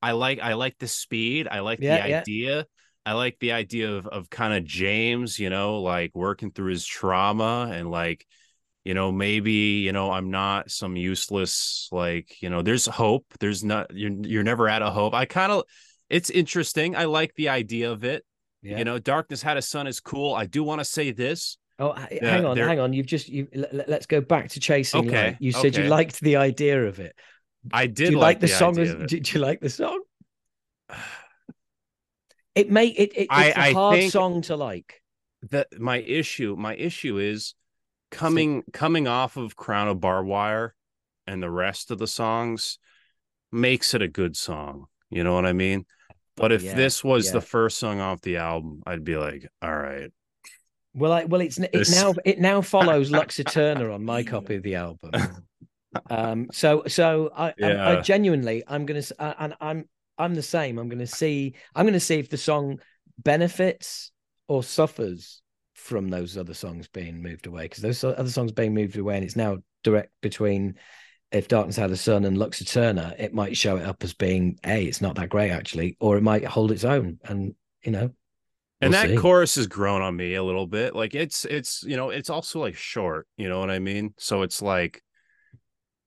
I 0.03 0.11
like 0.11 0.39
I 0.39 0.53
like 0.53 0.77
the 0.77 0.87
speed. 0.87 1.47
I 1.49 1.61
like 1.61 1.79
yeah, 1.81 2.03
the 2.03 2.09
yeah. 2.09 2.19
idea. 2.19 2.65
I 3.07 3.13
like 3.13 3.39
the 3.39 3.53
idea 3.53 3.91
of 3.91 4.05
of 4.05 4.29
kind 4.29 4.53
of 4.53 4.63
James, 4.63 5.39
you 5.39 5.49
know, 5.49 5.81
like 5.81 6.11
working 6.13 6.51
through 6.51 6.69
his 6.69 6.85
trauma 6.85 7.71
and 7.73 7.89
like, 7.89 8.27
you 8.83 8.93
know, 8.93 9.11
maybe 9.11 9.81
you 9.81 9.93
know 9.93 10.11
I'm 10.11 10.29
not 10.29 10.69
some 10.69 10.95
useless 10.95 11.89
like 11.91 12.39
you 12.43 12.51
know. 12.51 12.61
There's 12.61 12.85
hope. 12.85 13.25
There's 13.39 13.63
not 13.63 13.87
you're 13.95 14.11
you're 14.11 14.43
never 14.43 14.69
out 14.69 14.83
of 14.83 14.93
hope. 14.93 15.15
I 15.15 15.25
kind 15.25 15.51
of 15.51 15.63
it's 16.13 16.29
interesting. 16.29 16.95
I 16.95 17.05
like 17.05 17.33
the 17.35 17.49
idea 17.49 17.91
of 17.91 18.03
it. 18.03 18.23
Yeah. 18.61 18.77
You 18.77 18.85
know, 18.85 18.99
Darkness 18.99 19.41
Had 19.41 19.57
a 19.57 19.61
Son 19.61 19.87
is 19.87 19.99
cool. 19.99 20.33
I 20.33 20.45
do 20.45 20.63
want 20.63 20.79
to 20.79 20.85
say 20.85 21.11
this. 21.11 21.57
Oh, 21.79 21.93
hang 21.93 22.45
on, 22.45 22.55
hang 22.55 22.79
on. 22.79 22.93
You've 22.93 23.07
just 23.07 23.27
you. 23.27 23.47
Let, 23.53 23.89
us 23.89 24.05
go 24.05 24.21
back 24.21 24.49
to 24.49 24.59
chasing. 24.59 25.07
Okay, 25.07 25.25
light. 25.25 25.37
you 25.39 25.51
said 25.51 25.73
okay. 25.73 25.83
you 25.83 25.89
liked 25.89 26.19
the 26.21 26.37
idea 26.37 26.85
of 26.85 26.99
it. 26.99 27.15
I 27.71 27.87
did. 27.87 27.95
Do 27.95 28.03
you 28.11 28.19
like, 28.19 28.35
like 28.35 28.39
the, 28.41 28.47
the 28.47 28.53
song? 28.53 28.77
As, 28.77 28.95
did 29.07 29.33
you 29.33 29.39
like 29.39 29.59
the 29.59 29.69
song? 29.69 30.01
It 32.55 32.69
may 32.69 32.85
it, 32.85 33.13
it 33.15 33.21
it's 33.21 33.27
I, 33.31 33.69
a 33.69 33.73
hard 33.73 34.03
song 34.11 34.43
to 34.43 34.55
like. 34.55 35.01
That 35.49 35.79
my 35.79 35.97
issue, 35.97 36.55
my 36.55 36.75
issue 36.75 37.17
is 37.17 37.55
coming 38.11 38.61
so, 38.61 38.71
coming 38.73 39.07
off 39.07 39.37
of 39.37 39.55
Crown 39.55 39.87
of 39.87 39.99
Barbed 39.99 40.29
Wire 40.29 40.75
and 41.25 41.41
the 41.41 41.49
rest 41.49 41.89
of 41.89 41.97
the 41.97 42.05
songs 42.05 42.77
makes 43.51 43.95
it 43.95 44.03
a 44.03 44.07
good 44.07 44.37
song. 44.37 44.85
You 45.09 45.23
know 45.23 45.33
what 45.33 45.47
I 45.47 45.53
mean? 45.53 45.85
But 46.35 46.51
if 46.51 46.63
yeah, 46.63 46.73
this 46.73 47.03
was 47.03 47.27
yeah. 47.27 47.33
the 47.33 47.41
first 47.41 47.77
song 47.77 47.99
off 47.99 48.21
the 48.21 48.37
album, 48.37 48.81
I'd 48.87 49.03
be 49.03 49.17
like, 49.17 49.47
all 49.61 49.75
right. 49.75 50.11
Well, 50.95 51.11
I, 51.11 51.25
well, 51.25 51.41
it's 51.41 51.57
it 51.57 51.89
now 51.91 52.13
it 52.25 52.39
now 52.39 52.61
follows 52.73 53.11
Lux 53.11 53.37
Æterna 53.37 53.93
on 53.93 54.03
my 54.03 54.23
copy 54.23 54.55
of 54.55 54.63
the 54.63 54.75
album. 54.75 55.11
Um, 56.09 56.47
so 56.51 56.83
so 56.87 57.31
I, 57.37 57.53
yeah. 57.55 57.67
I, 57.67 57.99
I 57.99 58.01
genuinely 58.01 58.63
I'm 58.67 58.87
gonna 58.87 59.03
and 59.19 59.53
I'm 59.61 59.87
I'm 60.17 60.33
the 60.33 60.41
same. 60.41 60.79
I'm 60.79 60.89
gonna 60.89 61.05
see 61.05 61.53
I'm 61.75 61.85
gonna 61.85 61.99
see 61.99 62.17
if 62.17 62.29
the 62.29 62.37
song 62.37 62.79
benefits 63.19 64.11
or 64.47 64.63
suffers 64.63 65.41
from 65.75 66.09
those 66.09 66.37
other 66.37 66.53
songs 66.53 66.87
being 66.87 67.21
moved 67.21 67.45
away 67.45 67.63
because 67.63 67.83
those 67.83 68.03
other 68.03 68.29
songs 68.29 68.51
being 68.51 68.73
moved 68.73 68.97
away 68.97 69.15
and 69.15 69.25
it's 69.25 69.35
now 69.35 69.57
direct 69.83 70.11
between 70.21 70.75
if 71.33 71.47
Darkness 71.47 71.75
Had 71.75 71.91
a 71.91 71.97
Son 71.97 72.25
and 72.25 72.37
Lux 72.37 72.61
Æterna, 72.61 73.19
it 73.19 73.33
might 73.33 73.57
show 73.57 73.75
it 73.77 73.85
up 73.85 74.03
as 74.03 74.13
being 74.13 74.59
a 74.65 74.85
it's 74.85 75.01
not 75.01 75.15
that 75.15 75.29
great 75.29 75.49
actually, 75.49 75.97
or 75.99 76.15
it 76.15 76.23
might 76.23 76.45
hold 76.45 76.71
its 76.71 76.83
own, 76.83 77.19
and 77.25 77.55
you 77.83 77.91
know. 77.91 78.11
We'll 78.81 78.87
and 78.87 78.93
that 78.95 79.09
see. 79.09 79.17
chorus 79.17 79.55
has 79.55 79.67
grown 79.67 80.01
on 80.01 80.15
me 80.15 80.35
a 80.35 80.43
little 80.43 80.67
bit. 80.67 80.95
Like 80.95 81.15
it's 81.15 81.45
it's 81.45 81.83
you 81.83 81.97
know 81.97 82.09
it's 82.09 82.29
also 82.29 82.59
like 82.59 82.75
short. 82.75 83.27
You 83.37 83.49
know 83.49 83.59
what 83.59 83.71
I 83.71 83.79
mean? 83.79 84.13
So 84.17 84.43
it's 84.43 84.61
like. 84.61 85.01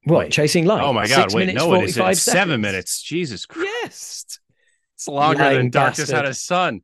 What 0.04 0.18
wait, 0.18 0.32
chasing 0.32 0.66
light? 0.66 0.84
Oh 0.84 0.92
my 0.92 1.08
god! 1.08 1.34
Wait, 1.34 1.46
minutes, 1.46 1.64
no, 1.64 1.74
it 1.74 1.96
is. 1.96 2.22
Seven 2.22 2.60
minutes. 2.60 3.02
Jesus 3.02 3.44
Christ! 3.44 3.66
Yes, 3.82 4.38
it's 4.94 5.08
longer 5.08 5.54
than 5.54 5.70
Darkness 5.70 6.10
Had 6.10 6.26
a 6.26 6.34
Son. 6.34 6.82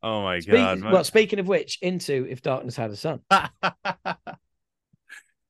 Oh 0.00 0.22
my 0.22 0.38
Speak- 0.40 0.54
god. 0.54 0.82
well, 0.82 1.04
speaking 1.04 1.38
of 1.38 1.48
which, 1.48 1.78
into 1.82 2.26
If 2.28 2.42
Darkness 2.42 2.76
Had 2.76 2.90
a 2.90 2.96
Son. 2.96 3.20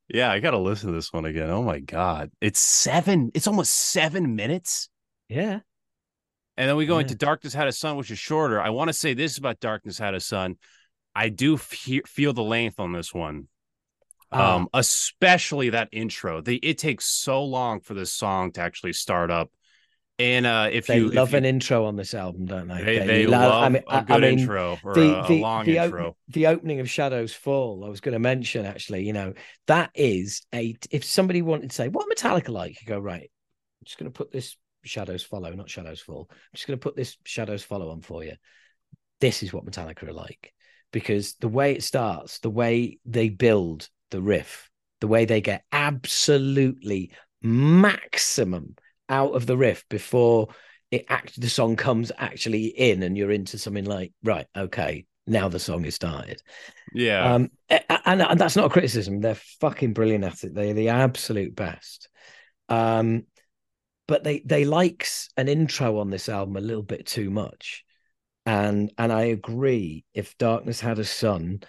yeah, 0.09 0.31
I 0.31 0.41
gotta 0.41 0.59
listen 0.59 0.89
to 0.89 0.95
this 0.95 1.13
one 1.13 1.25
again. 1.25 1.51
Oh 1.51 1.63
my 1.63 1.79
god. 1.81 2.31
It's 2.41 2.59
seven, 2.61 3.31
it's 3.35 3.47
almost 3.47 3.73
seven 3.73 4.37
minutes. 4.37 4.89
Yeah. 5.29 5.61
And 6.57 6.69
then 6.69 6.77
we 6.77 6.87
go 6.87 6.95
Yeah. 6.97 7.03
into 7.03 7.15
Darkness 7.15 7.55
Had 7.55 7.69
a 7.69 7.73
Son, 7.73 7.97
which 7.97 8.11
is 8.11 8.19
shorter. 8.19 8.61
I 8.61 8.71
want 8.71 8.89
to 8.89 8.93
say 8.93 9.15
this 9.15 9.39
about 9.39 9.61
Darkness 9.61 9.99
Had 9.99 10.15
a 10.15 10.21
Son. 10.21 10.57
I 11.15 11.29
do 11.29 11.57
fe- 11.57 12.03
feel 12.07 12.33
the 12.33 12.43
length 12.43 12.81
on 12.81 12.93
this 12.93 13.15
one. 13.15 13.49
Ah. 14.33 14.57
Um, 14.57 14.69
especially 14.75 15.71
that 15.71 15.89
intro. 15.93 16.41
The 16.41 16.57
it 16.57 16.79
takes 16.79 17.07
so 17.07 17.45
long 17.45 17.81
for 17.81 17.95
this 17.95 18.13
song 18.13 18.53
to 18.53 18.61
actually 18.61 18.93
start 18.93 19.31
up. 19.31 19.51
And 20.21 20.47
uh 20.47 20.69
if 20.73 20.87
They 20.89 20.97
you 20.99 21.09
if 21.09 21.15
love 21.15 21.31
you- 21.33 21.39
an 21.39 21.45
intro 21.45 21.85
on 21.87 21.95
this 21.95 22.13
album, 22.13 22.47
don't 22.47 22.67
they? 22.67 22.83
they, 22.83 23.07
they 23.07 23.27
lo- 23.27 23.39
love 23.39 23.63
I 23.63 23.69
mean, 23.69 23.83
a 23.89 24.03
good 24.03 24.17
I 24.17 24.19
mean, 24.31 24.39
intro 24.41 24.77
or 24.83 24.95
the 24.95 25.01
a, 25.17 25.33
a 25.33 25.41
long 25.41 25.65
the, 25.65 25.79
op- 25.79 25.85
intro. 25.87 26.17
the 26.29 26.47
opening 26.49 26.81
of 26.81 26.91
Shadows 26.91 27.33
Fall. 27.33 27.85
I 27.85 27.89
was 27.89 28.01
going 28.01 28.15
to 28.15 28.19
mention 28.19 28.67
actually. 28.67 29.05
You 29.07 29.13
know 29.13 29.35
that 29.69 29.91
is 29.95 30.43
a. 30.53 30.75
If 30.91 31.05
somebody 31.05 31.41
wanted 31.43 31.71
to 31.71 31.77
say 31.77 31.89
what 31.89 32.07
Metallica 32.09 32.49
like, 32.49 32.81
you 32.81 32.87
go 32.89 32.99
right. 32.99 33.31
I'm 33.81 33.85
just 33.85 33.97
going 33.99 34.11
to 34.11 34.17
put 34.17 34.33
this 34.33 34.57
Shadows 34.85 35.23
Follow, 35.23 35.53
not 35.53 35.71
Shadows 35.71 36.01
Fall. 36.01 36.27
I'm 36.31 36.37
just 36.55 36.67
going 36.67 36.79
to 36.79 36.83
put 36.83 36.97
this 36.97 37.17
Shadows 37.25 37.63
Follow 37.63 37.91
on 37.91 38.01
for 38.01 38.25
you. 38.25 38.33
This 39.21 39.45
is 39.45 39.53
what 39.53 39.65
Metallica 39.67 40.09
are 40.09 40.13
like 40.13 40.53
because 40.93 41.35
the 41.35 41.49
way 41.49 41.73
it 41.75 41.83
starts, 41.85 42.41
the 42.41 42.51
way 42.51 42.99
they 43.05 43.29
build 43.29 43.89
the 44.11 44.21
riff, 44.21 44.69
the 45.01 45.07
way 45.07 45.27
they 45.27 45.41
get 45.41 45.63
absolutely 45.71 47.13
maximum 47.41 48.75
out 49.09 49.35
of 49.35 49.47
the 49.47 49.57
riff 49.57 49.85
before 49.89 50.49
it 50.91 51.05
act 51.09 51.41
the 51.41 51.51
song 51.51 51.77
comes 51.77 52.11
actually 52.17 52.67
in 52.67 53.03
and 53.03 53.17
you're 53.17 53.31
into 53.31 53.59
something 53.59 53.85
like 53.85 54.13
right 54.23 54.47
okay 54.57 55.07
now 55.29 55.49
the 55.49 55.59
song 55.59 55.85
is 55.85 55.95
started. 55.95 56.43
Yeah. 56.93 57.35
um 57.35 57.51
and, 57.69 58.23
and 58.23 58.41
that's 58.41 58.57
not 58.57 58.67
a 58.67 58.71
criticism. 58.71 59.21
They're 59.21 59.35
fucking 59.61 59.93
brilliant 59.93 60.25
at 60.25 60.43
it. 60.45 60.55
They're 60.55 60.75
the 60.75 60.89
absolute 60.89 61.55
best. 61.55 62.09
Um 62.69 63.25
but 64.07 64.25
they 64.25 64.41
they 64.41 64.65
likes 64.65 65.29
an 65.37 65.49
intro 65.49 65.99
on 65.99 66.11
this 66.11 66.29
album 66.29 66.57
a 66.57 66.63
little 66.63 66.83
bit 66.83 67.07
too 67.07 67.31
much. 67.31 67.85
And 68.47 68.91
and 68.97 69.13
i 69.13 69.25
agree 69.25 70.07
if 70.15 70.39
darkness 70.39 70.81
had 70.81 70.99
a 70.99 71.05
son 71.05 71.61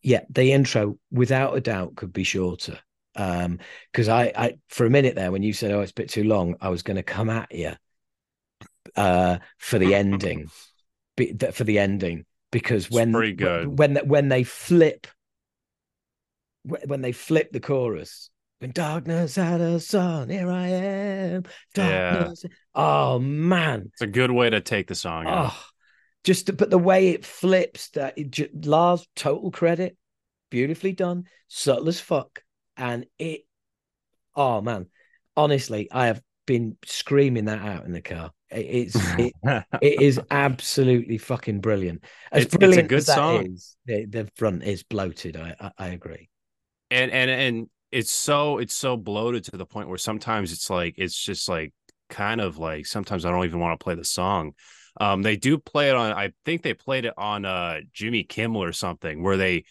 yeah 0.00 0.20
the 0.30 0.52
intro 0.52 0.96
without 1.10 1.56
a 1.56 1.60
doubt 1.60 1.96
could 1.96 2.12
be 2.12 2.22
shorter 2.22 2.78
um 3.14 3.58
because 3.90 4.08
I, 4.08 4.32
I 4.36 4.54
for 4.68 4.86
a 4.86 4.90
minute 4.90 5.14
there 5.16 5.30
when 5.30 5.42
you 5.42 5.52
said 5.52 5.70
oh 5.70 5.80
it's 5.80 5.90
a 5.90 5.94
bit 5.94 6.08
too 6.08 6.24
long 6.24 6.56
i 6.60 6.70
was 6.70 6.82
going 6.82 6.96
to 6.96 7.02
come 7.02 7.28
at 7.28 7.54
you 7.54 7.72
uh 8.96 9.38
for 9.58 9.78
the 9.78 9.94
ending. 9.94 10.50
Be, 11.16 11.34
for 11.52 11.64
the 11.64 11.78
ending. 11.78 12.24
Because 12.50 12.90
when 12.90 13.12
when 13.76 13.96
when 13.96 14.28
they 14.28 14.44
flip 14.44 15.06
when 16.64 17.02
they 17.02 17.12
flip 17.12 17.52
the 17.52 17.60
chorus 17.60 18.30
when 18.60 18.70
darkness 18.70 19.34
had 19.34 19.60
a 19.60 19.80
son 19.80 20.28
here 20.30 20.50
i 20.50 20.68
am 20.68 21.42
Yeah. 21.76 22.12
darkness 22.14 22.44
oh 22.74 23.18
man. 23.18 23.90
It's 23.92 24.02
a 24.02 24.06
good 24.06 24.30
way 24.30 24.48
to 24.50 24.60
take 24.60 24.86
the 24.86 24.94
song. 24.94 25.26
Oh, 25.28 25.58
just 26.24 26.46
to, 26.46 26.52
but 26.52 26.70
the 26.70 26.78
way 26.78 27.10
it 27.10 27.26
flips, 27.26 27.88
that 27.90 28.16
it, 28.16 28.30
ju- 28.30 28.48
Lars, 28.54 29.06
total 29.16 29.50
credit, 29.50 29.96
beautifully 30.50 30.92
done, 30.92 31.24
subtle 31.48 31.88
as 31.88 32.00
fuck, 32.00 32.41
and 32.76 33.06
it. 33.18 33.42
Oh 34.34 34.60
man, 34.60 34.86
honestly, 35.36 35.88
I 35.92 36.06
have 36.06 36.22
been 36.46 36.76
screaming 36.84 37.46
that 37.46 37.60
out 37.62 37.84
in 37.84 37.92
the 37.92 38.02
car. 38.02 38.32
It's 38.50 39.14
it, 39.16 39.34
it 39.80 40.00
is 40.00 40.20
absolutely 40.30 41.18
fucking 41.18 41.60
brilliant. 41.60 42.04
As 42.30 42.46
It's- 42.46 42.56
it's 42.60 42.76
a 42.76 42.82
brilliant 42.82 42.82
good 42.82 43.02
as 43.02 43.06
that 43.06 43.24
song. 43.24 43.48
is, 43.54 43.76
the, 43.86 44.06
the 44.06 44.30
front 44.36 44.62
is 44.64 44.82
bloated. 44.82 45.36
I, 45.36 45.54
I 45.60 45.72
I 45.78 45.88
agree. 45.88 46.28
and 46.90 47.10
and 47.10 47.30
and 47.30 47.70
it's 47.90 48.10
so 48.10 48.58
it's 48.58 48.74
so 48.74 48.96
bloated 48.96 49.44
to 49.44 49.56
the 49.56 49.66
point 49.66 49.88
where 49.88 49.98
sometimes 49.98 50.52
it's 50.52 50.70
like 50.70 50.94
it's 50.98 51.16
just 51.16 51.48
like 51.48 51.72
kind 52.08 52.40
of 52.40 52.58
like 52.58 52.86
sometimes 52.86 53.24
I 53.24 53.30
don't 53.30 53.44
even 53.44 53.60
want 53.60 53.78
to 53.78 53.82
play 53.82 53.94
the 53.94 54.04
song. 54.04 54.52
Um, 55.00 55.22
they 55.22 55.36
do 55.36 55.56
play 55.58 55.88
it 55.88 55.96
on. 55.96 56.12
I 56.12 56.32
think 56.44 56.62
they 56.62 56.74
played 56.74 57.06
it 57.06 57.14
on 57.16 57.44
uh 57.44 57.80
Jimmy 57.92 58.24
Kimmel 58.24 58.62
or 58.62 58.72
something 58.72 59.22
where 59.22 59.36
they 59.36 59.64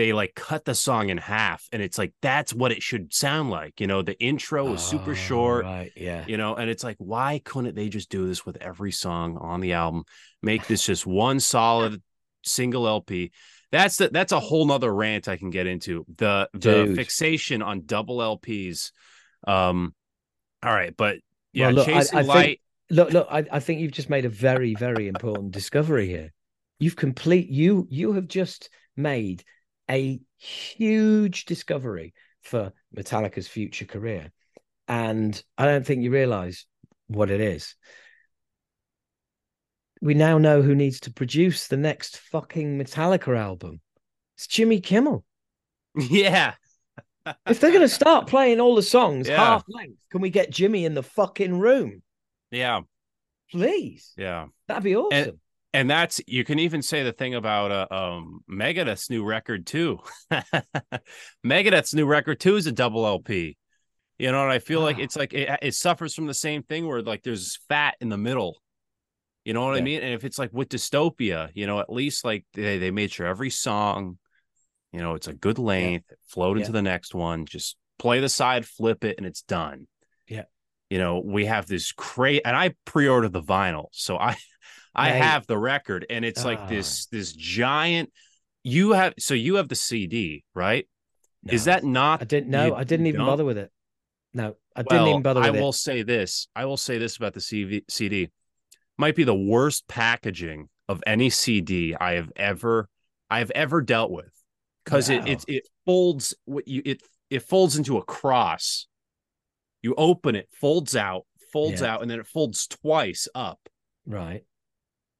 they 0.00 0.12
like 0.14 0.34
cut 0.34 0.64
the 0.64 0.74
song 0.74 1.10
in 1.10 1.18
half, 1.18 1.68
and 1.72 1.82
it's 1.82 1.98
like 1.98 2.12
that's 2.22 2.54
what 2.54 2.72
it 2.72 2.82
should 2.82 3.12
sound 3.12 3.50
like. 3.50 3.80
You 3.80 3.86
know, 3.86 4.00
the 4.02 4.18
intro 4.20 4.64
was 4.70 4.82
super 4.82 5.10
Oh, 5.10 5.14
short. 5.14 5.64
right? 5.64 5.92
Yeah, 5.94 6.24
You 6.26 6.36
know, 6.38 6.54
and 6.54 6.70
it's 6.70 6.82
like, 6.82 6.96
why 6.98 7.40
couldn't 7.44 7.74
they 7.74 7.88
just 7.90 8.08
do 8.08 8.26
this 8.26 8.46
with 8.46 8.56
every 8.62 8.92
song 8.92 9.36
on 9.36 9.60
the 9.60 9.74
album? 9.74 10.04
Make 10.42 10.66
this 10.66 10.86
just 10.86 11.06
one 11.06 11.38
solid 11.38 12.02
single 12.42 12.88
LP. 12.88 13.30
That's 13.72 13.98
the, 13.98 14.08
that's 14.08 14.32
a 14.32 14.40
whole 14.40 14.64
nother 14.66 14.92
rant 14.92 15.28
I 15.28 15.36
can 15.36 15.50
get 15.50 15.66
into. 15.66 16.04
The 16.16 16.48
the 16.54 16.58
Dude. 16.86 16.96
fixation 16.96 17.60
on 17.62 17.82
double 17.84 18.18
LPs. 18.18 18.92
Um, 19.46 19.94
all 20.62 20.72
right, 20.72 20.96
but 20.96 21.18
yeah, 21.52 21.66
Well, 21.66 21.74
look, 21.76 21.86
chasing 21.86 22.18
I 22.18 22.22
think- 22.22 22.34
light. 22.34 22.60
look 22.90 23.12
look 23.12 23.28
I, 23.30 23.44
I 23.52 23.60
think 23.60 23.80
you've 23.80 23.92
just 23.92 24.10
made 24.10 24.24
a 24.24 24.28
very 24.30 24.74
very 24.74 25.06
important 25.08 25.52
discovery 25.52 26.06
here 26.08 26.32
you've 26.80 26.96
complete 26.96 27.48
you 27.48 27.86
you 27.90 28.12
have 28.14 28.26
just 28.26 28.68
made 28.96 29.44
a 29.90 30.20
huge 30.38 31.44
discovery 31.46 32.14
for 32.42 32.72
metallica's 32.96 33.48
future 33.48 33.84
career. 33.86 34.32
And 34.88 35.40
i 35.58 35.66
don't 35.66 35.84
think 35.86 36.02
you 36.02 36.10
realize 36.10 36.66
what 37.08 37.30
it 37.30 37.40
is. 37.40 37.74
We 40.00 40.14
now 40.14 40.38
know 40.38 40.62
who 40.62 40.74
needs 40.74 41.00
to 41.00 41.12
produce 41.12 41.68
the 41.68 41.76
next 41.76 42.16
fucking 42.18 42.78
metallica 42.78 43.36
album. 43.36 43.80
It's 44.36 44.46
jimmy 44.46 44.80
kimmel. 44.80 45.24
Yeah, 45.94 46.54
if 47.46 47.60
they're 47.60 47.70
going 47.70 47.80
to 47.88 47.88
start 47.88 48.26
playing 48.26 48.60
all 48.60 48.74
the 48.76 48.82
songs 48.82 49.28
Yeah. 49.28 49.36
half 49.36 49.64
length 49.68 49.98
can 50.10 50.20
we 50.20 50.30
get 50.30 50.50
jimmy 50.50 50.84
in 50.84 50.94
the 50.94 51.02
fucking 51.02 51.58
room? 51.58 52.02
Yeah, 52.50 52.80
please. 53.50 54.12
Yeah. 54.16 54.46
that'd 54.68 54.82
be 54.84 54.96
awesome. 54.96 55.12
And 55.12 55.32
that's 55.72 56.20
you 56.26 56.44
can 56.44 56.58
even 56.58 56.82
say 56.82 57.02
the 57.02 57.12
thing 57.12 57.34
about 57.34 57.70
uh, 57.70 57.94
um 57.94 58.40
Megadeth's 58.50 59.10
new 59.10 59.24
record 59.24 59.66
too. 59.66 60.00
Megadeth's 61.46 61.94
new 61.94 62.06
record 62.06 62.40
too 62.40 62.56
is 62.56 62.66
a 62.66 62.72
double 62.72 63.06
LP. 63.06 63.56
You 64.18 64.32
know, 64.32 64.42
and 64.42 64.52
I 64.52 64.58
feel 64.58 64.80
like 64.82 64.98
it's 64.98 65.16
like 65.16 65.32
it, 65.32 65.48
it 65.62 65.74
suffers 65.74 66.14
from 66.14 66.26
the 66.26 66.34
same 66.34 66.62
thing 66.62 66.86
where 66.86 67.00
like 67.00 67.22
there's 67.22 67.58
fat 67.68 67.94
in 68.00 68.10
the 68.10 68.18
middle. 68.18 68.60
You 69.44 69.54
know 69.54 69.64
what 69.64 69.76
I 69.76 69.80
mean? 69.80 70.02
And 70.02 70.12
if 70.12 70.24
it's 70.24 70.38
like 70.38 70.50
with 70.52 70.68
Dystopia, 70.68 71.48
you 71.54 71.66
know, 71.66 71.80
at 71.80 71.90
least 71.90 72.24
like 72.24 72.44
they, 72.52 72.76
they 72.76 72.90
made 72.90 73.10
sure 73.10 73.26
every 73.26 73.48
song, 73.48 74.18
you 74.92 75.00
know, 75.00 75.14
it's 75.14 75.28
a 75.28 75.32
good 75.32 75.58
length, 75.58 76.04
float 76.26 76.58
into 76.58 76.68
Yeah. 76.68 76.72
the 76.72 76.82
next 76.82 77.14
one, 77.14 77.46
just 77.46 77.76
play 77.98 78.20
the 78.20 78.28
side, 78.28 78.66
flip 78.66 79.02
it, 79.04 79.16
and 79.16 79.26
it's 79.26 79.40
done. 79.40 79.86
Yeah. 80.28 80.44
You 80.90 80.98
know, 80.98 81.22
we 81.24 81.46
have 81.46 81.66
this 81.66 81.92
crazy, 81.92 82.44
and 82.44 82.54
I 82.54 82.74
pre-ordered 82.84 83.32
the 83.32 83.42
vinyl, 83.42 83.86
so 83.92 84.18
I 84.18 84.36
I 84.94 85.10
have 85.10 85.46
the 85.46 85.56
record, 85.58 86.04
and 86.10 86.24
it's 86.24 86.44
like 86.44 86.58
Ah. 86.60 86.66
this 86.66 87.06
this 87.06 87.32
giant. 87.32 88.12
You 88.62 88.92
have 88.92 89.14
so 89.18 89.34
you 89.34 89.54
have 89.56 89.68
the 89.68 89.74
CD, 89.76 90.44
right? 90.54 90.86
Is 91.48 91.64
that 91.64 91.84
not? 91.84 92.20
I 92.20 92.24
didn't 92.24 92.50
know. 92.50 92.74
I 92.74 92.84
didn't 92.84 93.06
even 93.06 93.20
don't? 93.20 93.28
bother 93.28 93.44
with 93.44 93.56
it. 93.58 93.70
No, 94.34 94.56
I 94.76 94.82
didn't 94.82 95.08
even 95.08 95.22
bother 95.22 95.40
with 95.40 95.48
it. 95.48 95.54
I 95.54 95.58
it. 95.58 95.60
will 95.60 95.72
say 95.72 96.02
this. 96.02 96.48
I 96.54 96.66
will 96.66 96.76
say 96.76 96.98
this 96.98 97.16
about 97.16 97.32
the 97.34 97.40
CV, 97.40 97.82
CD. 97.88 98.28
Might 98.98 99.16
be 99.16 99.24
the 99.24 99.34
worst 99.34 99.88
packaging 99.88 100.68
of 100.88 101.02
any 101.06 101.30
CD 101.30 101.94
I 101.94 102.14
have 102.14 102.30
ever 102.36 102.88
I 103.30 103.38
have 103.38 103.50
ever 103.52 103.80
dealt 103.80 104.10
with 104.10 104.30
because 104.84 105.08
it, 105.08 105.26
it 105.26 105.44
it 105.48 105.68
folds 105.86 106.34
what 106.44 106.68
you 106.68 106.82
it 106.84 107.02
it 107.30 107.40
folds 107.44 107.76
into 107.76 107.96
a 107.96 108.02
cross. 108.04 108.86
You 109.82 109.94
open 109.96 110.34
it, 110.36 110.48
folds 110.60 110.94
out, 110.94 111.26
folds 111.52 111.80
Yeah. 111.80 111.94
out, 111.94 112.02
and 112.02 112.10
then 112.10 112.20
it 112.20 112.26
folds 112.26 112.66
twice 112.66 113.26
up. 113.34 113.58
Right. 114.04 114.42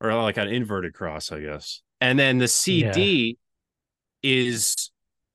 Or 0.01 0.15
like 0.15 0.37
an 0.37 0.49
inverted 0.49 0.95
cross, 0.95 1.31
I 1.33 1.41
guess. 1.41 1.83
And 2.01 2.19
then 2.19 2.39
the 2.39 2.49
CD 2.49 3.39
is 4.23 4.91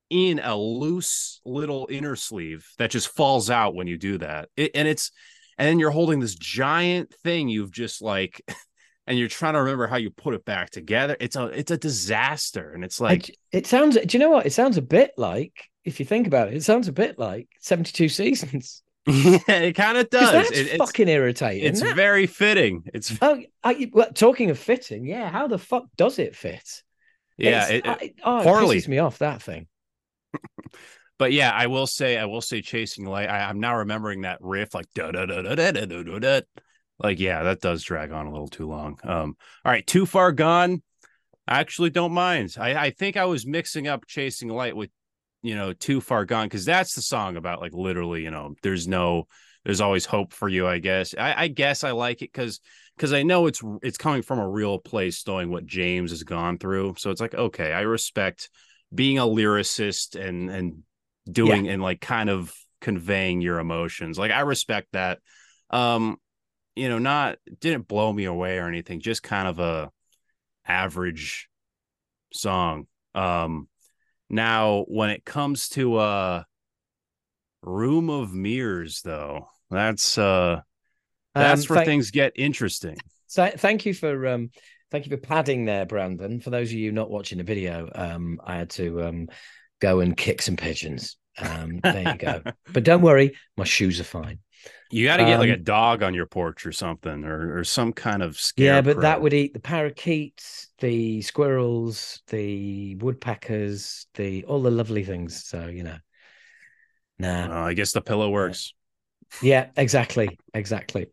in 0.10 0.40
a 0.40 0.56
loose 0.56 1.42
little 1.46 1.88
inner 1.90 2.16
sleeve 2.16 2.68
that 2.78 2.92
just 2.92 3.10
falls 3.10 3.50
out 3.50 3.76
when 3.76 3.88
you 3.88 3.98
do 3.98 4.18
that. 4.20 4.50
It, 4.56 4.72
and 4.76 4.88
it's 4.88 5.12
and 5.58 5.68
then 5.68 5.80
you're 5.80 5.92
holding 5.92 6.20
this 6.20 6.36
giant 6.36 7.14
thing 7.24 7.48
you've 7.48 7.72
just 7.72 8.02
like 8.02 8.42
and 9.08 9.18
you're 9.18 9.28
trying 9.28 9.54
to 9.54 9.60
remember 9.60 9.88
how 9.88 9.98
you 9.98 10.10
put 10.10 10.34
it 10.34 10.46
back 10.46 10.72
together. 10.72 11.16
It's 11.20 11.36
a 11.36 11.46
it's 11.48 11.72
a 11.72 11.78
disaster 11.78 12.72
and 12.72 12.84
it's 12.84 13.00
like 13.00 13.36
it 13.52 13.68
sounds. 13.68 13.96
Do 13.96 14.18
you 14.18 14.20
know 14.20 14.32
what? 14.32 14.46
It 14.46 14.54
sounds 14.54 14.78
a 14.78 14.82
bit 14.82 15.12
like, 15.18 15.70
if 15.84 16.00
you 16.00 16.06
think 16.06 16.28
about 16.28 16.48
it, 16.48 16.56
it 16.56 16.64
sounds 16.64 16.88
a 16.88 16.94
bit 16.94 17.20
like 17.20 17.48
seventy-two 17.60 18.10
seasons. 18.10 18.82
yeah, 19.07 19.40
it 19.48 19.73
kind 19.73 19.98
of 19.98 20.10
does. 20.10 20.32
That's 20.32 20.52
It- 20.52 20.68
it's 20.68 20.77
fucking 20.77 21.07
irritating. 21.07 21.65
it's 21.68 21.82
that- 21.82 21.95
very 21.95 22.26
fitting. 22.27 22.84
It's 22.94 23.15
Oh, 23.22 23.41
I, 23.64 23.90
well, 23.94 24.11
talking 24.14 24.49
of 24.49 24.57
fitting, 24.60 25.06
yeah. 25.06 25.30
How 25.30 25.48
the 25.48 25.57
fuck 25.60 25.86
does 25.95 26.19
it 26.19 26.36
fit? 26.36 26.84
yeah, 27.38 27.68
it- 27.68 27.88
I, 27.88 28.14
oh, 28.23 28.41
poorly. 28.44 28.77
it 28.77 28.86
pisses 28.86 28.88
me 28.88 28.99
off 28.99 29.19
that 29.19 29.41
thing. 29.41 29.68
but 31.18 31.32
yeah, 31.32 31.52
I 31.52 31.68
will 31.68 31.88
say, 31.88 32.18
I 32.18 32.26
will 32.26 32.41
say, 32.41 32.61
chasing 32.61 33.06
light. 33.06 33.30
I, 33.30 33.48
I'm 33.49 33.60
now 33.60 33.77
remembering 33.77 34.22
that 34.22 34.40
riff, 34.41 34.73
like 34.73 34.88
da 34.95 35.11
da 35.11 35.26
da 35.26 35.41
da 35.41 35.56
da 35.56 35.72
da 35.72 36.03
da 36.03 36.19
da. 36.19 36.41
Like, 36.98 37.19
yeah, 37.19 37.44
that 37.44 37.60
does 37.61 37.84
drag 37.84 38.11
on 38.11 38.26
a 38.26 38.32
little 38.32 38.48
too 38.48 38.68
long. 38.68 38.98
Um, 39.03 39.36
all 39.65 39.72
right, 39.72 39.86
too 39.86 40.06
far 40.06 40.32
gone. 40.32 40.82
I 41.48 41.60
actually 41.60 41.90
don't 41.90 42.14
mind. 42.14 42.56
I, 42.60 42.73
I 42.76 42.90
think 42.90 43.18
I 43.18 43.26
was 43.26 43.45
mixing 43.45 43.88
up 43.88 44.07
Chasing 44.07 44.49
Light 44.49 44.76
with, 44.76 44.90
you 45.46 45.56
know, 45.56 45.74
Too 45.74 46.02
Far 46.02 46.26
Gone 46.26 46.48
because 46.48 46.66
that's 46.66 46.96
the 46.96 47.02
song 47.02 47.38
about 47.38 47.62
like 47.62 47.74
literally, 47.74 48.24
you 48.24 48.32
know, 48.32 48.56
there's 48.64 48.88
no, 48.88 49.28
there's 49.64 49.82
always 49.82 50.06
hope 50.06 50.34
for 50.34 50.50
you. 50.50 50.68
I 50.68 50.80
guess. 50.80 51.14
I, 51.18 51.44
I 51.44 51.48
guess 51.48 51.84
I 51.84 51.92
like 51.92 52.22
it 52.22 52.32
because 52.32 52.60
because 52.96 53.14
I 53.14 53.24
know 53.24 53.48
it's 53.48 53.62
it's 53.82 53.98
coming 53.98 54.22
from 54.22 54.40
a 54.40 54.50
real 54.50 54.80
place, 54.80 55.26
knowing 55.28 55.52
what 55.52 55.66
James 55.66 56.12
has 56.12 56.24
gone 56.24 56.58
through. 56.58 56.96
So 56.98 57.12
it's 57.12 57.22
like 57.22 57.36
okay, 57.36 57.72
I 57.74 57.82
respect 57.82 58.50
being 58.94 59.20
a 59.20 59.24
lyricist 59.24 60.20
and 60.20 60.50
and 60.50 60.84
doing 61.30 61.66
yeah. 61.66 61.74
and 61.74 61.82
like 61.82 62.02
kind 62.02 62.30
of 62.30 62.54
conveying 62.82 63.42
your 63.42 63.60
emotions. 63.60 64.18
Like 64.18 64.32
I 64.32 64.42
respect 64.42 64.90
that. 64.94 65.20
Um, 65.70 66.18
you 66.76 66.90
know, 66.90 67.00
not 67.00 67.38
didn't 67.60 67.88
blow 67.88 68.12
me 68.12 68.26
away 68.26 68.58
or 68.58 68.68
anything, 68.68 69.00
just 69.00 69.24
kind 69.24 69.48
of 69.48 69.60
a 69.60 69.92
average 70.68 71.50
song. 72.34 72.88
Um 73.14 73.68
now 74.30 74.85
when 74.88 75.10
it 75.10 75.26
comes 75.26 75.69
to 75.69 75.95
uh 75.97 76.43
Room 77.61 78.10
of 78.10 78.34
Mirrors 78.34 79.02
though, 79.02 79.49
that's 79.69 80.18
uh 80.18 80.61
that's 81.34 81.69
um, 81.69 81.76
where 81.76 81.85
things 81.85 82.11
get 82.11 82.34
interesting. 82.35 82.97
So 83.27 83.49
thank 83.56 83.85
you 83.85 83.93
for 83.93 84.27
um 84.27 84.52
thank 84.91 85.06
you 85.06 85.10
for 85.10 85.22
padding 85.22 85.65
there, 85.65 85.85
Brandon. 85.85 86.39
For 86.39 86.49
those 86.49 86.69
of 86.69 86.77
you 86.77 86.91
not 86.91 87.10
watching 87.10 87.38
the 87.38 87.43
video, 87.43 87.89
um 87.93 88.39
I 88.43 88.57
had 88.57 88.69
to 88.72 89.03
um 89.03 89.27
go 89.80 89.99
and 89.99 90.15
kick 90.15 90.41
some 90.41 90.56
pigeons. 90.56 91.18
Um, 91.38 91.80
there 91.84 92.14
you 92.14 92.18
go. 92.18 92.41
but 92.73 92.84
don't 92.84 93.02
worry, 93.02 93.35
my 93.57 93.65
shoes 93.65 93.99
are 93.99 94.06
fine. 94.06 94.39
You 94.96 95.06
got 95.06 95.18
to 95.18 95.26
get 95.26 95.34
um, 95.34 95.40
like 95.42 95.50
a 95.50 95.58
dog 95.58 96.04
on 96.04 96.14
your 96.14 96.26
porch 96.26 96.66
or 96.66 96.72
something, 96.72 97.26
or 97.26 97.58
or 97.58 97.66
some 97.66 97.92
kind 97.92 98.24
of 98.24 98.40
Yeah, 98.56 98.80
but 98.80 99.02
that 99.02 99.22
would 99.22 99.34
eat 99.34 99.54
the 99.54 99.60
parakeets, 99.60 100.70
the 100.80 101.22
squirrels, 101.22 102.22
the 102.28 102.96
woodpeckers, 102.96 104.08
the 104.14 104.46
all 104.46 104.62
the 104.62 104.72
lovely 104.72 105.04
things. 105.04 105.44
So 105.44 105.68
you 105.68 105.84
know, 105.84 105.98
nah. 107.20 107.66
I 107.66 107.74
guess 107.74 107.92
the 107.92 108.00
pillow 108.00 108.30
works. 108.30 108.74
Yeah, 109.42 109.68
exactly, 109.76 110.40
exactly. 110.54 111.08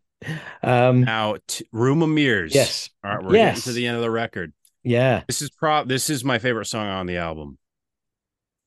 Um, 0.61 1.01
now, 1.01 1.35
t- 1.45 1.67
Room 1.73 2.03
of 2.03 2.09
Mirrors. 2.09 2.55
Yes. 2.55 2.89
All 3.03 3.13
right, 3.13 3.21
we're 3.21 3.35
yes. 3.35 3.57
getting 3.57 3.63
to 3.63 3.73
the 3.73 3.87
end 3.87 3.97
of 3.97 4.01
the 4.01 4.11
record. 4.11 4.53
Yeah. 4.83 5.23
This 5.27 5.41
is 5.41 5.49
prop. 5.49 5.89
This 5.89 6.09
is 6.09 6.23
my 6.23 6.39
favorite 6.39 6.67
song 6.67 6.87
on 6.87 7.05
the 7.05 7.17
album. 7.17 7.57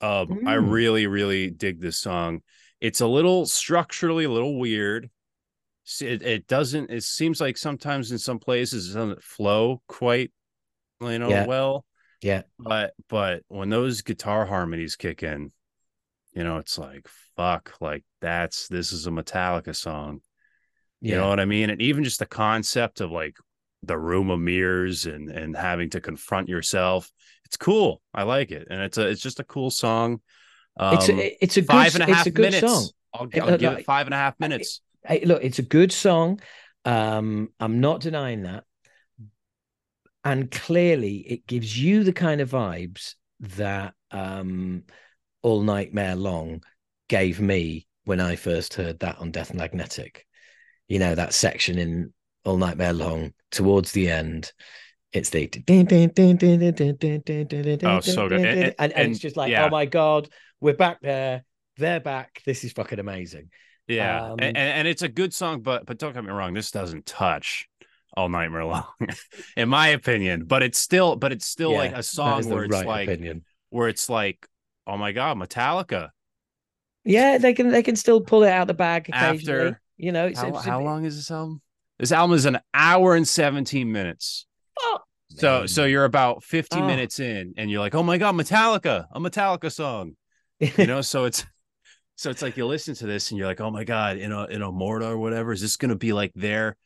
Um, 0.02 0.26
mm. 0.26 0.46
I 0.46 0.54
really, 0.56 1.06
really 1.06 1.48
dig 1.48 1.80
this 1.80 1.96
song. 1.96 2.42
It's 2.80 3.00
a 3.00 3.06
little 3.06 3.46
structurally 3.46 4.24
a 4.24 4.30
little 4.30 4.58
weird. 4.58 5.10
It, 6.00 6.22
it 6.22 6.46
doesn't. 6.46 6.90
It 6.90 7.04
seems 7.04 7.40
like 7.40 7.56
sometimes 7.56 8.12
in 8.12 8.18
some 8.18 8.38
places 8.38 8.90
it 8.90 8.98
doesn't 8.98 9.22
flow 9.22 9.82
quite, 9.88 10.32
you 11.00 11.18
know, 11.18 11.28
yeah. 11.28 11.46
well. 11.46 11.84
Yeah. 12.22 12.42
But 12.58 12.92
but 13.08 13.42
when 13.48 13.70
those 13.70 14.02
guitar 14.02 14.46
harmonies 14.46 14.96
kick 14.96 15.22
in, 15.22 15.52
you 16.32 16.44
know, 16.44 16.58
it's 16.58 16.76
like 16.76 17.06
fuck, 17.36 17.74
like 17.80 18.04
that's 18.20 18.68
this 18.68 18.92
is 18.92 19.06
a 19.06 19.10
Metallica 19.10 19.74
song. 19.74 20.20
You 21.00 21.12
yeah. 21.12 21.18
know 21.18 21.28
what 21.28 21.40
I 21.40 21.44
mean? 21.44 21.70
And 21.70 21.80
even 21.80 22.04
just 22.04 22.18
the 22.18 22.26
concept 22.26 23.00
of 23.00 23.10
like 23.10 23.36
the 23.82 23.98
room 23.98 24.30
of 24.30 24.40
mirrors 24.40 25.06
and 25.06 25.30
and 25.30 25.56
having 25.56 25.90
to 25.90 26.00
confront 26.00 26.48
yourself 26.48 27.10
it's 27.44 27.56
cool 27.56 28.02
i 28.12 28.22
like 28.22 28.50
it 28.50 28.66
and 28.70 28.80
it's 28.80 28.98
a 28.98 29.06
it's 29.06 29.20
just 29.20 29.40
a 29.40 29.44
cool 29.44 29.70
song 29.70 30.20
um, 30.76 30.94
it's 30.94 31.08
a, 31.08 31.44
it's 31.44 31.56
a 31.56 31.62
good, 31.62 31.66
five 31.68 31.94
and 31.94 32.10
a 32.10 32.14
half 32.14 32.26
minutes. 32.32 32.60
song. 32.60 32.88
I'll, 33.14 33.20
I'll 33.20 33.54
it, 33.54 33.60
give 33.60 33.72
like, 33.72 33.80
it 33.80 33.86
five 33.86 34.06
and 34.06 34.14
a 34.14 34.18
half 34.18 34.38
minutes. 34.38 34.80
I, 35.08 35.14
I, 35.14 35.22
look 35.24 35.42
it's 35.42 35.58
a 35.58 35.62
good 35.62 35.92
song. 35.92 36.40
Um 36.84 37.50
i'm 37.58 37.80
not 37.80 38.00
denying 38.00 38.42
that. 38.42 38.64
And 40.24 40.50
clearly 40.50 41.18
it 41.18 41.46
gives 41.46 41.80
you 41.80 42.04
the 42.04 42.12
kind 42.12 42.40
of 42.40 42.50
vibes 42.50 43.14
that 43.40 43.94
um 44.10 44.84
all 45.42 45.62
nightmare 45.62 46.16
long 46.16 46.62
gave 47.08 47.40
me 47.40 47.86
when 48.04 48.20
i 48.20 48.36
first 48.36 48.74
heard 48.74 48.98
that 49.00 49.18
on 49.18 49.30
death 49.30 49.54
magnetic. 49.54 50.26
You 50.88 50.98
know 50.98 51.14
that 51.14 51.32
section 51.32 51.78
in 51.78 52.12
all 52.44 52.58
nightmare 52.58 52.92
long 52.92 53.32
towards 53.50 53.92
the 53.92 54.10
end 54.10 54.52
it's 55.12 55.30
the 55.30 55.46
oh 57.84 58.00
so 58.00 58.28
good. 58.28 58.40
and, 58.40 58.46
and, 58.46 58.74
and, 58.78 58.92
and 58.92 59.10
it's 59.12 59.20
just 59.20 59.36
like 59.36 59.50
yeah. 59.50 59.66
oh 59.66 59.70
my 59.70 59.86
god 59.86 60.28
we're 60.66 60.74
back 60.74 61.00
there 61.00 61.44
they're 61.76 62.00
back 62.00 62.42
this 62.44 62.64
is 62.64 62.72
fucking 62.72 62.98
amazing 62.98 63.50
yeah 63.86 64.30
um, 64.30 64.36
and, 64.40 64.56
and 64.56 64.88
it's 64.88 65.02
a 65.02 65.08
good 65.08 65.32
song 65.32 65.60
but 65.60 65.86
but 65.86 65.96
don't 65.96 66.12
get 66.12 66.24
me 66.24 66.30
wrong 66.32 66.54
this 66.54 66.72
doesn't 66.72 67.06
touch 67.06 67.68
all 68.16 68.28
nightmare 68.28 68.64
long 68.64 68.84
in 69.56 69.68
my 69.68 69.86
opinion 69.88 70.44
but 70.44 70.64
it's 70.64 70.78
still 70.78 71.14
but 71.14 71.30
it's 71.30 71.46
still 71.46 71.70
yeah, 71.70 71.78
like 71.78 71.92
a 71.92 72.02
song 72.02 72.44
where 72.50 72.64
it's 72.64 72.72
right 72.72 72.84
like 72.84 73.08
opinion. 73.08 73.44
where 73.70 73.86
it's 73.86 74.10
like 74.10 74.44
oh 74.88 74.96
my 74.96 75.12
god 75.12 75.36
metallica 75.36 76.08
yeah 77.04 77.38
they 77.38 77.54
can 77.54 77.70
they 77.70 77.84
can 77.84 77.94
still 77.94 78.20
pull 78.20 78.42
it 78.42 78.50
out 78.50 78.66
the 78.66 78.74
bag 78.74 79.08
occasionally 79.08 79.68
After, 79.68 79.80
you 79.96 80.10
know 80.10 80.32
how, 80.34 80.52
how 80.54 80.82
long 80.82 81.04
is 81.04 81.14
this 81.14 81.30
album 81.30 81.62
this 82.00 82.10
album 82.10 82.36
is 82.36 82.44
an 82.44 82.58
hour 82.74 83.14
and 83.14 83.26
17 83.26 83.90
minutes. 83.90 84.46
Oh, 84.78 84.98
so 85.30 85.60
man. 85.60 85.68
so 85.68 85.84
you're 85.84 86.04
about 86.04 86.44
50 86.44 86.76
oh. 86.76 86.86
minutes 86.86 87.20
in 87.20 87.54
and 87.56 87.70
you're 87.70 87.80
like, 87.80 87.94
"Oh 87.94 88.02
my 88.02 88.18
god, 88.18 88.34
Metallica, 88.34 89.06
a 89.12 89.20
Metallica 89.20 89.72
song." 89.72 90.14
You 90.60 90.72
know, 90.86 91.00
so 91.00 91.24
it's 91.24 91.44
so 92.16 92.30
it's 92.30 92.42
like 92.42 92.56
you 92.56 92.66
listen 92.66 92.94
to 92.96 93.06
this 93.06 93.30
and 93.30 93.38
you're 93.38 93.46
like, 93.46 93.60
"Oh 93.60 93.70
my 93.70 93.84
god, 93.84 94.16
in 94.16 94.32
a 94.32 94.44
in 94.46 94.62
a 94.62 94.72
Morta 94.72 95.06
or 95.06 95.18
whatever, 95.18 95.52
is 95.52 95.60
this 95.60 95.76
going 95.76 95.90
to 95.90 95.96
be 95.96 96.12
like 96.12 96.32
their 96.34 96.76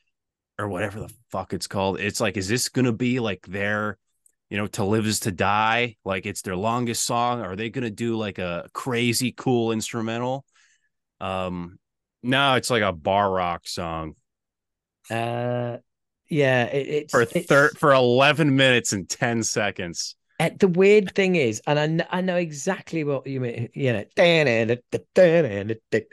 or 0.59 0.69
whatever 0.69 1.01
the 1.01 1.13
fuck 1.31 1.53
it's 1.53 1.67
called? 1.67 2.01
It's 2.01 2.21
like 2.21 2.37
is 2.37 2.49
this 2.49 2.69
going 2.69 2.87
to 2.87 2.93
be 2.93 3.21
like 3.21 3.47
their 3.47 3.99
you 4.51 4.57
know, 4.57 4.67
to 4.67 4.85
live 4.85 5.07
is 5.07 5.21
to 5.21 5.33
die, 5.33 5.97
like 6.05 6.27
it's 6.27 6.43
their 6.43 6.57
longest 6.57 7.05
song. 7.05 7.41
Are 7.41 7.55
they 7.55 7.71
going 7.71 7.85
to 7.85 7.91
do 7.91 8.17
like 8.17 8.39
a 8.39 8.69
crazy 8.73 9.31
cool 9.31 9.71
instrumental? 9.71 10.45
Um, 11.21 11.79
no, 12.25 12.57
it's 12.57 12.69
like 12.69 12.83
a 12.83 12.93
bar 12.93 13.31
rock 13.31 13.67
song. 13.69 14.17
Uh, 15.09 15.79
yeah, 16.29 16.65
it, 16.65 16.89
it's 16.89 17.13
for 17.13 17.25
thir- 17.25 17.71
for 17.79 17.93
eleven 17.93 18.57
minutes 18.57 18.93
and 18.93 19.09
ten 19.09 19.45
seconds. 19.45 20.17
The 20.49 20.69
weird 20.69 21.15
thing 21.15 21.37
is, 21.37 21.61
and 21.67 21.79
I 21.79 21.87
know, 21.87 22.05
I 22.11 22.21
know 22.23 22.37
exactly 22.37 23.05
what 23.05 23.27
you 23.27 23.41
mean. 23.41 23.69
You 23.75 23.93
know, 23.93 24.05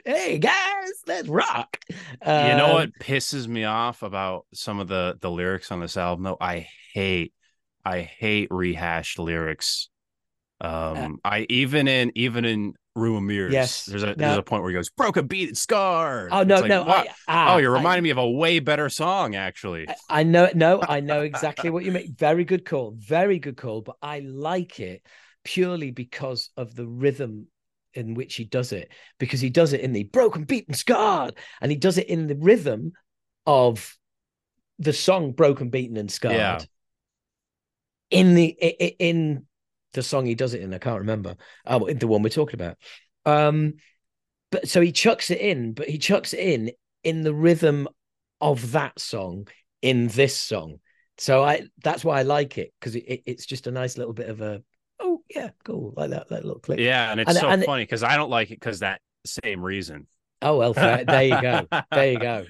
hey 0.04 0.38
guys, 0.38 0.90
let's 1.06 1.28
rock. 1.28 1.78
Um, 2.22 2.46
you 2.46 2.56
know 2.56 2.74
what 2.74 2.84
um, 2.84 2.92
pisses 3.00 3.48
me 3.48 3.64
off 3.64 4.02
about 4.02 4.46
some 4.52 4.80
of 4.80 4.88
the 4.88 5.16
the 5.20 5.30
lyrics 5.30 5.72
on 5.72 5.80
this 5.80 5.96
album? 5.96 6.24
Though 6.24 6.36
I 6.40 6.68
hate, 6.92 7.32
I 7.84 8.00
hate 8.00 8.48
rehashed 8.50 9.18
lyrics. 9.18 9.88
Uh, 10.60 10.94
um, 10.96 11.20
I 11.24 11.46
even 11.48 11.86
in 11.86 12.12
even 12.14 12.44
in 12.44 12.74
Room 12.98 13.16
of 13.16 13.22
Mirrors. 13.22 13.52
Yes. 13.52 13.86
There's 13.86 14.02
a 14.02 14.14
there's 14.14 14.36
a 14.36 14.42
point 14.42 14.62
where 14.62 14.70
he 14.70 14.74
goes, 14.76 14.90
broke 14.90 15.16
a 15.16 15.22
beat 15.22 15.56
scar. 15.56 16.28
Oh 16.30 16.42
no, 16.42 16.60
like, 16.60 16.68
no. 16.68 16.82
I, 16.82 17.06
ah, 17.28 17.54
oh, 17.54 17.56
you're 17.58 17.72
reminding 17.72 18.02
I, 18.02 18.06
me 18.06 18.10
of 18.10 18.18
a 18.18 18.28
way 18.28 18.58
better 18.58 18.88
song, 18.88 19.34
actually. 19.36 19.88
I, 19.88 19.94
I 20.10 20.22
know, 20.24 20.50
no, 20.54 20.82
I 20.82 21.00
know 21.00 21.22
exactly 21.22 21.70
what 21.70 21.84
you 21.84 21.92
mean. 21.92 22.14
Very 22.18 22.44
good 22.44 22.64
call. 22.64 22.94
Very 22.96 23.38
good 23.38 23.56
call. 23.56 23.82
But 23.82 23.96
I 24.02 24.20
like 24.20 24.80
it 24.80 25.02
purely 25.44 25.90
because 25.90 26.50
of 26.56 26.74
the 26.74 26.86
rhythm 26.86 27.46
in 27.94 28.14
which 28.14 28.34
he 28.34 28.44
does 28.44 28.72
it. 28.72 28.90
Because 29.18 29.40
he 29.40 29.50
does 29.50 29.72
it 29.72 29.80
in 29.80 29.92
the 29.92 30.04
broken, 30.04 30.44
beaten, 30.44 30.74
scarred, 30.74 31.34
and 31.60 31.70
he 31.70 31.78
does 31.78 31.98
it 31.98 32.08
in 32.08 32.26
the 32.26 32.36
rhythm 32.36 32.92
of 33.46 33.96
the 34.78 34.92
song 34.92 35.32
Broken, 35.32 35.70
Beaten, 35.70 35.96
and 35.96 36.10
Scarred. 36.10 36.36
Yeah. 36.36 36.60
In 38.10 38.34
the 38.34 38.46
in 38.46 39.46
the 39.92 40.02
song 40.02 40.26
he 40.26 40.34
does 40.34 40.54
it 40.54 40.60
in. 40.60 40.74
I 40.74 40.78
can't 40.78 41.00
remember. 41.00 41.36
Oh, 41.66 41.90
the 41.90 42.06
one 42.06 42.22
we're 42.22 42.28
talking 42.28 42.60
about. 42.60 42.76
Um, 43.24 43.74
but 44.50 44.68
so 44.68 44.80
he 44.80 44.92
chucks 44.92 45.30
it 45.30 45.40
in, 45.40 45.72
but 45.72 45.88
he 45.88 45.98
chucks 45.98 46.32
it 46.32 46.40
in 46.40 46.70
in 47.04 47.22
the 47.22 47.34
rhythm 47.34 47.88
of 48.40 48.72
that 48.72 48.98
song 48.98 49.48
in 49.82 50.08
this 50.08 50.38
song. 50.38 50.80
So 51.18 51.42
I 51.42 51.64
that's 51.82 52.04
why 52.04 52.20
I 52.20 52.22
like 52.22 52.58
it 52.58 52.72
because 52.78 52.96
it, 52.96 53.04
it, 53.06 53.22
it's 53.26 53.46
just 53.46 53.66
a 53.66 53.70
nice 53.70 53.98
little 53.98 54.12
bit 54.12 54.28
of 54.28 54.40
a 54.40 54.62
oh 55.00 55.22
yeah 55.28 55.50
cool 55.64 55.92
like 55.96 56.10
that 56.10 56.28
that 56.28 56.44
little 56.44 56.60
click. 56.60 56.78
Yeah, 56.78 57.10
and 57.10 57.20
it's 57.20 57.30
and, 57.30 57.38
so 57.38 57.48
and 57.48 57.64
funny 57.64 57.82
because 57.82 58.02
I 58.02 58.16
don't 58.16 58.30
like 58.30 58.50
it 58.50 58.60
because 58.60 58.80
that 58.80 59.00
same 59.26 59.62
reason. 59.62 60.06
Oh 60.40 60.56
well, 60.56 60.72
there 60.72 61.22
you 61.24 61.42
go, 61.42 61.66
there 61.90 62.12
you 62.12 62.18
go. 62.18 62.46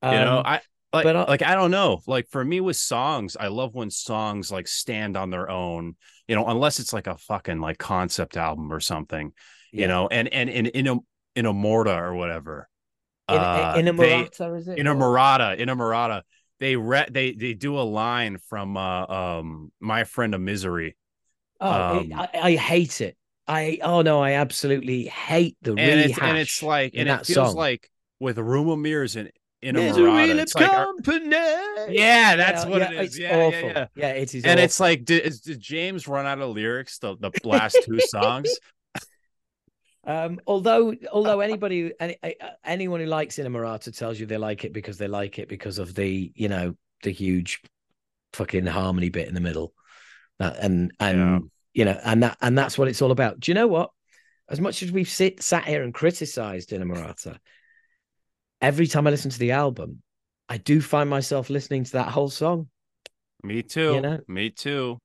Um, 0.00 0.12
you 0.14 0.20
know, 0.20 0.38
um, 0.38 0.46
I 0.46 0.60
like, 0.92 1.04
but, 1.04 1.16
uh, 1.16 1.24
like 1.28 1.42
I 1.42 1.54
don't 1.54 1.70
know. 1.70 2.00
Like 2.06 2.28
for 2.28 2.44
me 2.44 2.60
with 2.60 2.76
songs, 2.76 3.36
I 3.38 3.48
love 3.48 3.74
when 3.74 3.90
songs 3.90 4.52
like 4.52 4.68
stand 4.68 5.16
on 5.16 5.30
their 5.30 5.48
own. 5.50 5.96
You 6.28 6.36
know, 6.36 6.46
unless 6.46 6.80
it's 6.80 6.92
like 6.92 7.06
a 7.06 7.18
fucking 7.18 7.60
like 7.60 7.78
concept 7.78 8.36
album 8.36 8.72
or 8.72 8.80
something. 8.80 9.32
Yeah. 9.72 9.82
You 9.82 9.88
know, 9.88 10.08
and 10.08 10.28
and 10.28 10.50
in 10.50 10.66
in 10.66 10.86
a 10.86 10.96
in 11.34 11.46
a 11.46 11.52
Inamorata 11.52 11.98
or 11.98 12.14
whatever. 12.14 12.68
In, 13.28 13.36
uh, 13.36 13.74
in 13.78 13.88
a 13.88 13.92
Murata, 13.92 14.54
is 14.54 14.68
it? 14.68 14.78
In 14.78 14.86
a 14.86 14.94
Inamorata, 14.94 15.56
in 15.56 15.68
a 15.68 15.76
Murata. 15.76 16.24
They 16.58 16.76
re- 16.76 17.08
they 17.10 17.32
they 17.32 17.54
do 17.54 17.78
a 17.78 17.82
line 17.82 18.38
from 18.48 18.76
uh, 18.76 19.06
um 19.06 19.72
my 19.80 20.04
friend 20.04 20.34
of 20.34 20.40
misery. 20.40 20.96
Oh, 21.60 21.70
um, 21.70 21.98
it, 21.98 22.14
I, 22.14 22.28
I 22.34 22.56
hate 22.56 23.00
it. 23.00 23.16
I 23.48 23.78
oh 23.82 24.02
no, 24.02 24.22
I 24.22 24.32
absolutely 24.32 25.04
hate 25.04 25.56
the 25.62 25.70
and 25.70 25.78
rehash. 25.78 26.10
It's, 26.10 26.18
and 26.20 26.38
it's 26.38 26.62
like, 26.62 26.92
and 26.94 27.08
it 27.08 27.26
feels 27.26 27.48
song. 27.48 27.56
like 27.56 27.90
with 28.20 28.38
Room 28.38 28.68
of 28.68 28.78
Mirrors 28.78 29.16
and 29.62 29.76
Inamorata. 29.76 30.38
It's 30.38 30.54
like, 30.54 30.70
company. 30.70 31.26
yeah, 31.30 32.36
that's 32.36 32.64
Yeah, 32.64 32.68
what 32.70 32.80
yeah, 32.80 32.90
it 32.90 32.94
is. 32.94 33.06
It's 33.06 33.18
Yeah, 33.18 33.36
awful. 33.36 33.68
yeah, 33.68 33.86
yeah. 33.94 34.08
it 34.10 34.34
is. 34.34 34.44
And 34.44 34.58
it's 34.60 34.80
like, 34.80 35.04
did, 35.04 35.32
did 35.44 35.60
James 35.60 36.08
run 36.08 36.26
out 36.26 36.40
of 36.40 36.50
lyrics 36.50 36.98
the, 36.98 37.16
the 37.16 37.30
last 37.44 37.78
two 37.84 38.00
songs? 38.08 38.50
Um, 40.04 40.40
although, 40.48 40.94
although 41.12 41.40
anybody, 41.40 41.92
any, 42.00 42.16
uh, 42.22 42.30
anyone 42.64 42.98
who 43.00 43.06
likes 43.06 43.36
Inamorata 43.36 43.96
tells 43.96 44.18
you 44.18 44.26
they 44.26 44.36
like 44.36 44.64
it 44.64 44.72
because 44.72 44.98
they 44.98 45.06
like 45.06 45.38
it 45.38 45.48
because 45.48 45.78
of 45.78 45.94
the, 45.94 46.32
you 46.34 46.48
know, 46.48 46.74
the 47.04 47.12
huge 47.12 47.62
fucking 48.32 48.66
harmony 48.66 49.10
bit 49.10 49.28
in 49.28 49.34
the 49.34 49.40
middle, 49.40 49.74
uh, 50.40 50.54
and 50.60 50.92
and 50.98 51.18
Yeah. 51.18 51.38
you 51.74 51.84
know, 51.84 52.00
and 52.04 52.22
that 52.24 52.36
and 52.40 52.58
that's 52.58 52.76
what 52.76 52.88
it's 52.88 53.00
all 53.00 53.12
about. 53.12 53.38
Do 53.38 53.50
you 53.50 53.54
know 53.54 53.68
what? 53.68 53.90
As 54.48 54.60
much 54.60 54.82
as 54.82 54.90
we've 54.90 55.08
sit 55.08 55.40
sat 55.40 55.64
here 55.66 55.82
and 55.84 55.94
criticized 55.94 56.70
Inamorata, 56.70 57.38
every 58.62 58.86
time 58.86 59.06
I 59.06 59.10
listen 59.10 59.30
to 59.30 59.38
the 59.38 59.52
album, 59.52 60.02
I 60.48 60.56
do 60.56 60.80
find 60.80 61.10
myself 61.10 61.50
listening 61.50 61.84
to 61.84 61.92
that 61.92 62.08
whole 62.08 62.30
song. 62.30 62.68
Me 63.42 63.62
too. 63.62 63.94
You 63.94 64.00
know? 64.00 64.20
Me 64.28 64.50
too. 64.50 64.98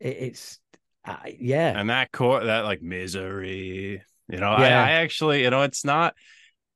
It, 0.00 0.16
it's, 0.20 0.58
uh, 1.04 1.16
yeah, 1.38 1.72
And 1.78 1.88
that 1.90 2.12
core, 2.12 2.44
that 2.44 2.64
like 2.64 2.82
misery, 2.82 4.02
you 4.28 4.38
know, 4.38 4.50
Yeah. 4.58 4.82
I, 4.82 4.88
I 4.88 4.90
actually, 4.92 5.42
you 5.44 5.50
know, 5.50 5.62
it's 5.62 5.84
not, 5.84 6.14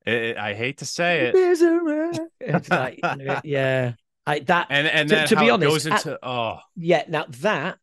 it, 0.05 0.37
I 0.37 0.53
hate 0.53 0.79
to 0.79 0.85
say 0.85 1.27
it. 1.27 1.35
Misery. 1.35 2.17
It's 2.39 2.69
like, 2.69 2.99
yeah, 3.43 3.93
I 4.25 4.39
that 4.39 4.67
And, 4.69 4.87
and 4.87 5.09
To- 5.09 5.15
then 5.15 5.27
to 5.27 5.35
be 5.35 5.49
honest, 5.49 5.69
goes 5.69 5.87
at- 5.87 6.05
into, 6.05 6.19
oh, 6.23 6.59
yeah 6.75 7.03
now 7.07 7.25
that 7.41 7.77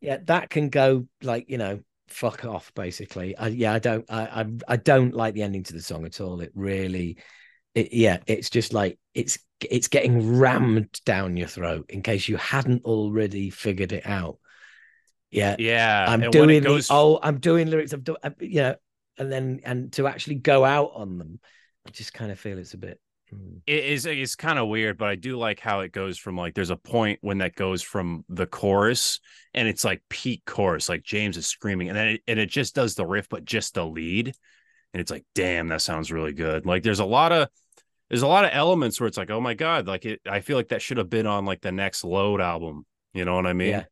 yeah 0.00 0.18
that 0.24 0.48
can 0.50 0.68
go 0.68 1.06
like 1.22 1.50
you 1.50 1.58
know 1.58 1.80
fuck 2.08 2.44
off 2.44 2.72
basically 2.74 3.36
I, 3.36 3.48
yeah 3.48 3.72
i 3.74 3.78
don't 3.78 4.04
I, 4.10 4.42
I 4.42 4.46
i 4.68 4.76
don't 4.76 5.14
like 5.14 5.34
the 5.34 5.42
ending 5.42 5.62
to 5.64 5.72
the 5.72 5.82
song 5.82 6.04
at 6.06 6.20
all 6.20 6.40
it 6.40 6.50
really 6.54 7.18
it, 7.74 7.92
yeah 7.92 8.18
it's 8.26 8.50
just 8.50 8.72
like 8.72 8.98
it's 9.14 9.38
it's 9.68 9.88
getting 9.88 10.38
rammed 10.38 11.00
down 11.04 11.36
your 11.36 11.48
throat 11.48 11.86
in 11.88 12.02
case 12.02 12.28
you 12.28 12.36
hadn't 12.36 12.84
already 12.84 13.50
figured 13.50 13.92
it 13.92 14.06
out. 14.06 14.38
Yeah. 15.30 15.56
Yeah. 15.58 16.06
i'm 16.08 16.24
and 16.24 16.32
doing 16.32 16.62
goes, 16.62 16.88
the, 16.88 16.94
oh 16.94 17.20
i'm 17.22 17.38
doing 17.38 17.70
lyrics 17.70 17.92
i've 17.92 18.02
done 18.02 18.16
you 18.40 18.62
know 18.62 18.74
and 19.16 19.30
then 19.30 19.60
and 19.64 19.92
to 19.92 20.08
actually 20.08 20.36
go 20.36 20.64
out 20.64 20.90
on 20.94 21.18
them 21.18 21.38
i 21.86 21.90
just 21.90 22.12
kind 22.12 22.32
of 22.32 22.40
feel 22.40 22.58
it's 22.58 22.74
a 22.74 22.78
bit 22.78 22.98
mm, 23.32 23.60
it 23.64 23.84
is 23.84 24.06
it's 24.06 24.34
kind 24.34 24.58
of 24.58 24.66
weird, 24.66 24.98
but 24.98 25.08
I 25.08 25.14
do 25.14 25.38
like 25.38 25.60
how 25.60 25.80
it 25.80 25.92
goes 25.92 26.18
from 26.18 26.36
like 26.36 26.54
there's 26.54 26.70
a 26.70 26.76
point 26.76 27.20
when 27.22 27.38
that 27.38 27.54
goes 27.54 27.80
from 27.80 28.24
the 28.28 28.46
chorus 28.46 29.20
and 29.54 29.68
it's 29.68 29.84
like 29.84 30.02
peak 30.08 30.42
chorus, 30.44 30.88
like 30.88 31.04
James 31.04 31.36
is 31.36 31.46
screaming, 31.46 31.88
and 31.90 31.96
then 31.96 32.08
it, 32.08 32.22
and 32.26 32.40
it 32.40 32.50
just 32.50 32.74
does 32.74 32.96
the 32.96 33.06
riff, 33.06 33.28
but 33.28 33.44
just 33.44 33.74
the 33.74 33.86
lead, 33.86 34.34
and 34.92 35.00
it's 35.00 35.10
like, 35.10 35.24
damn, 35.34 35.68
that 35.68 35.82
sounds 35.82 36.10
really 36.10 36.32
good. 36.32 36.66
Like 36.66 36.82
there's 36.82 37.00
a 37.00 37.04
lot 37.04 37.32
of 37.32 37.48
there's 38.08 38.22
a 38.22 38.26
lot 38.26 38.44
of 38.44 38.50
elements 38.52 39.00
where 39.00 39.06
it's 39.06 39.16
like, 39.16 39.30
oh 39.30 39.40
my 39.40 39.54
god, 39.54 39.86
like 39.86 40.04
it. 40.04 40.20
I 40.28 40.40
feel 40.40 40.56
like 40.56 40.68
that 40.68 40.82
should 40.82 40.96
have 40.98 41.10
been 41.10 41.26
on 41.26 41.44
like 41.44 41.60
the 41.60 41.72
next 41.72 42.04
Load 42.04 42.40
album. 42.40 42.84
You 43.14 43.24
know 43.24 43.34
what 43.34 43.46
I 43.46 43.52
mean? 43.52 43.70
yeah 43.70 43.84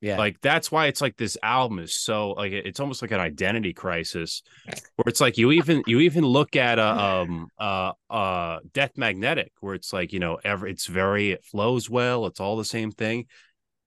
yeah 0.00 0.18
Like 0.18 0.40
that's 0.40 0.70
why 0.70 0.86
it's 0.86 1.00
like 1.00 1.16
this 1.16 1.38
album 1.42 1.78
is 1.78 1.94
so 1.94 2.32
like 2.32 2.52
it's 2.52 2.80
almost 2.80 3.02
like 3.02 3.12
an 3.12 3.20
identity 3.20 3.72
crisis 3.72 4.42
where 4.66 5.04
it's 5.06 5.20
like 5.20 5.38
you 5.38 5.52
even 5.52 5.82
you 5.86 6.00
even 6.00 6.24
look 6.24 6.54
at 6.54 6.78
a 6.78 6.86
um 6.86 7.48
uh 7.58 7.92
uh 8.10 8.58
Death 8.72 8.92
Magnetic 8.96 9.52
where 9.60 9.74
it's 9.74 9.92
like 9.92 10.12
you 10.12 10.20
know 10.20 10.38
every 10.44 10.70
it's 10.70 10.86
very 10.86 11.30
it 11.30 11.44
flows 11.44 11.88
well 11.88 12.26
it's 12.26 12.40
all 12.40 12.56
the 12.56 12.64
same 12.64 12.92
thing 12.92 13.26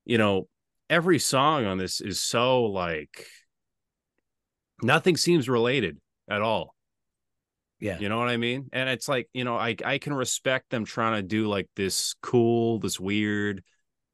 you 0.06 0.18
know 0.18 0.48
every 0.90 1.20
song 1.20 1.66
on 1.66 1.78
this 1.78 2.02
is 2.02 2.20
so 2.20 2.64
like 2.64 3.28
nothing 4.82 5.16
seems 5.16 5.48
related 5.48 5.98
at 6.30 6.42
all 6.42 6.76
yeah 7.80 7.98
you 8.00 8.10
know 8.10 8.18
what 8.18 8.28
I 8.28 8.36
mean? 8.36 8.70
And 8.74 8.90
it's 8.90 9.08
like, 9.08 9.30
you 9.34 9.46
know, 9.46 9.56
I 9.56 9.76
I 9.86 10.00
can 10.00 10.14
respect 10.14 10.70
them 10.70 10.84
trying 10.84 11.16
to 11.16 11.26
do 11.26 11.48
like 11.48 11.70
this 11.78 12.14
cool, 12.22 12.80
this 12.80 13.00
weird, 13.00 13.64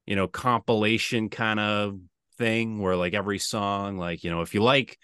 you 0.06 0.14
know, 0.14 0.28
compilation 0.28 1.30
kind 1.30 1.58
of 1.58 1.98
thing 2.38 2.78
where 2.80 2.94
like 2.94 3.12
every 3.12 3.40
song, 3.40 3.98
like, 3.98 4.22
you 4.22 4.30
know, 4.30 4.42
if 4.42 4.54
you 4.54 4.62
like 4.62 4.96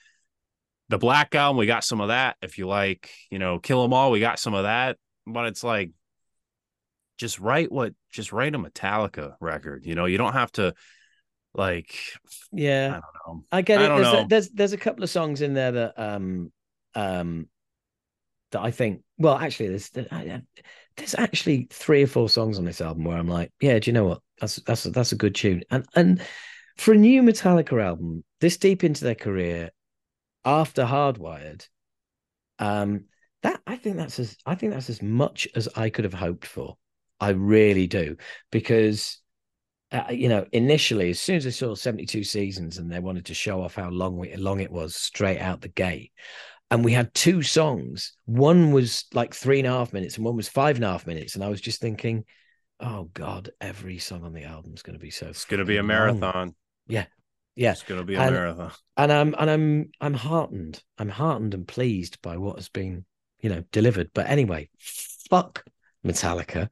the 0.90 0.98
Black 0.98 1.34
Album, 1.34 1.56
we 1.56 1.66
got 1.66 1.82
some 1.82 2.01
of 2.01 2.09
that. 2.09 2.36
If 2.40 2.56
you 2.56 2.68
like, 2.68 3.10
you 3.30 3.40
know, 3.40 3.59
Kill 3.59 3.82
'Em 3.82 3.93
All, 3.93 4.12
we 4.12 4.20
got 4.20 4.39
some 4.39 4.55
of 4.55 4.62
that. 4.62 4.97
But 5.26 5.47
it's 5.47 5.64
like 5.64 5.90
just 7.18 7.40
write 7.40 7.72
what 7.72 7.94
just 8.12 8.32
write 8.32 8.55
a 8.55 8.59
Metallica 8.60 9.34
record. 9.40 9.84
You 9.86 9.97
know, 9.97 10.05
you 10.05 10.18
don't 10.18 10.34
have 10.34 10.52
to 10.52 10.74
like 11.52 11.94
yeah 12.52 12.90
I 12.90 12.93
don't 12.93 13.39
know. 13.39 13.44
I 13.51 13.62
get 13.62 13.80
I 13.80 13.86
it. 13.86 13.89
don't 13.89 14.02
There's. 14.02 14.14
A, 14.14 14.26
there's 14.28 14.48
there's 14.51 14.72
a 14.72 14.78
couple 14.78 15.02
of 15.02 15.10
songs 15.10 15.43
in 15.43 15.55
there 15.55 15.72
that 15.72 15.98
um 15.98 16.52
um 16.94 17.48
that 18.52 18.62
I 18.62 18.70
think. 18.70 19.02
Well, 19.19 19.36
actually, 19.36 19.70
there's 19.70 19.90
there's 19.90 21.14
actually 21.16 21.69
three 21.70 22.02
or 22.02 22.06
four 22.06 22.28
songs 22.28 22.59
on 22.59 22.64
this 22.64 22.81
album 22.81 23.05
where 23.05 23.19
I'm 23.19 23.28
like, 23.28 23.52
yeah, 23.60 23.78
do 23.78 23.90
you 23.90 23.94
know 23.94 24.05
what? 24.05 24.20
That's 24.40 24.56
that's 24.56 24.85
that's 24.85 25.12
a 25.12 25.16
good 25.16 25.35
tune. 25.35 25.62
And 25.70 25.86
and 25.94 26.23
for 26.77 26.93
a 26.93 26.98
new 26.98 27.23
Metallica 27.23 27.82
album, 27.82 28.24
this 28.40 28.56
deep 28.56 28.85
into 28.85 29.05
their 29.05 29.14
career, 29.14 29.70
after 30.44 30.85
Hardwired, 30.85 31.66
um, 32.59 33.06
that 33.43 33.60
I 33.66 33.77
think 33.77 33.97
that's 33.97 34.19
as 34.19 34.36
I 34.47 34.55
think 34.55 34.73
that's 34.73 34.90
as 34.90 35.02
much 35.02 35.48
as 35.55 35.69
I 35.77 35.90
could 35.90 36.05
have 36.05 36.14
hoped 36.14 36.47
for. 36.47 36.77
I 37.20 37.31
really 37.31 37.86
do 37.86 38.16
because 38.51 39.19
uh, 39.93 40.05
you 40.10 40.28
know, 40.28 40.47
initially, 40.52 41.10
as 41.10 41.20
soon 41.20 41.36
as 41.36 41.47
I 41.47 41.51
saw 41.51 41.74
72 41.74 42.24
seasons 42.24 42.78
and 42.78 42.90
they 42.90 42.98
wanted 42.98 43.27
to 43.27 43.35
show 43.35 43.62
off 43.62 43.74
how 43.74 43.90
long 43.90 44.16
we, 44.16 44.35
long 44.36 44.60
it 44.60 44.73
was 44.73 44.97
straight 44.97 45.39
out 45.39 45.60
the 45.60 45.69
gate, 45.69 46.12
and 46.73 46.85
we 46.85 46.93
had 46.93 47.12
two 47.15 47.43
songs. 47.43 48.15
One 48.24 48.73
was 48.73 49.05
like 49.12 49.35
three 49.35 49.59
and 49.59 49.69
a 49.69 49.70
half 49.73 49.93
minutes, 49.93 50.16
and 50.16 50.24
one 50.24 50.36
was 50.36 50.49
five 50.49 50.77
and 50.77 50.85
a 50.85 50.89
half 50.90 51.07
minutes. 51.07 51.35
And 51.35 51.44
I 51.44 51.49
was 51.49 51.61
just 51.61 51.81
thinking, 51.81 52.24
oh 52.81 53.11
God, 53.15 53.51
every 53.61 53.99
song 53.99 54.24
on 54.24 54.32
the 54.32 54.44
album 54.44 54.73
is 54.74 54.82
going 54.82 54.99
to 54.99 55.03
be 55.03 55.11
so. 55.11 55.28
It's 55.28 55.44
gonna 55.44 55.65
be 55.65 55.77
a 55.77 55.82
fucking 55.82 55.89
long. 55.89 56.20
marathon. 56.20 56.55
Yeah. 56.89 57.05
Yeah. 57.55 57.73
It's 57.73 57.82
gonna 57.82 58.05
be 58.05 58.15
a 58.15 58.20
And- 58.20 58.35
marathon. 58.35 58.73
And 58.97 59.12
I'm 59.12 59.35
and 59.39 59.51
I'm 59.51 59.90
I'm 60.01 60.15
heartened. 60.15 60.82
I'm 60.99 61.11
heartened 61.11 61.55
and 61.55 61.69
pleased 61.69 62.20
by 62.23 62.39
what 62.39 62.57
has 62.57 62.69
been, 62.69 63.05
you 63.40 63.51
know, 63.51 63.62
delivered. 63.70 64.11
But 64.15 64.28
anyway, 64.28 64.70
fuck 65.28 65.65
Metallica. 66.07 66.69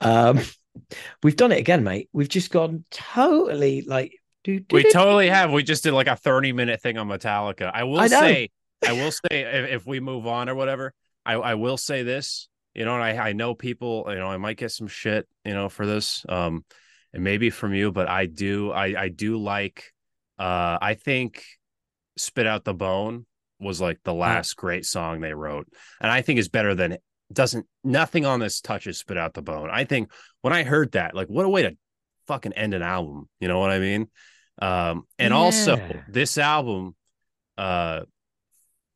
Um, 0.00 0.40
we've 1.22 1.36
done 1.36 1.52
it 1.52 1.58
again, 1.58 1.84
mate. 1.84 2.08
We've 2.12 2.28
just 2.28 2.50
gone 2.50 2.84
totally 2.90 3.82
like. 3.82 4.12
We 4.46 4.60
totally 4.90 5.30
have. 5.30 5.52
We 5.52 5.62
just 5.62 5.84
did 5.84 5.92
like 5.94 6.06
a 6.06 6.16
30 6.16 6.52
minute 6.52 6.82
thing 6.82 6.98
on 6.98 7.08
Metallica. 7.08 7.70
I 7.72 7.84
will 7.84 7.98
I 7.98 8.08
say, 8.08 8.50
I 8.86 8.92
will 8.92 9.10
say, 9.10 9.40
if, 9.40 9.70
if 9.70 9.86
we 9.86 10.00
move 10.00 10.26
on 10.26 10.48
or 10.48 10.54
whatever, 10.54 10.92
I, 11.24 11.34
I 11.34 11.54
will 11.54 11.76
say 11.76 12.02
this, 12.02 12.48
you 12.74 12.84
know, 12.84 12.94
and 12.94 13.02
I, 13.02 13.28
I 13.28 13.32
know 13.32 13.54
people, 13.54 14.04
you 14.08 14.16
know, 14.16 14.28
I 14.28 14.36
might 14.36 14.56
get 14.56 14.72
some 14.72 14.88
shit, 14.88 15.26
you 15.44 15.54
know, 15.54 15.68
for 15.68 15.86
this, 15.86 16.24
um, 16.28 16.64
and 17.12 17.22
maybe 17.22 17.50
from 17.50 17.74
you, 17.74 17.92
but 17.92 18.08
I 18.08 18.26
do, 18.26 18.72
I, 18.72 19.02
I 19.02 19.08
do 19.08 19.36
like, 19.38 19.92
uh, 20.38 20.78
I 20.80 20.94
think 20.94 21.44
Spit 22.16 22.46
Out 22.46 22.64
the 22.64 22.74
Bone 22.74 23.26
was 23.60 23.80
like 23.80 24.00
the 24.04 24.12
last 24.14 24.56
great 24.56 24.84
song 24.84 25.20
they 25.20 25.32
wrote. 25.32 25.68
And 26.00 26.10
I 26.10 26.22
think 26.22 26.38
is 26.38 26.48
better 26.48 26.74
than, 26.74 26.98
doesn't, 27.32 27.66
nothing 27.82 28.26
on 28.26 28.40
this 28.40 28.60
touches 28.60 28.98
Spit 28.98 29.16
Out 29.16 29.34
the 29.34 29.42
Bone. 29.42 29.70
I 29.72 29.84
think 29.84 30.10
when 30.42 30.52
I 30.52 30.64
heard 30.64 30.92
that, 30.92 31.14
like, 31.14 31.28
what 31.28 31.46
a 31.46 31.48
way 31.48 31.62
to 31.62 31.76
fucking 32.26 32.52
end 32.52 32.74
an 32.74 32.82
album. 32.82 33.28
You 33.40 33.48
know 33.48 33.60
what 33.60 33.70
I 33.70 33.78
mean? 33.78 34.08
Um, 34.60 35.04
and 35.18 35.32
also 35.32 35.78
this 36.08 36.38
album, 36.38 36.94
uh, 37.56 38.00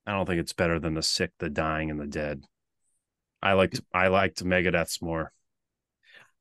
I 0.09 0.13
don't 0.13 0.25
think 0.25 0.41
it's 0.41 0.55
better 0.55 0.79
than 0.79 0.95
the 0.95 1.03
sick, 1.03 1.33
the 1.39 1.51
dying, 1.51 1.91
and 1.91 2.01
the 2.01 2.07
dead. 2.07 2.43
I 3.43 3.53
liked 3.53 3.83
I 3.93 4.09
liked 4.09 4.43
Megadeth's 4.43 5.03
more. 5.03 5.33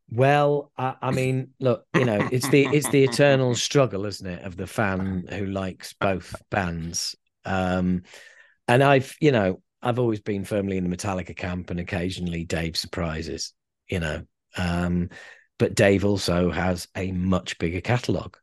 Well, 0.09 0.71
I, 0.77 0.95
I 1.01 1.11
mean, 1.19 1.49
look, 1.59 1.85
you 1.93 2.05
know, 2.05 2.29
it's 2.31 2.47
the 2.47 2.65
it's 2.67 2.87
the 2.89 3.03
eternal 3.03 3.55
struggle, 3.55 4.05
isn't 4.05 4.25
it, 4.25 4.43
of 4.43 4.55
the 4.55 4.67
fan 4.67 5.25
who 5.29 5.45
likes 5.47 5.93
both 5.93 6.41
bands. 6.49 7.17
Um, 7.43 8.03
and 8.69 8.81
I've, 8.81 9.13
you 9.19 9.33
know, 9.33 9.61
I've 9.81 9.99
always 9.99 10.21
been 10.21 10.45
firmly 10.45 10.77
in 10.77 10.89
the 10.89 10.95
Metallica 10.95 11.35
camp, 11.35 11.69
and 11.69 11.81
occasionally 11.81 12.45
Dave 12.45 12.77
surprises, 12.77 13.53
you 13.89 13.99
know. 13.99 14.23
Um, 14.57 15.09
but 15.59 15.75
Dave 15.75 16.05
also 16.05 16.51
has 16.51 16.87
a 16.95 17.11
much 17.11 17.57
bigger 17.57 17.81
catalog. 17.81 18.37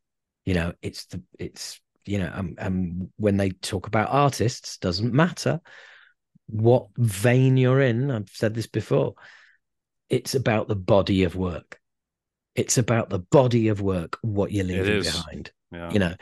You 0.45 0.53
know, 0.53 0.73
it's 0.83 1.07
the 1.07 1.23
it's 1.39 1.81
you 2.07 2.19
know, 2.19 2.31
um, 2.35 2.55
um, 2.59 3.11
when 3.17 3.37
they 3.37 3.51
talk 3.51 3.87
about 3.87 4.11
artists, 4.11 4.79
doesn't 4.79 5.13
matter 5.13 5.61
what 6.47 6.89
vein 6.97 7.57
you're 7.57 7.81
in. 7.81 8.11
I've 8.11 8.29
said 8.29 8.55
this 8.55 8.67
before 8.67 9.15
it's 10.11 10.35
about 10.35 10.69
the 10.69 10.77
body 10.77 11.25
of 11.25 11.35
work. 11.35 11.81
It's 12.55 12.79
about 12.79 13.11
the 13.11 13.19
body 13.19 13.69
of 13.69 13.81
work, 13.81 14.19
what 14.23 14.53
you're 14.53 14.65
leaving 14.65 15.03
behind, 15.03 15.51
Yeah. 15.73 15.91
you 15.91 15.99
know. 15.99 16.15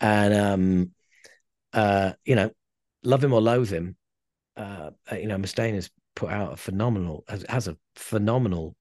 And 0.00 0.34
um 0.34 0.90
uh, 1.72 2.12
you 2.24 2.34
know, 2.34 2.50
love 3.04 3.22
him 3.22 3.32
or 3.32 3.40
loathe 3.40 3.70
him, 3.70 3.96
uh, 4.56 4.90
uh, 5.10 5.16
you 5.16 5.28
know, 5.28 5.36
Mustaine 5.36 5.74
has 5.74 5.88
put 6.16 6.30
out 6.30 6.52
a 6.52 6.56
phenomenal 6.56 7.24
has, 7.28 7.44
has 7.48 7.68
a 7.68 7.76
phenomenal 7.96 8.74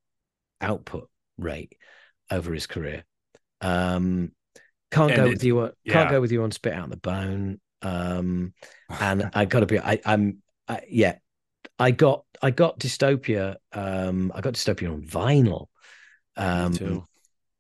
output 0.60 1.10
rate 1.38 1.76
over 2.30 2.54
his 2.54 2.68
career. 2.68 3.04
Um 3.62 4.32
can't 4.92 5.16
go 5.16 5.26
it- 5.26 5.30
with 5.30 5.44
you 5.44 5.60
on 5.60 5.72
yeah. 5.84 5.94
can't 5.94 6.10
go 6.10 6.22
with 6.22 6.32
you 6.32 6.44
on 6.44 6.52
spit 6.52 6.74
out 6.74 6.90
the 6.90 6.98
bone. 6.98 7.60
Um 7.82 8.54
and 9.00 9.30
I 9.34 9.46
gotta 9.46 9.66
be 9.66 9.80
I, 9.80 10.00
I'm 10.06 10.42
I, 10.68 10.82
yeah, 10.88 11.16
I 11.80 11.92
got 11.92 12.26
I 12.42 12.52
got 12.52 12.80
Dystopia. 12.80 13.56
Um, 13.74 14.32
I 14.36 14.42
got 14.42 14.54
Dystopia 14.54 14.92
on 14.92 15.02
vinyl. 15.02 15.68
Um, 16.38 17.06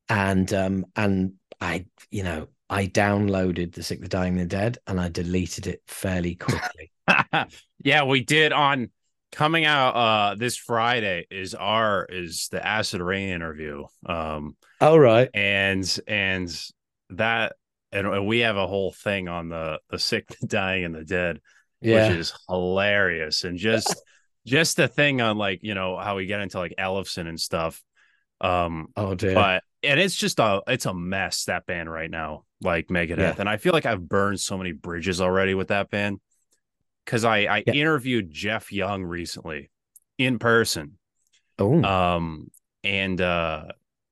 and 0.08 0.54
um, 0.54 0.86
and 0.96 1.34
I, 1.60 1.86
you 2.12 2.24
know, 2.24 2.48
I 2.70 2.88
downloaded 2.88 3.74
The 3.74 3.84
Sick, 3.84 4.02
the 4.02 4.08
Dying, 4.08 4.38
the 4.38 4.46
Dead, 4.46 4.78
and 4.88 5.00
I 5.00 5.10
deleted 5.10 5.68
it 5.68 5.82
fairly 5.88 6.36
quickly. 6.36 6.92
yeah, 7.84 8.04
we 8.04 8.24
did 8.24 8.54
on 8.54 8.92
coming 9.32 9.64
out 9.64 9.92
uh 9.92 10.34
this 10.34 10.58
Friday 10.58 11.28
is 11.30 11.54
our 11.54 12.04
is 12.06 12.48
the 12.52 12.66
Acid 12.66 13.00
Reign 13.00 13.30
interview. 13.30 13.84
Um 14.06 14.56
All 14.82 15.00
right. 15.00 15.30
and 15.34 16.00
and 16.08 16.50
that 17.12 17.54
and 17.92 18.28
we 18.28 18.40
have 18.40 18.58
a 18.58 18.68
whole 18.68 18.92
thing 18.92 19.28
on 19.28 19.50
the 19.50 19.80
the 19.90 20.00
sick, 20.00 20.28
the 20.42 20.48
dying, 20.48 20.86
and 20.86 20.94
the 20.96 21.04
dead, 21.04 21.40
Yeah. 21.82 22.10
which 22.10 22.18
is 22.20 22.34
hilarious. 22.48 23.44
And 23.44 23.58
just 23.58 23.96
just 24.46 24.78
the 24.78 24.88
thing 24.88 25.22
on 25.22 25.38
like, 25.38 25.60
you 25.64 25.74
know, 25.74 25.98
how 25.98 26.16
we 26.16 26.26
get 26.26 26.42
into 26.42 26.60
like 26.60 26.74
Ellefson 26.80 27.28
and 27.28 27.40
stuff. 27.40 27.82
Um 28.42 28.88
oh 28.96 29.16
dear. 29.16 29.34
but 29.34 29.64
and 29.84 30.00
it's 30.00 30.16
just 30.16 30.40
a 30.40 30.62
it's 30.68 30.86
a 30.86 30.94
mess 30.94 31.46
that 31.46 31.66
band 31.66 31.92
right 31.92 32.10
now 32.12 32.44
like 32.62 32.88
megadeth 32.88 33.18
Yeah. 33.18 33.36
and 33.38 33.48
i 33.50 33.56
feel 33.58 33.72
like 33.74 33.86
i've 33.86 34.08
burned 34.08 34.40
so 34.40 34.58
many 34.58 34.72
bridges 34.74 35.20
already 35.22 35.54
with 35.54 35.70
that 35.70 35.90
band 35.90 36.20
because 37.06 37.24
i 37.26 37.40
i 37.40 37.64
Yeah. 37.66 37.74
interviewed 37.74 38.30
jeff 38.32 38.72
young 38.74 39.04
recently 39.04 39.70
in 40.18 40.40
person 40.40 40.98
oh. 41.58 41.82
um 41.84 42.50
and 42.84 43.20
uh 43.22 43.66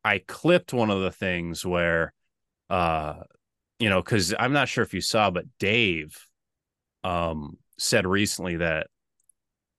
i 0.05 0.19
clipped 0.19 0.71
one 0.73 0.89
of 0.89 1.01
the 1.01 1.11
things 1.11 1.65
where 1.65 2.13
uh 2.69 3.15
you 3.79 3.89
know 3.89 4.01
because 4.01 4.33
i'm 4.37 4.53
not 4.53 4.67
sure 4.67 4.83
if 4.83 4.93
you 4.93 5.01
saw 5.01 5.29
but 5.29 5.45
dave 5.59 6.17
um 7.03 7.57
said 7.77 8.05
recently 8.05 8.57
that 8.57 8.87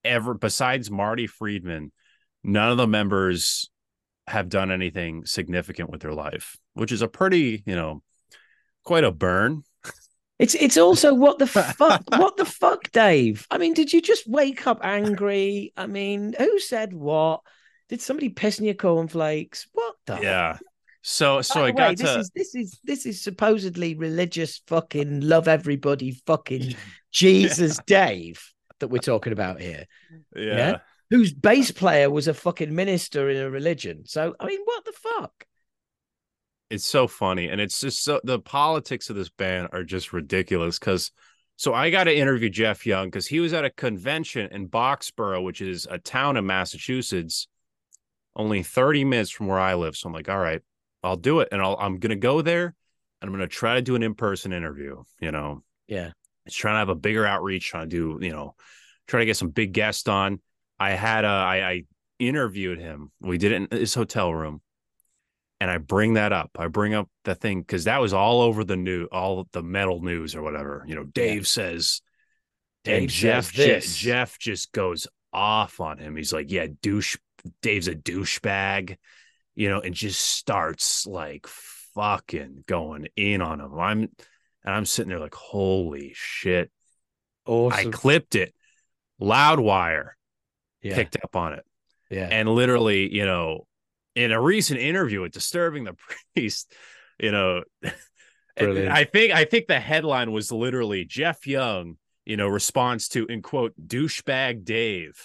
ever 0.03 0.33
besides 0.33 0.89
marty 0.89 1.27
friedman 1.27 1.91
none 2.43 2.71
of 2.71 2.77
the 2.77 2.87
members 2.87 3.69
have 4.27 4.49
done 4.49 4.71
anything 4.71 5.25
significant 5.25 5.89
with 5.89 6.01
their 6.01 6.13
life 6.13 6.57
which 6.73 6.91
is 6.91 7.01
a 7.01 7.07
pretty 7.07 7.63
you 7.65 7.75
know 7.75 8.01
quite 8.83 9.03
a 9.03 9.11
burn 9.11 9.63
It's 10.39 10.55
it's 10.55 10.77
also 10.77 11.13
what 11.13 11.37
the 11.37 11.47
fuck 11.47 12.01
what 12.15 12.37
the 12.37 12.45
fuck, 12.45 12.89
Dave? 12.91 13.45
I 13.51 13.57
mean, 13.57 13.73
did 13.73 13.91
you 13.91 14.01
just 14.01 14.25
wake 14.27 14.65
up 14.67 14.79
angry? 14.83 15.73
I 15.75 15.85
mean, 15.85 16.33
who 16.37 16.59
said 16.59 16.93
what? 16.93 17.41
Did 17.89 18.01
somebody 18.01 18.29
piss 18.29 18.57
in 18.59 18.65
your 18.65 18.75
cornflakes? 18.75 19.67
What 19.73 19.95
the 20.05 20.19
yeah 20.21 20.57
so 21.09 21.41
so 21.41 21.63
i 21.63 21.71
got 21.71 21.89
way, 21.89 21.95
this 21.95 22.13
to 22.13 22.19
is 22.19 22.31
this 22.35 22.55
is 22.55 22.79
this 22.83 23.05
is 23.05 23.21
supposedly 23.21 23.95
religious 23.95 24.61
fucking 24.67 25.21
love 25.21 25.47
everybody 25.47 26.11
fucking 26.25 26.75
Jesus 27.11 27.79
Dave 27.87 28.53
that 28.79 28.89
we're 28.89 28.99
talking 28.99 29.33
about 29.33 29.59
here. 29.59 29.85
yeah. 30.35 30.77
Whose 31.09 31.33
bass 31.33 31.71
player 31.71 32.09
was 32.09 32.27
a 32.27 32.35
fucking 32.35 32.73
minister 32.73 33.29
in 33.29 33.37
a 33.37 33.49
religion. 33.49 34.03
So 34.05 34.35
I 34.39 34.45
mean, 34.45 34.59
what 34.63 34.85
the 34.85 34.91
fuck? 34.91 35.45
it's 36.69 36.85
so 36.85 37.07
funny 37.07 37.49
and 37.49 37.59
it's 37.59 37.79
just 37.79 38.03
so 38.03 38.21
the 38.23 38.39
politics 38.39 39.09
of 39.09 39.15
this 39.15 39.29
band 39.29 39.69
are 39.71 39.83
just 39.83 40.13
ridiculous 40.13 40.77
because 40.77 41.11
so 41.55 41.73
i 41.73 41.89
got 41.89 42.03
to 42.05 42.15
interview 42.15 42.49
jeff 42.49 42.85
young 42.85 43.07
because 43.07 43.27
he 43.27 43.39
was 43.39 43.53
at 43.53 43.65
a 43.65 43.69
convention 43.69 44.47
in 44.51 44.67
boxborough 44.67 45.43
which 45.43 45.61
is 45.61 45.87
a 45.89 45.97
town 45.97 46.37
in 46.37 46.45
massachusetts 46.45 47.47
only 48.35 48.63
30 48.63 49.03
minutes 49.05 49.31
from 49.31 49.47
where 49.47 49.59
i 49.59 49.73
live 49.73 49.95
so 49.95 50.07
i'm 50.07 50.13
like 50.13 50.29
all 50.29 50.37
right 50.37 50.61
i'll 51.03 51.17
do 51.17 51.39
it 51.39 51.49
and 51.51 51.61
I'll, 51.61 51.77
i'm 51.79 51.99
gonna 51.99 52.15
go 52.15 52.41
there 52.41 52.65
and 53.21 53.27
i'm 53.29 53.31
gonna 53.31 53.47
try 53.47 53.75
to 53.75 53.81
do 53.81 53.95
an 53.95 54.03
in-person 54.03 54.53
interview 54.53 55.03
you 55.21 55.31
know 55.31 55.63
Yeah. 55.87 56.11
it's 56.45 56.55
trying 56.55 56.75
to 56.75 56.79
have 56.79 56.89
a 56.89 56.95
bigger 56.95 57.25
outreach 57.25 57.67
trying 57.69 57.89
to 57.89 58.17
do 58.19 58.25
you 58.25 58.31
know 58.31 58.55
try 59.07 59.19
to 59.21 59.25
get 59.25 59.37
some 59.37 59.49
big 59.49 59.73
guests 59.73 60.07
on 60.07 60.39
i 60.79 60.91
had 60.91 61.25
a 61.25 61.27
i, 61.27 61.69
I 61.69 61.83
interviewed 62.19 62.79
him 62.79 63.11
we 63.21 63.37
did 63.37 63.51
it 63.53 63.55
in 63.71 63.79
his 63.79 63.93
hotel 63.93 64.33
room 64.33 64.61
and 65.61 65.69
I 65.69 65.77
bring 65.77 66.13
that 66.13 66.31
up. 66.31 66.51
I 66.57 66.67
bring 66.67 66.93
up 66.93 67.09
the 67.25 67.35
thing 67.35 67.59
because 67.59 67.83
that 67.83 67.99
was 67.99 68.13
all 68.13 68.39
over 68.39 68.63
the 68.63 68.77
new, 68.77 69.07
all 69.11 69.45
the 69.51 69.61
metal 69.61 70.01
news 70.01 70.33
or 70.33 70.41
whatever. 70.41 70.85
You 70.87 70.95
know, 70.95 71.03
Dave 71.03 71.47
says, 71.49 71.99
Dave 72.85 73.01
and 73.01 73.09
Jeff, 73.09 73.47
says 73.47 73.51
ju- 73.53 73.63
this. 73.65 73.97
Jeff 73.97 74.39
just 74.39 74.71
goes 74.71 75.05
off 75.33 75.81
on 75.81 75.97
him. 75.97 76.15
He's 76.15 76.31
like, 76.31 76.49
"Yeah, 76.49 76.67
douche. 76.81 77.17
Dave's 77.61 77.89
a 77.89 77.93
douchebag," 77.95 78.95
you 79.59 79.69
know, 79.69 79.81
and 79.81 79.93
just 79.93 80.21
starts 80.21 81.05
like 81.05 81.45
fucking 81.47 82.63
going 82.67 83.07
in 83.15 83.41
on 83.41 83.59
him. 83.59 83.77
I'm, 83.77 83.99
and 83.99 84.75
I'm 84.75 84.85
sitting 84.85 85.09
there 85.09 85.19
like, 85.19 85.35
"Holy 85.35 86.13
shit!" 86.15 86.71
Awesome. 87.45 87.87
I 87.87 87.91
clipped 87.91 88.35
it. 88.35 88.53
Loudwire 89.21 90.11
yeah. 90.81 90.95
picked 90.95 91.17
up 91.21 91.35
on 91.35 91.53
it 91.53 91.65
yeah. 92.09 92.27
and 92.31 92.49
literally, 92.49 93.13
you 93.13 93.25
know, 93.25 93.67
in 94.15 94.31
a 94.31 94.41
recent 94.41 94.79
interview 94.79 95.21
with 95.21 95.31
Disturbing 95.31 95.83
the 95.83 95.95
Priest, 96.35 96.73
you 97.19 97.31
know, 97.31 97.63
I 98.57 99.05
think 99.05 99.31
I 99.31 99.45
think 99.45 99.67
the 99.67 99.79
headline 99.79 100.33
was 100.33 100.51
literally 100.51 101.05
Jeff 101.05 101.47
Young, 101.47 101.95
you 102.25 102.35
know, 102.35 102.47
response 102.47 103.07
to 103.09 103.25
in 103.25 103.41
quote 103.41 103.73
douchebag 103.81 104.65
Dave 104.65 105.17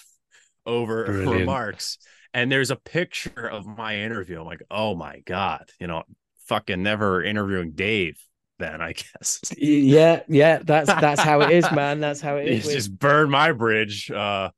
over 0.65 1.05
Brilliant. 1.05 1.39
remarks. 1.41 1.97
And 2.35 2.51
there's 2.51 2.69
a 2.69 2.75
picture 2.75 3.47
of 3.47 3.65
my 3.65 3.95
interview. 3.99 4.41
I'm 4.41 4.45
like, 4.45 4.61
oh 4.69 4.93
my 4.93 5.21
God, 5.25 5.71
you 5.79 5.87
know, 5.87 6.03
fucking 6.47 6.83
never 6.83 7.23
interviewing 7.23 7.71
Dave 7.71 8.19
then, 8.59 8.81
I 8.81 8.91
guess. 9.19 9.39
yeah, 9.57 10.21
yeah, 10.27 10.59
that's 10.61 10.87
that's 10.87 11.21
how 11.21 11.39
it 11.39 11.51
is, 11.51 11.71
man. 11.71 12.01
That's 12.01 12.19
how 12.19 12.35
it 12.35 12.49
is. 12.49 12.67
Just 12.67 12.99
burned 12.99 13.31
my 13.31 13.53
bridge. 13.53 14.11
Uh 14.11 14.49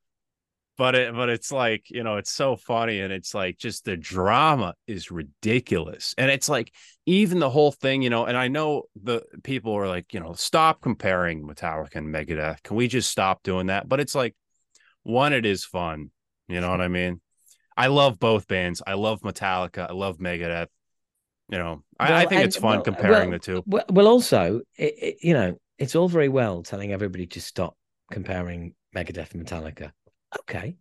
but 0.76 0.96
it 0.96 1.14
but 1.14 1.30
it's 1.30 1.52
like, 1.52 1.86
you 1.90 2.04
know, 2.04 2.18
it's 2.18 2.32
so 2.32 2.56
funny 2.56 3.00
and 3.00 3.14
it's 3.14 3.36
like 3.36 3.60
just 3.60 3.86
the 3.86 3.96
drama 3.96 4.74
is 4.88 5.12
ridiculous. 5.12 6.16
And 6.18 6.32
it's 6.32 6.50
like 6.50 6.74
even 7.06 7.38
the 7.38 7.50
whole 7.50 7.72
thing, 7.72 8.02
you 8.02 8.10
know, 8.10 8.26
and 8.26 8.36
I 8.36 8.48
know 8.48 8.84
the 9.04 9.22
people 9.44 9.74
are 9.74 9.88
like, 9.88 10.16
you 10.16 10.20
know, 10.20 10.34
stop 10.34 10.82
comparing 10.82 11.48
Metallica 11.48 11.98
and 11.98 12.14
Megadeth. 12.14 12.64
Can 12.64 12.76
we 12.76 12.88
just 12.88 13.12
stop 13.12 13.44
doing 13.44 13.68
that? 13.68 13.88
But 13.88 14.00
it's 14.00 14.16
like 14.16 14.36
one, 15.04 15.32
it 15.32 15.46
is 15.46 15.64
fun. 15.64 16.10
You 16.48 16.60
know 16.60 16.72
what 16.72 16.82
I 16.82 16.88
mean? 16.88 17.22
I 17.78 17.88
love 17.88 18.20
both 18.20 18.48
bands. 18.48 18.82
I 18.86 18.96
love 18.96 19.22
Metallica. 19.22 19.90
I 19.90 19.94
love 19.94 20.18
Megadeth. 20.18 20.68
You 21.50 21.60
know, 21.60 21.84
I, 21.98 22.14
I 22.14 22.20
think 22.26 22.34
and- 22.34 22.44
it's 22.44 22.58
fun 22.58 22.72
well, 22.72 22.80
uh, 22.80 22.84
comparing 22.84 23.30
well, 23.30 23.40
the 23.40 23.46
two. 23.46 23.64
Well, 23.66 23.86
well 23.90 24.08
also, 24.08 24.62
it, 24.76 24.94
it, 24.98 25.18
you 25.22 25.34
know, 25.34 25.58
it's 25.78 25.96
all 25.96 26.10
very 26.10 26.28
well 26.28 26.64
telling 26.64 26.92
everybody 26.92 27.28
to 27.28 27.42
stop 27.42 27.78
comparing 28.12 28.74
Megadeth 28.96 29.34
and 29.34 29.46
Metallica. 29.46 29.92
Okay, 30.40 30.76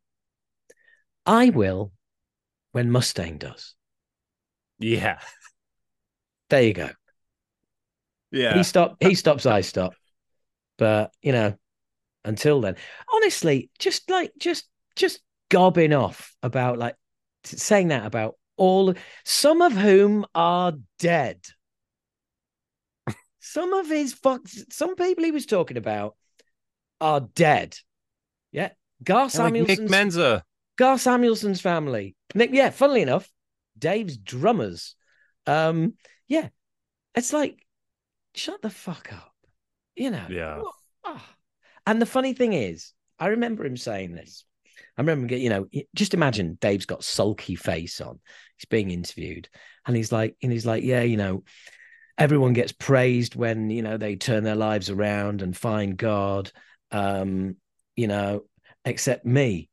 I 1.25 1.51
will 1.51 1.93
when 2.73 2.91
Mustaine 2.91 3.39
does. 3.39 3.75
Yeah. 4.79 5.19
There 6.49 6.63
you 6.63 6.75
go. 6.75 6.91
Yeah. 8.31 8.57
He 8.57 8.63
stop. 8.63 8.97
He 9.01 9.15
stops. 9.15 9.47
I 9.47 9.61
stop. 9.61 9.95
But 10.79 11.13
you 11.23 11.33
know, 11.33 11.55
until 12.25 12.61
then, 12.61 12.77
honestly, 13.13 13.71
just 13.79 14.11
like 14.11 14.33
just 14.39 14.69
just 14.95 15.21
gobbing 15.51 15.93
off 15.93 16.35
about 16.43 16.79
like 16.79 16.97
saying 17.45 17.89
that 17.89 18.07
about 18.07 18.37
all 18.57 18.95
some 19.25 19.63
of 19.63 19.73
whom 19.73 20.27
are 20.35 20.73
dead. 20.99 21.41
some 23.41 23.73
of 23.73 23.89
his 23.89 24.13
fuck 24.13 24.43
some 24.71 24.97
people 24.97 25.25
he 25.25 25.31
was 25.31 25.47
talking 25.47 25.77
about 25.77 26.17
are 27.01 27.21
dead. 27.21 27.77
Yeah. 28.53 28.71
Gar 29.03 29.29
Yeah, 29.33 29.43
like 29.43 29.53
Nick 29.53 29.67
Samuelson's 29.69 29.91
Menza. 29.91 30.43
Gar 30.77 30.99
Samuelson's 30.99 31.61
family. 31.61 32.17
Nick, 32.35 32.51
yeah, 32.53 32.71
funnily 32.71 33.03
enough, 33.03 33.31
Dave's 33.79 34.17
drummers. 34.17 34.95
Um, 35.47 35.95
yeah. 36.29 36.49
It's 37.15 37.33
like, 37.33 37.65
shut 38.35 38.63
the 38.63 38.71
fuck 38.71 39.13
up. 39.13 39.35
You 39.95 40.11
know. 40.11 40.27
Yeah. 40.29 40.63
Ah. 41.05 41.25
And 41.87 42.03
the 42.03 42.07
funny 42.07 42.33
thing 42.35 42.53
is, 42.53 42.93
I 43.19 43.29
remember 43.29 43.65
him 43.65 43.77
saying 43.77 44.13
this. 44.13 44.45
I 44.97 45.03
remember, 45.03 45.37
you 45.37 45.51
know, 45.51 45.67
just 45.95 46.15
imagine 46.15 46.59
Dave's 46.61 46.87
got 46.87 47.05
sulky 47.05 47.55
face 47.55 48.01
on. 48.01 48.19
He's 48.57 48.65
being 48.65 48.91
interviewed, 48.91 49.49
and 49.87 49.95
he's 49.97 50.11
like, 50.11 50.37
and 50.43 50.51
he's 50.51 50.65
like, 50.67 50.83
yeah, 50.85 51.03
you 51.03 51.17
know, 51.17 51.45
everyone 52.17 52.55
gets 52.55 52.73
praised 52.73 53.35
when 53.35 53.69
you 53.69 53.83
know 53.83 53.99
they 53.99 54.17
turn 54.17 54.43
their 54.45 54.55
lives 54.55 54.89
around 54.89 55.43
and 55.43 55.57
find 55.57 55.97
God. 55.97 56.51
Um, 56.91 57.57
you 57.95 58.07
know, 58.07 58.45
except 58.85 59.27
me. 59.27 59.69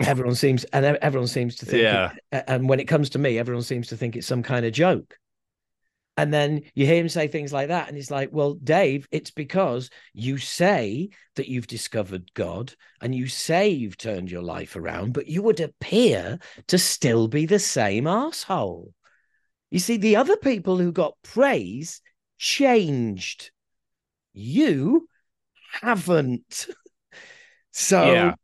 Everyone 0.00 0.34
seems, 0.34 0.64
and 0.64 0.84
everyone 0.84 1.28
seems 1.28 1.56
to 1.56 1.66
think, 1.66 1.82
Yeah. 1.82 2.12
it- 2.32 2.44
and 2.48 2.68
when 2.68 2.80
it 2.80 2.88
comes 2.88 3.10
to 3.10 3.18
me, 3.18 3.38
everyone 3.38 3.62
seems 3.62 3.88
to 3.88 3.96
think 3.96 4.16
it's 4.16 4.26
some 4.26 4.42
kind 4.42 4.66
of 4.66 4.72
joke. 4.72 5.16
And 6.16 6.32
then 6.32 6.62
you 6.74 6.84
hear 6.84 7.00
him 7.00 7.08
say 7.08 7.26
things 7.26 7.52
like 7.52 7.68
that, 7.68 7.88
and 7.88 7.96
he's 7.96 8.10
like, 8.10 8.28
"Well, 8.32 8.54
Dave, 8.54 9.08
it's 9.10 9.30
because 9.30 9.88
you 10.12 10.36
say 10.36 11.08
that 11.36 11.48
you've 11.48 11.66
discovered 11.66 12.34
God 12.34 12.74
and 13.00 13.14
you 13.14 13.26
say 13.28 13.70
you've 13.70 13.96
turned 13.96 14.30
your 14.30 14.42
life 14.42 14.76
around, 14.76 15.14
but 15.14 15.26
you 15.26 15.42
would 15.42 15.60
appear 15.60 16.38
to 16.68 16.78
still 16.78 17.28
be 17.28 17.46
the 17.46 17.58
same 17.58 18.06
asshole. 18.06 18.92
You 19.70 19.78
see, 19.78 19.96
the 19.96 20.16
other 20.16 20.36
people 20.36 20.76
who 20.76 20.92
got 20.92 21.16
praise 21.22 22.02
changed. 22.36 23.50
You 24.34 25.08
haven't. 25.80 26.66
so 27.70 28.12
Yeah. 28.12 28.34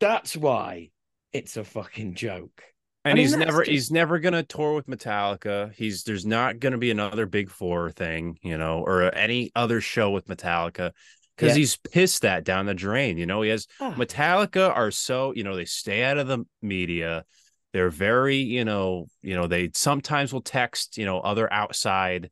That's 0.00 0.36
why 0.36 0.90
it's 1.32 1.56
a 1.56 1.64
fucking 1.64 2.14
joke. 2.14 2.62
And 3.10 3.18
I 3.18 3.22
mean, 3.22 3.28
he's 3.28 3.36
never 3.36 3.60
just- 3.62 3.70
he's 3.70 3.90
never 3.90 4.18
gonna 4.18 4.42
tour 4.42 4.74
with 4.74 4.86
Metallica. 4.86 5.72
He's 5.74 6.04
there's 6.04 6.26
not 6.26 6.58
gonna 6.58 6.78
be 6.78 6.90
another 6.90 7.26
Big 7.26 7.50
Four 7.50 7.90
thing, 7.90 8.38
you 8.42 8.58
know, 8.58 8.80
or 8.80 9.14
any 9.14 9.50
other 9.54 9.80
show 9.80 10.10
with 10.10 10.26
Metallica 10.26 10.92
because 11.36 11.50
Yeah. 11.54 11.58
he's 11.60 11.76
pissed 11.76 12.22
that 12.22 12.44
down 12.44 12.66
the 12.66 12.74
drain. 12.74 13.18
You 13.18 13.26
know, 13.26 13.42
he 13.42 13.50
has 13.50 13.66
Ah, 13.80 13.94
Metallica 13.94 14.74
are 14.74 14.90
so, 14.90 15.32
you 15.34 15.44
know, 15.44 15.56
they 15.56 15.64
stay 15.64 16.04
out 16.04 16.18
of 16.18 16.26
the 16.26 16.44
media. 16.62 17.24
They're 17.72 17.90
very, 17.90 18.36
you 18.36 18.64
know, 18.64 19.06
you 19.22 19.34
know, 19.34 19.46
they 19.46 19.70
sometimes 19.74 20.32
will 20.32 20.40
text, 20.40 20.96
you 20.98 21.04
know, 21.04 21.20
other 21.20 21.52
outside, 21.52 22.30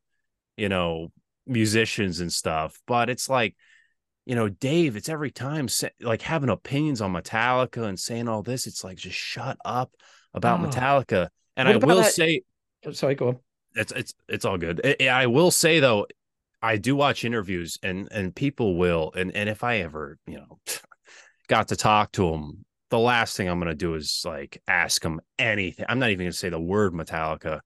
you 0.56 0.68
know, 0.68 1.12
musicians 1.46 2.20
and 2.20 2.32
stuff. 2.32 2.80
But 2.86 3.10
it's 3.10 3.28
like, 3.28 3.54
you 4.24 4.34
know, 4.34 4.48
Dave, 4.48 4.96
it's 4.96 5.08
every 5.08 5.30
time 5.30 5.68
like 6.00 6.22
having 6.22 6.48
opinions 6.48 7.00
on 7.00 7.12
Metallica 7.12 7.84
and 7.86 8.00
saying 8.00 8.26
all 8.28 8.42
this. 8.42 8.66
It's 8.66 8.82
like 8.82 8.96
just 8.96 9.16
shut 9.16 9.56
up 9.64 9.92
about 10.36 10.60
Oh. 10.60 10.68
Metallica. 10.68 11.28
And 11.56 11.66
What 11.68 11.82
I 11.82 11.86
will 11.86 12.02
that- 12.02 12.12
say, 12.12 12.42
oh, 12.84 12.92
sorry, 12.92 13.14
go 13.16 13.28
on. 13.28 13.38
it's 13.74 13.90
it's 13.92 14.14
it's 14.28 14.44
all 14.44 14.58
good. 14.58 14.80
I, 15.00 15.08
I 15.08 15.26
will 15.26 15.50
say 15.50 15.80
though, 15.80 16.06
I 16.62 16.76
do 16.76 16.94
watch 16.94 17.24
interviews 17.24 17.78
and 17.82 18.08
and 18.12 18.34
people 18.34 18.76
will 18.76 19.10
and 19.16 19.34
and 19.34 19.48
if 19.48 19.64
I 19.64 19.78
ever 19.78 20.18
you 20.26 20.36
know 20.36 20.58
got 21.48 21.68
to 21.68 21.76
talk 21.76 22.12
to 22.12 22.30
them, 22.30 22.64
the 22.90 22.98
last 22.98 23.36
thing 23.36 23.48
I'm 23.48 23.58
gonna 23.58 23.74
do 23.74 23.94
is 23.94 24.22
like 24.24 24.62
ask 24.68 25.02
them 25.02 25.20
anything. 25.38 25.86
I'm 25.88 25.98
not 25.98 26.10
even 26.10 26.26
gonna 26.26 26.32
say 26.32 26.50
the 26.50 26.60
word 26.60 26.92
Metallica, 26.92 27.60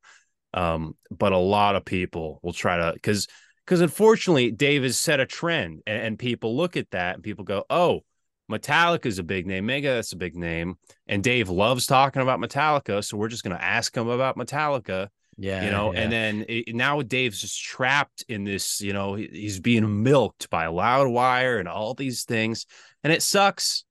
um, 0.54 0.96
but 1.10 1.32
a 1.32 1.38
lot 1.38 1.76
of 1.76 1.84
people 1.84 2.40
will 2.42 2.52
try 2.52 2.76
to 2.78 2.92
because 2.94 3.26
because 3.66 3.80
unfortunately 3.80 4.50
Dave 4.50 4.82
has 4.84 4.98
set 4.98 5.20
a 5.20 5.26
trend 5.26 5.82
and, 5.86 6.02
and 6.02 6.18
people 6.18 6.56
look 6.56 6.76
at 6.76 6.90
that 6.92 7.16
and 7.16 7.24
people 7.24 7.44
go, 7.44 7.64
oh. 7.70 8.00
Metallica 8.50 9.06
is 9.06 9.18
a 9.18 9.22
big 9.22 9.46
name. 9.46 9.66
Mega, 9.66 9.88
that's 9.94 10.12
a 10.12 10.16
big 10.16 10.36
name. 10.36 10.76
And 11.06 11.22
Dave 11.22 11.48
loves 11.48 11.86
talking 11.86 12.22
about 12.22 12.40
Metallica. 12.40 13.04
So 13.04 13.16
we're 13.16 13.28
just 13.28 13.44
going 13.44 13.56
to 13.56 13.62
ask 13.64 13.96
him 13.96 14.08
about 14.08 14.36
Metallica 14.36 15.08
Yeah, 15.38 15.64
you 15.64 15.70
know 15.70 15.92
yeah. 15.92 16.00
and 16.00 16.12
then 16.12 16.44
it, 16.48 16.74
now 16.74 17.00
dave's 17.02 17.40
just 17.40 17.62
trapped 17.62 18.24
in 18.28 18.44
this 18.44 18.80
you 18.82 18.92
know 18.92 19.14
he- 19.14 19.30
he's 19.32 19.58
being 19.60 20.02
milked 20.02 20.50
by 20.50 20.66
loudwire 20.66 21.58
and 21.60 21.68
all 21.68 21.94
these 21.94 22.24
things 22.24 22.66
and 23.04 23.12
it 23.12 23.22
sucks 23.22 23.84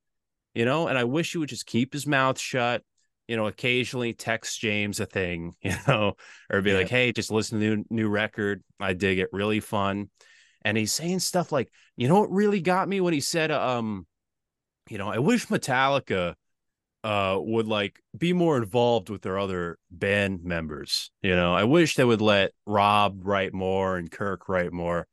you 0.53 0.65
know 0.65 0.87
and 0.87 0.97
i 0.97 1.05
wish 1.05 1.31
he 1.31 1.37
would 1.39 1.49
just 1.49 1.65
keep 1.65 1.91
his 1.93 2.05
mouth 2.05 2.37
shut 2.39 2.83
you 3.27 3.35
know 3.35 3.47
occasionally 3.47 4.13
text 4.13 4.59
james 4.59 4.99
a 4.99 5.05
thing 5.07 5.55
you 5.61 5.73
know 5.87 6.13
or 6.51 6.61
be 6.61 6.71
Yeah. 6.71 6.77
like 6.77 6.89
hey 6.89 7.11
just 7.13 7.31
listen 7.31 7.59
to 7.59 7.65
the 7.67 7.75
new, 7.77 7.85
new 7.89 8.09
record 8.09 8.61
i 8.79 8.93
dig 8.93 9.17
it 9.17 9.29
really 9.31 9.59
fun 9.61 10.09
and 10.63 10.77
he's 10.77 10.93
saying 10.93 11.19
stuff 11.19 11.51
like 11.51 11.71
you 11.97 12.07
know 12.07 12.19
what 12.19 12.31
really 12.31 12.61
got 12.61 12.87
me 12.87 13.01
when 13.01 13.13
he 13.13 13.21
said 13.21 13.49
um 13.49 14.05
you 14.89 14.97
know 14.97 15.07
i 15.09 15.19
wish 15.19 15.47
metallica 15.47 16.35
uh 17.03 17.37
would 17.39 17.67
like 17.67 18.01
be 18.17 18.33
more 18.33 18.57
involved 18.57 19.09
with 19.09 19.21
their 19.21 19.39
other 19.39 19.77
band 19.89 20.43
members 20.43 21.11
you 21.21 21.35
know 21.35 21.55
i 21.55 21.63
wish 21.63 21.95
they 21.95 22.03
would 22.03 22.21
let 22.21 22.51
rob 22.65 23.21
write 23.23 23.53
more 23.53 23.95
and 23.97 24.11
kirk 24.11 24.49
write 24.49 24.73
more 24.73 25.07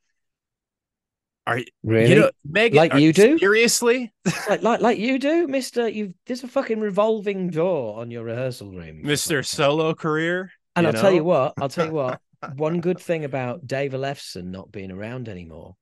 are 1.47 1.61
really 1.85 2.11
you 2.11 2.21
know 2.21 2.31
megan 2.45 2.77
Like 2.77 2.95
you 2.95 3.13
do? 3.13 3.39
seriously 3.39 4.13
like, 4.49 4.63
like 4.63 4.81
like 4.81 4.99
you 4.99 5.19
do, 5.19 5.47
Mister. 5.47 5.89
You 5.89 6.15
there's 6.27 6.43
a 6.43 6.49
fucking 6.49 6.81
revolving 6.81 7.51
door 7.51 8.01
on 8.01 8.11
your 8.11 8.25
rehearsal 8.25 8.73
room, 8.73 9.03
mr 9.05 9.47
solo 9.47 9.95
career 9.95 10.51
And 10.75 10.87
I'll 10.87 10.93
tell 10.93 11.13
you 11.13 11.23
what, 11.25 11.55
I'll 11.61 11.69
tell 11.69 11.87
you 11.87 11.93
what. 11.93 12.21
One 12.57 12.81
good 12.81 12.99
thing 12.99 13.25
about 13.25 13.67
Dave 13.67 13.93
Ellefson 13.93 14.47
not 14.47 14.71
being 14.71 14.91
around 14.91 15.29
anymore. 15.29 15.77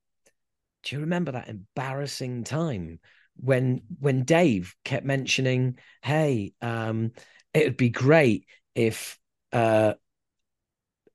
Do 0.83 0.97
you 0.97 1.01
remember 1.01 1.33
that 1.33 1.49
embarrassing 1.49 2.45
time 2.45 3.01
when 3.37 3.83
when 4.01 4.25
Dave 4.25 4.75
kept 4.85 5.05
mentioning, 5.05 5.79
"Hey, 6.03 6.55
um, 6.61 7.13
it 7.53 7.65
would 7.65 7.77
be 7.77 7.91
great 7.91 8.47
if 8.75 9.19
uh, 9.53 9.95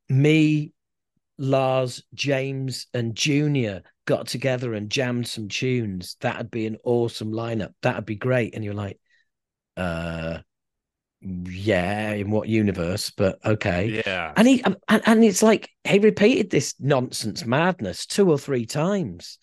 me, 0.08 0.74
Lars, 1.38 2.04
James, 2.14 2.88
and 2.94 3.16
Junior 3.16 3.84
got 4.06 4.28
together 4.28 4.74
and 4.74 4.90
jammed 4.90 5.28
some 5.28 5.48
tunes. 5.48 6.18
That'd 6.20 6.52
be 6.52 6.66
an 6.66 6.78
awesome 6.84 7.32
lineup. 7.32 7.74
That'd 7.82 8.06
be 8.06 8.16
great." 8.16 8.56
And 8.56 8.64
you're 8.64 8.74
like, 8.74 9.00
"Uh, 9.78 10.40
yeah, 11.22 12.12
in 12.12 12.32
what 12.32 12.48
universe? 12.48 13.12
But 13.12 13.40
okay." 13.46 14.02
yeah 14.06 14.34
And 14.36 14.48
he 14.48 14.64
and, 14.64 14.78
and 14.88 15.24
it's 15.24 15.44
like 15.44 15.70
he 15.84 16.00
repeated 16.00 16.50
this 16.50 16.76
nonsense 16.80 17.46
madness 17.46 18.06
two 18.06 18.30
or 18.30 18.38
three 18.38 18.66
times. 18.66 19.38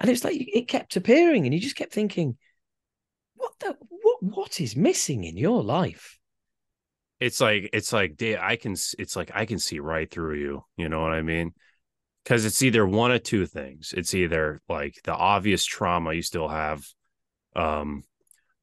And 0.00 0.10
it's 0.10 0.24
like 0.24 0.36
it 0.36 0.68
kept 0.68 0.96
appearing, 0.96 1.44
and 1.44 1.54
you 1.54 1.60
just 1.60 1.76
kept 1.76 1.92
thinking, 1.92 2.36
what 3.34 3.52
the 3.60 3.76
what 3.88 4.22
what 4.22 4.60
is 4.60 4.76
missing 4.76 5.24
in 5.24 5.36
your 5.36 5.62
life? 5.62 6.18
it's 7.20 7.40
like 7.40 7.70
it's 7.72 7.92
like 7.92 8.20
I 8.22 8.56
can 8.56 8.72
it's 8.98 9.16
like 9.16 9.30
I 9.34 9.46
can 9.46 9.58
see 9.58 9.78
right 9.78 10.10
through 10.10 10.34
you. 10.34 10.64
You 10.76 10.88
know 10.88 11.00
what 11.00 11.12
I 11.12 11.22
mean? 11.22 11.52
Because 12.22 12.44
it's 12.44 12.62
either 12.62 12.86
one 12.86 13.12
of 13.12 13.22
two 13.22 13.46
things. 13.46 13.94
It's 13.96 14.14
either 14.14 14.60
like 14.68 14.96
the 15.04 15.14
obvious 15.14 15.64
trauma 15.64 16.12
you 16.12 16.22
still 16.22 16.48
have, 16.48 16.84
um, 17.56 18.02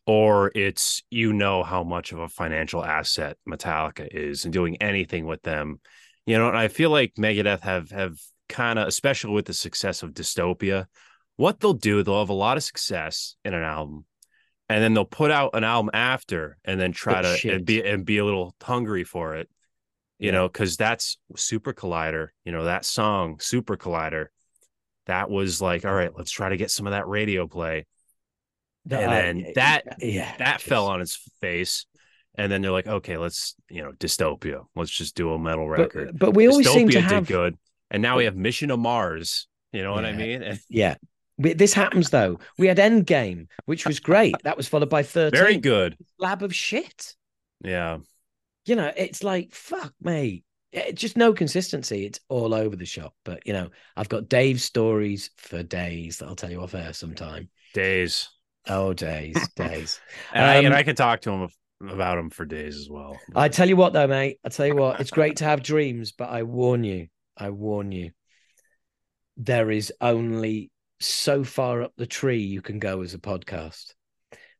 or 0.05 0.51
it's 0.53 1.03
you 1.09 1.33
know 1.33 1.63
how 1.63 1.83
much 1.83 2.11
of 2.11 2.19
a 2.19 2.29
financial 2.29 2.83
asset 2.83 3.37
Metallica 3.49 4.07
is 4.11 4.45
and 4.45 4.53
doing 4.53 4.77
anything 4.81 5.25
with 5.25 5.41
them. 5.43 5.79
You 6.25 6.37
know, 6.37 6.47
and 6.49 6.57
I 6.57 6.67
feel 6.67 6.89
like 6.91 7.13
Megadeth 7.17 7.61
have 7.61 7.89
have 7.91 8.17
kind 8.49 8.77
of, 8.77 8.87
especially 8.87 9.33
with 9.33 9.45
the 9.45 9.53
success 9.53 10.03
of 10.03 10.11
Dystopia, 10.11 10.85
what 11.41 11.59
they'll 11.59 11.73
do, 11.73 12.03
they'll 12.03 12.19
have 12.19 12.29
a 12.29 12.33
lot 12.33 12.57
of 12.57 12.63
success 12.63 13.35
in 13.43 13.53
an 13.53 13.63
album, 13.63 14.05
and 14.69 14.83
then 14.83 14.93
they'll 14.93 15.05
put 15.05 15.31
out 15.31 15.51
an 15.53 15.63
album 15.63 15.89
after, 15.93 16.57
and 16.63 16.79
then 16.79 16.91
try 16.91 17.21
to 17.21 17.51
and 17.53 17.65
be 17.65 17.83
and 17.83 18.05
be 18.05 18.19
a 18.19 18.25
little 18.25 18.55
hungry 18.61 19.03
for 19.03 19.35
it, 19.35 19.49
you 20.19 20.27
Yeah. 20.27 20.33
know, 20.33 20.47
because 20.47 20.77
that's 20.77 21.17
Super 21.35 21.73
Collider. 21.73 22.29
You 22.45 22.51
know 22.51 22.65
that 22.65 22.85
song, 22.85 23.39
Super 23.39 23.75
Collider. 23.75 24.27
That 25.07 25.29
was 25.29 25.61
like, 25.61 25.83
all 25.83 25.93
right, 25.93 26.11
let's 26.15 26.31
try 26.31 26.49
to 26.49 26.57
get 26.57 26.69
some 26.71 26.85
of 26.87 26.91
that 26.91 27.07
radio 27.07 27.47
play. 27.47 27.87
That- 28.85 29.01
And 29.03 29.11
I- 29.11 29.21
then 29.21 29.51
that- 29.55 29.83
yeah, 29.99 30.37
That 30.37 30.61
fell 30.61 30.87
on 30.87 31.01
its 31.01 31.15
face, 31.41 31.85
and 32.35 32.51
then 32.51 32.61
they're 32.61 32.71
like, 32.71 32.87
okay, 32.87 33.17
let's 33.17 33.55
you 33.69 33.81
know, 33.81 33.91
Dystopia. 33.93 34.65
Let's 34.75 34.91
just 34.91 35.15
do 35.15 35.33
a 35.33 35.39
metal 35.39 35.67
record. 35.67 36.17
But, 36.17 36.27
but 36.27 36.35
we 36.35 36.47
always 36.47 36.69
seem 36.69 36.87
Dystopia 36.87 36.91
to 36.93 37.01
did 37.01 37.11
have 37.11 37.27
good, 37.27 37.57
and 37.89 38.01
now 38.01 38.17
we 38.17 38.25
have 38.25 38.35
Mission 38.35 38.69
to 38.69 38.77
Mars. 38.77 39.47
You 39.73 39.83
know 39.83 39.93
what 39.93 40.05
I 40.05 40.11
mean? 40.11 40.43
And 40.43 40.59
yeah. 40.69 40.95
We- 41.37 41.53
This 41.53 41.73
happens 41.73 42.09
though. 42.09 42.39
We 42.57 42.67
had 42.67 42.77
Endgame, 42.77 43.47
which 43.65 43.85
was 43.85 43.99
great. 43.99 44.35
That 44.43 44.57
was 44.57 44.67
followed 44.67 44.89
by 44.89 45.03
13. 45.03 45.37
very 45.39 45.57
good. 45.57 45.97
Lab 46.19 46.43
of 46.43 46.53
shit. 46.53 47.15
Yeah. 47.63 47.99
You 48.65 48.75
know, 48.75 48.91
it's 48.95 49.23
like 49.23 49.53
fuck 49.53 49.93
me. 50.01 50.43
Just 50.93 51.17
no 51.17 51.33
consistency. 51.33 52.05
It's 52.05 52.19
all 52.29 52.53
over 52.53 52.75
the 52.75 52.85
shop. 52.85 53.13
But 53.25 53.45
you 53.45 53.53
know, 53.53 53.69
I've 53.97 54.07
got 54.09 54.29
Dave's 54.29 54.63
stories 54.63 55.29
for 55.37 55.63
days 55.63 56.17
that 56.19 56.27
I'll 56.27 56.35
tell 56.35 56.51
you 56.51 56.61
off 56.61 56.75
air 56.75 56.93
sometime. 56.93 57.49
Days. 57.73 58.29
Oh, 58.67 58.93
days, 58.93 59.35
days. 59.55 59.99
And, 60.33 60.45
I, 60.45 60.55
and 60.57 60.67
Um, 60.67 60.73
I 60.73 60.83
can 60.83 60.95
talk 60.95 61.21
to 61.21 61.31
him 61.31 61.49
about 61.89 62.19
him 62.19 62.29
for 62.29 62.45
days 62.45 62.77
as 62.77 62.87
well. 62.89 63.19
I 63.35 63.49
tell 63.49 63.67
you 63.67 63.75
what, 63.75 63.91
though, 63.93 64.05
mate. 64.07 64.37
I 64.45 64.49
tell 64.49 64.67
you 64.67 64.75
what, 64.75 64.99
it's 64.99 65.09
great 65.09 65.37
to 65.37 65.45
have 65.51 65.63
dreams, 65.63 66.11
but 66.11 66.29
I 66.29 66.43
warn 66.43 66.83
you, 66.83 67.07
I 67.35 67.49
warn 67.49 67.91
you, 67.91 68.11
there 69.37 69.71
is 69.71 69.91
only 69.99 70.69
so 71.01 71.43
far 71.43 71.83
up 71.83 71.93
the 71.97 72.05
tree 72.05 72.41
you 72.41 72.61
can 72.61 72.79
go 72.79 73.01
as 73.01 73.13
a 73.13 73.19
podcast 73.19 73.93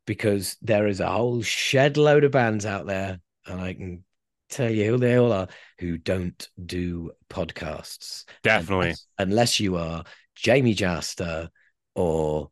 because 0.06 0.58
there 0.62 0.88
is 0.88 1.00
a 1.00 1.10
whole 1.10 1.42
shed 1.42 1.98
load 1.98 2.24
of 2.24 2.32
bands 2.32 2.66
out 2.66 2.86
there, 2.86 3.20
and 3.46 3.62
I 3.62 3.74
can 3.74 4.04
tell 4.50 4.70
you 4.70 4.92
who 4.92 4.98
they 4.98 5.16
all 5.16 5.32
are 5.32 5.48
who 5.80 5.98
don't 5.98 6.50
do 6.64 7.12
podcasts. 7.30 8.26
Definitely. 8.44 8.88
Unless, 8.88 9.08
unless 9.18 9.60
you 9.60 9.78
are 9.78 10.04
Jamey 10.38 10.76
Jasta 10.76 11.50
or 11.96 12.50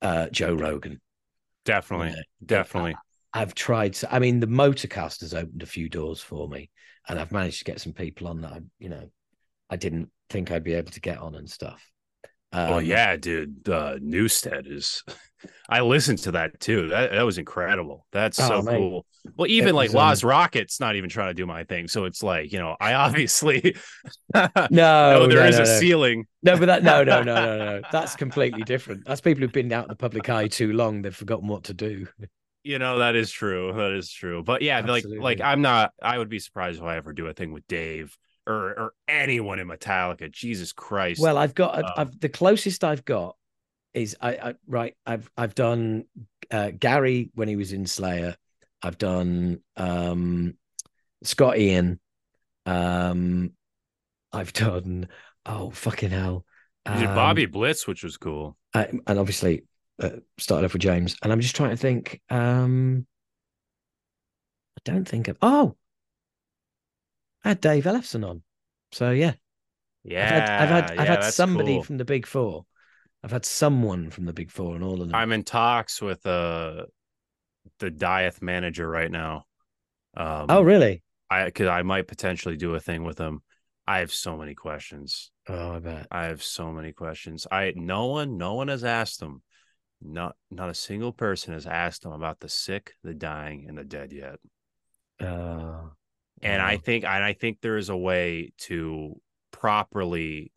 uh, 0.00 0.28
Joe 0.28 0.54
Rogan. 0.54 1.00
Definitely. 1.64 2.10
Yeah. 2.10 2.22
Definitely. 2.44 2.96
I've 3.32 3.54
tried. 3.54 3.96
So, 3.96 4.08
I 4.10 4.18
mean, 4.18 4.40
the 4.40 4.46
Motorcast 4.46 5.20
has 5.20 5.34
opened 5.34 5.62
a 5.62 5.66
few 5.66 5.88
doors 5.88 6.20
for 6.20 6.48
me, 6.48 6.70
and 7.08 7.18
I've 7.18 7.32
managed 7.32 7.58
to 7.58 7.64
get 7.64 7.80
some 7.80 7.92
people 7.92 8.28
on 8.28 8.42
that 8.42 8.52
I, 8.52 8.60
you 8.78 8.88
know, 8.88 9.10
I 9.68 9.76
didn't 9.76 10.10
think 10.30 10.50
I'd 10.50 10.64
be 10.64 10.74
able 10.74 10.92
to 10.92 11.00
get 11.00 11.18
on 11.18 11.34
and 11.34 11.50
stuff. 11.50 11.82
Um, 12.54 12.72
oh 12.72 12.78
yeah, 12.78 13.16
dude. 13.16 13.68
Uh 13.68 13.96
Newsted 13.98 14.70
is 14.70 15.02
I 15.68 15.80
listened 15.80 16.18
to 16.20 16.32
that 16.32 16.60
too. 16.60 16.88
That 16.88 17.12
that 17.12 17.22
was 17.22 17.38
incredible. 17.38 18.06
That's 18.12 18.38
Oh, 18.38 18.48
so 18.48 18.62
mate. 18.62 18.78
cool. 18.78 19.06
Well, 19.36 19.48
even 19.50 19.74
like 19.74 19.92
was, 19.92 19.94
um, 19.94 20.00
Lääz 20.00 20.22
Rockit's 20.24 20.80
not 20.80 20.96
even 20.96 21.10
trying 21.10 21.30
to 21.30 21.34
do 21.34 21.46
my 21.46 21.64
thing. 21.64 21.88
So 21.88 22.04
it's 22.04 22.22
like, 22.22 22.52
you 22.52 22.58
know, 22.58 22.76
I 22.80 22.94
obviously 22.94 23.74
No, 24.70 25.18
know 25.18 25.26
there 25.26 25.40
no, 25.40 25.46
is 25.46 25.58
no, 25.58 25.60
a 25.60 25.66
no. 25.66 25.78
ceiling. 25.80 26.26
No, 26.42 26.58
but 26.58 26.66
that 26.66 26.82
no, 26.84 27.04
no, 27.04 27.22
no, 27.22 27.34
no, 27.34 27.58
no. 27.58 27.82
That's 27.90 28.16
completely 28.16 28.64
different. 28.64 29.04
That's 29.06 29.20
people 29.20 29.42
who've 29.42 29.52
been 29.52 29.72
out 29.72 29.84
in 29.84 29.88
the 29.88 29.96
public 29.96 30.28
eye 30.28 30.48
too 30.48 30.72
long. 30.72 31.02
They've 31.02 31.14
forgotten 31.14 31.48
what 31.48 31.64
to 31.64 31.74
do. 31.74 32.06
You 32.62 32.78
know, 32.78 32.98
that 33.00 33.14
is 33.14 33.30
true. 33.30 33.72
That 33.74 33.92
is 33.92 34.10
true. 34.10 34.42
But 34.42 34.62
yeah, 34.62 34.80
like 34.80 35.04
like 35.18 35.40
I'm 35.40 35.60
not 35.60 35.92
I 36.02 36.16
would 36.16 36.30
be 36.30 36.38
surprised 36.38 36.78
if 36.78 36.84
I 36.84 36.96
ever 36.96 37.12
do 37.12 37.26
a 37.26 37.34
thing 37.34 37.52
with 37.52 37.66
Dave 37.68 38.16
or 38.46 38.78
or 38.78 38.92
anyone 39.08 39.58
in 39.58 39.68
Metallica. 39.68 40.30
Jesus 40.30 40.72
Christ. 40.72 41.20
Well, 41.20 41.38
I've 41.38 41.54
got 41.54 41.78
Um, 41.78 41.90
I've, 41.96 42.20
the 42.20 42.28
closest 42.28 42.84
I've 42.84 43.04
got 43.04 43.36
is 43.92 44.16
I, 44.20 44.30
I 44.32 44.54
right 44.66 44.96
I've 45.06 45.30
I've 45.36 45.54
done 45.54 46.04
uh, 46.50 46.70
Gary 46.78 47.30
when 47.34 47.48
he 47.48 47.56
was 47.56 47.72
in 47.72 47.86
Slayer. 47.86 48.36
I've 48.82 48.98
done 48.98 49.60
um, 49.76 50.56
Scott 51.22 51.58
Ian. 51.58 52.00
Um, 52.66 53.52
I've 54.32 54.52
done 54.52 55.08
oh 55.46 55.70
fucking 55.70 56.10
hell. 56.10 56.44
You 56.86 57.00
did 57.00 57.08
Um, 57.08 57.14
Bobby 57.14 57.46
Blitz, 57.46 57.86
which 57.86 58.04
was 58.04 58.16
cool. 58.18 58.56
I, 58.74 58.88
and 59.06 59.18
obviously 59.18 59.64
uh, 60.02 60.10
started 60.38 60.66
off 60.66 60.72
with 60.74 60.82
James. 60.82 61.16
And 61.22 61.32
I'm 61.32 61.40
just 61.40 61.56
trying 61.56 61.70
to 61.70 61.76
think. 61.76 62.20
Um, 62.28 63.06
I 64.76 64.80
don't 64.84 65.08
think 65.08 65.28
of. 65.28 65.38
Oh, 65.40 65.76
I 67.44 67.48
had 67.48 67.60
Dave 67.60 67.84
Ellefson 67.84 68.28
on. 68.28 68.42
So 68.92 69.10
yeah, 69.10 69.34
Yeah, 70.02 70.24
I've 70.24 70.30
had 70.30 70.48
I've 70.62 70.68
had 70.68 70.94
yeah, 70.96 71.02
I've 71.02 71.08
had 71.08 71.24
somebody 71.24 71.74
cool. 71.74 71.82
from 71.82 71.98
the 71.98 72.04
Big 72.04 72.26
Four. 72.26 72.64
I've 73.22 73.30
had 73.32 73.44
someone 73.44 74.10
from 74.10 74.24
the 74.24 74.32
Big 74.32 74.50
Four 74.50 74.74
and 74.74 74.84
all 74.84 75.00
of 75.02 75.08
them. 75.08 75.14
I'm 75.14 75.32
in 75.32 75.44
talks 75.44 76.00
with 76.00 76.24
uh 76.26 76.86
the 77.78 77.90
Dieth 77.90 78.42
manager 78.42 78.88
right 78.88 79.10
now. 79.10 79.44
Um, 80.16 80.46
oh 80.48 80.62
really? 80.62 81.02
I 81.30 81.46
because 81.46 81.68
I 81.68 81.82
might 81.82 82.06
potentially 82.08 82.56
do 82.56 82.74
a 82.74 82.80
thing 82.80 83.04
with 83.04 83.18
him. 83.18 83.42
I 83.86 83.98
have 83.98 84.12
so 84.12 84.36
many 84.36 84.54
questions. 84.54 85.30
Oh, 85.48 85.72
I 85.72 85.78
bet. 85.80 86.06
I 86.10 86.24
have 86.26 86.42
so 86.42 86.72
many 86.72 86.92
questions. 86.92 87.46
I 87.50 87.72
no 87.76 88.06
one, 88.06 88.38
no 88.38 88.54
one 88.54 88.68
has 88.68 88.84
asked 88.84 89.20
them. 89.20 89.42
Not 90.00 90.36
not 90.50 90.70
a 90.70 90.74
single 90.74 91.12
person 91.12 91.54
has 91.54 91.66
asked 91.66 92.02
them 92.02 92.12
about 92.12 92.40
the 92.40 92.48
sick, 92.48 92.94
the 93.02 93.14
dying, 93.14 93.66
and 93.68 93.76
the 93.76 93.84
dead 93.84 94.12
yet. 94.12 94.38
Uh, 95.20 95.88
And 96.44 96.62
I 96.62 96.76
think 96.76 97.04
and 97.04 97.24
I 97.24 97.32
think 97.32 97.60
there 97.60 97.76
is 97.76 97.88
a 97.88 97.96
way 97.96 98.52
to 98.58 99.20
properly 99.50 100.52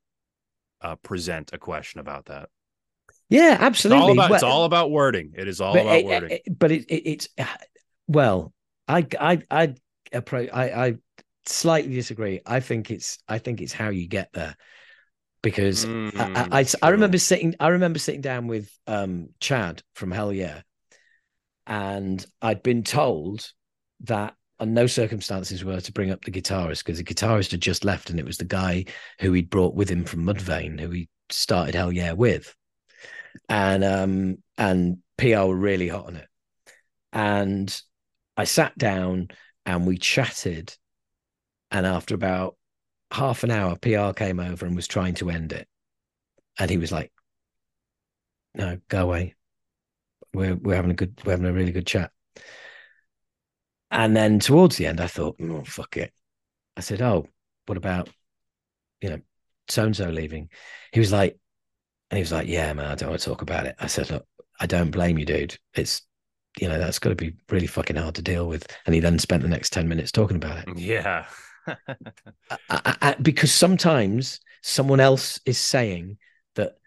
uh, 0.81 0.95
present 0.97 1.51
a 1.53 1.57
question 1.57 1.99
about 1.99 2.25
that. 2.25 2.49
yeah, 3.29 3.53
It's 3.53 3.61
absolutely. 3.63 4.03
all 4.03 4.11
about 4.11 4.31
it's 4.31 4.43
all 4.43 4.65
about 4.65 4.91
wording. 4.91 5.33
It 5.35 5.47
is 5.47 5.61
all 5.61 5.73
about 5.77 5.95
it- 5.95 6.05
wording. 6.05 6.31
it- 6.45 6.59
but 6.59 6.71
it, 6.71 6.85
it, 6.89 7.09
it's 7.09 7.29
well, 8.07 8.53
I 8.87 9.07
I 9.19 9.41
I 9.49 9.73
appro- 10.13 10.49
I 10.53 10.87
I 10.87 10.95
slightly 11.45 11.93
disagree. 11.95 12.41
I 12.45 12.59
think 12.59 12.91
it's 12.91 13.19
I 13.27 13.37
think 13.39 13.61
it's 13.61 13.73
how 13.73 13.89
you 13.89 14.07
get 14.07 14.31
there 14.33 14.55
because 15.41 15.85
I, 15.85 15.87
Mm, 15.87 16.51
I, 16.51 16.59
I, 16.59 16.65
I 16.81 16.89
remember 16.89 17.17
sitting 17.17 17.55
I 17.59 17.69
remember 17.69 17.99
sitting 17.99 18.21
down 18.21 18.47
with 18.47 18.69
um 18.87 19.29
Chad 19.39 19.83
from 19.93 20.11
Hellyeah, 20.11 20.63
and 21.65 22.25
I'd 22.41 22.63
been 22.63 22.83
told 22.83 23.51
that 24.01 24.35
on 24.59 24.73
no 24.73 24.87
circumstances 24.87 25.63
were 25.63 25.81
to 25.81 25.91
bring 25.91 26.11
up 26.11 26.23
the 26.23 26.31
guitarist 26.31 26.83
because 26.83 26.97
the 26.97 27.03
guitarist 27.03 27.51
had 27.51 27.61
just 27.61 27.85
left 27.85 28.09
and 28.09 28.19
it 28.19 28.25
was 28.25 28.37
the 28.37 28.45
guy 28.45 28.85
who 29.19 29.33
he'd 29.33 29.49
brought 29.49 29.75
with 29.75 29.89
him 29.89 30.03
from 30.03 30.25
Mudvayne 30.25 30.79
who 30.79 30.89
he 30.89 31.09
started 31.29 31.75
Hellyeah 31.75 32.15
with, 32.15 32.55
and 33.49 33.83
um 33.83 34.37
and 34.57 34.97
PR 35.17 35.41
were 35.41 35.55
really 35.55 35.89
hot 35.89 36.07
on 36.07 36.15
it, 36.15 36.27
and 37.13 37.81
I 38.35 38.43
sat 38.43 38.77
down 38.77 39.29
and 39.65 39.85
we 39.85 39.97
chatted, 39.97 40.75
and 41.71 41.85
after 41.85 42.15
about 42.15 42.55
half 43.11 43.43
an 43.43 43.51
hour, 43.51 43.75
PR 43.75 44.13
came 44.13 44.39
over 44.39 44.65
and 44.65 44.75
was 44.75 44.87
trying 44.87 45.15
to 45.15 45.29
end 45.29 45.51
it. 45.51 45.67
And 46.59 46.69
he 46.69 46.77
was 46.77 46.91
like, 46.91 47.11
No, 48.55 48.79
go 48.89 49.03
away. 49.03 49.35
We're 50.33 50.55
we're 50.55 50.75
having 50.75 50.91
a 50.91 50.95
good 50.95 51.19
we're 51.25 51.33
having 51.33 51.45
a 51.47 51.53
really 51.53 51.71
good 51.71 51.87
chat. 51.87 52.11
And 53.91 54.15
then 54.15 54.39
towards 54.39 54.77
the 54.77 54.87
end, 54.87 54.99
I 54.99 55.07
thought, 55.07 55.37
oh 55.41 55.63
fuck 55.63 55.97
it. 55.97 56.13
I 56.77 56.81
said, 56.81 57.01
Oh, 57.01 57.27
what 57.65 57.77
about, 57.77 58.09
you 59.01 59.09
know, 59.09 59.21
so 59.69 59.85
and 59.85 59.95
so 59.95 60.09
leaving? 60.09 60.49
He 60.93 60.99
was 60.99 61.11
like, 61.11 61.37
and 62.11 62.17
he 62.17 62.21
was 62.21 62.31
like, 62.31 62.47
Yeah, 62.47 62.73
man, 62.73 62.85
I 62.87 62.95
don't 62.95 63.09
want 63.09 63.21
to 63.21 63.29
talk 63.29 63.41
about 63.41 63.65
it. 63.67 63.75
I 63.79 63.87
said, 63.87 64.11
Look, 64.11 64.25
I 64.59 64.65
don't 64.67 64.91
blame 64.91 65.17
you, 65.17 65.25
dude. 65.25 65.57
It's 65.75 66.03
you 66.59 66.67
know, 66.69 66.79
that's 66.79 66.99
got 66.99 67.09
to 67.09 67.15
be 67.15 67.35
really 67.49 67.67
fucking 67.67 67.95
hard 67.97 68.15
to 68.15 68.21
deal 68.23 68.47
with. 68.47 68.67
And 68.85 68.95
he 68.95 69.01
then 69.01 69.19
spent 69.19 69.43
the 69.43 69.49
next 69.49 69.71
10 69.73 69.87
minutes 69.87 70.11
talking 70.11 70.37
about 70.37 70.59
it. 70.59 70.69
Yeah. 70.77 71.27
I, 71.67 72.57
I, 72.69 72.97
I- 73.01 73.15
because 73.21 73.53
sometimes 73.53 74.39
someone 74.63 74.99
else 74.99 75.39
is 75.45 75.57
saying 75.57 76.17
that 76.55 76.77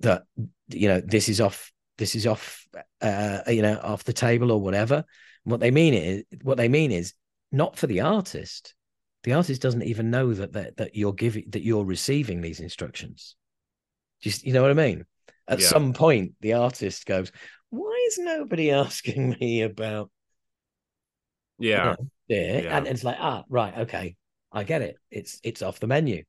that 0.00 0.24
you 0.68 0.88
know 0.88 1.00
this 1.00 1.28
is 1.28 1.40
off 1.40 1.72
this 2.00 2.14
is 2.14 2.26
off 2.26 2.66
uh 3.02 3.40
you 3.46 3.60
know 3.62 3.78
off 3.82 4.04
the 4.04 4.12
table 4.12 4.50
or 4.50 4.60
whatever. 4.60 5.04
What 5.44 5.60
they 5.60 5.70
mean 5.70 5.94
is 5.94 6.24
what 6.42 6.56
they 6.56 6.68
mean 6.68 6.90
is 6.90 7.12
not 7.52 7.76
for 7.76 7.86
the 7.86 8.00
artist. 8.00 8.74
The 9.22 9.34
artist 9.34 9.60
doesn't 9.60 9.82
even 9.82 10.10
know 10.10 10.32
that 10.32 10.54
that, 10.54 10.78
that 10.78 10.96
you're 10.96 11.12
giving 11.12 11.44
that 11.50 11.62
you're 11.62 11.84
receiving 11.84 12.40
these 12.40 12.60
instructions. 12.60 13.36
Just 14.22 14.44
you 14.44 14.52
know 14.54 14.62
what 14.62 14.70
i 14.70 14.74
mean? 14.74 15.04
At 15.46 15.60
Yeah. 15.60 15.68
some 15.68 15.92
point 15.92 16.32
the 16.40 16.54
artist 16.54 17.04
goes 17.06 17.30
why 17.68 18.04
is 18.08 18.18
nobody 18.18 18.70
asking 18.84 19.36
me 19.38 19.62
about 19.62 20.10
yeah. 21.58 21.96
yeah, 22.28 22.62
Yeah. 22.62 22.76
and 22.78 22.86
it's 22.86 23.04
like 23.04 23.16
ah 23.20 23.44
right 23.48 23.76
okay. 23.78 24.16
I 24.52 24.64
get 24.64 24.82
it. 24.82 24.96
It's 25.10 25.38
it's 25.44 25.62
off 25.62 25.78
the 25.80 25.86
menu 25.86 26.24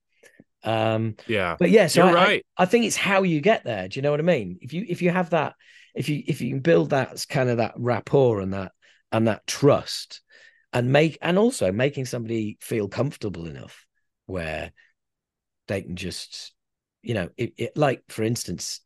um 0.63 1.15
Yeah. 1.27 1.55
but 1.59 1.69
yeah 1.69 1.87
so 1.87 2.05
You're 2.05 2.17
I, 2.17 2.21
I- 2.21 2.25
right. 2.25 2.45
I, 2.57 2.65
think 2.65 2.85
it's 2.85 2.95
how 2.95 3.23
you 3.23 3.41
get 3.41 3.63
there 3.63 3.87
do 3.87 3.97
you 3.97 4.01
know 4.01 4.11
what 4.11 4.19
i 4.19 4.23
mean 4.23 4.59
if 4.61 4.73
you 4.73 4.85
if 4.87 5.01
you 5.01 5.09
have 5.09 5.31
that 5.31 5.55
if 5.95 6.07
you 6.09 6.23
if 6.27 6.41
you 6.41 6.49
can 6.49 6.59
build 6.59 6.91
that 6.91 7.25
kind 7.29 7.49
of 7.49 7.57
that 7.57 7.73
rapport 7.77 8.41
and 8.41 8.53
that 8.53 8.71
and 9.11 9.27
that 9.27 9.45
trust 9.47 10.21
and 10.73 10.91
make 10.91 11.17
and 11.21 11.37
also 11.37 11.71
making 11.71 12.05
somebody 12.05 12.57
feel 12.61 12.87
comfortable 12.87 13.47
enough 13.47 13.85
where 14.25 14.71
they 15.67 15.81
can 15.81 15.95
just 15.95 16.53
you 17.01 17.13
know 17.13 17.29
it, 17.37 17.53
it 17.57 17.77
like 17.77 18.03
for 18.09 18.23
instance 18.23 18.81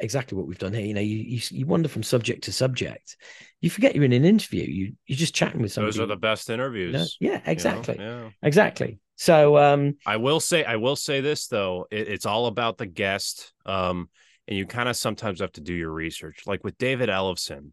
exactly 0.00 0.36
what 0.36 0.46
we've 0.46 0.58
done 0.58 0.74
here 0.74 0.84
you 0.84 0.92
know 0.92 1.00
you, 1.00 1.16
you 1.16 1.40
you 1.50 1.66
wander 1.66 1.88
from 1.88 2.02
subject 2.02 2.44
to 2.44 2.52
subject 2.52 3.16
you 3.60 3.70
forget 3.70 3.94
you're 3.94 4.04
in 4.04 4.12
an 4.12 4.24
interview 4.24 4.62
you 4.62 4.92
you're 5.06 5.16
just 5.16 5.34
chatting 5.34 5.62
with 5.62 5.72
somebody 5.72 5.96
Those 5.96 6.02
are 6.02 6.06
the 6.06 6.16
best 6.16 6.48
you 6.48 6.56
know? 6.56 6.64
interviews. 6.64 7.16
yeah 7.20 7.30
you 7.30 7.36
know? 7.36 7.42
exactly 7.46 7.96
Yeah. 7.98 8.28
exactly 8.42 8.98
so 9.16 9.56
um 9.56 9.94
I 10.04 10.18
will 10.18 10.40
say, 10.40 10.62
I 10.62 10.76
will 10.76 10.96
say 10.96 11.22
this 11.22 11.46
though, 11.46 11.86
it, 11.90 12.08
it's 12.08 12.26
all 12.26 12.46
about 12.46 12.76
the 12.76 12.84
guest. 12.84 13.54
Um, 13.64 14.10
and 14.46 14.58
you 14.58 14.66
kind 14.66 14.88
of 14.90 14.96
sometimes 14.96 15.40
have 15.40 15.52
to 15.52 15.62
do 15.62 15.72
your 15.72 15.90
research. 15.90 16.42
Like 16.46 16.62
with 16.62 16.76
David 16.76 17.08
Ellefson, 17.08 17.72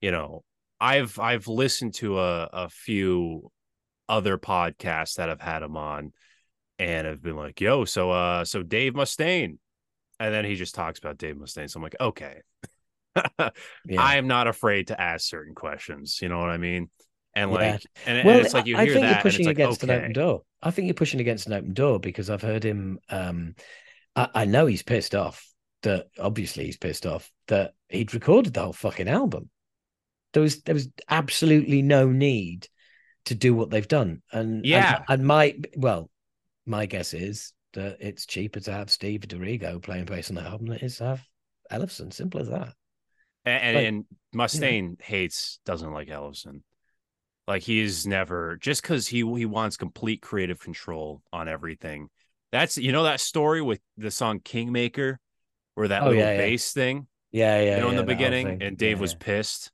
you 0.00 0.12
know, 0.12 0.44
I've 0.80 1.18
I've 1.18 1.48
listened 1.48 1.94
to 1.94 2.20
a, 2.20 2.44
a 2.52 2.68
few 2.68 3.50
other 4.08 4.38
podcasts 4.38 5.16
that 5.16 5.28
have 5.28 5.40
had 5.40 5.62
him 5.64 5.76
on 5.76 6.12
and 6.78 7.06
have 7.08 7.22
been 7.22 7.36
like, 7.36 7.60
yo, 7.60 7.84
so 7.84 8.12
uh 8.12 8.44
so 8.44 8.62
Dave 8.62 8.94
Mustaine. 8.94 9.58
And 10.20 10.32
then 10.32 10.44
he 10.44 10.54
just 10.54 10.74
talks 10.74 10.98
about 10.98 11.18
Dave 11.18 11.36
Mustaine. 11.36 11.68
So 11.70 11.78
I'm 11.78 11.82
like, 11.82 11.96
okay. 12.00 12.40
yeah. 13.38 13.50
I 13.98 14.16
am 14.16 14.26
not 14.26 14.46
afraid 14.46 14.88
to 14.88 15.00
ask 15.00 15.28
certain 15.28 15.54
questions. 15.54 16.20
You 16.22 16.28
know 16.28 16.38
what 16.38 16.50
I 16.50 16.56
mean? 16.58 16.90
And 17.34 17.50
Yeah. 17.50 17.56
like, 17.56 17.86
and, 18.06 18.18
and 18.18 18.26
well, 18.26 18.40
it's 18.40 18.54
like 18.54 18.66
you 18.66 18.76
I 18.76 18.84
hear 18.84 18.94
think 18.94 19.02
that, 19.02 19.08
you're 19.08 19.14
and 19.16 19.22
pushing 19.22 19.46
like, 19.46 19.56
against 19.56 19.82
an 19.82 19.90
open 19.90 20.12
door. 20.12 20.42
I 20.62 20.70
think 20.70 20.86
you're 20.86 20.94
pushing 20.94 21.20
against 21.20 21.46
an 21.46 21.52
open 21.52 21.72
door 21.74 21.98
because 22.00 22.30
I've 22.30 22.42
heard 22.42 22.64
him. 22.64 22.98
Um, 23.08 23.54
I, 24.16 24.28
I 24.34 24.44
know 24.44 24.66
he's 24.66 24.82
pissed 24.82 25.14
off. 25.14 25.46
That 25.82 26.06
obviously 26.18 26.64
he's 26.64 26.78
pissed 26.78 27.04
off 27.04 27.30
that 27.48 27.74
he'd 27.90 28.14
recorded 28.14 28.54
the 28.54 28.62
whole 28.62 28.72
fucking 28.72 29.08
album. 29.08 29.50
There 30.32 30.42
was 30.42 30.62
there 30.62 30.74
was 30.74 30.88
absolutely 31.10 31.82
no 31.82 32.08
need 32.08 32.68
to 33.26 33.34
do 33.34 33.54
what 33.54 33.68
they've 33.68 33.86
done. 33.86 34.22
And 34.32 34.56
and- 34.56 34.64
Yeah. 34.66 35.02
and, 35.08 35.26
my 35.26 35.58
well, 35.76 36.08
my 36.64 36.86
guess 36.86 37.12
is 37.12 37.52
that 37.74 37.98
it's 38.00 38.26
cheaper 38.26 38.60
to 38.60 38.72
have 38.72 38.90
Steve 38.90 39.28
Di 39.28 39.36
Giorgio 39.36 39.78
playing 39.78 40.06
bass 40.06 40.30
on 40.30 40.36
the 40.36 40.42
album 40.42 40.66
than 40.68 40.76
it 40.76 40.82
is 40.82 40.96
to 40.98 41.04
have 41.04 41.22
Ellefson. 41.70 42.12
Simple 42.12 42.40
as 42.40 42.48
that. 42.48 42.72
And, 43.44 43.62
and, 43.62 43.76
Like, 43.76 43.86
and 43.86 44.04
Mustaine 44.34 45.00
hates, 45.02 45.60
doesn't 45.66 45.92
like 45.92 46.08
Ellefson. 46.08 46.62
Like 47.46 47.62
he's 47.62 48.06
never 48.06 48.56
just 48.56 48.80
because 48.80 49.06
he 49.06 49.18
he 49.18 49.44
wants 49.44 49.76
complete 49.76 50.22
creative 50.22 50.58
control 50.58 51.22
on 51.32 51.46
everything. 51.46 52.08
That's 52.52 52.78
you 52.78 52.90
know 52.90 53.02
that 53.02 53.20
story 53.20 53.60
with 53.60 53.80
the 53.98 54.10
song 54.10 54.40
Kingmaker, 54.40 55.18
where 55.74 55.88
that 55.88 56.02
Oh, 56.02 56.06
little 56.06 56.20
yeah, 56.20 56.30
yeah. 56.32 56.36
bass 56.38 56.72
thing, 56.72 57.06
Yeah, 57.32 57.60
yeah. 57.60 57.74
you 57.76 57.80
know, 57.82 57.90
in 57.90 57.96
the 57.96 58.02
beginning, 58.04 58.62
and 58.62 58.78
Dave 58.78 58.96
Yeah, 58.96 59.00
was 59.02 59.12
yeah. 59.12 59.18
pissed 59.20 59.70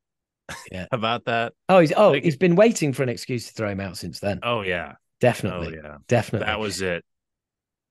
Yeah. 0.72 0.86
about 0.92 1.26
that. 1.26 1.52
Oh, 1.68 1.78
he's 1.78 1.92
oh 1.96 2.10
Like- 2.10 2.24
he's 2.24 2.36
been 2.36 2.56
waiting 2.56 2.92
for 2.92 3.04
an 3.04 3.08
excuse 3.08 3.46
to 3.46 3.52
throw 3.52 3.68
him 3.70 3.78
out 3.80 3.96
since 3.96 4.18
then. 4.18 4.40
Oh 4.42 4.62
yeah, 4.62 4.94
oh 4.94 4.96
Definitely, 5.20 5.76
yeah, 5.82 5.98
definitely. 6.08 6.46
that 6.46 6.58
was 6.58 6.80
it. 6.80 7.04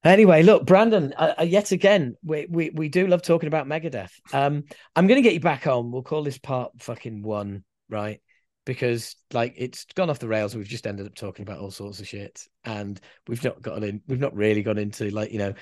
Anyway, 0.03 0.43
look, 0.43 0.65
Brandon. 0.65 1.13
Uh, 1.17 1.33
uh, 1.39 1.43
yet 1.43 1.71
again, 1.71 2.15
we, 2.23 2.47
we 2.49 2.69
we 2.69 2.89
do 2.89 3.07
love 3.07 3.21
talking 3.21 3.47
about 3.47 3.67
Megadeth. 3.67 4.11
Um, 4.33 4.63
I'm 4.95 5.07
going 5.07 5.17
to 5.17 5.21
get 5.21 5.33
you 5.33 5.41
back 5.41 5.67
on. 5.67 5.91
We'll 5.91 6.03
call 6.03 6.23
this 6.23 6.37
part 6.37 6.71
fucking 6.79 7.21
one, 7.21 7.63
right? 7.89 8.21
Because 8.65 9.15
like 9.33 9.55
it's 9.57 9.85
gone 9.95 10.09
off 10.09 10.19
the 10.19 10.27
rails. 10.27 10.55
We've 10.55 10.65
just 10.67 10.87
ended 10.87 11.05
up 11.05 11.15
talking 11.15 11.43
about 11.43 11.59
all 11.59 11.71
sorts 11.71 11.99
of 11.99 12.07
shit, 12.07 12.47
and 12.63 12.99
we've 13.27 13.43
not 13.43 13.61
gotten 13.61 13.83
in. 13.83 14.01
We've 14.07 14.19
not 14.19 14.35
really 14.35 14.63
gone 14.63 14.77
into 14.77 15.09
like 15.09 15.31
you 15.31 15.39
know, 15.39 15.53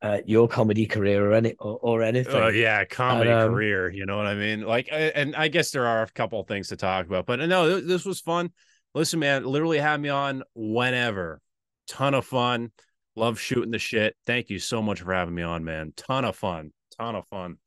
uh, 0.00 0.18
your 0.24 0.48
comedy 0.48 0.86
career 0.86 1.30
or 1.30 1.34
any 1.34 1.54
or, 1.58 1.78
or 1.82 2.02
anything. 2.02 2.34
Oh 2.34 2.48
yeah, 2.48 2.84
comedy 2.86 3.30
um, 3.30 3.50
career. 3.50 3.90
You 3.90 4.06
know 4.06 4.16
what 4.16 4.26
I 4.26 4.34
mean? 4.34 4.62
Like, 4.62 4.88
uh, 4.90 4.94
and 5.14 5.36
I 5.36 5.48
guess 5.48 5.70
there 5.70 5.86
are 5.86 6.02
a 6.02 6.10
couple 6.10 6.40
of 6.40 6.48
things 6.48 6.68
to 6.68 6.76
talk 6.76 7.06
about, 7.06 7.26
but 7.26 7.40
no, 7.40 7.78
this 7.80 8.06
was 8.06 8.20
fun. 8.20 8.52
Listen, 8.94 9.20
man, 9.20 9.44
literally 9.44 9.78
have 9.78 10.00
me 10.00 10.08
on 10.08 10.42
whenever. 10.54 11.40
Ton 11.88 12.14
of 12.14 12.24
fun. 12.24 12.70
Love 13.14 13.38
shooting 13.38 13.72
the 13.72 13.78
shit. 13.78 14.16
Thank 14.24 14.48
you 14.48 14.58
so 14.58 14.80
much 14.80 15.02
for 15.02 15.12
having 15.12 15.34
me 15.34 15.42
on, 15.42 15.64
man. 15.64 15.92
Ton 15.96 16.24
of 16.24 16.34
fun. 16.36 16.72
Ton 16.98 17.14
of 17.14 17.26
fun. 17.26 17.58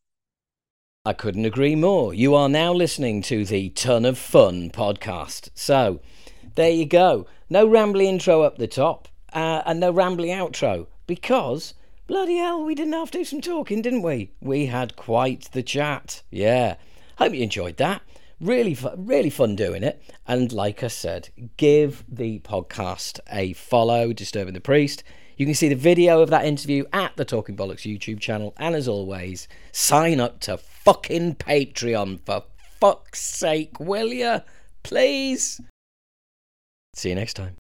I 1.07 1.13
couldn't 1.13 1.45
agree 1.45 1.75
more. 1.75 2.15
You 2.15 2.33
are 2.33 2.49
now 2.49 2.73
listening 2.73 3.21
to 3.23 3.45
the 3.45 3.69
Ton 3.69 4.05
of 4.05 4.17
Fun 4.17 4.71
podcast. 4.71 5.49
So, 5.53 5.99
there 6.55 6.71
you 6.71 6.87
go. 6.87 7.27
No 7.47 7.67
rambly 7.67 8.05
intro 8.05 8.41
up 8.41 8.57
the 8.57 8.65
top 8.65 9.07
uh, 9.31 9.61
and 9.67 9.79
no 9.79 9.93
rambly 9.93 10.29
outro 10.29 10.87
because 11.05 11.75
bloody 12.07 12.37
hell, 12.37 12.63
we 12.63 12.73
didn't 12.73 12.93
have 12.93 13.11
to 13.11 13.19
do 13.19 13.23
some 13.23 13.41
talking, 13.41 13.83
didn't 13.83 14.01
we? 14.01 14.31
We 14.41 14.65
had 14.65 14.95
quite 14.95 15.51
the 15.51 15.61
chat. 15.61 16.23
Yeah. 16.31 16.77
Hope 17.19 17.33
you 17.33 17.43
enjoyed 17.43 17.77
that. 17.77 18.01
Really, 18.41 18.75
really 18.97 19.29
fun 19.29 19.55
doing 19.55 19.83
it. 19.83 20.01
And 20.27 20.51
like 20.51 20.83
I 20.83 20.87
said, 20.87 21.29
give 21.55 22.03
the 22.09 22.39
podcast 22.39 23.19
a 23.31 23.53
follow, 23.53 24.11
Disturbing 24.11 24.55
the 24.55 24.59
Priest. 24.59 25.03
You 25.37 25.45
can 25.45 25.55
see 25.55 25.69
the 25.69 25.75
video 25.75 26.21
of 26.21 26.29
that 26.29 26.45
interview 26.45 26.85
at 26.93 27.15
the 27.17 27.25
Talking 27.25 27.57
Bollocks 27.57 27.91
YouTube 27.91 28.19
channel. 28.19 28.53
And 28.57 28.75
as 28.75 28.87
always, 28.87 29.47
sign 29.71 30.19
up 30.19 30.39
to 30.41 30.57
fucking 30.57 31.35
Patreon 31.35 32.21
for 32.25 32.43
fuck's 32.79 33.21
sake, 33.21 33.79
will 33.79 34.13
ya? 34.13 34.41
Please. 34.83 35.59
See 36.93 37.09
you 37.09 37.15
next 37.15 37.33
time. 37.33 37.55